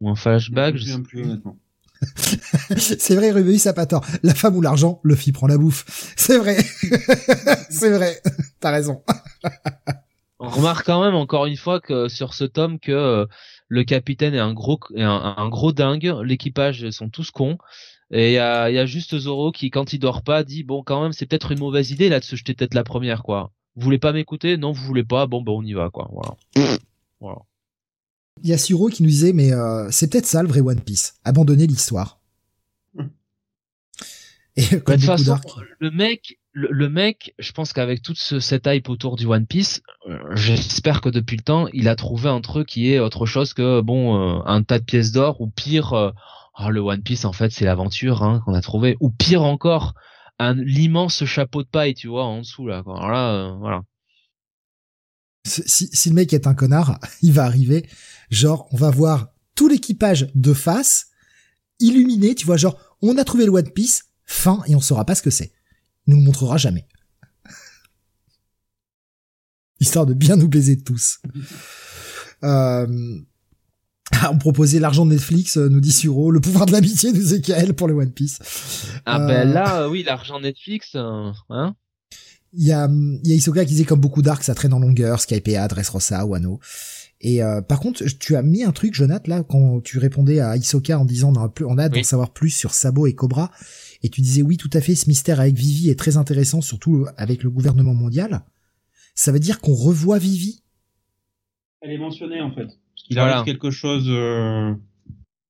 [0.01, 1.57] Ou un flashback, je sais plus honnêtement.
[2.77, 4.05] c'est vrai, Rubéus a pas tort.
[4.23, 6.13] La femme ou l'argent, le fille prend la bouffe.
[6.15, 6.57] C'est vrai.
[7.69, 8.21] c'est vrai.
[8.59, 9.03] T'as raison.
[10.39, 13.25] On remarque quand même encore une fois que sur ce tome que euh,
[13.67, 17.57] le capitaine est un gros un, gros dingue, l'équipage sont tous cons.
[18.11, 20.83] Et il y a, y a, juste Zoro qui, quand il dort pas, dit bon
[20.83, 23.51] quand même c'est peut-être une mauvaise idée là de se jeter tête la première quoi.
[23.75, 24.57] Vous voulez pas m'écouter?
[24.57, 25.25] Non, vous voulez pas?
[25.25, 26.09] Bon ben on y va quoi.
[26.11, 26.77] Voilà.
[27.19, 27.39] voilà.
[28.43, 30.81] Il y a Suro qui nous disait, mais euh, c'est peut-être ça le vrai One
[30.81, 32.19] Piece, abandonner l'histoire.
[34.57, 35.37] Et bah, de toute façon,
[35.79, 39.83] le mec, le, mec, je pense qu'avec toute ce, cette hype autour du One Piece,
[40.07, 43.53] euh, j'espère que depuis le temps, il a trouvé un truc qui est autre chose
[43.53, 46.11] que bon euh, un tas de pièces d'or ou pire, euh,
[46.59, 49.93] oh, le One Piece en fait c'est l'aventure hein, qu'on a trouvé ou pire encore
[50.39, 52.81] un l'immense chapeau de paille, tu vois, en dessous là.
[52.81, 52.97] Quoi.
[52.97, 53.81] Alors là, voilà.
[55.47, 57.87] Si, si le mec est un connard, il va arriver,
[58.29, 61.07] genre on va voir tout l'équipage de face
[61.79, 65.15] illuminé, tu vois, genre on a trouvé le One Piece, fin et on saura pas
[65.15, 65.51] ce que c'est
[66.07, 66.87] nous montrera jamais.
[69.79, 71.19] Histoire de bien nous baiser tous.
[72.43, 73.19] Euh...
[74.31, 77.73] on proposait l'argent de Netflix, euh, nous dit Suro, le pouvoir de l'amitié nous Zekael
[77.73, 78.39] pour le One Piece.
[79.05, 81.33] Ah ben euh, là, euh, oui, l'argent Netflix, hein
[82.57, 82.89] il y a,
[83.23, 86.25] il y a Isoka qui disait comme beaucoup d'arcs, ça traîne en longueur, Skypea, Dressrosa,
[86.25, 86.59] Wano.
[87.21, 90.99] Et par contre, tu as mis un truc, Jonathan, là, quand tu répondais à Isoka
[90.99, 93.51] en disant on a, on a d'en savoir plus sur Sabo et Cobra.
[94.03, 97.07] Et tu disais oui, tout à fait, ce mystère avec Vivi est très intéressant, surtout
[97.17, 98.43] avec le gouvernement mondial.
[99.15, 100.61] Ça veut dire qu'on revoit Vivi?
[101.81, 102.67] Elle est mentionnée en fait.
[103.09, 104.05] Il arrive quelque chose.
[104.07, 104.73] Euh,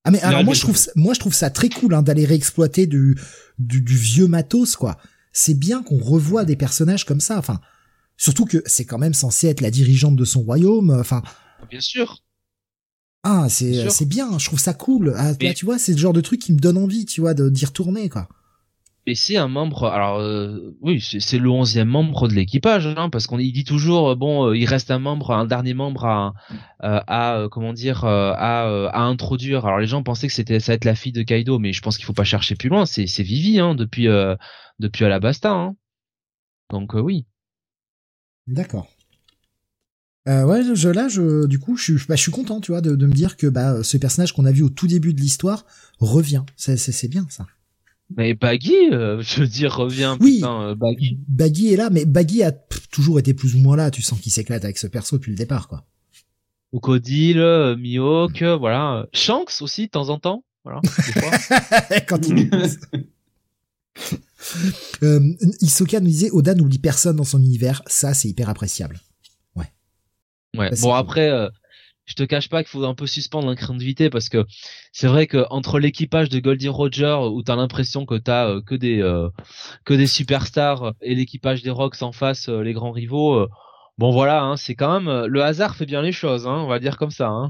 [0.04, 2.26] ah mais alors moi je trouve ça, moi je trouve ça très cool hein, d'aller
[2.26, 3.18] réexploiter du,
[3.60, 4.98] du, du vieux matos quoi.
[5.39, 7.38] C'est bien qu'on revoie des personnages comme ça.
[7.38, 7.61] Enfin,
[8.18, 10.89] surtout que c'est quand même censé être la dirigeante de son royaume.
[10.89, 11.22] Enfin.
[11.69, 12.23] Bien sûr.
[13.22, 15.14] Ah, c'est c'est bien, je trouve ça cool.
[15.15, 17.65] Ah, tu vois, c'est le genre de truc qui me donne envie, tu vois, d'y
[17.65, 18.27] retourner quoi.
[19.10, 23.26] Et c'est un membre, alors euh, oui, c'est le onzième membre de l'équipage, hein, parce
[23.26, 26.34] qu'on dit toujours, euh, bon, euh, il reste un membre, un dernier membre à,
[26.82, 29.66] à comment dire, à, à introduire.
[29.66, 31.96] Alors les gens pensaient que c'était ça être la fille de Kaido, mais je pense
[31.96, 32.86] qu'il faut pas chercher plus loin.
[32.86, 34.08] C'est Vivi, hein, depuis
[34.80, 35.52] depuis Alabasta.
[35.52, 35.76] Hein.
[36.70, 37.26] Donc oui.
[38.46, 38.90] D'accord.
[40.28, 42.96] Euh, ouais, je, là, je, du coup, je, bah, je suis content, tu vois, de,
[42.98, 45.66] de me dire que bah, ce personnage qu'on a vu au tout début de l'histoire
[46.00, 46.44] revient.
[46.58, 47.46] C'est bien ça.
[48.16, 50.16] Mais Baggy, euh, je veux dire, revient.
[50.20, 51.18] Oui, putain, euh, Baggy.
[51.28, 53.92] Baggy est là, mais Baggy a toujours été plus ou moins là.
[53.92, 55.84] Tu sens qu'il s'éclate avec ce perso depuis le départ, quoi.
[56.72, 59.08] Crocodile, euh, Mihawk, voilà.
[59.14, 60.44] Shanks aussi, de temps en temps.
[60.64, 60.82] Voilà.
[62.08, 62.50] Quand il
[65.04, 67.82] euh, Isoka nous disait Oda n'oublie personne dans son univers.
[67.88, 69.00] Ça, c'est hyper appréciable.
[69.56, 69.72] Ouais.
[70.58, 70.72] Ouais.
[70.82, 71.50] bon, après,
[72.08, 74.46] je te cache pas qu'il faut un peu suspendre l'incrédulité parce que
[74.92, 78.74] c'est vrai que entre l'équipage de Goldie Roger où t'as l'impression que t'as euh, que
[78.74, 79.30] des euh,
[79.86, 83.46] que des superstars et l'équipage des Rocks en face euh, les grands rivaux
[83.98, 86.80] bon voilà hein, c'est quand même le hasard fait bien les choses hein, on va
[86.80, 87.50] dire comme ça hein.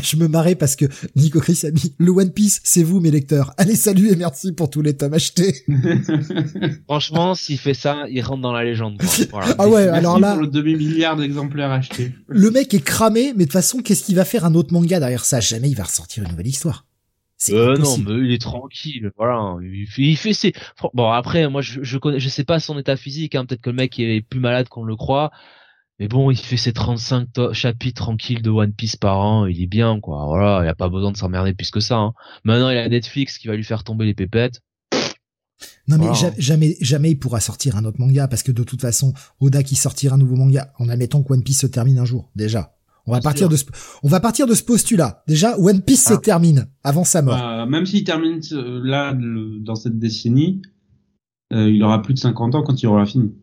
[0.00, 0.84] Je me marrais parce que
[1.16, 3.52] Nico Chris a mis le One Piece, c'est vous mes lecteurs.
[3.56, 5.64] Allez, salut et merci pour tous les tomes achetés.
[6.86, 9.00] Franchement, s'il fait ça, il rentre dans la légende.
[9.58, 10.32] Ah ouais, alors là.
[10.32, 12.12] Pour le demi-milliard d'exemplaires achetés.
[12.28, 15.00] Le mec est cramé, mais de toute façon, qu'est-ce qu'il va faire un autre manga
[15.00, 15.40] derrière ça?
[15.40, 16.84] Jamais il va ressortir une nouvelle histoire.
[17.50, 19.10] Euh, non, mais il est tranquille.
[19.16, 20.52] Voilà, il fait, il fait ses.
[20.94, 23.34] Bon après, moi je je connais, je sais pas son état physique.
[23.34, 23.46] Hein.
[23.46, 25.30] Peut-être que le mec est plus malade qu'on le croit.
[26.00, 29.66] Mais bon, il fait ses 35 chapitres tranquilles de One Piece par an, il est
[29.66, 30.24] bien, quoi.
[30.24, 31.98] Voilà, il a pas besoin de s'emmerder plus que ça.
[31.98, 32.14] Hein.
[32.42, 34.62] Maintenant, il a Netflix qui va lui faire tomber les pépettes.
[35.88, 36.06] Non mais
[36.38, 39.74] jamais jamais il pourra sortir un autre manga parce que de toute façon Oda qui
[39.74, 42.76] sortira un nouveau manga en admettant que One Piece se termine un jour déjà.
[43.06, 43.64] On va partir de ce,
[44.02, 45.22] on va partir de ce postulat.
[45.26, 46.18] Déjà One Piece se ah.
[46.18, 47.36] termine avant sa mort.
[47.36, 50.62] Bah, même s'il termine euh, là dans cette décennie,
[51.52, 53.34] euh, il aura plus de 50 ans quand il aura fini.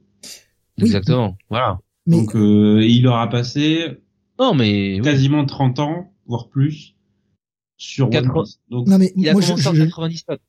[0.78, 1.38] Exactement.
[1.50, 1.80] Voilà.
[2.08, 4.00] Donc euh, il aura passé
[4.40, 6.96] non, mais, quasiment 30 ans, voire plus,
[7.78, 8.60] sur One Piece.
[8.70, 10.40] Donc, non, mais il a commencé en 97.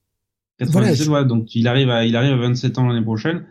[0.58, 3.44] 97 donc il arrive à il arrive à 27 ans l'année prochaine.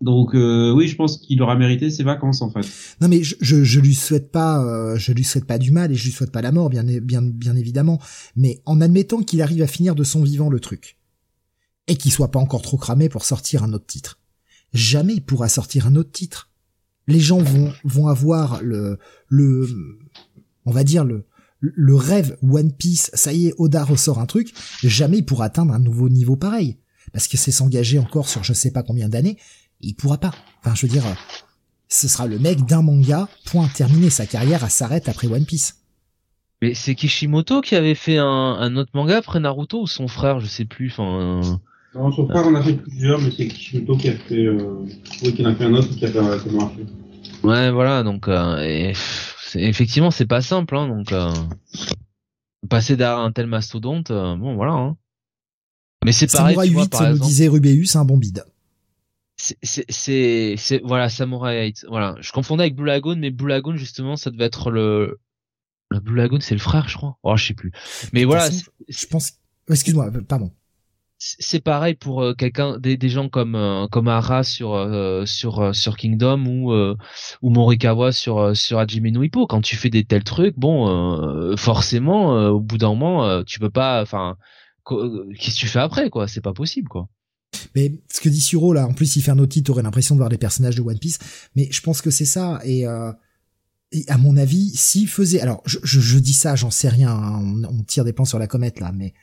[0.00, 2.66] Donc euh, oui, je pense qu'il aura mérité ses vacances en fait.
[3.02, 5.92] Non mais je je, je lui souhaite pas euh, je lui souhaite pas du mal
[5.92, 8.00] et je lui souhaite pas la mort bien bien bien évidemment,
[8.34, 10.96] mais en admettant qu'il arrive à finir de son vivant le truc
[11.86, 14.18] et qu'il soit pas encore trop cramé pour sortir un autre titre.
[14.72, 16.49] Jamais il pourra sortir un autre titre
[17.10, 19.68] les gens vont vont avoir le le
[20.64, 21.26] on va dire le
[21.60, 25.74] le rêve One Piece, ça y est, Oda ressort un truc, jamais il pourra atteindre
[25.74, 26.78] un nouveau niveau pareil.
[27.12, 29.36] Parce que c'est s'engager encore sur je sais pas combien d'années,
[29.80, 30.32] il pourra pas.
[30.60, 31.04] Enfin, je veux dire,
[31.88, 35.76] ce sera le mec d'un manga, point terminé, sa carrière s'arrête après One Piece.
[36.62, 40.40] Mais c'est Kishimoto qui avait fait un, un, autre manga après Naruto ou son frère,
[40.40, 41.40] je sais plus, enfin...
[41.94, 44.84] Non, son frère en a fait plusieurs, mais c'est Kishimoto qui a fait, euh,
[45.22, 46.86] oui, qui en a fait un autre qui a fait, marché.
[47.42, 48.92] Ouais, voilà, donc, euh, et,
[49.54, 51.32] effectivement, c'est pas simple, hein, donc, euh,
[52.68, 54.96] passer derrière un tel mastodonte, euh, bon, voilà, hein.
[56.04, 58.44] Mais c'est pareil, Samurai tu 8, ça nous disait Rubéus, un bon bide.
[59.36, 62.14] C'est, c'est, c'est, voilà, Samurai 8, voilà.
[62.20, 65.20] Je confondais avec Blue Lagoon, mais Blue Lagoon, justement, ça devait être le,
[65.90, 67.18] le Blue Lagoon, c'est le frère, je crois.
[67.22, 67.72] Oh, je sais plus.
[68.12, 68.48] Mais voilà.
[68.88, 69.32] je pense,
[69.68, 70.52] excuse-moi, pardon
[71.20, 75.96] c'est pareil pour euh, quelqu'un des, gens comme euh, comme Ara sur euh, sur sur
[75.98, 76.72] Kingdom ou
[77.42, 82.78] ou Morikawa sur sur Hajime quand tu fais des tels trucs bon forcément au bout
[82.78, 84.36] d'un moment tu peux pas enfin
[84.86, 86.26] qu'est-ce que tu fais après quoi?
[86.26, 87.08] C'est pas possible quoi.
[87.74, 90.14] Mais ce que dit Suro là en plus il fait un autre titre t'aurais l'impression
[90.14, 91.18] de voir des personnages de One Piece.
[91.54, 92.86] Mais je pense que c'est ça et
[93.92, 97.10] et à mon avis, s'il faisait, alors je, je, je, dis ça, j'en sais rien,
[97.10, 99.14] hein, on, on, tire des plans sur la comète là, mais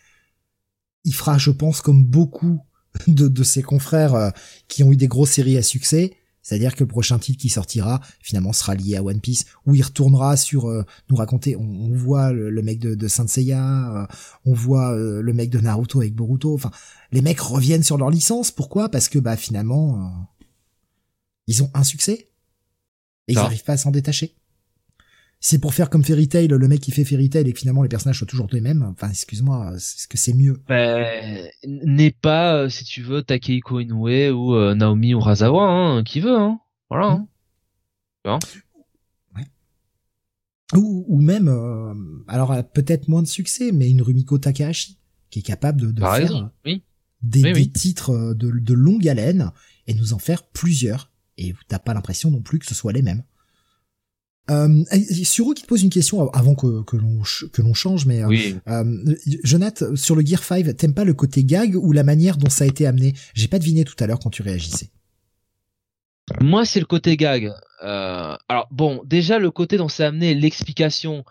[1.07, 2.59] il fera, je pense, comme beaucoup
[3.07, 4.29] de, de ses confrères euh,
[4.67, 8.01] qui ont eu des grosses séries à succès, c'est-à-dire que le prochain titre qui sortira,
[8.21, 11.55] finalement, sera lié à One Piece, où il retournera sur euh, nous raconter.
[11.55, 14.05] On, voit le, mec de, de Saint Seiya, euh,
[14.45, 16.53] on voit le mec de Naruto avec Boruto.
[16.53, 16.71] Enfin,
[17.13, 18.51] les mecs reviennent sur leur licence.
[18.51, 18.89] Pourquoi?
[18.89, 20.27] Parce que bah finalement,
[21.47, 22.29] ils ont un succès
[23.27, 24.35] et ils n'arrivent pas à s'en détacher
[25.39, 27.83] c'est pour faire comme Fairy Tail, le mec qui fait Fairy Tail et que finalement
[27.83, 28.83] les personnages sont toujours les mêmes.
[28.83, 34.31] Enfin, excuse-moi, est-ce que c'est mieux ben, N'est pas, euh, si tu veux, Takehiko Inoue
[34.31, 36.59] ou euh, Naomi Urasawa, hein, qui veut, hein.
[36.89, 37.23] Voilà.
[38.25, 38.39] Hein.
[39.35, 39.45] Ouais.
[40.75, 41.93] Ou, ou même, euh,
[42.27, 44.97] alors peut-être moins de succès, mais une Rumiko Takahashi
[45.29, 46.81] qui est capable de, de faire oui.
[47.21, 49.51] Des, des titres de, de longue haleine
[49.87, 51.11] et nous en faire plusieurs.
[51.37, 53.23] Et t'as pas l'impression non plus que ce soit les mêmes.
[54.49, 54.83] Euh,
[55.23, 57.21] Suro qui te pose une question avant que, que l'on
[57.51, 58.55] que l'on change, mais euh, oui.
[58.69, 62.49] euh, Jonathan, sur le Gear 5, t'aimes pas le côté gag ou la manière dont
[62.49, 63.13] ça a été amené?
[63.33, 64.89] J'ai pas deviné tout à l'heure quand tu réagissais.
[66.41, 67.51] Moi, c'est le côté gag.
[67.83, 71.23] Euh, alors bon, déjà le côté dont c'est amené, l'explication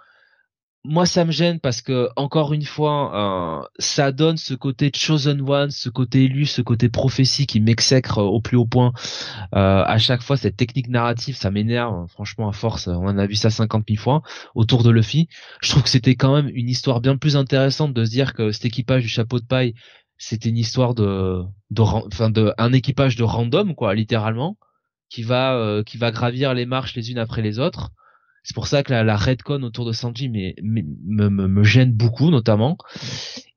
[0.87, 5.41] moi ça me gêne parce que encore une fois euh, ça donne ce côté chosen
[5.41, 8.93] one ce côté élu ce côté prophétie qui m'exècre au plus haut point.
[9.55, 13.27] Euh, à chaque fois cette technique narrative ça m'énerve franchement à force on en a
[13.27, 14.23] vu ça 50 000 fois
[14.55, 15.29] autour de Luffy.
[15.63, 18.53] Je trouve que c'était quand même une histoire bien plus intéressante de se dire que
[18.53, 19.75] cet équipage du chapeau de paille
[20.19, 24.57] c'était une histoire de de un équipage de random quoi littéralement
[25.09, 27.91] qui va euh, qui va gravir les marches les unes après les autres
[28.47, 32.31] c'est pour ça que la, la redcon autour de Sanji me, me, me, gêne beaucoup
[32.31, 32.79] notamment.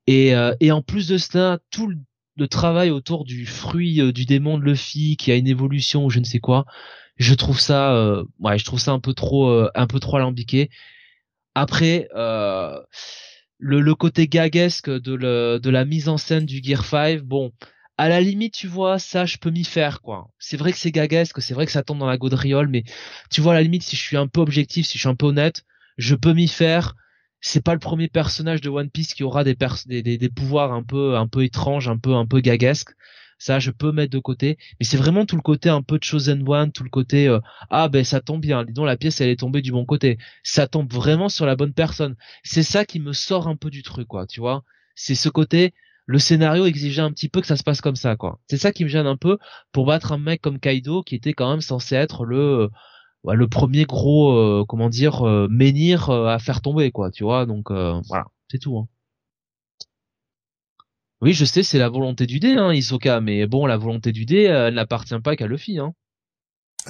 [0.08, 4.24] Et, euh, et en plus de cela, tout le, travail autour du fruit euh, du
[4.24, 6.64] démon de Luffy qui a une évolution ou je ne sais quoi,
[7.18, 10.70] je trouve ça, euh, ouais, je trouve ça un peu trop, un peu trop alambiqué.
[11.54, 12.80] Après, le,
[13.58, 17.52] le côté gaguesque de, le, de la mise en scène du Gear 5, bon,
[18.00, 20.30] à la limite, tu vois, ça, je peux m'y faire, quoi.
[20.38, 22.82] C'est vrai que c'est gaguesque, c'est vrai que ça tombe dans la gaudriole, mais
[23.30, 25.14] tu vois, à la limite, si je suis un peu objectif, si je suis un
[25.14, 25.66] peu honnête,
[25.98, 26.96] je peux m'y faire.
[27.42, 29.54] C'est pas le premier personnage de One Piece qui aura des,
[29.86, 32.92] des, des, pouvoirs un peu, un peu étranges, un peu, un peu gaguesques.
[33.38, 34.56] Ça, je peux mettre de côté.
[34.78, 37.40] Mais c'est vraiment tout le côté un peu de Chosen One, tout le côté, euh,
[37.68, 38.64] ah, ben, ça tombe bien.
[38.64, 40.16] Dis la pièce, elle est tombée du bon côté.
[40.42, 42.16] Ça tombe vraiment sur la bonne personne.
[42.44, 44.64] C'est ça qui me sort un peu du truc, quoi, tu vois.
[44.94, 45.74] C'est ce côté,
[46.06, 48.40] le scénario exigeait un petit peu que ça se passe comme ça, quoi.
[48.48, 49.38] C'est ça qui me gêne un peu
[49.72, 52.68] pour battre un mec comme Kaido qui était quand même censé être le
[53.28, 57.10] euh, le premier gros euh, comment dire euh, menhir à faire tomber, quoi.
[57.10, 58.78] Tu vois, donc voilà, c'est tout.
[58.78, 58.88] Hein.
[61.22, 64.24] Oui, je sais, c'est la volonté du dé, hein, Isoka, mais bon, la volonté du
[64.24, 65.94] dé, elle n'appartient pas qu'à Luffy, hein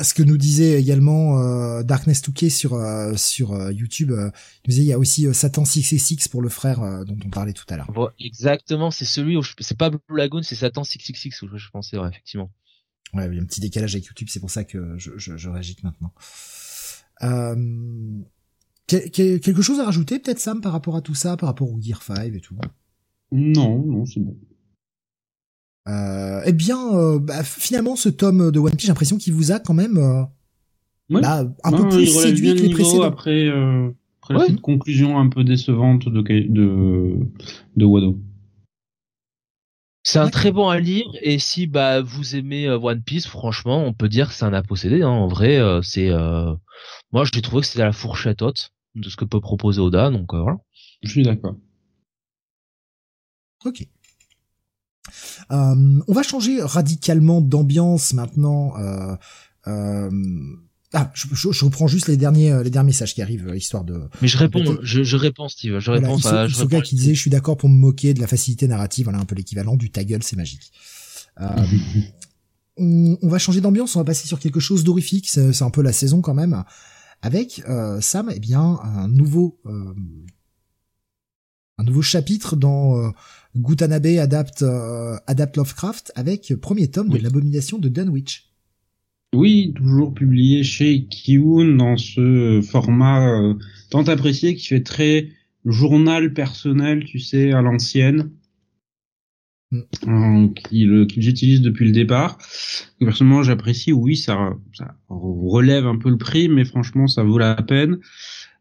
[0.02, 4.30] ce que nous disait également euh, Darkness Touquet sur euh, sur euh, YouTube, euh,
[4.64, 7.52] il nous disait il y a aussi Satan 666 pour le frère dont on parlait
[7.52, 8.12] tout à l'heure.
[8.18, 12.08] exactement, c'est celui où c'est pas Blue Lagoon, c'est Satan 666 où je pensais ouais,
[12.08, 12.50] effectivement.
[13.14, 15.36] Ouais, il y a un petit décalage avec YouTube, c'est pour ça que je, je,
[15.36, 16.12] je réagis maintenant.
[18.86, 22.02] quelque chose à rajouter peut-être Sam par rapport à tout ça, par rapport au Gear
[22.02, 22.56] 5 et tout?
[23.32, 24.36] Non, non, c'est bon.
[25.88, 29.52] Euh, eh bien, euh, bah, finalement, ce tome de One Piece, j'ai l'impression qu'il vous
[29.52, 30.22] a quand même euh,
[31.08, 33.02] bah, un peu plus séduit que les précédents.
[33.02, 33.90] Après, euh,
[34.22, 37.16] après cette conclusion un peu décevante de de,
[37.76, 38.18] de Wado.
[40.02, 43.92] C'est un très bon à lire et si bah vous aimez One Piece, franchement, on
[43.92, 45.02] peut dire que c'est un à posséder.
[45.02, 45.08] Hein.
[45.08, 46.10] En vrai, c'est
[47.12, 50.10] moi j'ai trouvé que c'était à la fourchette haute de ce que peut proposer Oda,
[50.10, 50.58] donc voilà.
[51.02, 51.56] Je suis d'accord.
[53.64, 53.86] Ok.
[55.50, 58.76] Euh, on va changer radicalement d'ambiance maintenant.
[58.78, 59.16] Euh,
[59.66, 60.10] euh,
[60.92, 64.08] ah, je, je, reprends juste les derniers les derniers messages qui arrivent histoire de.
[64.22, 66.18] Mais je réponds, je, je réponds Steve, je réponds.
[66.26, 69.18] À, gars qui disait je suis d'accord pour me moquer de la facilité narrative, voilà
[69.18, 70.72] un peu l'équivalent du ta gueule c'est magique.
[72.82, 75.82] On, on, va changer d'ambiance, on va passer sur quelque chose d'horrifique, c'est un peu
[75.82, 76.64] la saison quand même,
[77.20, 77.62] avec
[78.00, 79.60] Sam, eh bien un nouveau
[81.80, 83.12] un nouveau chapitre dans
[83.56, 88.46] Gutanabe adapte, euh, adapte Lovecraft avec premier tome de l'abomination de Dunwich.
[89.34, 93.54] Oui, toujours publié chez Kiun dans ce format euh,
[93.90, 95.28] tant apprécié qui fait très
[95.64, 98.30] journal personnel, tu sais, à l'ancienne.
[100.04, 100.54] mm.
[100.54, 102.38] qu'il j'utilise depuis le départ.
[102.98, 103.92] Personnellement, j'apprécie.
[103.92, 107.98] Oui, ça, ça relève un peu le prix, mais franchement, ça vaut la peine.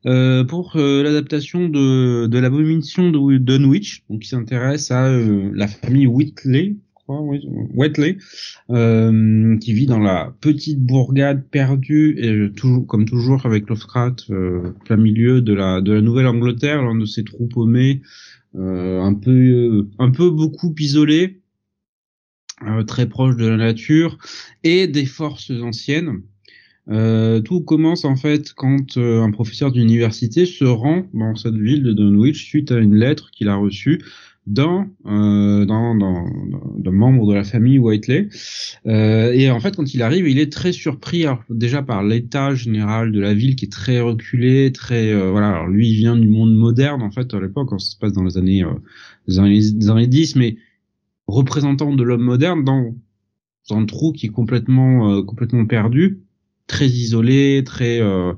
[0.05, 5.67] Euh, pour euh, l'adaptation de, de l'abomination de Dunwich, donc qui s'intéresse à euh, la
[5.67, 6.77] famille Whitley,
[7.09, 8.17] Whitley,
[8.69, 14.31] euh, qui vit dans la petite bourgade perdue et toujours comme toujours avec Lovecraft,
[14.85, 18.03] plein milieu de la de la Nouvelle-Angleterre, l'un de ses troupes paumées,
[18.53, 21.41] un peu un peu beaucoup isolé,
[22.85, 24.19] très proche de la nature
[24.63, 26.21] et des forces anciennes.
[26.89, 31.83] Euh, tout commence en fait quand euh, un professeur d'université se rend dans cette ville
[31.83, 34.01] de Dunwich suite à une lettre qu'il a reçue
[34.47, 36.25] d'un euh, dans, dans,
[36.77, 38.29] d'un membre de la famille Whiteley.
[38.87, 43.11] Euh, et en fait, quand il arrive, il est très surpris déjà par l'état général
[43.11, 45.49] de la ville qui est très reculé, très voilà.
[45.49, 48.23] Alors lui, il vient du monde moderne en fait à l'époque, ça se passe dans
[48.23, 48.65] les années,
[49.27, 50.57] les années, années 10, mais
[51.27, 52.95] représentant de l'homme moderne dans,
[53.69, 56.23] dans un trou qui est complètement complètement perdu
[56.69, 58.33] très isolé, très euh,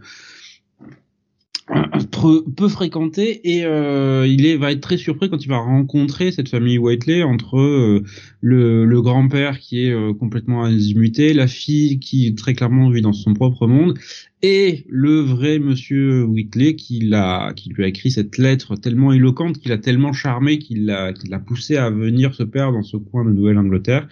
[2.55, 6.49] peu, fréquenté et euh, il est, va être très surpris quand il va rencontrer cette
[6.49, 8.03] famille Whiteley entre euh,
[8.41, 13.13] le, le grand-père qui est euh, complètement azimuté, la fille qui très clairement vit dans
[13.13, 13.97] son propre monde
[14.41, 19.59] et le vrai monsieur Whitley qui l'a qui lui a écrit cette lettre tellement éloquente
[19.59, 22.97] qu'il a tellement charmé qu'il l'a qu'il l'a poussé à venir se perdre dans ce
[22.97, 24.07] coin de Nouvelle-Angleterre.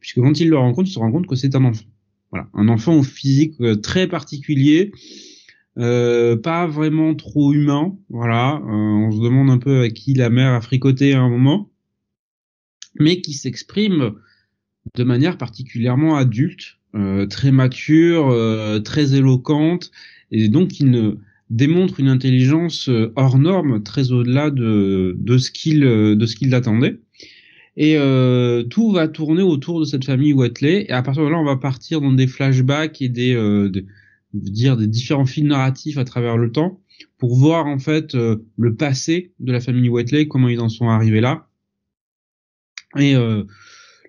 [0.00, 1.84] Puisque quand il le rencontre il se rend compte que c'est un enfant
[2.54, 4.92] un enfant au physique euh, très particulier,
[5.78, 7.96] euh, pas vraiment trop humain.
[8.08, 11.28] Voilà, euh, on se demande un peu à qui la mère a fricoté à un
[11.28, 11.70] moment,
[12.98, 14.12] mais qui s'exprime
[14.94, 16.78] de manière particulièrement adulte,
[17.28, 18.34] très mature,
[18.84, 19.90] très éloquente,
[20.30, 21.16] et donc qui ne
[21.50, 27.00] démontre une intelligence hors norme, très au-delà de, de ce qu'il de ce qu'il attendait.
[27.76, 30.86] Et euh, tout va tourner autour de cette famille Whitley.
[30.88, 33.70] Et à partir de là, on va partir dans des flashbacks et des, euh,
[34.32, 36.80] dire des différents films narratifs à travers le temps
[37.18, 40.88] pour voir en fait euh, le passé de la famille Whitley, comment ils en sont
[40.88, 41.48] arrivés là,
[42.98, 43.44] et euh,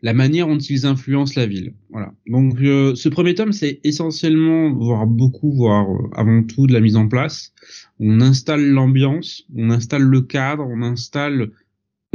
[0.02, 1.74] la manière dont ils influencent la ville.
[1.90, 2.14] Voilà.
[2.28, 6.96] Donc euh, ce premier tome, c'est essentiellement, voire beaucoup, voire avant tout de la mise
[6.96, 7.54] en place.
[8.00, 11.52] On installe l'ambiance, on installe le cadre, on installe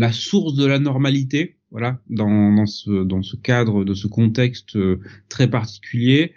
[0.02, 4.74] la source de la normalité, voilà, dans, dans, ce, dans ce cadre, de ce contexte
[4.74, 4.98] euh,
[5.28, 6.32] très particulier.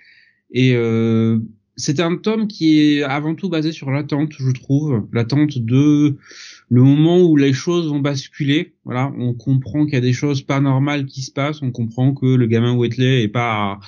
[0.51, 1.39] Et euh,
[1.75, 6.15] c'est un tome qui est avant tout basé sur l'attente, je trouve, l'attente de
[6.69, 8.75] le moment où les choses vont basculer.
[8.83, 12.13] Voilà, on comprend qu'il y a des choses pas normales qui se passent, on comprend
[12.13, 13.79] que le gamin Whitley est pas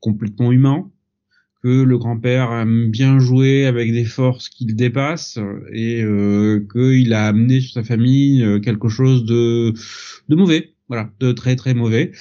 [0.00, 0.90] complètement humain,
[1.62, 5.38] que le grand-père aime bien jouer avec des forces qui le dépassent
[5.72, 9.74] et euh, qu'il a amené sur sa famille euh, quelque chose de,
[10.28, 12.12] mauvais, voilà, de très très mauvais.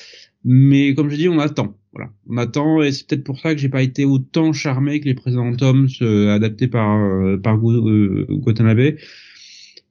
[0.43, 3.61] Mais comme je dis, on attend, voilà, on attend et c'est peut-être pour ça que
[3.61, 8.95] j'ai pas été autant charmé que les précédents tomes adaptés par euh, par Watanabe.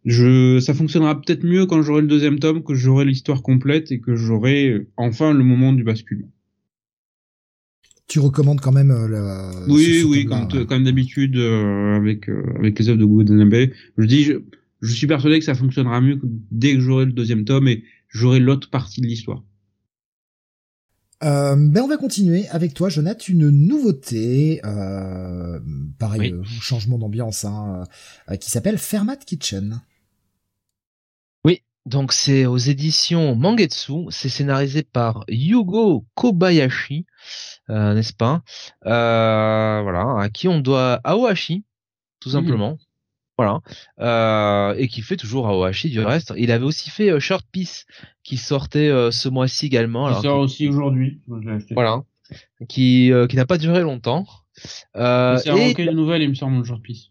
[0.04, 4.00] Je, ça fonctionnera peut-être mieux quand j'aurai le deuxième tome, que j'aurai l'histoire complète et
[4.00, 6.30] que j'aurai enfin le moment du basculement
[8.08, 9.70] tu recommandes quand même euh, le.
[9.70, 13.70] Oui, oui, comme, comme d'habitude euh, avec euh, avec les œuvres de Guggenheim.
[13.98, 14.32] Je dis, je,
[14.80, 16.18] je, suis persuadé que ça fonctionnera mieux
[16.50, 19.44] dès que j'aurai le deuxième tome et j'aurai l'autre partie de l'histoire.
[21.24, 25.58] Euh, ben on va continuer avec toi, Jonathan, une nouveauté, euh,
[25.98, 27.84] pareil, changement d'ambiance, hein,
[28.40, 29.80] qui s'appelle Fermat Kitchen.
[31.88, 37.06] Donc c'est aux éditions Mangetsu, c'est scénarisé par Yugo Kobayashi.
[37.70, 38.42] Euh, n'est-ce pas?
[38.84, 41.64] Euh, Voilà, à qui on doit Aohashi,
[42.20, 42.76] tout simplement.
[43.38, 43.60] Voilà,
[44.00, 46.34] euh, et qui fait toujours Aohashi du reste.
[46.36, 47.86] Il avait aussi fait Short Piece
[48.22, 50.14] qui sortait ce mois-ci également.
[50.14, 51.22] Qui sort aussi aujourd'hui.
[51.70, 52.02] Voilà,
[52.68, 54.26] qui qui n'a pas duré longtemps.
[54.96, 55.68] Euh, c'est un et...
[55.68, 57.10] recueil de nouvelles, il me semble, Short Piece.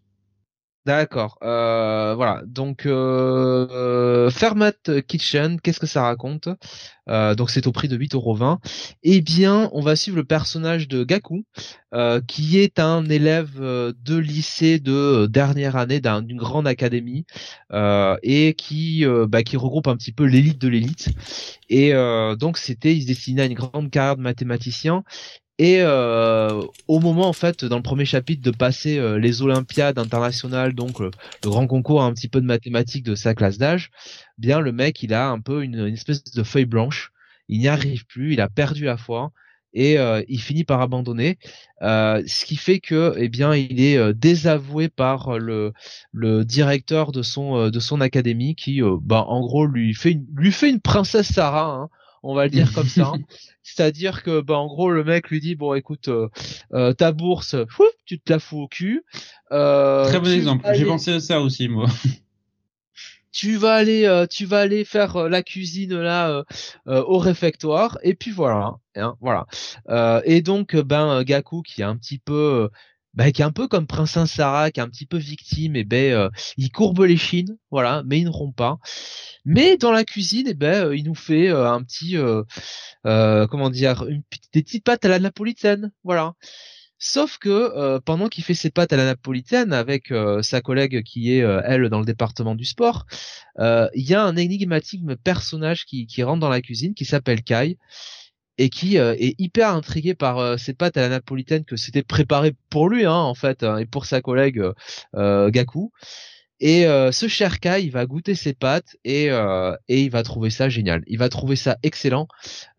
[0.87, 1.37] D'accord.
[1.43, 2.43] Euh, voilà.
[2.47, 4.71] Donc euh, Fermat
[5.05, 6.47] Kitchen, qu'est-ce que ça raconte?
[7.09, 8.59] Euh, Donc c'est au prix de 8,20€.
[9.03, 11.43] Eh bien, on va suivre le personnage de Gaku,
[12.25, 17.25] qui est un élève de lycée de dernière année d'une grande académie
[18.23, 21.09] et qui bah, qui regroupe un petit peu l'élite de l'élite.
[21.67, 21.91] Et
[22.39, 25.03] donc c'était, il se destinait à une grande carrière de mathématicien
[25.59, 29.97] et euh, au moment en fait dans le premier chapitre de passer euh, les Olympiades
[29.97, 31.11] internationales, donc le,
[31.41, 33.89] grand concours un petit peu de mathématiques de sa classe d'âge,
[34.37, 37.11] bien le mec il a un peu une, espèce de feuille blanche,
[37.47, 39.31] il n'y arrive plus, il a perdu la foi
[39.73, 41.37] et euh, il finit par abandonner,
[41.81, 45.73] euh, ce qui fait que eh bien il est euh, désavoué par le
[46.11, 50.51] le directeur de son de son académie qui bah en gros lui fait une, lui
[50.51, 51.89] fait une princesse Sarah hein,
[52.27, 53.11] on va le dire comme ça.
[53.13, 53.19] Hein.
[53.63, 56.09] C'est-à-dire que bah en gros le mec lui dit bon écoute
[56.97, 57.55] ta bourse
[58.05, 59.03] tu te la fous au cul.
[59.49, 60.65] Très bon exemple.
[60.73, 61.87] J'ai pensé à ça aussi moi
[63.37, 66.43] tu vas aller euh, tu vas aller faire euh, la cuisine là
[66.87, 69.45] euh, au réfectoire et puis voilà hein, voilà
[70.25, 72.69] et donc ben Gaku qui est un petit peu
[73.17, 75.83] ben, qui est un peu comme Princesse Sarah, qui est un petit peu victime, et
[75.83, 78.79] ben il courbe les chines, voilà, mais il ne rompt pas.
[79.43, 82.15] Mais dans la cuisine, et ben il nous fait un petit,
[83.03, 84.23] comment dire, une,
[84.53, 86.35] des petites pâtes à la napolitaine, voilà.
[86.99, 91.03] Sauf que euh, pendant qu'il fait ses pâtes à la napolitaine avec euh, sa collègue
[91.03, 93.05] qui est euh, elle dans le département du sport,
[93.59, 97.77] il y a un énigmatique personnage qui, qui rentre dans la cuisine qui s'appelle Kai
[98.57, 102.89] et qui est hyper intrigué par ses pâtes à la napolitaine que c'était préparé pour
[102.89, 104.61] lui hein, en fait hein, et pour sa collègue
[105.13, 105.91] Gaku.
[106.59, 110.23] Et euh, ce cher Kai, il va goûter ses pâtes et euh, et il va
[110.23, 111.03] trouver ça génial.
[111.05, 112.27] Il va trouver ça excellent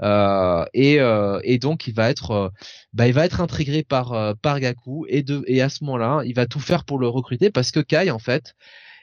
[0.02, 0.98] euh, et
[1.44, 2.52] et donc il va être
[2.92, 6.34] bah il va être intrigué par par Gaku et de et à ce moment-là, il
[6.34, 8.55] va tout faire pour le recruter parce que Kai en fait,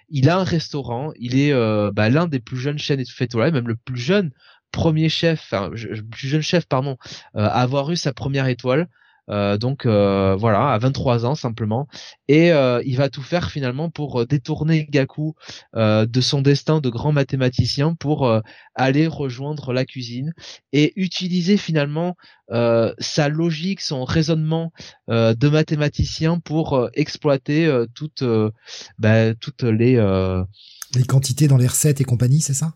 [0.10, 1.54] il a un restaurant, il est
[1.94, 4.32] bah, l'un des plus jeunes chaînes étoilées, même le plus jeune
[4.76, 5.72] premier chef, enfin,
[6.12, 6.98] plus jeune chef pardon,
[7.34, 8.88] à avoir eu sa première étoile.
[9.30, 11.88] Euh, donc euh, voilà, à 23 ans simplement,
[12.28, 15.34] et euh, il va tout faire finalement pour détourner Gaku
[15.74, 18.32] de son destin de grand mathématicien pour
[18.76, 20.34] aller rejoindre la cuisine
[20.74, 22.16] et utiliser finalement
[22.50, 24.72] sa logique, son raisonnement
[25.08, 28.24] de mathématicien pour exploiter toutes,
[29.00, 29.96] bah, toutes les
[30.96, 32.74] les quantités dans les recettes et compagnie, c'est ça?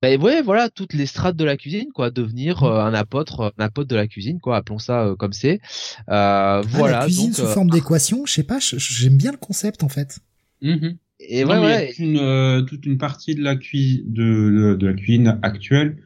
[0.00, 3.64] Ben ouais, voilà, toutes les strates de la cuisine, quoi, devenir euh, un apôtre, un
[3.64, 5.54] apôtre de la cuisine, quoi, appelons ça euh, comme c'est.
[5.54, 5.60] Euh,
[6.08, 7.00] ah, voilà.
[7.00, 10.20] La cuisine sous forme d'équation, je sais pas, j'aime bien le concept en fait.
[10.62, 10.96] Mm-hmm.
[11.20, 11.92] Et ouais, ouais.
[11.98, 15.98] Il y a une, toute une partie de la cuisine, de, de, la cuisine actuelle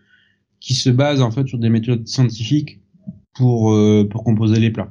[0.59, 2.81] qui se base en fait sur des méthodes scientifiques
[3.35, 3.77] pour
[4.09, 4.91] pour composer les plats.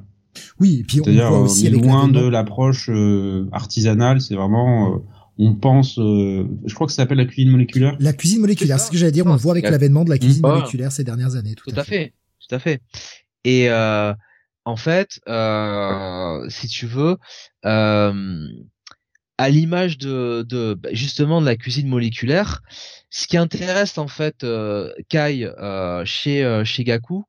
[0.60, 2.88] Oui, et puis on voit aussi avec loin de l'approche
[3.50, 5.02] artisanale, c'est vraiment
[5.38, 7.96] on pense, euh, je crois que ça s'appelle la cuisine moléculaire.
[8.00, 9.26] La cuisine moléculaire, c'est ce que j'allais dire.
[9.26, 11.54] On le voit avec l'avènement de la cuisine moléculaire ces dernières années.
[11.54, 12.12] Tout, à, fait.
[12.46, 12.80] tout à fait.
[13.44, 14.12] Et euh,
[14.64, 17.16] en fait, euh, si tu veux,
[17.64, 18.48] euh,
[19.38, 22.62] à l'image de, de bah, justement de la cuisine moléculaire,
[23.10, 27.24] ce qui intéresse en fait euh, Kai euh, chez chez Gaku,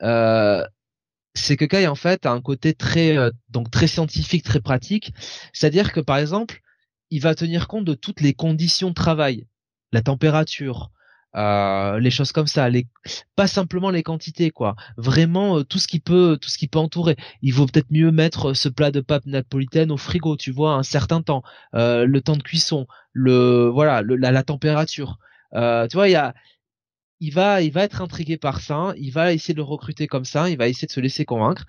[0.00, 3.16] c'est que Kai en fait a un côté très
[3.50, 5.12] donc très scientifique, très pratique.
[5.52, 6.60] C'est-à-dire que par exemple
[7.10, 9.46] il va tenir compte de toutes les conditions de travail,
[9.92, 10.90] la température,
[11.36, 12.88] euh, les choses comme ça, les
[13.36, 16.78] pas simplement les quantités quoi, vraiment euh, tout ce qui peut tout ce qui peut
[16.78, 17.16] entourer.
[17.42, 20.82] Il vaut peut-être mieux mettre ce plat de pâte napolitaine au frigo, tu vois, un
[20.82, 21.42] certain temps,
[21.74, 25.18] euh, le temps de cuisson, le voilà, la, la, température.
[25.54, 26.34] Euh, tu vois, il y a
[27.20, 30.24] il va, il va être intrigué par ça, il va essayer de le recruter comme
[30.24, 31.66] ça, il va essayer de se laisser convaincre,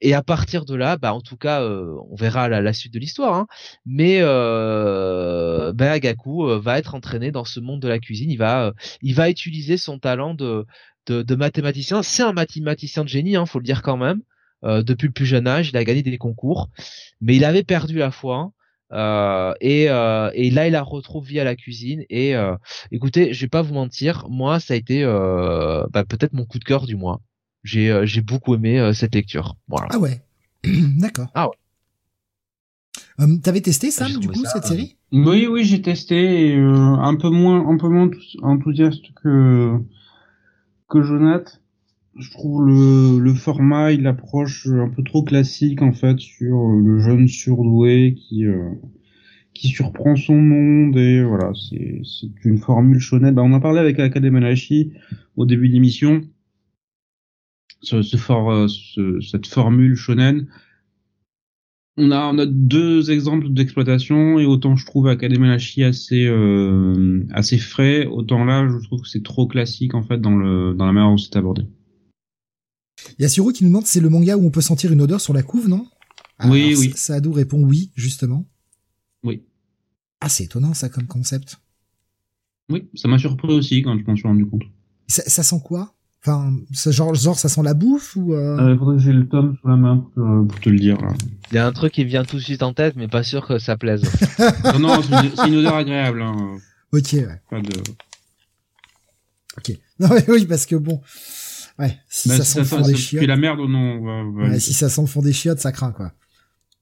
[0.00, 2.98] et à partir de là, bah en tout cas, euh, on verra la, suite de
[3.00, 3.46] l'histoire, hein,
[3.84, 8.38] mais euh, bah, Gaku euh, va être entraîné dans ce monde de la cuisine, il
[8.38, 8.72] va, euh,
[9.02, 10.66] il va utiliser son talent de,
[11.08, 14.22] de, mathématicien, c'est un mathématicien de génie, hein, faut le dire quand même.
[14.62, 16.70] depuis le plus jeune âge, il a gagné des concours,
[17.20, 18.52] mais il avait perdu la foi.
[18.92, 22.04] Euh, et, euh, et, là, il la retrouve via la cuisine.
[22.10, 22.56] Et euh,
[22.90, 26.64] écoutez, je vais pas vous mentir, moi, ça a été bah, peut-être mon coup de
[26.64, 27.20] cœur du mois.
[27.64, 29.56] J'ai j'ai beaucoup aimé cette lecture.
[29.68, 29.88] Voilà.
[29.90, 30.20] Ah ouais,
[30.64, 31.28] d'accord.
[31.34, 31.54] Ah ouais.
[33.20, 34.96] Euh, T'avais testé Sam du coup cette série?
[35.12, 38.10] Oui oui j'ai testé un peu moins un peu moins
[38.42, 39.78] enthousiaste que
[40.88, 41.52] que Jonathan
[42.18, 46.80] je trouve le, le format, il approche un peu trop classique en fait sur euh,
[46.80, 48.70] le jeune surdoué qui euh,
[49.54, 53.34] qui surprend son monde et voilà, c'est c'est une formule shonen.
[53.34, 54.92] Bah, on en parlait avec Akadé Malachi
[55.36, 56.22] au début de l'émission.
[57.82, 60.46] Ce, ce, euh, ce, cette formule shonen.
[61.98, 67.26] On a, on a deux exemples d'exploitation et autant je trouve Académie Malachi assez euh,
[67.32, 70.86] assez frais, autant là je trouve que c'est trop classique en fait dans le dans
[70.86, 71.64] la manière dont c'est abordé.
[73.18, 75.00] Il y a Siro qui nous demande c'est le manga où on peut sentir une
[75.00, 75.86] odeur sur la couve, non?
[76.44, 76.92] Oui, oui.
[76.96, 78.46] Saadou répond oui, justement.
[79.22, 79.42] Oui.
[80.20, 81.58] Ah, c'est étonnant ça comme concept.
[82.68, 84.62] Oui, ça m'a surpris aussi quand je m'en suis rendu compte.
[85.08, 85.94] Ça, ça sent quoi?
[86.24, 88.56] Enfin, ça, genre, genre, ça sent la bouffe ou euh...
[88.58, 90.96] euh faudrait que j'ai le tome sous la main pour, te le dire.
[91.50, 93.46] Il y a un truc qui vient tout de suite en tête, mais pas sûr
[93.46, 94.02] que ça plaise.
[94.72, 96.22] non, non, c'est une, odeur agréable.
[96.22, 96.58] Hein.
[96.92, 97.40] Ok, ouais.
[97.50, 97.72] Pas de.
[99.58, 99.76] Ok.
[99.98, 101.00] Non, oui, parce que bon,
[101.82, 103.24] Ouais, si bah, ça, sent le fond des chiottes.
[103.24, 106.12] la merde ou non ouais, Si ça sent le fond des chiottes, ça craint quoi.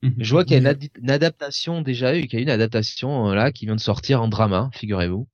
[0.02, 0.14] Mhm.
[0.18, 3.34] Je vois qu'il y a une, adaptation déjà eu, qu'il y a une adaptation euh,
[3.34, 5.26] là qui vient de sortir en drama, figurez-vous.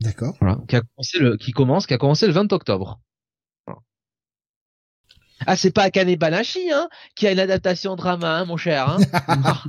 [0.00, 0.36] D'accord.
[0.40, 3.00] Voilà, qui a commencé le, qui commence, qui a commencé le 20 octobre.
[5.44, 8.88] Ah, c'est pas Akane Banashi, hein, qui a une adaptation drama, hein, mon cher.
[8.88, 8.98] Hein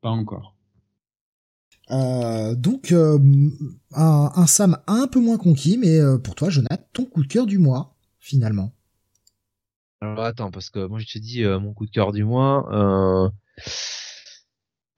[0.00, 0.51] pas encore.
[1.90, 3.18] Euh, donc euh,
[3.92, 7.46] un, Sam un peu moins conquis, mais euh, pour toi, Jonathan, ton coup de cœur
[7.46, 8.72] du mois, finalement.
[10.00, 12.68] Alors attends, parce que moi je te dis mon coup de cœur du mois.
[12.72, 13.30] Euh...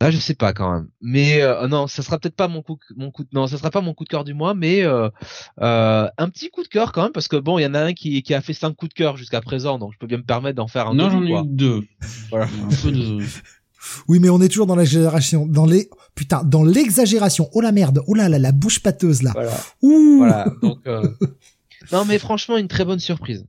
[0.01, 0.89] Là, je sais pas quand même.
[1.01, 3.95] Mais non, ça sera peut-être pas mon coup, mon coup, non, ça sera pas mon
[3.95, 7.37] coup de cœur du mois, mais un petit coup de cœur quand même, parce que
[7.37, 9.41] bon, il y en a un qui, qui a fait cinq coups de cœur jusqu'à
[9.41, 10.95] présent, donc je peux bien me permettre d'en faire un.
[10.95, 11.83] Non, j'en ai eu deux.
[12.31, 12.47] Voilà.
[12.47, 13.19] un peu de.
[14.09, 17.49] Oui, mais on est toujours dans l'exagération, dans les putain, dans l'exagération.
[17.53, 19.33] Oh la merde, oh là là, la bouche pâteuse là.
[19.35, 19.61] Voilà.
[19.83, 20.19] Ouh.
[20.19, 20.47] Voilà.
[20.63, 21.09] Donc euh,
[21.93, 23.47] non, mais franchement, une très bonne surprise,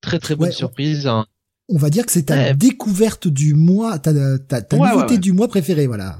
[0.00, 1.06] très très bonne surprise.
[1.06, 1.26] Hein.
[1.68, 5.48] On va dire que c'est ta découverte du mois, ta ta, ta nouveauté du mois
[5.48, 6.18] préférée, voilà.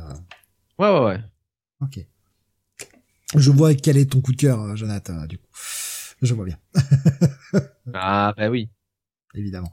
[0.78, 1.20] Ouais ouais ouais.
[1.81, 2.07] Ok.
[3.35, 5.27] Je vois quel est ton coup de cœur, euh, Jonathan.
[5.27, 5.49] Du coup,
[6.23, 6.59] je vois bien.
[7.95, 8.69] ah bah oui
[9.36, 9.73] évidemment.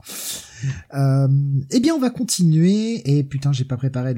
[0.94, 1.28] Euh,
[1.72, 3.02] eh bien, on va continuer.
[3.06, 4.14] Et putain, j'ai pas préparé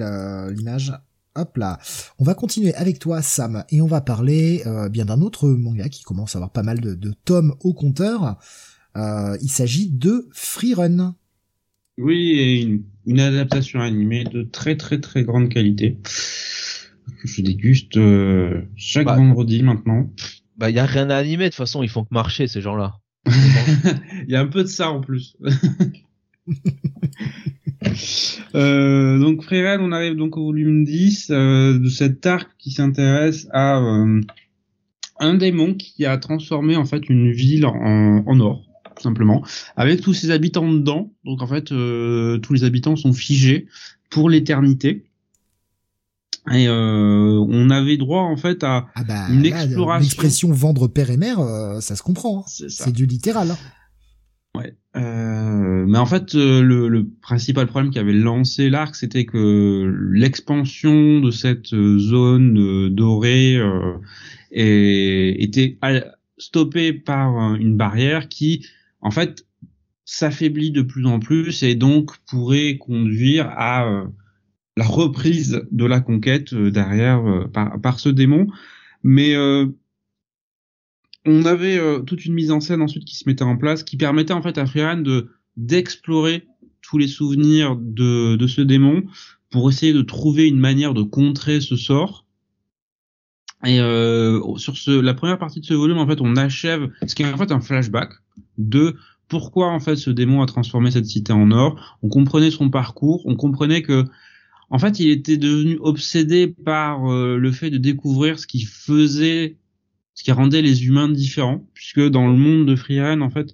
[0.53, 0.93] l'image.
[1.35, 1.79] Hop là.
[2.17, 5.89] On va continuer avec toi, Sam, et on va parler euh, bien d'un autre manga
[5.89, 8.37] qui commence à avoir pas mal de, tomes au compteur.
[8.95, 11.15] Euh, il s'agit de Freerun.
[11.97, 15.97] Oui, et une, adaptation animée de très très très grande qualité
[17.21, 19.15] que je déguste euh, chaque bah.
[19.15, 20.09] vendredi maintenant.
[20.57, 22.99] Bah, y a rien à animer de toute façon, ils font que marcher ces gens-là.
[23.27, 25.35] Il y a un peu de ça en plus.
[28.55, 33.47] euh, donc Freeran, on arrive donc au volume 10 euh, de cet arc qui s'intéresse
[33.51, 34.21] à euh,
[35.19, 38.63] un démon qui a transformé en fait une ville en, en or,
[38.95, 39.43] tout simplement,
[39.75, 41.11] avec tous ses habitants dedans.
[41.23, 43.67] Donc en fait, tous les habitants sont figés
[44.09, 45.05] pour l'éternité.
[46.51, 50.03] Et on avait droit en fait à ah bah, une exploration.
[50.03, 51.39] L'expression vendre père et mère,
[51.79, 52.41] ça se comprend.
[52.41, 52.65] Hein.
[52.69, 53.49] C'est du littéral.
[53.49, 53.57] Hein.
[54.95, 59.93] Euh, mais en fait, euh, le, le, principal problème qui avait lancé l'arc, c'était que
[60.11, 63.59] l'expansion de cette zone dorée
[64.51, 65.77] était
[66.37, 68.65] stoppée par une barrière qui,
[69.01, 69.45] en fait,
[70.05, 74.05] s'affaiblit de plus en plus et donc pourrait conduire à
[74.77, 78.47] la reprise de la conquête euh, derrière euh, par, par, ce démon.
[79.03, 79.67] Mais euh,
[81.25, 84.33] on avait toute une mise en scène ensuite qui se mettait en place, qui permettait
[84.33, 86.47] en fait à Freeran de d'explorer
[86.81, 89.03] tous les souvenirs de, de ce démon
[89.49, 92.25] pour essayer de trouver une manière de contrer ce sort.
[93.65, 93.77] Et
[94.57, 97.33] sur ce, la première partie de ce volume, en fait, on achève ce qui est
[97.33, 98.11] en fait un flashback
[98.57, 98.95] de
[99.27, 101.97] pourquoi en fait ce démon a transformé cette cité en or.
[102.03, 104.05] On comprenait son parcours, on comprenait que
[104.69, 109.57] en fait, il était devenu obsédé par euh, le fait de découvrir ce qui faisait,
[110.15, 113.53] ce qui rendait les humains différents, puisque dans le monde de Freehan, en fait,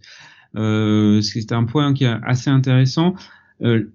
[0.55, 3.15] euh, c'était un point qui est assez intéressant.
[3.61, 3.91] Euh,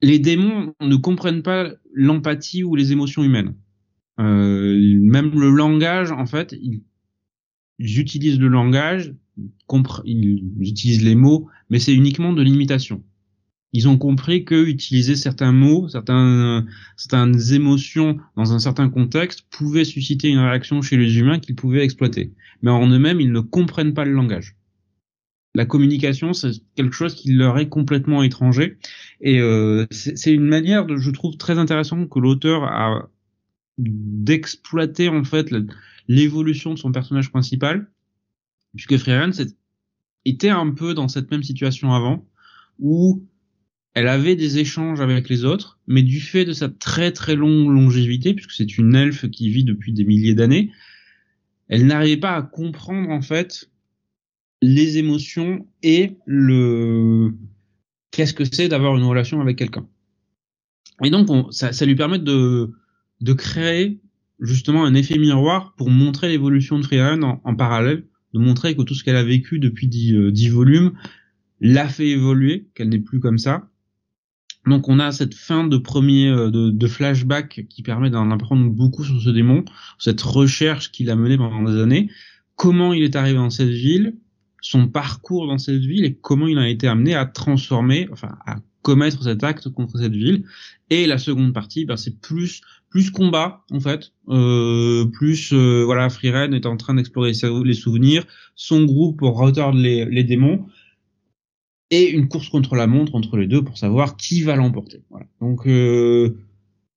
[0.00, 3.54] les démons ne comprennent pas l'empathie ou les émotions humaines.
[4.18, 6.82] Euh, même le langage, en fait, ils,
[7.78, 9.14] utilisent le langage,
[10.04, 13.02] ils utilisent les mots, mais c'est uniquement de l'imitation
[13.72, 19.84] ils ont compris que utiliser certains mots, certains, certaines émotions dans un certain contexte pouvait
[19.84, 22.34] susciter une réaction chez les humains qu'ils pouvaient exploiter.
[22.60, 24.56] Mais en eux-mêmes, ils ne comprennent pas le langage.
[25.54, 28.78] La communication, c'est quelque chose qui leur est complètement étranger.
[29.20, 33.08] Et euh, c'est une manière, de, je trouve, très intéressante que l'auteur a
[33.78, 35.50] d'exploiter en fait
[36.08, 37.90] l'évolution de son personnage principal,
[38.74, 39.30] puisque Freeran
[40.24, 42.26] était un peu dans cette même situation avant,
[42.78, 43.26] où
[43.94, 47.68] elle avait des échanges avec les autres, mais du fait de sa très très longue
[47.68, 50.70] longévité, puisque c'est une elfe qui vit depuis des milliers d'années,
[51.68, 53.70] elle n'arrivait pas à comprendre en fait
[54.62, 57.34] les émotions et le
[58.10, 59.86] qu'est-ce que c'est d'avoir une relation avec quelqu'un.
[61.02, 62.70] Et donc ça, ça, lui permet de,
[63.20, 64.00] de créer
[64.40, 68.04] justement un effet miroir pour montrer l'évolution de Freehan en, en, parallèle,
[68.34, 70.92] de montrer que tout ce qu'elle a vécu depuis dix, euh, dix volumes
[71.60, 73.68] l'a fait évoluer, qu'elle n'est plus comme ça,
[74.66, 78.68] donc on a cette fin de premier euh, de, de flashback qui permet d'en apprendre
[78.70, 79.64] beaucoup sur ce démon,
[79.98, 82.10] cette recherche qu'il a menée pendant des années,
[82.56, 84.16] comment il est arrivé dans cette ville,
[84.60, 88.56] son parcours dans cette ville et comment il a été amené à transformer, enfin à
[88.82, 90.44] commettre cet acte contre cette ville.
[90.90, 92.60] Et la seconde partie, ben, c'est plus
[92.90, 97.32] plus combat en fait, euh, plus euh, voilà, Freeren est en train d'explorer
[97.64, 98.24] les souvenirs,
[98.54, 100.66] son groupe pour retordre les, les démons
[101.92, 105.02] et une course contre la montre entre les deux pour savoir qui va l'emporter.
[105.10, 105.26] Voilà.
[105.40, 106.34] Donc euh,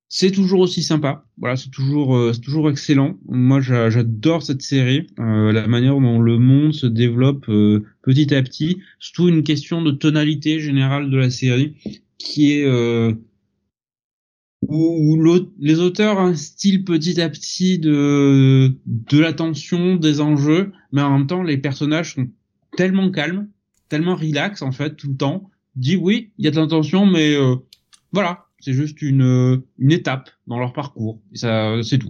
[0.07, 1.25] c'est toujours aussi sympa.
[1.37, 3.17] Voilà, c'est toujours euh, c'est toujours excellent.
[3.27, 8.41] Moi, j'adore cette série, euh, la manière dont le monde se développe euh, petit à
[8.41, 8.79] petit.
[8.99, 11.75] Surtout une question de tonalité générale de la série,
[12.17, 12.65] qui est
[14.67, 15.19] où,
[15.59, 21.43] les auteurs instillent petit à petit de de l'attention, des enjeux, mais en même temps,
[21.43, 22.29] les personnages sont
[22.77, 23.49] tellement calmes,
[23.89, 25.49] tellement relax en fait tout le temps.
[25.75, 27.35] Dit oui, il y a de l'attention, mais
[28.13, 31.21] voilà, c'est juste une, une étape dans leur parcours.
[31.33, 32.09] Et ça, c'est tout.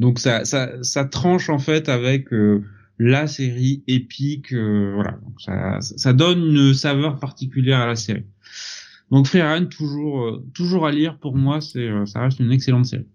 [0.00, 2.64] Donc ça, ça, ça tranche en fait avec euh,
[2.98, 4.52] la série épique.
[4.52, 5.18] Euh, voilà.
[5.38, 8.24] Ça, ça donne une saveur particulière à la série.
[9.10, 13.06] Donc Freeran, toujours, euh, toujours à lire pour moi, c'est, ça reste une excellente série.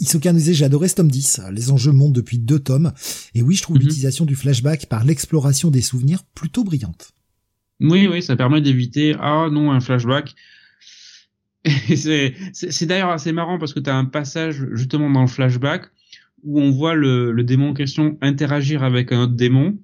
[0.00, 1.40] Isoka nous j'ai adoré ce tome 10.
[1.52, 2.92] Les enjeux montent depuis deux tomes.
[3.34, 3.82] Et oui, je trouve mhm.
[3.82, 7.12] l'utilisation du flashback par l'exploration des souvenirs plutôt brillante.
[7.80, 10.34] Oui, oui, ça permet d'éviter, ah non, un flashback
[11.94, 15.86] c'est d'ailleurs assez marrant parce que tu as un passage justement dans le flashback
[16.44, 19.76] où on voit le, le démon en question interagir avec un autre démon.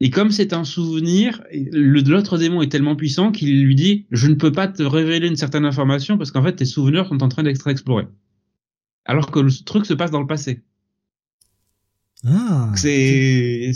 [0.00, 4.34] Et comme c'est un souvenir, l'autre démon est tellement puissant qu'il lui dit je ne
[4.34, 7.42] peux pas te révéler une certaine information parce qu'en fait tes souvenirs sont en train
[7.42, 8.06] d'être explorés.
[9.04, 10.62] Alors que le truc se passe dans le passé.
[12.26, 13.72] Ah, c'est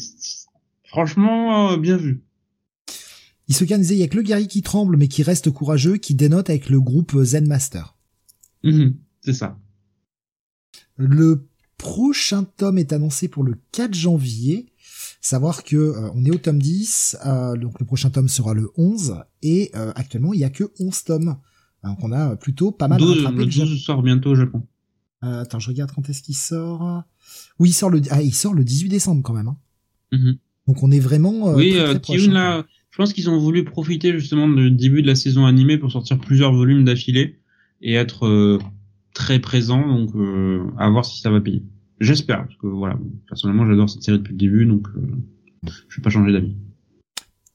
[0.84, 2.22] franchement euh, bien vu.
[3.48, 6.14] Isoka disait, il y a que le guerrier qui tremble, mais qui reste courageux, qui
[6.14, 7.96] dénote avec le groupe Zen Master.
[8.62, 9.58] Mhm, c'est ça.
[10.96, 11.48] Le
[11.78, 14.66] prochain tome est annoncé pour le 4 janvier.
[15.20, 18.70] Savoir que euh, on est au tome 10, euh, donc le prochain tome sera le
[18.76, 21.36] 11, et euh, actuellement il y a que 11 tomes.
[21.84, 24.66] Donc on a plutôt pas mal 12, Le 12 sort bientôt au Japon.
[25.22, 27.02] Attends, je regarde quand est-ce qu'il sort.
[27.58, 29.48] Oui, il sort le, ah, il sort le 18 décembre quand même.
[29.48, 29.56] Hein.
[30.12, 30.38] Mhm.
[30.66, 31.54] Donc on est vraiment.
[31.54, 35.14] oui, très, très là, je pense qu'ils ont voulu profiter justement du début de la
[35.14, 37.38] saison animée pour sortir plusieurs volumes d'affilée
[37.80, 38.58] et être euh,
[39.14, 39.86] très présent.
[39.86, 41.62] Donc, euh, à voir si ça va payer.
[42.00, 42.98] J'espère, parce que voilà,
[43.28, 46.56] personnellement, j'adore cette série depuis le début, donc euh, je vais pas changer d'avis.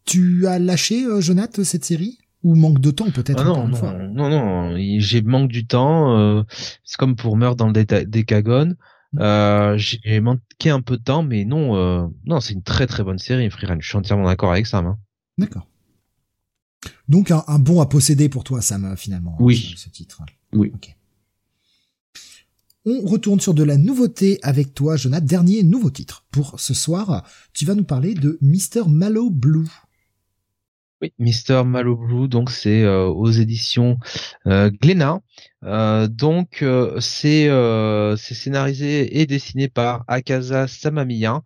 [0.05, 2.19] Tu as lâché, Jonathan, cette série?
[2.43, 6.45] Ou manque de temps peut-être ah non, non, non, non, j'ai manque du temps.
[6.83, 8.75] c'est comme pour Meurtre dans le Décagone.
[9.19, 13.19] Euh, j'ai manqué un peu de temps, mais non, non, c'est une très très bonne
[13.19, 13.77] série, Freerun.
[13.79, 14.79] Je suis entièrement d'accord avec ça.
[14.79, 14.97] Hein.
[15.37, 15.67] D'accord.
[17.07, 19.35] Donc un, bon à posséder pour toi, Sam, finalement.
[19.39, 19.75] Oui.
[19.77, 20.21] Ce, titre.
[20.53, 20.71] Oui.
[22.85, 25.25] On retourne sur de la nouveauté avec toi, Jonathan.
[25.25, 27.25] Dernier nouveau titre pour ce soir.
[27.53, 28.87] Tu vas nous parler de Mr.
[28.87, 29.69] Mallow Blue.
[31.03, 31.65] Oui, Mr.
[31.65, 33.97] Mallow Blue, donc c'est euh, aux éditions
[34.47, 35.19] euh, Glénat.
[35.65, 37.49] Euh, donc euh, c'est
[38.17, 41.41] c'est scénarisé et dessiné par Akaza Samamiya.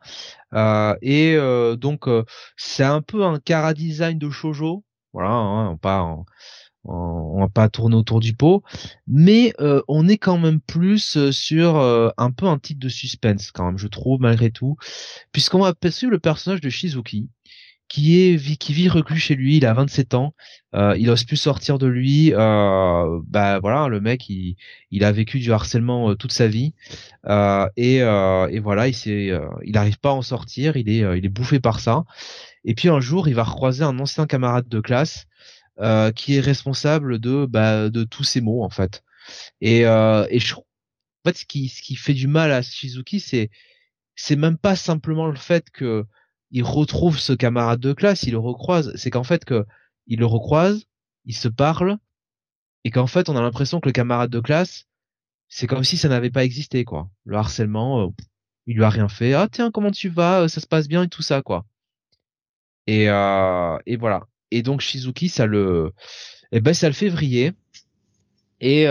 [1.02, 1.38] et
[1.80, 2.08] donc
[2.56, 4.84] c'est un peu un cara design de shojo.
[5.12, 6.18] Voilà, hein, on pas
[6.84, 8.62] on va pas tourner autour du pot,
[9.08, 9.56] mais
[9.88, 11.78] on est quand même plus sur
[12.16, 14.78] un peu un titre de suspense quand même, je trouve malgré tout,
[15.32, 17.28] puisqu'on va suivre le personnage de Shizuki,
[17.88, 20.34] qui est qui vit reclus chez lui, il a 27 ans,
[20.76, 24.56] euh, il ose plus sortir de lui, euh, bah voilà, le mec il,
[24.92, 26.74] il a vécu du harcèlement euh, toute sa vie
[27.28, 29.32] euh, et, euh, et voilà, il s'est
[29.64, 32.04] il n'arrive pas à en sortir, il est il est bouffé par ça.
[32.66, 35.26] Et puis un jour, il va recroiser un ancien camarade de classe
[36.16, 39.04] qui est responsable de bah, de tous ces mots en fait.
[39.62, 40.64] Et et je, en
[41.26, 43.50] fait ce qui ce qui fait du mal à Shizuki, c'est
[44.16, 46.06] c'est même pas simplement le fait que
[46.52, 48.94] il retrouve ce camarade de classe, il le recroise.
[48.96, 49.66] C'est qu'en fait que
[50.08, 50.86] il le recroise,
[51.26, 51.98] il se parle,
[52.84, 54.86] et qu'en fait on a l'impression que le camarade de classe,
[55.50, 57.10] c'est comme si ça n'avait pas existé quoi.
[57.26, 58.08] Le harcèlement, euh,
[58.66, 59.34] il lui a rien fait.
[59.34, 61.66] Ah tiens comment tu vas, euh, ça se passe bien et tout ça quoi.
[62.88, 64.24] Et euh, et voilà.
[64.52, 65.94] Et donc Shizuki ça le,
[66.52, 67.54] eh ben ça le fait vriller.
[68.62, 68.86] Et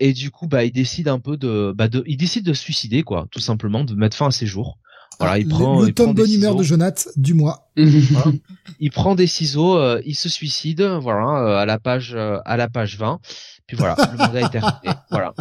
[0.00, 2.62] et du coup bah il décide un peu de, bah de, il décide de se
[2.62, 4.78] suicider quoi, tout simplement de mettre fin à ses jours.
[5.18, 7.70] Voilà, il prend le, tome bonne humeur de Jonath du mois.
[8.80, 12.56] Il prend des ciseaux, euh, il se suicide, voilà, euh, à la page euh, à
[12.56, 13.20] la page 20.
[13.66, 14.94] Puis voilà, le manga est terminé.
[15.10, 15.34] Voilà.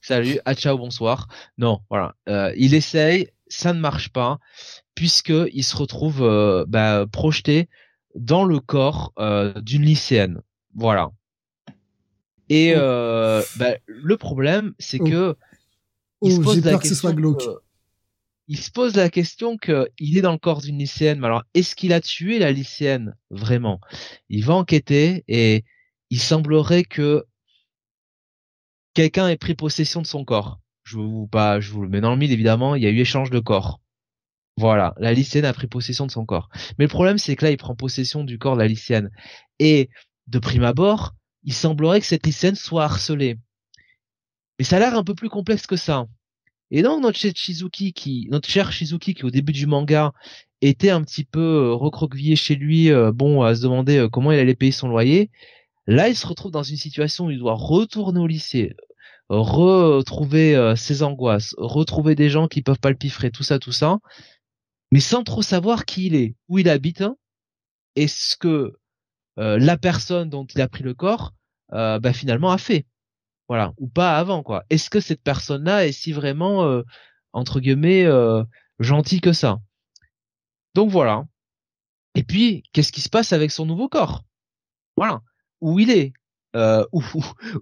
[0.00, 1.28] Salut, à ciao, bonsoir.
[1.58, 2.14] Non, voilà,
[2.56, 4.38] il essaye, ça ne marche pas,
[4.94, 7.68] puisque il se retrouve bah, projeté
[8.14, 9.12] dans le corps
[9.62, 10.40] d'une lycéenne.
[10.74, 11.10] Voilà.
[12.48, 13.40] Et oh.
[13.56, 15.04] bah, le problème, c'est oh.
[15.04, 15.36] que
[16.22, 16.78] il se oh, pose la question.
[16.78, 17.48] Que ce soit glauque
[18.48, 21.18] il se pose la question que il est dans le corps d'une lycéenne.
[21.20, 23.80] Mais alors, est-ce qu'il a tué la lycéenne vraiment?
[24.28, 25.64] Il va enquêter et
[26.10, 27.24] il semblerait que
[28.94, 30.60] quelqu'un ait pris possession de son corps.
[30.84, 32.76] Je vous pas, je vous le mets dans le mille évidemment.
[32.76, 33.80] Il y a eu échange de corps.
[34.58, 36.48] Voilà, la lycéenne a pris possession de son corps.
[36.78, 39.10] Mais le problème, c'est que là, il prend possession du corps de la lycéenne.
[39.58, 39.90] Et
[40.28, 43.38] de prime abord, il semblerait que cette lycéenne soit harcelée.
[44.58, 46.06] Mais ça a l'air un peu plus complexe que ça.
[46.70, 50.12] Et donc notre Shizuki qui, cher Shizuki qui au début du manga
[50.62, 54.32] était un petit peu euh, recroquevillé chez lui, euh, bon à se demander euh, comment
[54.32, 55.30] il allait payer son loyer.
[55.86, 58.74] Là, il se retrouve dans une situation où il doit retourner au lycée,
[59.28, 63.98] retrouver ses angoisses, retrouver des gens qui peuvent pas tout ça, tout ça,
[64.90, 67.16] mais sans trop savoir qui il est, où il habite, hein,
[67.94, 68.72] et ce que
[69.36, 71.34] la personne dont il a pris le corps,
[71.70, 72.84] bah, finalement a fait
[73.48, 73.72] voilà.
[73.78, 74.64] Ou pas avant quoi.
[74.70, 76.82] Est-ce que cette personne là est si vraiment euh,
[77.32, 78.42] entre guillemets euh,
[78.78, 79.60] gentil que ça?
[80.74, 81.24] Donc voilà.
[82.14, 84.24] Et puis qu'est-ce qui se passe avec son nouveau corps?
[84.96, 85.22] Voilà.
[85.60, 86.12] Où il est.
[86.56, 87.02] Euh, où,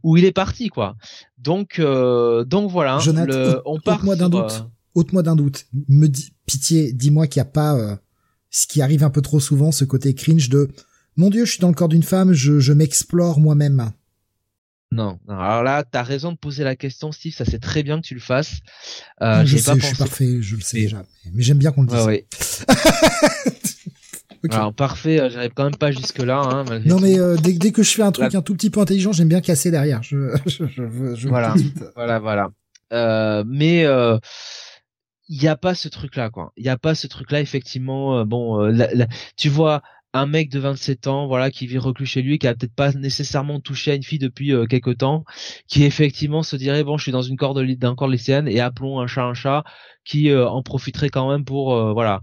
[0.02, 0.96] où, il est parti quoi.
[1.38, 4.66] Donc euh, donc voilà le, on part moi d'un doute.
[4.94, 5.66] ôte-moi d'un doute.
[5.88, 7.98] Me dis pitié dis-moi qu'il n'y a pas
[8.50, 10.70] ce qui arrive un peu trop souvent ce côté cringe de
[11.16, 13.92] mon dieu je suis dans le corps d'une femme je, je m'explore moi-même
[14.94, 17.34] non, alors là, t'as raison de poser la question, Steve.
[17.34, 18.60] Ça c'est très bien que tu le fasses.
[19.22, 21.02] Euh, je sais, pas je suis parfait, je le sais déjà.
[21.32, 22.06] Mais j'aime bien qu'on le dise.
[22.06, 22.26] Ouais,
[24.50, 26.38] Alors parfait, euh, j'arrive quand même pas jusque là.
[26.38, 28.80] Hein, non mais euh, dès, dès, que je fais un truc un tout petit peu
[28.80, 30.02] intelligent, j'aime bien casser derrière.
[30.02, 31.54] Je, je, je, je voilà,
[31.96, 32.50] voilà, voilà.
[32.92, 33.84] Euh, mais
[35.28, 36.52] il n'y a pas ce truc là, quoi.
[36.56, 38.24] Il n'y a pas ce truc là, effectivement.
[38.24, 38.72] bon,
[39.36, 39.82] tu vois,
[40.14, 42.92] un mec de 27 ans, voilà, qui vit reclus chez lui, qui a peut-être pas
[42.92, 45.24] nécessairement touché à une fille depuis euh, quelque temps,
[45.66, 49.00] qui effectivement se dirait bon, je suis dans une corde d'un corps lycéenne et appelons
[49.00, 49.64] un chat un chat,
[50.04, 52.22] qui euh, en profiterait quand même pour euh, voilà.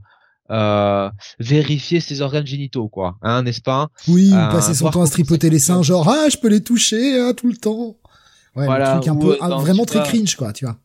[1.40, 3.90] vérifier ses organes génitaux quoi hein n'est-ce pas?
[4.08, 7.20] Oui passer son temps à se tripoter les seins genre ah je peux les toucher
[7.20, 7.98] hein, tout le temps!
[8.56, 10.78] Ouais voilà, truc un peu vraiment très cringe quoi tu vois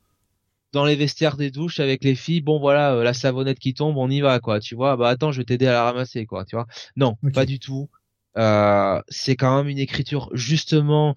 [0.77, 3.97] dans les vestiaires des douches avec les filles, bon voilà, euh, la savonnette qui tombe,
[3.97, 4.95] on y va quoi, tu vois.
[4.99, 6.67] Bah attends, je vais t'aider à la ramasser quoi, tu vois.
[6.97, 7.89] Non, pas du tout.
[8.37, 11.15] Euh, c'est quand même une écriture justement.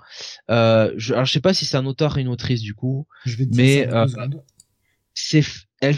[0.50, 3.06] Euh, je, alors je sais pas si c'est un auteur ou une autrice du coup,
[3.26, 3.90] je vais mais
[5.14, 5.44] c'est
[5.82, 5.98] elle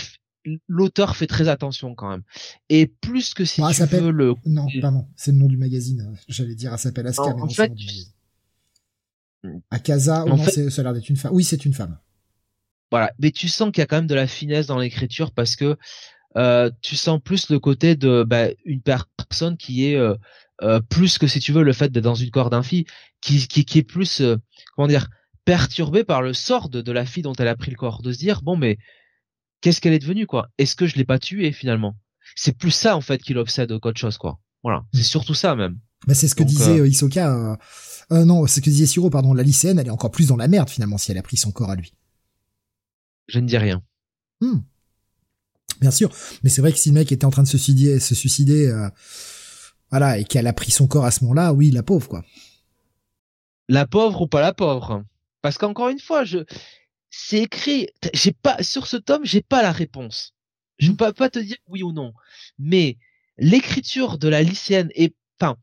[0.67, 2.23] l'auteur fait très attention quand même.
[2.69, 6.15] Et plus que si ah, tu veux le non pardon, c'est le nom du magazine.
[6.27, 7.71] J'allais dire, elle s'appelle Aska, mais en fait,
[9.69, 11.31] Akaza, oh non, ça a l'air d'être une femme.
[11.31, 11.99] Oui, c'est une femme.
[12.91, 15.55] Voilà, mais tu sens qu'il y a quand même de la finesse dans l'écriture parce
[15.55, 15.77] que
[16.37, 20.15] euh, tu sens plus le côté de bah, une personne qui est euh,
[20.61, 22.85] euh, plus que si tu veux le fait d'être dans une corde d'un fille,
[23.21, 24.21] qui, qui, qui est plus
[24.75, 25.07] comment dire
[25.45, 28.17] perturbée par le sort de, la fille dont elle a pris le corps, de se
[28.17, 28.77] dire bon mais
[29.61, 30.49] qu'est-ce qu'elle est devenue quoi?
[30.57, 31.95] Est-ce que je l'ai pas tuée finalement?
[32.35, 34.39] C'est plus ça en fait qui l'obsède qu'autre chose quoi.
[34.63, 35.79] Voilà, c'est surtout ça même.
[36.07, 37.57] Bah c'est ce que disait Isoka.
[38.09, 39.33] non, c'est ce que disait Siro, pardon.
[39.33, 41.51] La lycéenne, elle est encore plus dans la merde finalement si elle a pris son
[41.51, 41.93] corps à lui.
[43.27, 43.81] Je ne dis rien.
[44.41, 44.59] Hmm.
[45.79, 46.11] Bien sûr,
[46.43, 48.67] mais c'est vrai que si le mec était en train de se suicider, se suicider,
[48.67, 48.87] euh,
[49.89, 52.23] voilà, et qu'elle a pris son corps à ce moment-là, oui, la pauvre, quoi.
[53.67, 55.03] La pauvre ou pas la pauvre?
[55.41, 56.39] Parce qu'encore une fois, je,
[57.09, 57.87] c'est écrit.
[58.13, 60.33] J'ai pas sur ce tome, j'ai pas la réponse.
[60.77, 60.97] Je ne hmm.
[60.97, 62.13] peux pas te dire oui ou non.
[62.59, 62.97] Mais
[63.37, 65.57] l'écriture de la lycéenne est, enfin,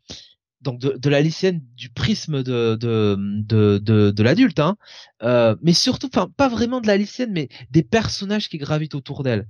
[0.73, 4.77] donc de, la lycéenne du prisme de de de de, l'adulte hein.
[5.23, 9.23] Euh, mais surtout enfin pas vraiment de la lycéenne mais des personnages qui gravitent autour
[9.23, 9.49] d'elle.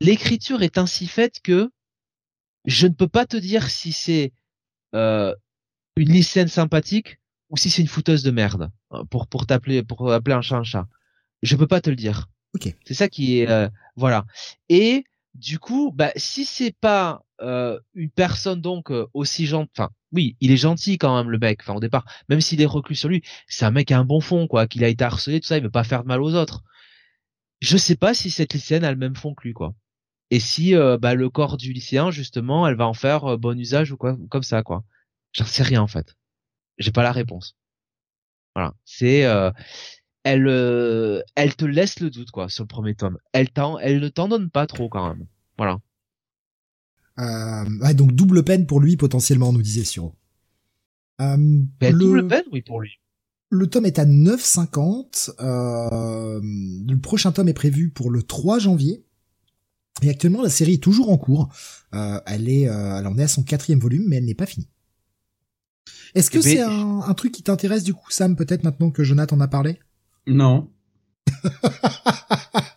[0.00, 1.70] L'écriture est ainsi faite que
[2.64, 4.32] je ne peux pas te dire si c'est
[4.94, 5.34] euh,
[5.96, 7.20] une lycéenne sympathique
[7.50, 10.56] ou si c'est une fouteuse de merde hein, pour pour t'appeler pour appeler un chat
[10.56, 10.86] un chat.
[11.42, 12.28] Je peux pas te le dire.
[12.54, 12.74] Ok.
[12.84, 14.24] C'est ça qui est euh, voilà.
[14.70, 15.04] Et
[15.34, 20.36] du coup bah si c'est pas euh, une personne donc euh, aussi gentille, enfin oui,
[20.40, 21.60] il est gentil quand même le mec.
[21.62, 24.20] Enfin au départ, même s'il est reclus sur lui, c'est un mec à un bon
[24.20, 26.34] fond quoi, qu'il a été harcelé tout ça, il veut pas faire de mal aux
[26.34, 26.62] autres.
[27.60, 29.74] Je sais pas si cette lycéenne a le même fond que lui quoi.
[30.30, 33.92] Et si euh, bah, le corps du lycéen justement, elle va en faire bon usage
[33.92, 34.84] ou quoi, comme ça quoi.
[35.32, 36.16] J'en sais rien en fait.
[36.78, 37.56] J'ai pas la réponse.
[38.54, 39.20] Voilà, c'est
[40.24, 43.18] elle elle te laisse le doute quoi sur le premier tome.
[43.32, 45.26] Elle t'en elle ne t'en donne pas trop quand même.
[45.58, 45.78] Voilà.
[47.18, 50.14] Euh, donc double peine pour lui potentiellement, nous disait Siro.
[51.20, 51.36] Euh,
[51.80, 52.92] ben, double peine, oui, pour lui.
[53.50, 55.32] Le tome est à 9,50.
[55.40, 59.04] Euh, le prochain tome est prévu pour le 3 janvier.
[60.02, 61.48] Et actuellement, la série est toujours en cours.
[61.94, 64.46] Euh, elle est, euh, elle en est à son quatrième volume, mais elle n'est pas
[64.46, 64.68] finie.
[66.14, 68.90] Est-ce que eh ben, c'est un, un, truc qui t'intéresse du coup, Sam, peut-être maintenant
[68.90, 69.80] que Jonathan en a parlé?
[70.26, 70.70] Non.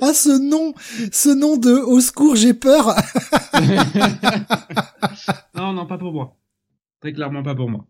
[0.00, 0.74] Ah, ce nom,
[1.12, 2.94] ce nom de au secours, j'ai peur.
[5.54, 6.36] non, non, pas pour moi.
[7.00, 7.86] Très clairement pas pour moi.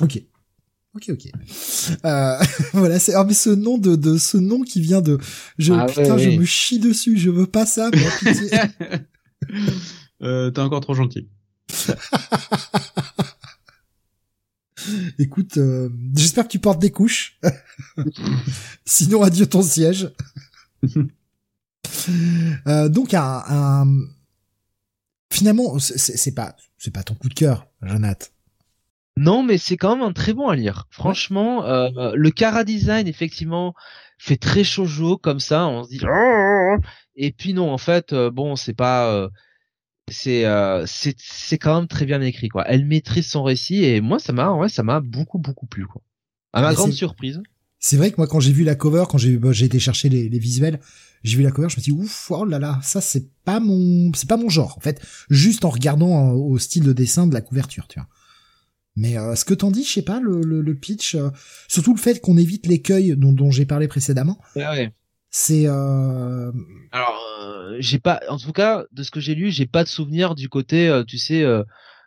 [0.00, 0.22] Ok.
[0.94, 1.26] Ok, ok.
[2.04, 2.38] Euh,
[2.72, 5.18] voilà, c'est ah, mais ce nom de, de ce nom qui vient de
[5.58, 6.38] je Ah, putain, ouais, je ouais.
[6.38, 7.90] me chie dessus, je veux pas ça.
[10.22, 11.28] Euh, T'es encore trop gentil.
[15.18, 17.38] Écoute, euh, j'espère que tu portes des couches.
[18.86, 20.10] Sinon, adieu ton siège.
[22.66, 23.86] Euh, donc, un, un-
[25.32, 28.26] finalement, c'est- pas, c'est pas ton coup de cœur, Jonathan.
[29.16, 30.86] Non, mais c'est quand même un très bon à lire.
[30.90, 33.74] Franchement, euh, le Cara Design, effectivement,
[34.18, 35.66] fait très shoujo comme ça.
[35.66, 36.00] On se dit.
[37.16, 39.28] Et puis non, en fait, euh, bon, c'est pas.
[40.10, 42.64] c'est euh, c'est c'est quand même très bien écrit quoi.
[42.66, 46.02] Elle maîtrise son récit et moi ça m'a ouais ça m'a beaucoup beaucoup plu quoi.
[46.52, 47.40] À ma Mais grande surprise.
[47.86, 50.08] C'est vrai que moi, quand j'ai vu la cover, quand j'ai bah, j'ai été chercher
[50.08, 50.80] les, les visuels,
[51.22, 53.60] j'ai vu la cover, je me suis dit ouf, oh là là, ça c'est pas
[53.60, 54.78] mon, c'est pas mon genre.
[54.78, 58.08] En fait, juste en regardant euh, au style de dessin de la couverture, tu vois.
[58.96, 61.28] Mais euh, ce que t'en dis, je sais pas, le, le, le pitch, euh,
[61.68, 64.38] surtout le fait qu'on évite l'écueil dont, dont j'ai parlé précédemment,
[65.28, 66.52] c'est euh,
[66.90, 69.88] Alors, euh, j'ai pas, en tout cas, de ce que j'ai lu, j'ai pas de
[69.90, 71.44] souvenir du côté, euh, tu sais,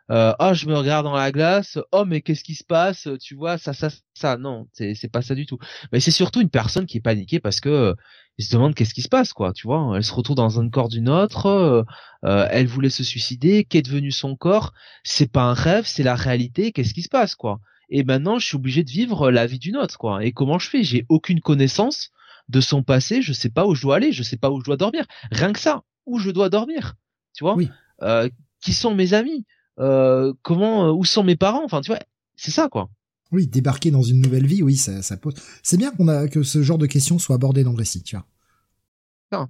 [0.09, 3.35] euh, ah, je me regarde dans la glace, oh, mais qu'est-ce qui se passe, tu
[3.35, 5.57] vois, ça, ça, ça, non, c'est, c'est pas ça du tout.
[5.91, 7.93] Mais c'est surtout une personne qui est paniquée parce que euh,
[8.37, 9.93] il se demande qu'est-ce qui se passe, quoi, tu vois.
[9.95, 11.83] Elle se retrouve dans un corps d'une autre, euh,
[12.23, 14.73] euh, elle voulait se suicider, qu'est devenu son corps?
[15.03, 16.71] C'est pas un rêve, c'est la réalité.
[16.71, 17.59] Qu'est-ce qui se passe, quoi?
[17.89, 20.23] Et maintenant, je suis obligé de vivre la vie d'une autre, quoi.
[20.23, 20.83] Et comment je fais?
[20.83, 22.11] J'ai aucune connaissance
[22.47, 24.65] de son passé, je sais pas où je dois aller, je sais pas où je
[24.65, 25.05] dois dormir.
[25.31, 26.95] Rien que ça, où je dois dormir,
[27.35, 27.55] tu vois?
[27.55, 27.69] Oui.
[28.03, 28.29] Euh,
[28.61, 29.45] Qui sont mes amis?
[29.79, 31.63] Euh, Comment, euh, où sont mes parents?
[31.63, 31.99] Enfin, tu vois,
[32.35, 32.89] c'est ça quoi.
[33.31, 35.33] oui, débarquer dans une nouvelle vie, oui, ça, ça pose.
[35.63, 38.15] C'est bien qu'on a que ce genre de questions soit abordé dans le récit, tu
[38.15, 38.25] vois.
[39.31, 39.47] Non.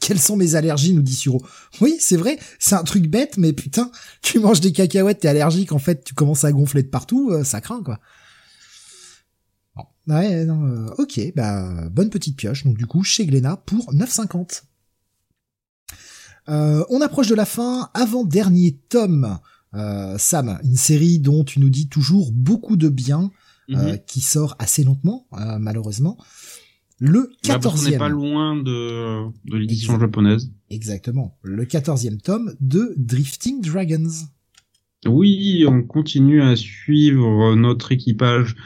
[0.00, 1.44] Quelles sont mes allergies, nous dit Suro.
[1.80, 3.90] Oui, c'est vrai, c'est un truc bête, mais putain,
[4.20, 7.44] tu manges des cacahuètes, t'es allergique, en fait, tu commences à gonfler de partout, euh,
[7.44, 8.00] ça craint, quoi.
[9.76, 9.84] Bon.
[10.08, 14.62] Ouais, non, euh, ok, bah, bonne petite pioche, donc du coup, chez Glénat, pour 9,50.
[16.48, 19.38] Euh, on approche de la fin, avant-dernier tome,
[19.74, 23.30] euh, Sam, une série dont tu nous dis toujours beaucoup de bien,
[23.70, 23.98] euh, Mhm.
[24.06, 25.26] qui sort assez lentement,
[25.58, 26.16] malheureusement.
[26.98, 27.98] Le Bah, parce qu'on n'est 14e.
[27.98, 30.50] pas loin de, de l'édition japonaise.
[30.70, 31.36] Exactement.
[31.42, 34.08] Le 14e tome de Drifting Dragons.
[35.06, 38.56] Oui, on continue à suivre notre équipage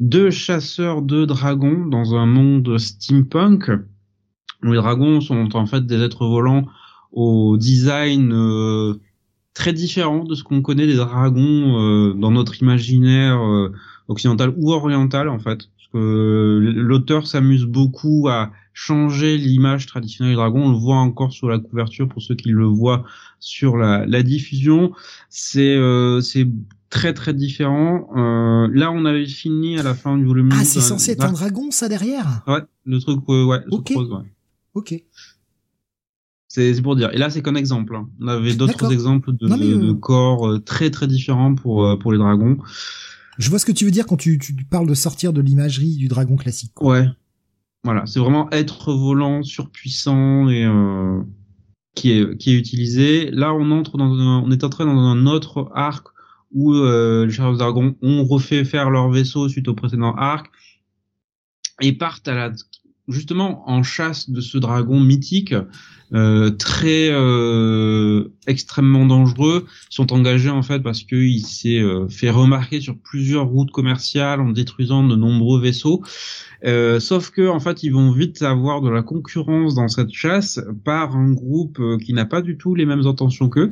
[0.00, 3.70] de chasseurs de dragons dans un monde steampunk.
[4.64, 6.66] où Les dragons sont en fait des êtres volants
[7.12, 8.94] au design euh,
[9.54, 13.72] très différent de ce qu'on connaît des dragons euh, dans notre imaginaire euh,
[14.08, 15.68] occidental ou oriental en fait.
[15.76, 20.66] Parce que l'auteur s'amuse beaucoup à changer l'image traditionnelle du dragon.
[20.66, 23.04] On le voit encore sur la couverture pour ceux qui le voient
[23.40, 24.92] sur la, la diffusion.
[25.30, 26.46] C'est euh, c'est
[26.90, 28.08] très très différent.
[28.16, 30.50] Euh, là, on avait fini à la fin du volume.
[30.52, 32.42] Ah, c'est censé être un dragon, ça, derrière?
[32.46, 33.92] Ouais, le truc, euh, Ok.
[33.96, 34.06] ouais.
[34.74, 34.94] Ok.
[36.74, 37.10] C'est pour dire.
[37.12, 37.94] Et là, c'est qu'un exemple.
[37.94, 38.08] hein.
[38.20, 41.84] On avait d'autres exemples de, Non, mais, de euh, corps euh, très très différents pour
[41.84, 42.56] euh, pour les dragons.
[43.38, 45.96] Je vois ce que tu veux dire quand tu, tu parles de sortir de l'imagerie
[45.96, 46.72] du dragon classique.
[46.74, 46.92] quoi.
[46.92, 47.06] Ouais.
[47.84, 51.20] Voilà, c'est vraiment être volant, surpuissant et euh,
[51.94, 53.30] qui est qui est utilisé.
[53.30, 56.08] Là, on entre dans un, on est entré dans un autre arc
[56.52, 60.50] où euh, les de dragons ont refait faire leur vaisseau suite au précédent arc
[61.82, 62.52] et partent à la
[63.08, 65.54] justement en chasse de ce dragon mythique
[66.14, 72.80] euh, très euh, extrêmement dangereux sont engagés en fait parce qu'il s'est euh, fait remarquer
[72.80, 76.02] sur plusieurs routes commerciales en détruisant de nombreux vaisseaux.
[76.98, 81.14] Sauf que en fait ils vont vite avoir de la concurrence dans cette chasse par
[81.16, 83.70] un groupe qui n'a pas du tout les mêmes intentions qu'eux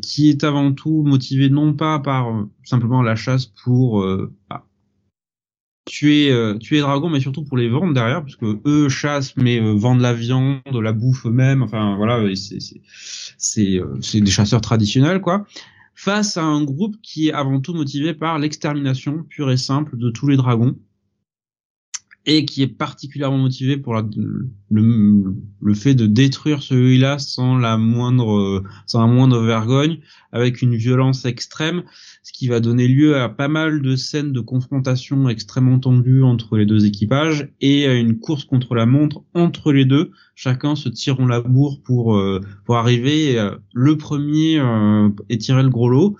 [0.00, 4.02] qui est avant tout motivé non pas par simplement la chasse pour
[4.48, 4.64] bah,
[5.86, 9.60] tuer euh, tuer dragons mais surtout pour les vendre derrière parce que eux chassent mais
[9.60, 14.60] euh, vendent la viande de la bouffe eux-mêmes enfin voilà c'est euh, c'est des chasseurs
[14.60, 15.46] traditionnels quoi.
[15.98, 20.10] Face à un groupe qui est avant tout motivé par l'extermination pure et simple de
[20.10, 20.76] tous les dragons
[22.26, 24.04] et qui est particulièrement motivé pour la,
[24.70, 29.98] le, le fait de détruire celui-là sans la moindre euh, sans la moindre vergogne
[30.32, 31.84] avec une violence extrême
[32.26, 36.56] ce qui va donner lieu à pas mal de scènes de confrontation extrêmement tendues entre
[36.56, 40.10] les deux équipages et à une course contre la montre entre les deux.
[40.34, 45.62] Chacun se tirant la bourre pour euh, pour arriver euh, le premier euh, et tirer
[45.62, 46.16] le gros lot.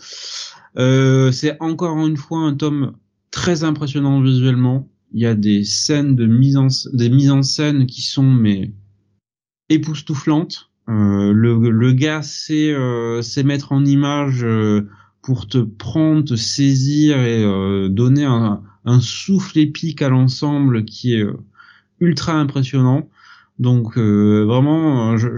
[0.78, 2.92] Euh, c'est encore une fois un tome
[3.32, 7.86] très impressionnant visuellement il y a des scènes de mise en des mises en scène
[7.86, 8.70] qui sont mais
[9.70, 10.70] époustouflantes.
[10.90, 14.86] Euh, le, le gars sait, euh, sait mettre en image euh,
[15.22, 17.42] pour te prendre, te saisir et
[17.88, 21.26] donner un, un, souffle épique à l'ensemble qui est
[21.98, 23.08] ultra impressionnant.
[23.58, 25.30] Donc vraiment, je,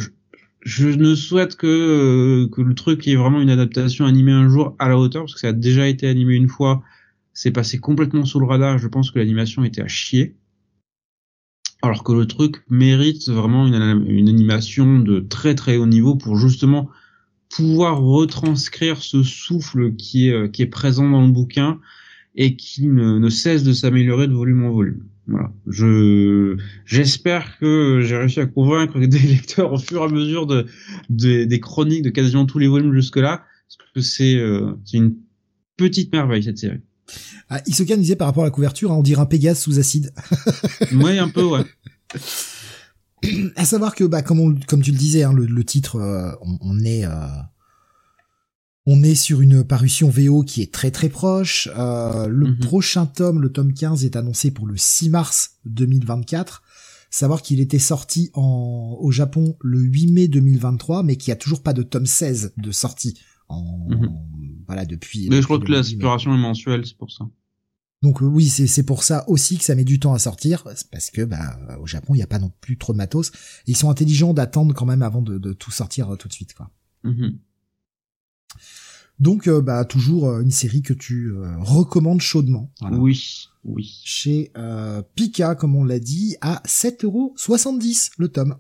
[0.61, 4.89] je, ne souhaite que, que le truc ait vraiment une adaptation animée un jour à
[4.89, 6.83] la hauteur, parce que ça a déjà été animé une fois
[7.41, 8.79] c'est passé complètement sous le radar.
[8.79, 10.35] Je pense que l'animation était à chier.
[11.83, 16.91] Alors que le truc mérite vraiment une, animation de très très haut niveau pour justement
[17.49, 21.79] pouvoir retranscrire ce souffle qui est, euh, qui est présent dans le bouquin
[22.35, 25.05] et qui ne, cesse de s'améliorer de volume en volume.
[25.29, 25.53] Voilà.
[25.69, 30.67] Je j'espère que j'ai réussi à convaincre des lecteurs au fur et à mesure de,
[31.09, 33.45] des chroniques de quasiment tous les volumes jusque là,
[33.79, 35.15] parce que c'est euh, une
[35.77, 36.81] petite merveille cette série.
[37.51, 40.13] Ah, Isokan disait par rapport à la couverture, hein, on dirait un Pégase sous acide.
[40.93, 41.65] ouais, un peu, ouais.
[43.57, 47.05] à savoir que, bah, comme, comme tu le disais, hein, le, titre, euh, on, est,
[47.05, 47.27] euh,
[48.87, 51.69] on est sur une parution VO qui est très très proche.
[51.77, 52.59] Euh, le mhm.
[52.59, 56.63] prochain tome, le tome 15, est annoncé pour le 6 mars 2024.
[57.11, 61.41] Savoir qu'il était sorti en, au Japon le 8 mai 2023, mais qu'il n'y a
[61.41, 64.11] toujours pas de tome 16 de sortie en, mhm.
[64.69, 65.29] Voilà, depuis.
[65.31, 67.27] Mais je crois que l'aspiration est mensuelle, c'est pour ça.
[68.03, 71.23] Donc oui, c'est pour ça aussi que ça met du temps à sortir, parce que
[71.23, 73.33] bah, au Japon, il n'y a pas non plus trop de matos.
[73.67, 76.55] ils sont intelligents d'attendre quand même avant de, de, tout sortir euh, tout de suite.
[76.55, 76.71] Quoi.
[77.03, 77.39] Mhm.
[79.19, 82.73] Donc euh, bah toujours euh, une série que tu recommandes chaudement.
[82.93, 84.01] Oui, oui.
[84.05, 84.53] Chez
[85.17, 88.57] Pika, comme on l'a dit, à 7,70€ le tome.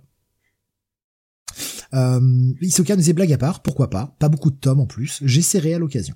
[1.94, 5.20] Euh, Isoka nous est blague à part, pourquoi pas, pas beaucoup de tomes en plus,
[5.22, 6.14] j'essaierai à l'occasion.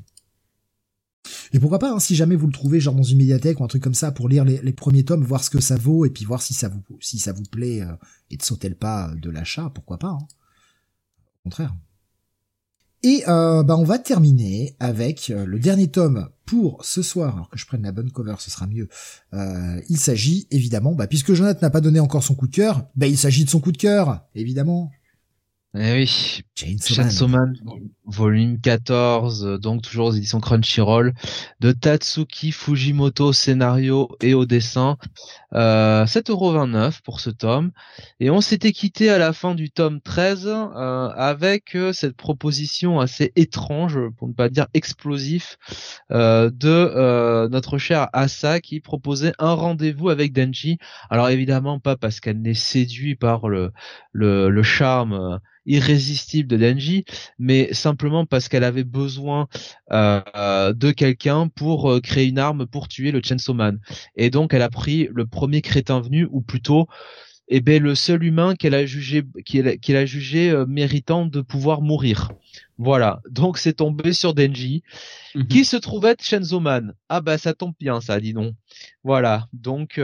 [1.53, 3.69] Et pourquoi pas, hein, si jamais vous le trouvez genre dans une médiathèque ou un
[3.69, 6.25] truc comme ça pour lire les, premiers tomes, voir ce que ça vaut et puis
[6.25, 7.93] voir si ça vous plaît euh,
[8.31, 10.09] et de sauter le pas de l'achat, pourquoi pas.
[10.09, 10.27] Hein.
[11.41, 11.75] Au contraire.
[13.05, 17.35] Et euh, bah on va terminer avec euh, le dernier tome pour ce soir.
[17.35, 18.89] Alors que je prenne la bonne cover, ce sera mieux.
[19.89, 23.07] il s'agit évidemment, bah, puisque Jonathan n'a pas donné encore son coup de cœur, bah
[23.07, 24.91] il s'agit de son coup de cœur, évidemment.
[25.75, 27.55] Eh oui, Chainsaw Man,
[28.05, 31.15] volume 14, euh, donc toujours aux éditions Crunchyroll,
[31.61, 34.99] de Tatsuki Fujimoto scénario et au dessin,
[35.55, 37.73] euh, 7,29€ pour ce tome.
[38.21, 43.01] Et on s'était quitté à la fin du tome 13 euh, avec euh, cette proposition
[43.01, 45.57] assez étrange, pour ne pas dire explosif,
[46.11, 50.77] de notre chère Asa qui proposait un rendez-vous avec Denji.
[51.09, 53.73] Alors évidemment pas parce qu'elle n'est séduite par le,
[54.13, 57.05] le, le charme irrésistible de Denji,
[57.39, 59.49] mais simplement parce qu'elle avait besoin
[59.93, 63.79] euh, de quelqu'un pour euh, créer une arme pour tuer le Chainsaw Man.
[64.17, 66.89] Et donc elle a pris le premier crétin venu, ou plutôt
[67.49, 71.83] eh ben, le seul humain qu'elle a jugé qu'elle a jugé euh, méritant de pouvoir
[71.83, 72.33] mourir.
[72.79, 74.83] Voilà, donc c'est tombé sur Denji,
[75.35, 75.47] mhm.
[75.47, 76.95] qui se trouvait être Chainsaw Man?
[77.09, 78.55] Ah bah ça tombe bien, ça, dis donc.
[79.05, 80.01] Voilà, donc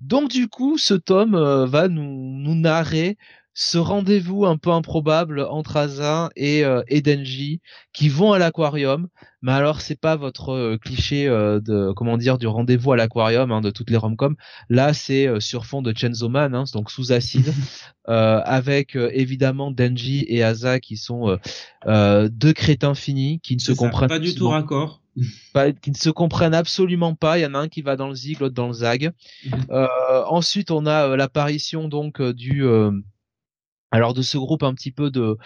[0.00, 1.36] donc du coup, ce tome
[1.66, 3.16] va nous nous narrer
[3.60, 7.60] ce rendez-vous un peu improbable entre Asa et, euh, Denji
[7.92, 9.08] qui vont à l'aquarium.
[9.42, 13.50] Mais alors c'est pas votre euh, cliché euh, de comment dire du rendez-vous à l'aquarium
[13.50, 14.36] hein, de toutes les romcoms.
[14.68, 17.52] Là c'est euh, sur fond de Chainsaw Man, hein, donc sous acide,
[18.04, 21.36] avec évidemment Denji et Asa qui sont
[21.84, 25.02] deux crétins finis qui ne se comprennent pas du tout raccord.
[25.52, 27.40] Pas, qui ne se comprennent absolument pas.
[27.40, 29.10] Il y en a un qui va dans le zig, l'autre dans le zag.
[29.44, 29.66] Mhm.
[30.28, 32.62] ensuite, on a l'apparition donc du
[33.90, 35.36] alors de ce groupe un petit peu de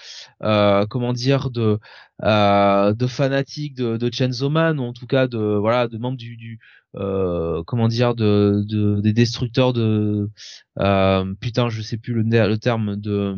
[0.43, 1.79] euh, comment dire de
[2.25, 6.17] euh, de fanatiques de, de Chainsaw Man ou en tout cas de voilà de membres
[6.17, 6.59] du, du
[6.97, 10.31] euh, comment dire de, de, des destructeurs de
[10.79, 13.35] euh, putain je sais plus le, le terme de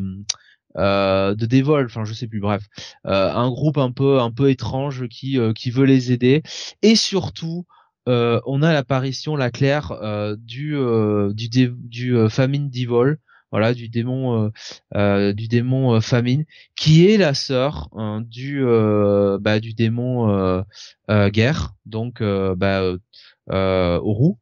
[0.77, 2.65] euh, de dévol, enfin je sais plus, bref,
[3.05, 6.43] un groupe un peu un peu étrange qui qui veut les aider.
[6.83, 7.65] Et surtout
[8.07, 9.93] on a l'apparition la claire
[10.39, 10.77] du
[11.33, 13.19] du du famine d'Evil
[13.55, 14.51] voilà du démon euh,
[14.97, 18.65] euh, du démon euh, famine qui est la sœur hein, du
[19.41, 20.65] bah, du démon
[21.09, 22.83] guerre donc bah,
[23.49, 24.33] Oru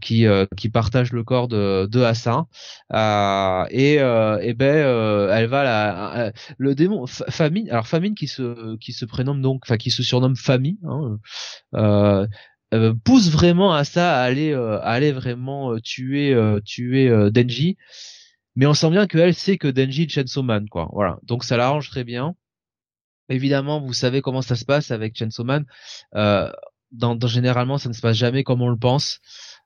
[0.00, 2.46] qui qui partage le corps de de Hassan
[3.70, 9.04] et et ben elle va la le démon famine alors famine qui se qui se
[9.04, 12.26] prénomme donc enfin qui se surnomme famille hein,
[13.04, 17.76] pousse vraiment à ça à aller aller vraiment tuer tuer Denji
[18.56, 20.88] mais on sent bien qu'elle sait que Denji est Chainsaw Man, quoi.
[20.92, 21.18] Voilà.
[21.22, 22.34] Donc ça l'arrange très bien.
[23.28, 25.64] Évidemment, vous savez comment ça se passe avec Chainsaw Man.
[26.14, 26.50] Euh,
[26.90, 29.20] dans, généralement, ça ne se passe jamais comme on le pense.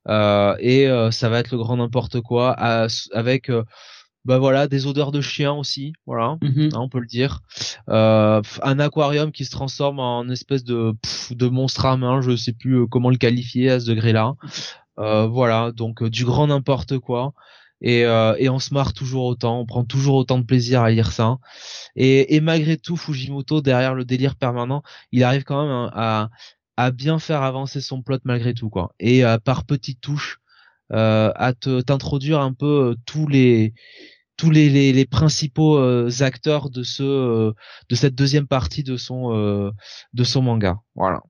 [0.09, 3.51] et ça va être le grand n'importe quoi avec
[4.25, 6.71] bah voilà des odeurs de chien aussi voilà Mhm.
[6.73, 7.41] hein, on peut le dire
[7.89, 12.35] euh, un aquarium qui se transforme en espèce de pff, de monstre à main je
[12.35, 14.35] sais plus euh, comment le qualifier à ce degré là
[14.99, 17.35] euh, voilà donc euh, du grand n'importe quoi
[17.81, 20.91] et, euh, et on se marre toujours autant on prend toujours autant de plaisir à
[20.91, 21.39] lire ça.
[21.95, 24.83] Et, et malgré tout Fujimoto derrière le délire permanent
[25.13, 26.31] il arrive quand même hein, à
[26.77, 28.95] à bien faire avancer son plot malgré tout quoi.
[29.01, 30.39] Et euh, par petites touches
[30.93, 33.75] euh, à t'introduire un peu euh, tous les
[34.37, 37.53] tous les, les, les principaux euh, acteurs de ce euh,
[37.89, 39.73] de cette deuxième partie de son
[40.13, 40.79] de son manga.
[40.95, 41.23] Voilà.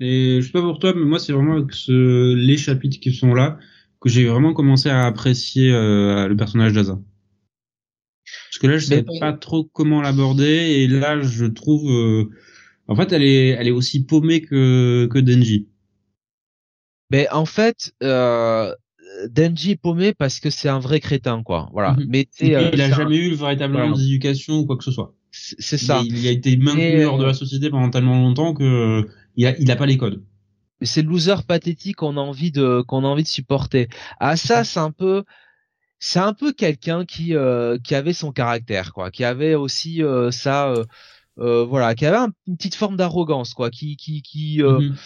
[0.00, 3.34] Et je sais pas pour toi, mais moi c'est vraiment ce, les chapitres qui sont
[3.34, 3.58] là
[4.00, 6.98] que j'ai vraiment commencé à apprécier euh, le personnage d'Aza.
[8.48, 10.44] Parce que là je sais pas trop comment l'aborder
[10.82, 12.30] et là je trouve, euh,
[12.88, 15.68] en fait elle est elle est aussi paumée que que Denji.
[17.10, 18.74] mais en fait euh,
[19.28, 22.06] Denji est paumé parce que c'est un vrai crétin quoi voilà Mhm.
[22.08, 23.96] mais euh, il a c'est un- jamais eu véritablement Voilà.
[23.96, 25.14] d'éducation ou quoi que ce soit.
[25.32, 29.08] c'est ça Il, il a été maintenu hors de la société pendant tellement longtemps que
[29.36, 30.22] il a il a pas les codes.
[30.82, 33.88] C'est le loser pathétique qu'on a envie de qu'on a envie de supporter.
[34.20, 35.24] Ah ça c'est un peu
[35.98, 40.30] c'est un peu quelqu'un qui euh, qui avait son caractère quoi, qui avait aussi euh,
[40.30, 40.84] ça euh,
[41.40, 44.96] euh, voilà, qui avait un- une petite forme d'arrogance quoi, qui qui qui euh, Mhm.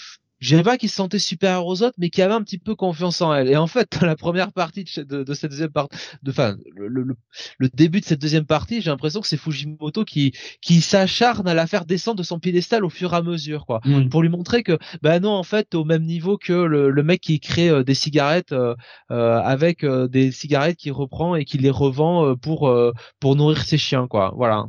[0.45, 2.75] Je dirais pas qu'il se sentait supérieur aux autres, mais qui avait un petit peu
[2.75, 3.49] confiance en elle.
[3.49, 6.31] Et en fait, dans la première partie de, ce- de, de cette deuxième partie, de,
[6.31, 7.17] enfin, le, le,
[7.59, 11.55] le- début de cette deuxième partie, j'ai l'impression que c'est Fujimoto qui, qui s'acharne à
[11.55, 13.81] la faire descendre de son piédestal au fur et à mesure, quoi.
[13.87, 14.09] Oui.
[14.09, 17.21] Pour lui montrer que, bah non, en fait, au même niveau que le, le mec
[17.23, 18.75] qui crée euh, des cigarettes euh,
[19.11, 23.37] euh, avec euh, des cigarettes qu'il reprend et qui les revend euh, pour euh, pour
[23.37, 24.33] nourrir ses chiens, quoi.
[24.37, 24.67] Voilà.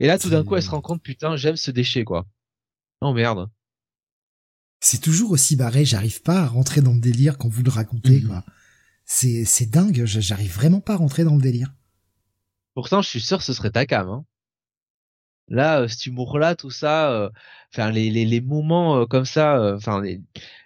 [0.00, 2.26] Et là, tout d'un coup, elle se rend compte, putain, j'aime ce déchet, quoi.
[3.00, 3.48] Oh merde.
[4.80, 8.20] C'est toujours aussi barré, j'arrive pas à rentrer dans le délire quand vous le racontez,
[8.20, 8.28] Mhm.
[8.28, 8.44] quoi.
[9.04, 11.74] C'est, c'est dingue, j'arrive vraiment pas à rentrer dans le délire.
[12.74, 14.08] Pourtant, je suis sûr que ce serait ta cam.
[14.08, 14.24] Hein.
[15.48, 17.28] Là, euh, cet humour-là, tout ça, euh,
[17.74, 20.22] enfin les, les, les moments euh, comme ça, euh, enfin les,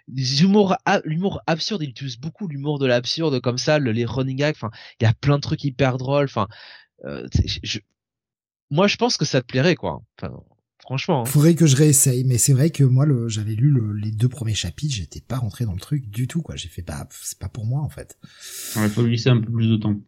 [0.07, 4.05] les humours, a- l'humour absurde, il utilise beaucoup l'humour de l'absurde comme ça, le, les
[4.05, 4.53] running gags.
[4.55, 4.69] Enfin,
[5.01, 6.25] il y a plein de trucs hyper drôles.
[6.25, 6.47] Enfin,
[7.05, 7.27] euh,
[8.69, 10.03] moi, je pense que ça te plairait, quoi.
[10.21, 10.39] Enfin,
[10.85, 11.21] franchement.
[11.23, 11.25] hein.
[11.25, 14.29] Faudrait que je réessaye, mais c'est vrai que moi, le, j'avais lu le- les deux
[14.29, 16.55] premiers chapitres, j'étais pas rentré dans le truc du tout, quoi.
[16.55, 18.17] J'ai fait, bah, c'est pas pour moi, en fait.
[18.77, 19.99] Il faut lui laisser un peu plus de temps.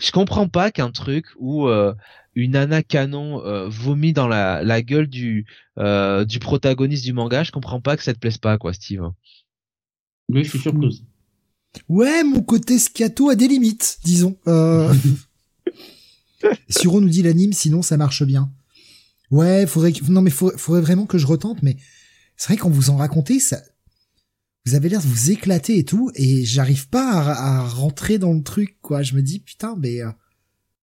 [0.00, 1.94] Je comprends pas qu'un truc où euh,
[2.34, 5.46] une nana canon euh, vomit dans la, la gueule du
[5.78, 9.02] euh, du protagoniste du manga, je comprends pas que ça te plaise pas, quoi, Steve.
[10.30, 11.02] Oui, je suis surprise.
[11.90, 14.36] Ouais, mon côté scato a des limites, disons.
[14.48, 14.92] Euh...
[16.70, 18.50] Suro nous dit l'anime, sinon ça marche bien.
[19.30, 20.04] Ouais, faudrait que...
[20.10, 21.76] non mais faudrait, faudrait vraiment que je retente, mais
[22.36, 23.60] c'est vrai quand vous en racontez, ça,
[24.66, 28.32] vous avez l'air de vous éclater et tout, et j'arrive pas à, à rentrer dans
[28.32, 29.02] le truc, quoi.
[29.02, 30.10] Je me dis putain, mais euh,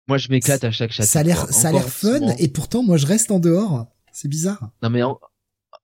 [0.09, 1.13] Moi, je m'éclate à chaque chapitre.
[1.13, 2.37] ça a l'air, ça a l'air fun, moment.
[2.39, 3.87] et pourtant moi je reste en dehors.
[4.13, 4.71] C'est bizarre.
[4.83, 5.19] Non mais en-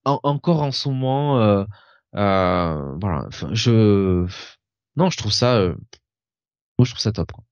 [0.05, 1.65] en- encore en ce moment, euh,
[2.17, 3.29] euh, voilà.
[3.53, 4.27] Je
[4.97, 5.61] non, je trouve ça,
[6.79, 7.33] moi je trouve ça top.
[7.33, 7.45] Quoi.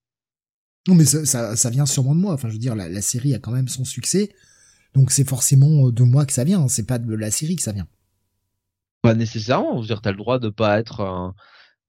[0.88, 2.32] Non, mais ça, ça, ça vient sûrement de moi.
[2.34, 4.32] Enfin, je veux dire, la, la série a quand même son succès,
[4.96, 6.66] donc c'est forcément de moi que ça vient.
[6.68, 7.86] C'est pas de la série que ça vient.
[9.02, 9.76] Pas nécessairement.
[9.76, 11.00] Je veux dire, t'as le droit de pas être.
[11.02, 11.34] un-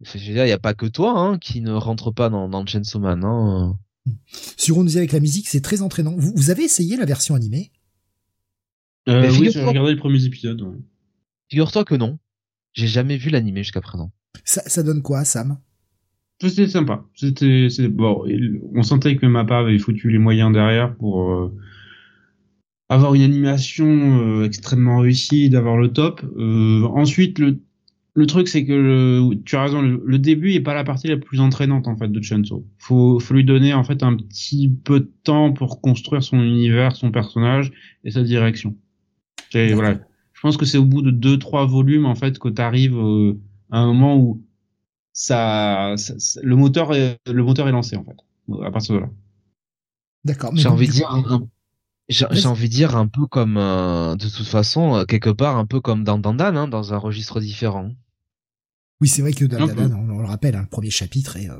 [0.01, 2.47] Je veux dire, il y a pas que toi hein, qui ne rentre pas dans
[2.49, 3.23] dans Chainsaw Man.
[3.23, 3.77] Hein.
[4.57, 6.15] Sur on nous dit avec la musique, c'est très entraînant.
[6.17, 7.71] Vous, vous avez essayé la version animée?
[9.09, 10.61] Euh, oui, j'ai figure-toi- regardé les premiers épisodes.
[10.61, 10.77] ouais.
[11.49, 12.19] Figure-toi que non.
[12.73, 14.11] J'ai jamais vu l'animé jusqu'à présent.
[14.43, 15.59] ça, ça donne quoi, Sam?
[16.39, 17.03] C'était sympa.
[17.15, 18.23] C'était, bon.
[18.75, 21.57] On sentait que Mappa avait foutu les moyens derrière pour euh,
[22.89, 23.85] avoir une animation
[24.21, 26.21] euh, extrêmement réussie, d'avoir le top.
[26.37, 27.59] Euh, ensuite, le
[28.13, 31.07] le truc c'est que le, tu as raison, le, le début est pas la partie
[31.07, 32.65] la plus entraînante en fait de Chainsaw.
[32.79, 36.95] Faut faut lui donner en fait un petit peu de temps pour construire son univers,
[36.95, 37.71] son personnage
[38.03, 38.75] et sa direction.
[39.53, 39.75] D'accord.
[39.75, 39.99] voilà.
[40.33, 42.97] Je pense que c'est au bout de deux trois volumes en fait que tu arrives
[43.69, 44.43] à un moment où
[45.13, 48.17] ça, ça- ça- le moteur est le moteur est lancé en fait
[48.65, 49.09] à partir de là.
[50.25, 50.51] D'accord.
[50.55, 51.47] J'ai envie de dire un, un-
[52.09, 55.65] j'ai envie de dire un peu comme euh, de toute façon euh, quelque part un
[55.65, 57.91] peu comme dans Dandan hein, dans un registre différent.
[59.01, 59.81] Oui, c'est vrai que Dan- Un Dan- peu.
[59.89, 61.59] Dan, on, on le rappelle, hein, le premier chapitre est, euh,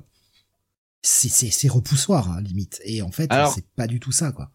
[1.02, 2.82] c'est, repoussoir, hein, limite.
[2.84, 4.52] Et en fait, c'est pas du tout ça, quoi.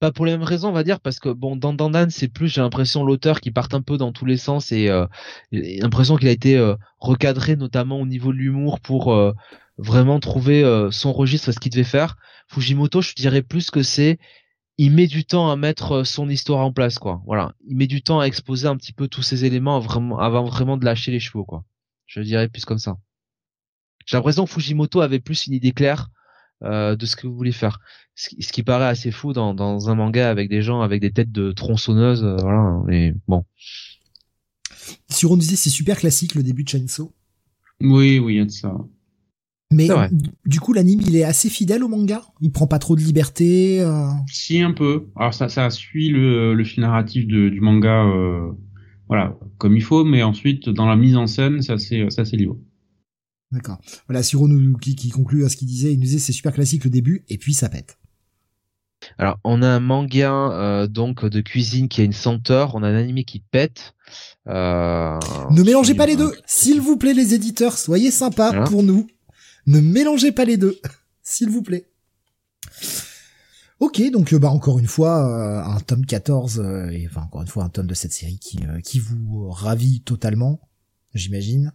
[0.00, 2.48] Pas pour les mêmes raisons, on va dire, parce que bon, dans Dandan, c'est plus,
[2.48, 5.06] j'ai l'impression, l'auteur qui part un peu dans tous les sens et euh,
[5.50, 9.32] l'impression qu'il a été euh, recadré, notamment au niveau de l'humour, pour euh,
[9.78, 12.16] vraiment trouver euh, son registre, ce qu'il devait faire.
[12.48, 14.18] Fujimoto, je dirais plus que c'est
[14.76, 17.22] il met du temps à mettre son histoire en place, quoi.
[17.26, 20.44] Voilà, il met du temps à exposer un petit peu tous ces éléments vraiment, avant
[20.44, 21.64] vraiment de lâcher les chevaux, quoi.
[22.06, 22.98] Je dirais plus comme ça.
[24.06, 26.10] J'ai l'impression que Fujimoto avait plus une idée claire
[26.62, 27.80] euh, de ce que vous voulez faire.
[28.14, 31.00] Ce qui, ce qui paraît assez fou dans, dans, un manga avec des gens avec
[31.00, 32.80] des têtes de tronçonneuses, euh, voilà.
[32.86, 33.44] Mais bon.
[35.08, 37.12] Si on disait c'est super classique le début de Chainsaw.
[37.80, 38.74] Oui, oui, il y a de ça.
[39.72, 39.88] Mais
[40.46, 42.22] du coup, l'anime, il est assez fidèle au manga?
[42.40, 43.80] Il prend pas trop de liberté.
[43.80, 44.08] Euh...
[44.30, 45.08] Si un peu.
[45.16, 48.52] Alors ça, ça suit le, le fil narratif de, du manga, euh,
[49.08, 50.04] voilà, comme il faut.
[50.04, 52.56] Mais ensuite, dans la mise en scène, ça c'est, ça c'est libre.
[53.50, 53.78] D'accord.
[54.06, 55.92] Voilà, Siro nous qui, qui conclut à ce qu'il disait.
[55.92, 57.98] Il nous disait c'est super classique le début et puis ça pète.
[59.18, 62.88] Alors, on a un manga euh, donc de cuisine qui a une senteur, on a
[62.88, 63.94] un animé qui pète.
[64.48, 65.18] Euh,
[65.50, 69.06] ne mélangez pas les deux, s'il vous plaît, les éditeurs, soyez sympas pour nous.
[69.66, 70.78] Ne mélangez pas les deux,
[71.22, 71.86] s'il vous plaît.
[73.80, 77.42] Ok, donc euh, bah encore une fois euh, un tome 14 euh, et enfin encore
[77.42, 80.60] une fois un tome de cette série qui qui vous ravit totalement,
[81.12, 81.72] j'imagine.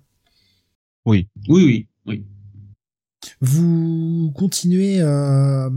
[1.05, 2.25] Oui, oui, oui, oui.
[3.41, 5.69] Vous continuez euh...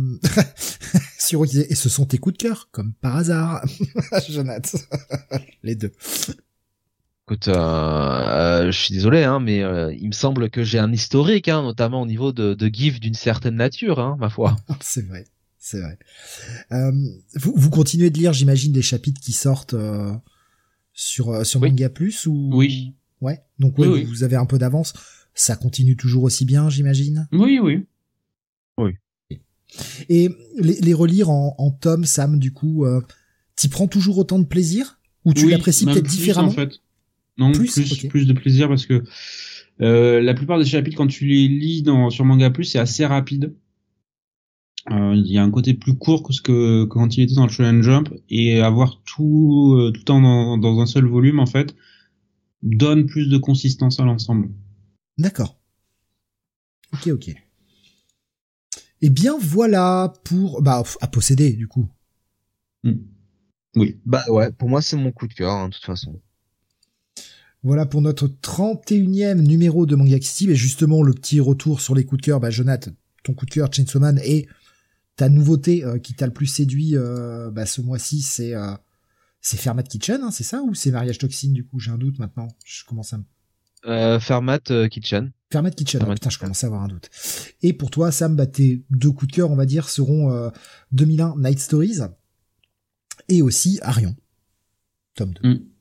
[1.18, 3.64] sur et ce sont tes coups de cœur comme par hasard,
[4.28, 4.78] Jonathan.
[5.62, 5.92] Les deux.
[7.28, 10.92] Écoute, euh, euh, je suis désolé, hein, mais euh, il me semble que j'ai un
[10.92, 14.56] historique, hein, notamment au niveau de, de GIF d'une certaine nature, hein, ma foi.
[14.80, 15.26] c'est vrai,
[15.58, 15.98] c'est vrai.
[17.34, 19.76] Vous, vous, continuez de lire, j'imagine, des chapitres qui sortent
[20.92, 22.92] sur sur Manga Plus ou Oui.
[23.20, 23.40] Ouais.
[23.60, 24.92] Donc oui, vous avez un peu d'avance.
[25.34, 27.28] Ça continue toujours aussi bien, j'imagine?
[27.32, 27.86] Oui, oui.
[28.78, 28.96] Oui.
[30.08, 33.00] Et les, les relire en, en tome, Sam, du coup, euh,
[33.56, 34.98] t'y prends toujours autant de plaisir?
[35.24, 36.81] Ou tu l'apprécies peut-être différemment en fait.
[37.38, 39.02] Non, plus, plus, de plaisir parce que
[39.80, 43.06] euh, la plupart des chapitres, quand tu les lis dans, sur Manga Plus, c'est assez
[43.06, 43.54] rapide.
[44.90, 47.46] Euh, il y a un côté plus court que ce que, quand il était dans
[47.46, 51.76] le Shonen Jump et avoir tout euh, tout en dans, un seul volume en fait
[52.62, 54.50] donne plus de consistance à l'ensemble.
[55.18, 55.56] D'accord.
[56.92, 57.32] Ok, ok.
[59.02, 61.88] Eh bien voilà pour bah à posséder du coup.
[62.82, 62.94] Hmm.
[63.76, 64.00] Oui.
[64.04, 66.20] Bah ouais, pour moi c'est mon coup de cœur hein, de toute façon.
[67.62, 70.50] Voilà pour notre 31e numéro de Manga City.
[70.50, 72.40] Et justement, le petit retour sur les coups de cœur.
[72.40, 72.90] Bah, Jonathan,
[73.22, 74.48] ton coup de cœur, Chainsaw Man, et
[75.16, 78.74] ta nouveauté euh, qui t'a le plus séduit euh, bah, ce mois-ci, c'est euh,
[79.40, 80.62] c'est Fermat Kitchen, hein, c'est ça?
[80.62, 82.48] Ou c'est Mariage Toxine, du coup J'ai un doute maintenant.
[82.64, 83.24] Je commence à me...
[83.86, 85.32] Euh, Fermat Kitchen.
[85.50, 87.10] Fermat Kitchen, oh, putain, je commence à avoir un doute.
[87.62, 90.50] Et pour toi, Sam, bah, tes deux coups de cœur, on va dire, seront
[90.92, 91.98] 2001 Night Stories
[93.28, 94.14] et aussi Arion,
[95.14, 95.71] tome 2.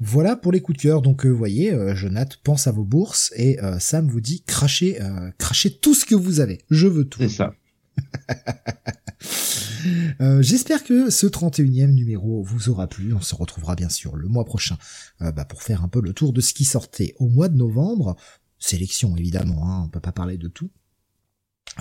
[0.00, 1.02] Voilà pour les coups de cœur.
[1.02, 5.00] Donc, vous voyez, euh, Jonathan pense à vos bourses et euh, Sam vous dit crachez,
[5.00, 6.64] euh, crachez tout ce que vous avez.
[6.70, 7.20] Je veux tout.
[7.20, 7.54] C'est ça.
[10.20, 13.12] euh, J'espère que ce 31e numéro vous aura plu.
[13.12, 14.78] On se retrouvera bien sûr le mois prochain
[15.22, 17.56] euh, bah, pour faire un peu le tour de ce qui sortait au mois de
[17.56, 18.16] novembre.
[18.58, 20.70] Sélection évidemment, hein, on peut pas parler de tout.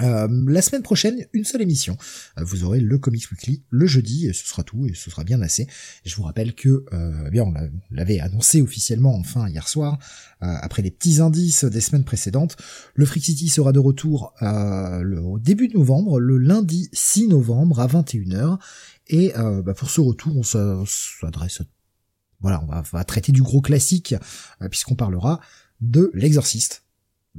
[0.02, 1.98] Euh, la semaine prochaine, une seule émission.
[2.38, 5.24] Euh, vous aurez le Comics Weekly le jeudi, et ce sera tout, et ce sera
[5.24, 5.68] bien assez.
[6.06, 7.54] je vous rappelle que, euh, eh bien, on
[7.92, 10.00] l'avait annoncé officiellement enfin hier soir,
[10.42, 12.56] après les petits indices des semaines précédentes.
[12.96, 17.80] Le Freak City sera de retour le, au début de novembre, le lundi 6 novembre
[17.82, 18.58] à 21h.
[19.08, 21.62] Et bah, pour ce retour, on s'adresse...
[22.40, 24.16] Voilà, on va, on va, traiter du gros classique,
[24.70, 25.42] puisqu'on parlera
[25.82, 26.84] de l'exorciste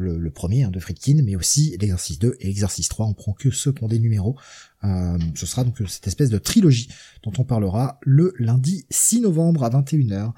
[0.00, 3.06] le, premier hein, de Friedkin, mais aussi l'exercice 2 et l'exercice 3.
[3.06, 4.36] On prend que ceux qui ont des numéros.
[4.84, 6.88] Euh, ce sera donc cette espèce de trilogie
[7.22, 10.32] dont on parlera le lundi 6 novembre à 21h.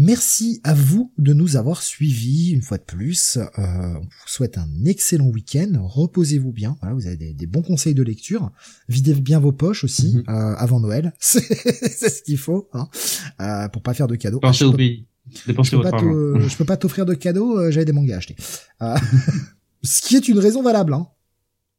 [0.00, 3.36] Merci à vous de nous avoir suivis une fois de plus.
[3.36, 5.72] Euh, on vous souhaite un excellent week-end.
[5.76, 6.76] Reposez-vous bien.
[6.80, 8.52] Voilà, vous avez des, bons conseils de lecture.
[8.88, 10.24] Videz bien vos poches aussi mhm.
[10.28, 11.12] euh, avant Noël.
[11.18, 12.88] C'est ce qu'il faut hein,
[13.40, 14.38] euh, pour pas faire de cadeaux.
[15.34, 18.36] Je peux, pas je peux pas t'offrir de cadeaux, euh, j'avais des mangas à acheter.
[18.82, 18.96] Euh,
[19.82, 21.08] ce qui est une raison valable, hein.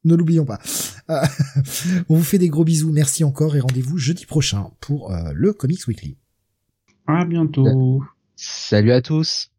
[0.04, 0.58] Ne l'oublions pas.
[1.10, 1.20] Euh,
[2.08, 5.86] on vous fait des gros bisous, merci encore et rendez-vous jeudi prochain pour le Comics
[5.86, 6.16] Weekly.
[7.06, 8.02] À bientôt.
[8.36, 9.49] Salut à tous.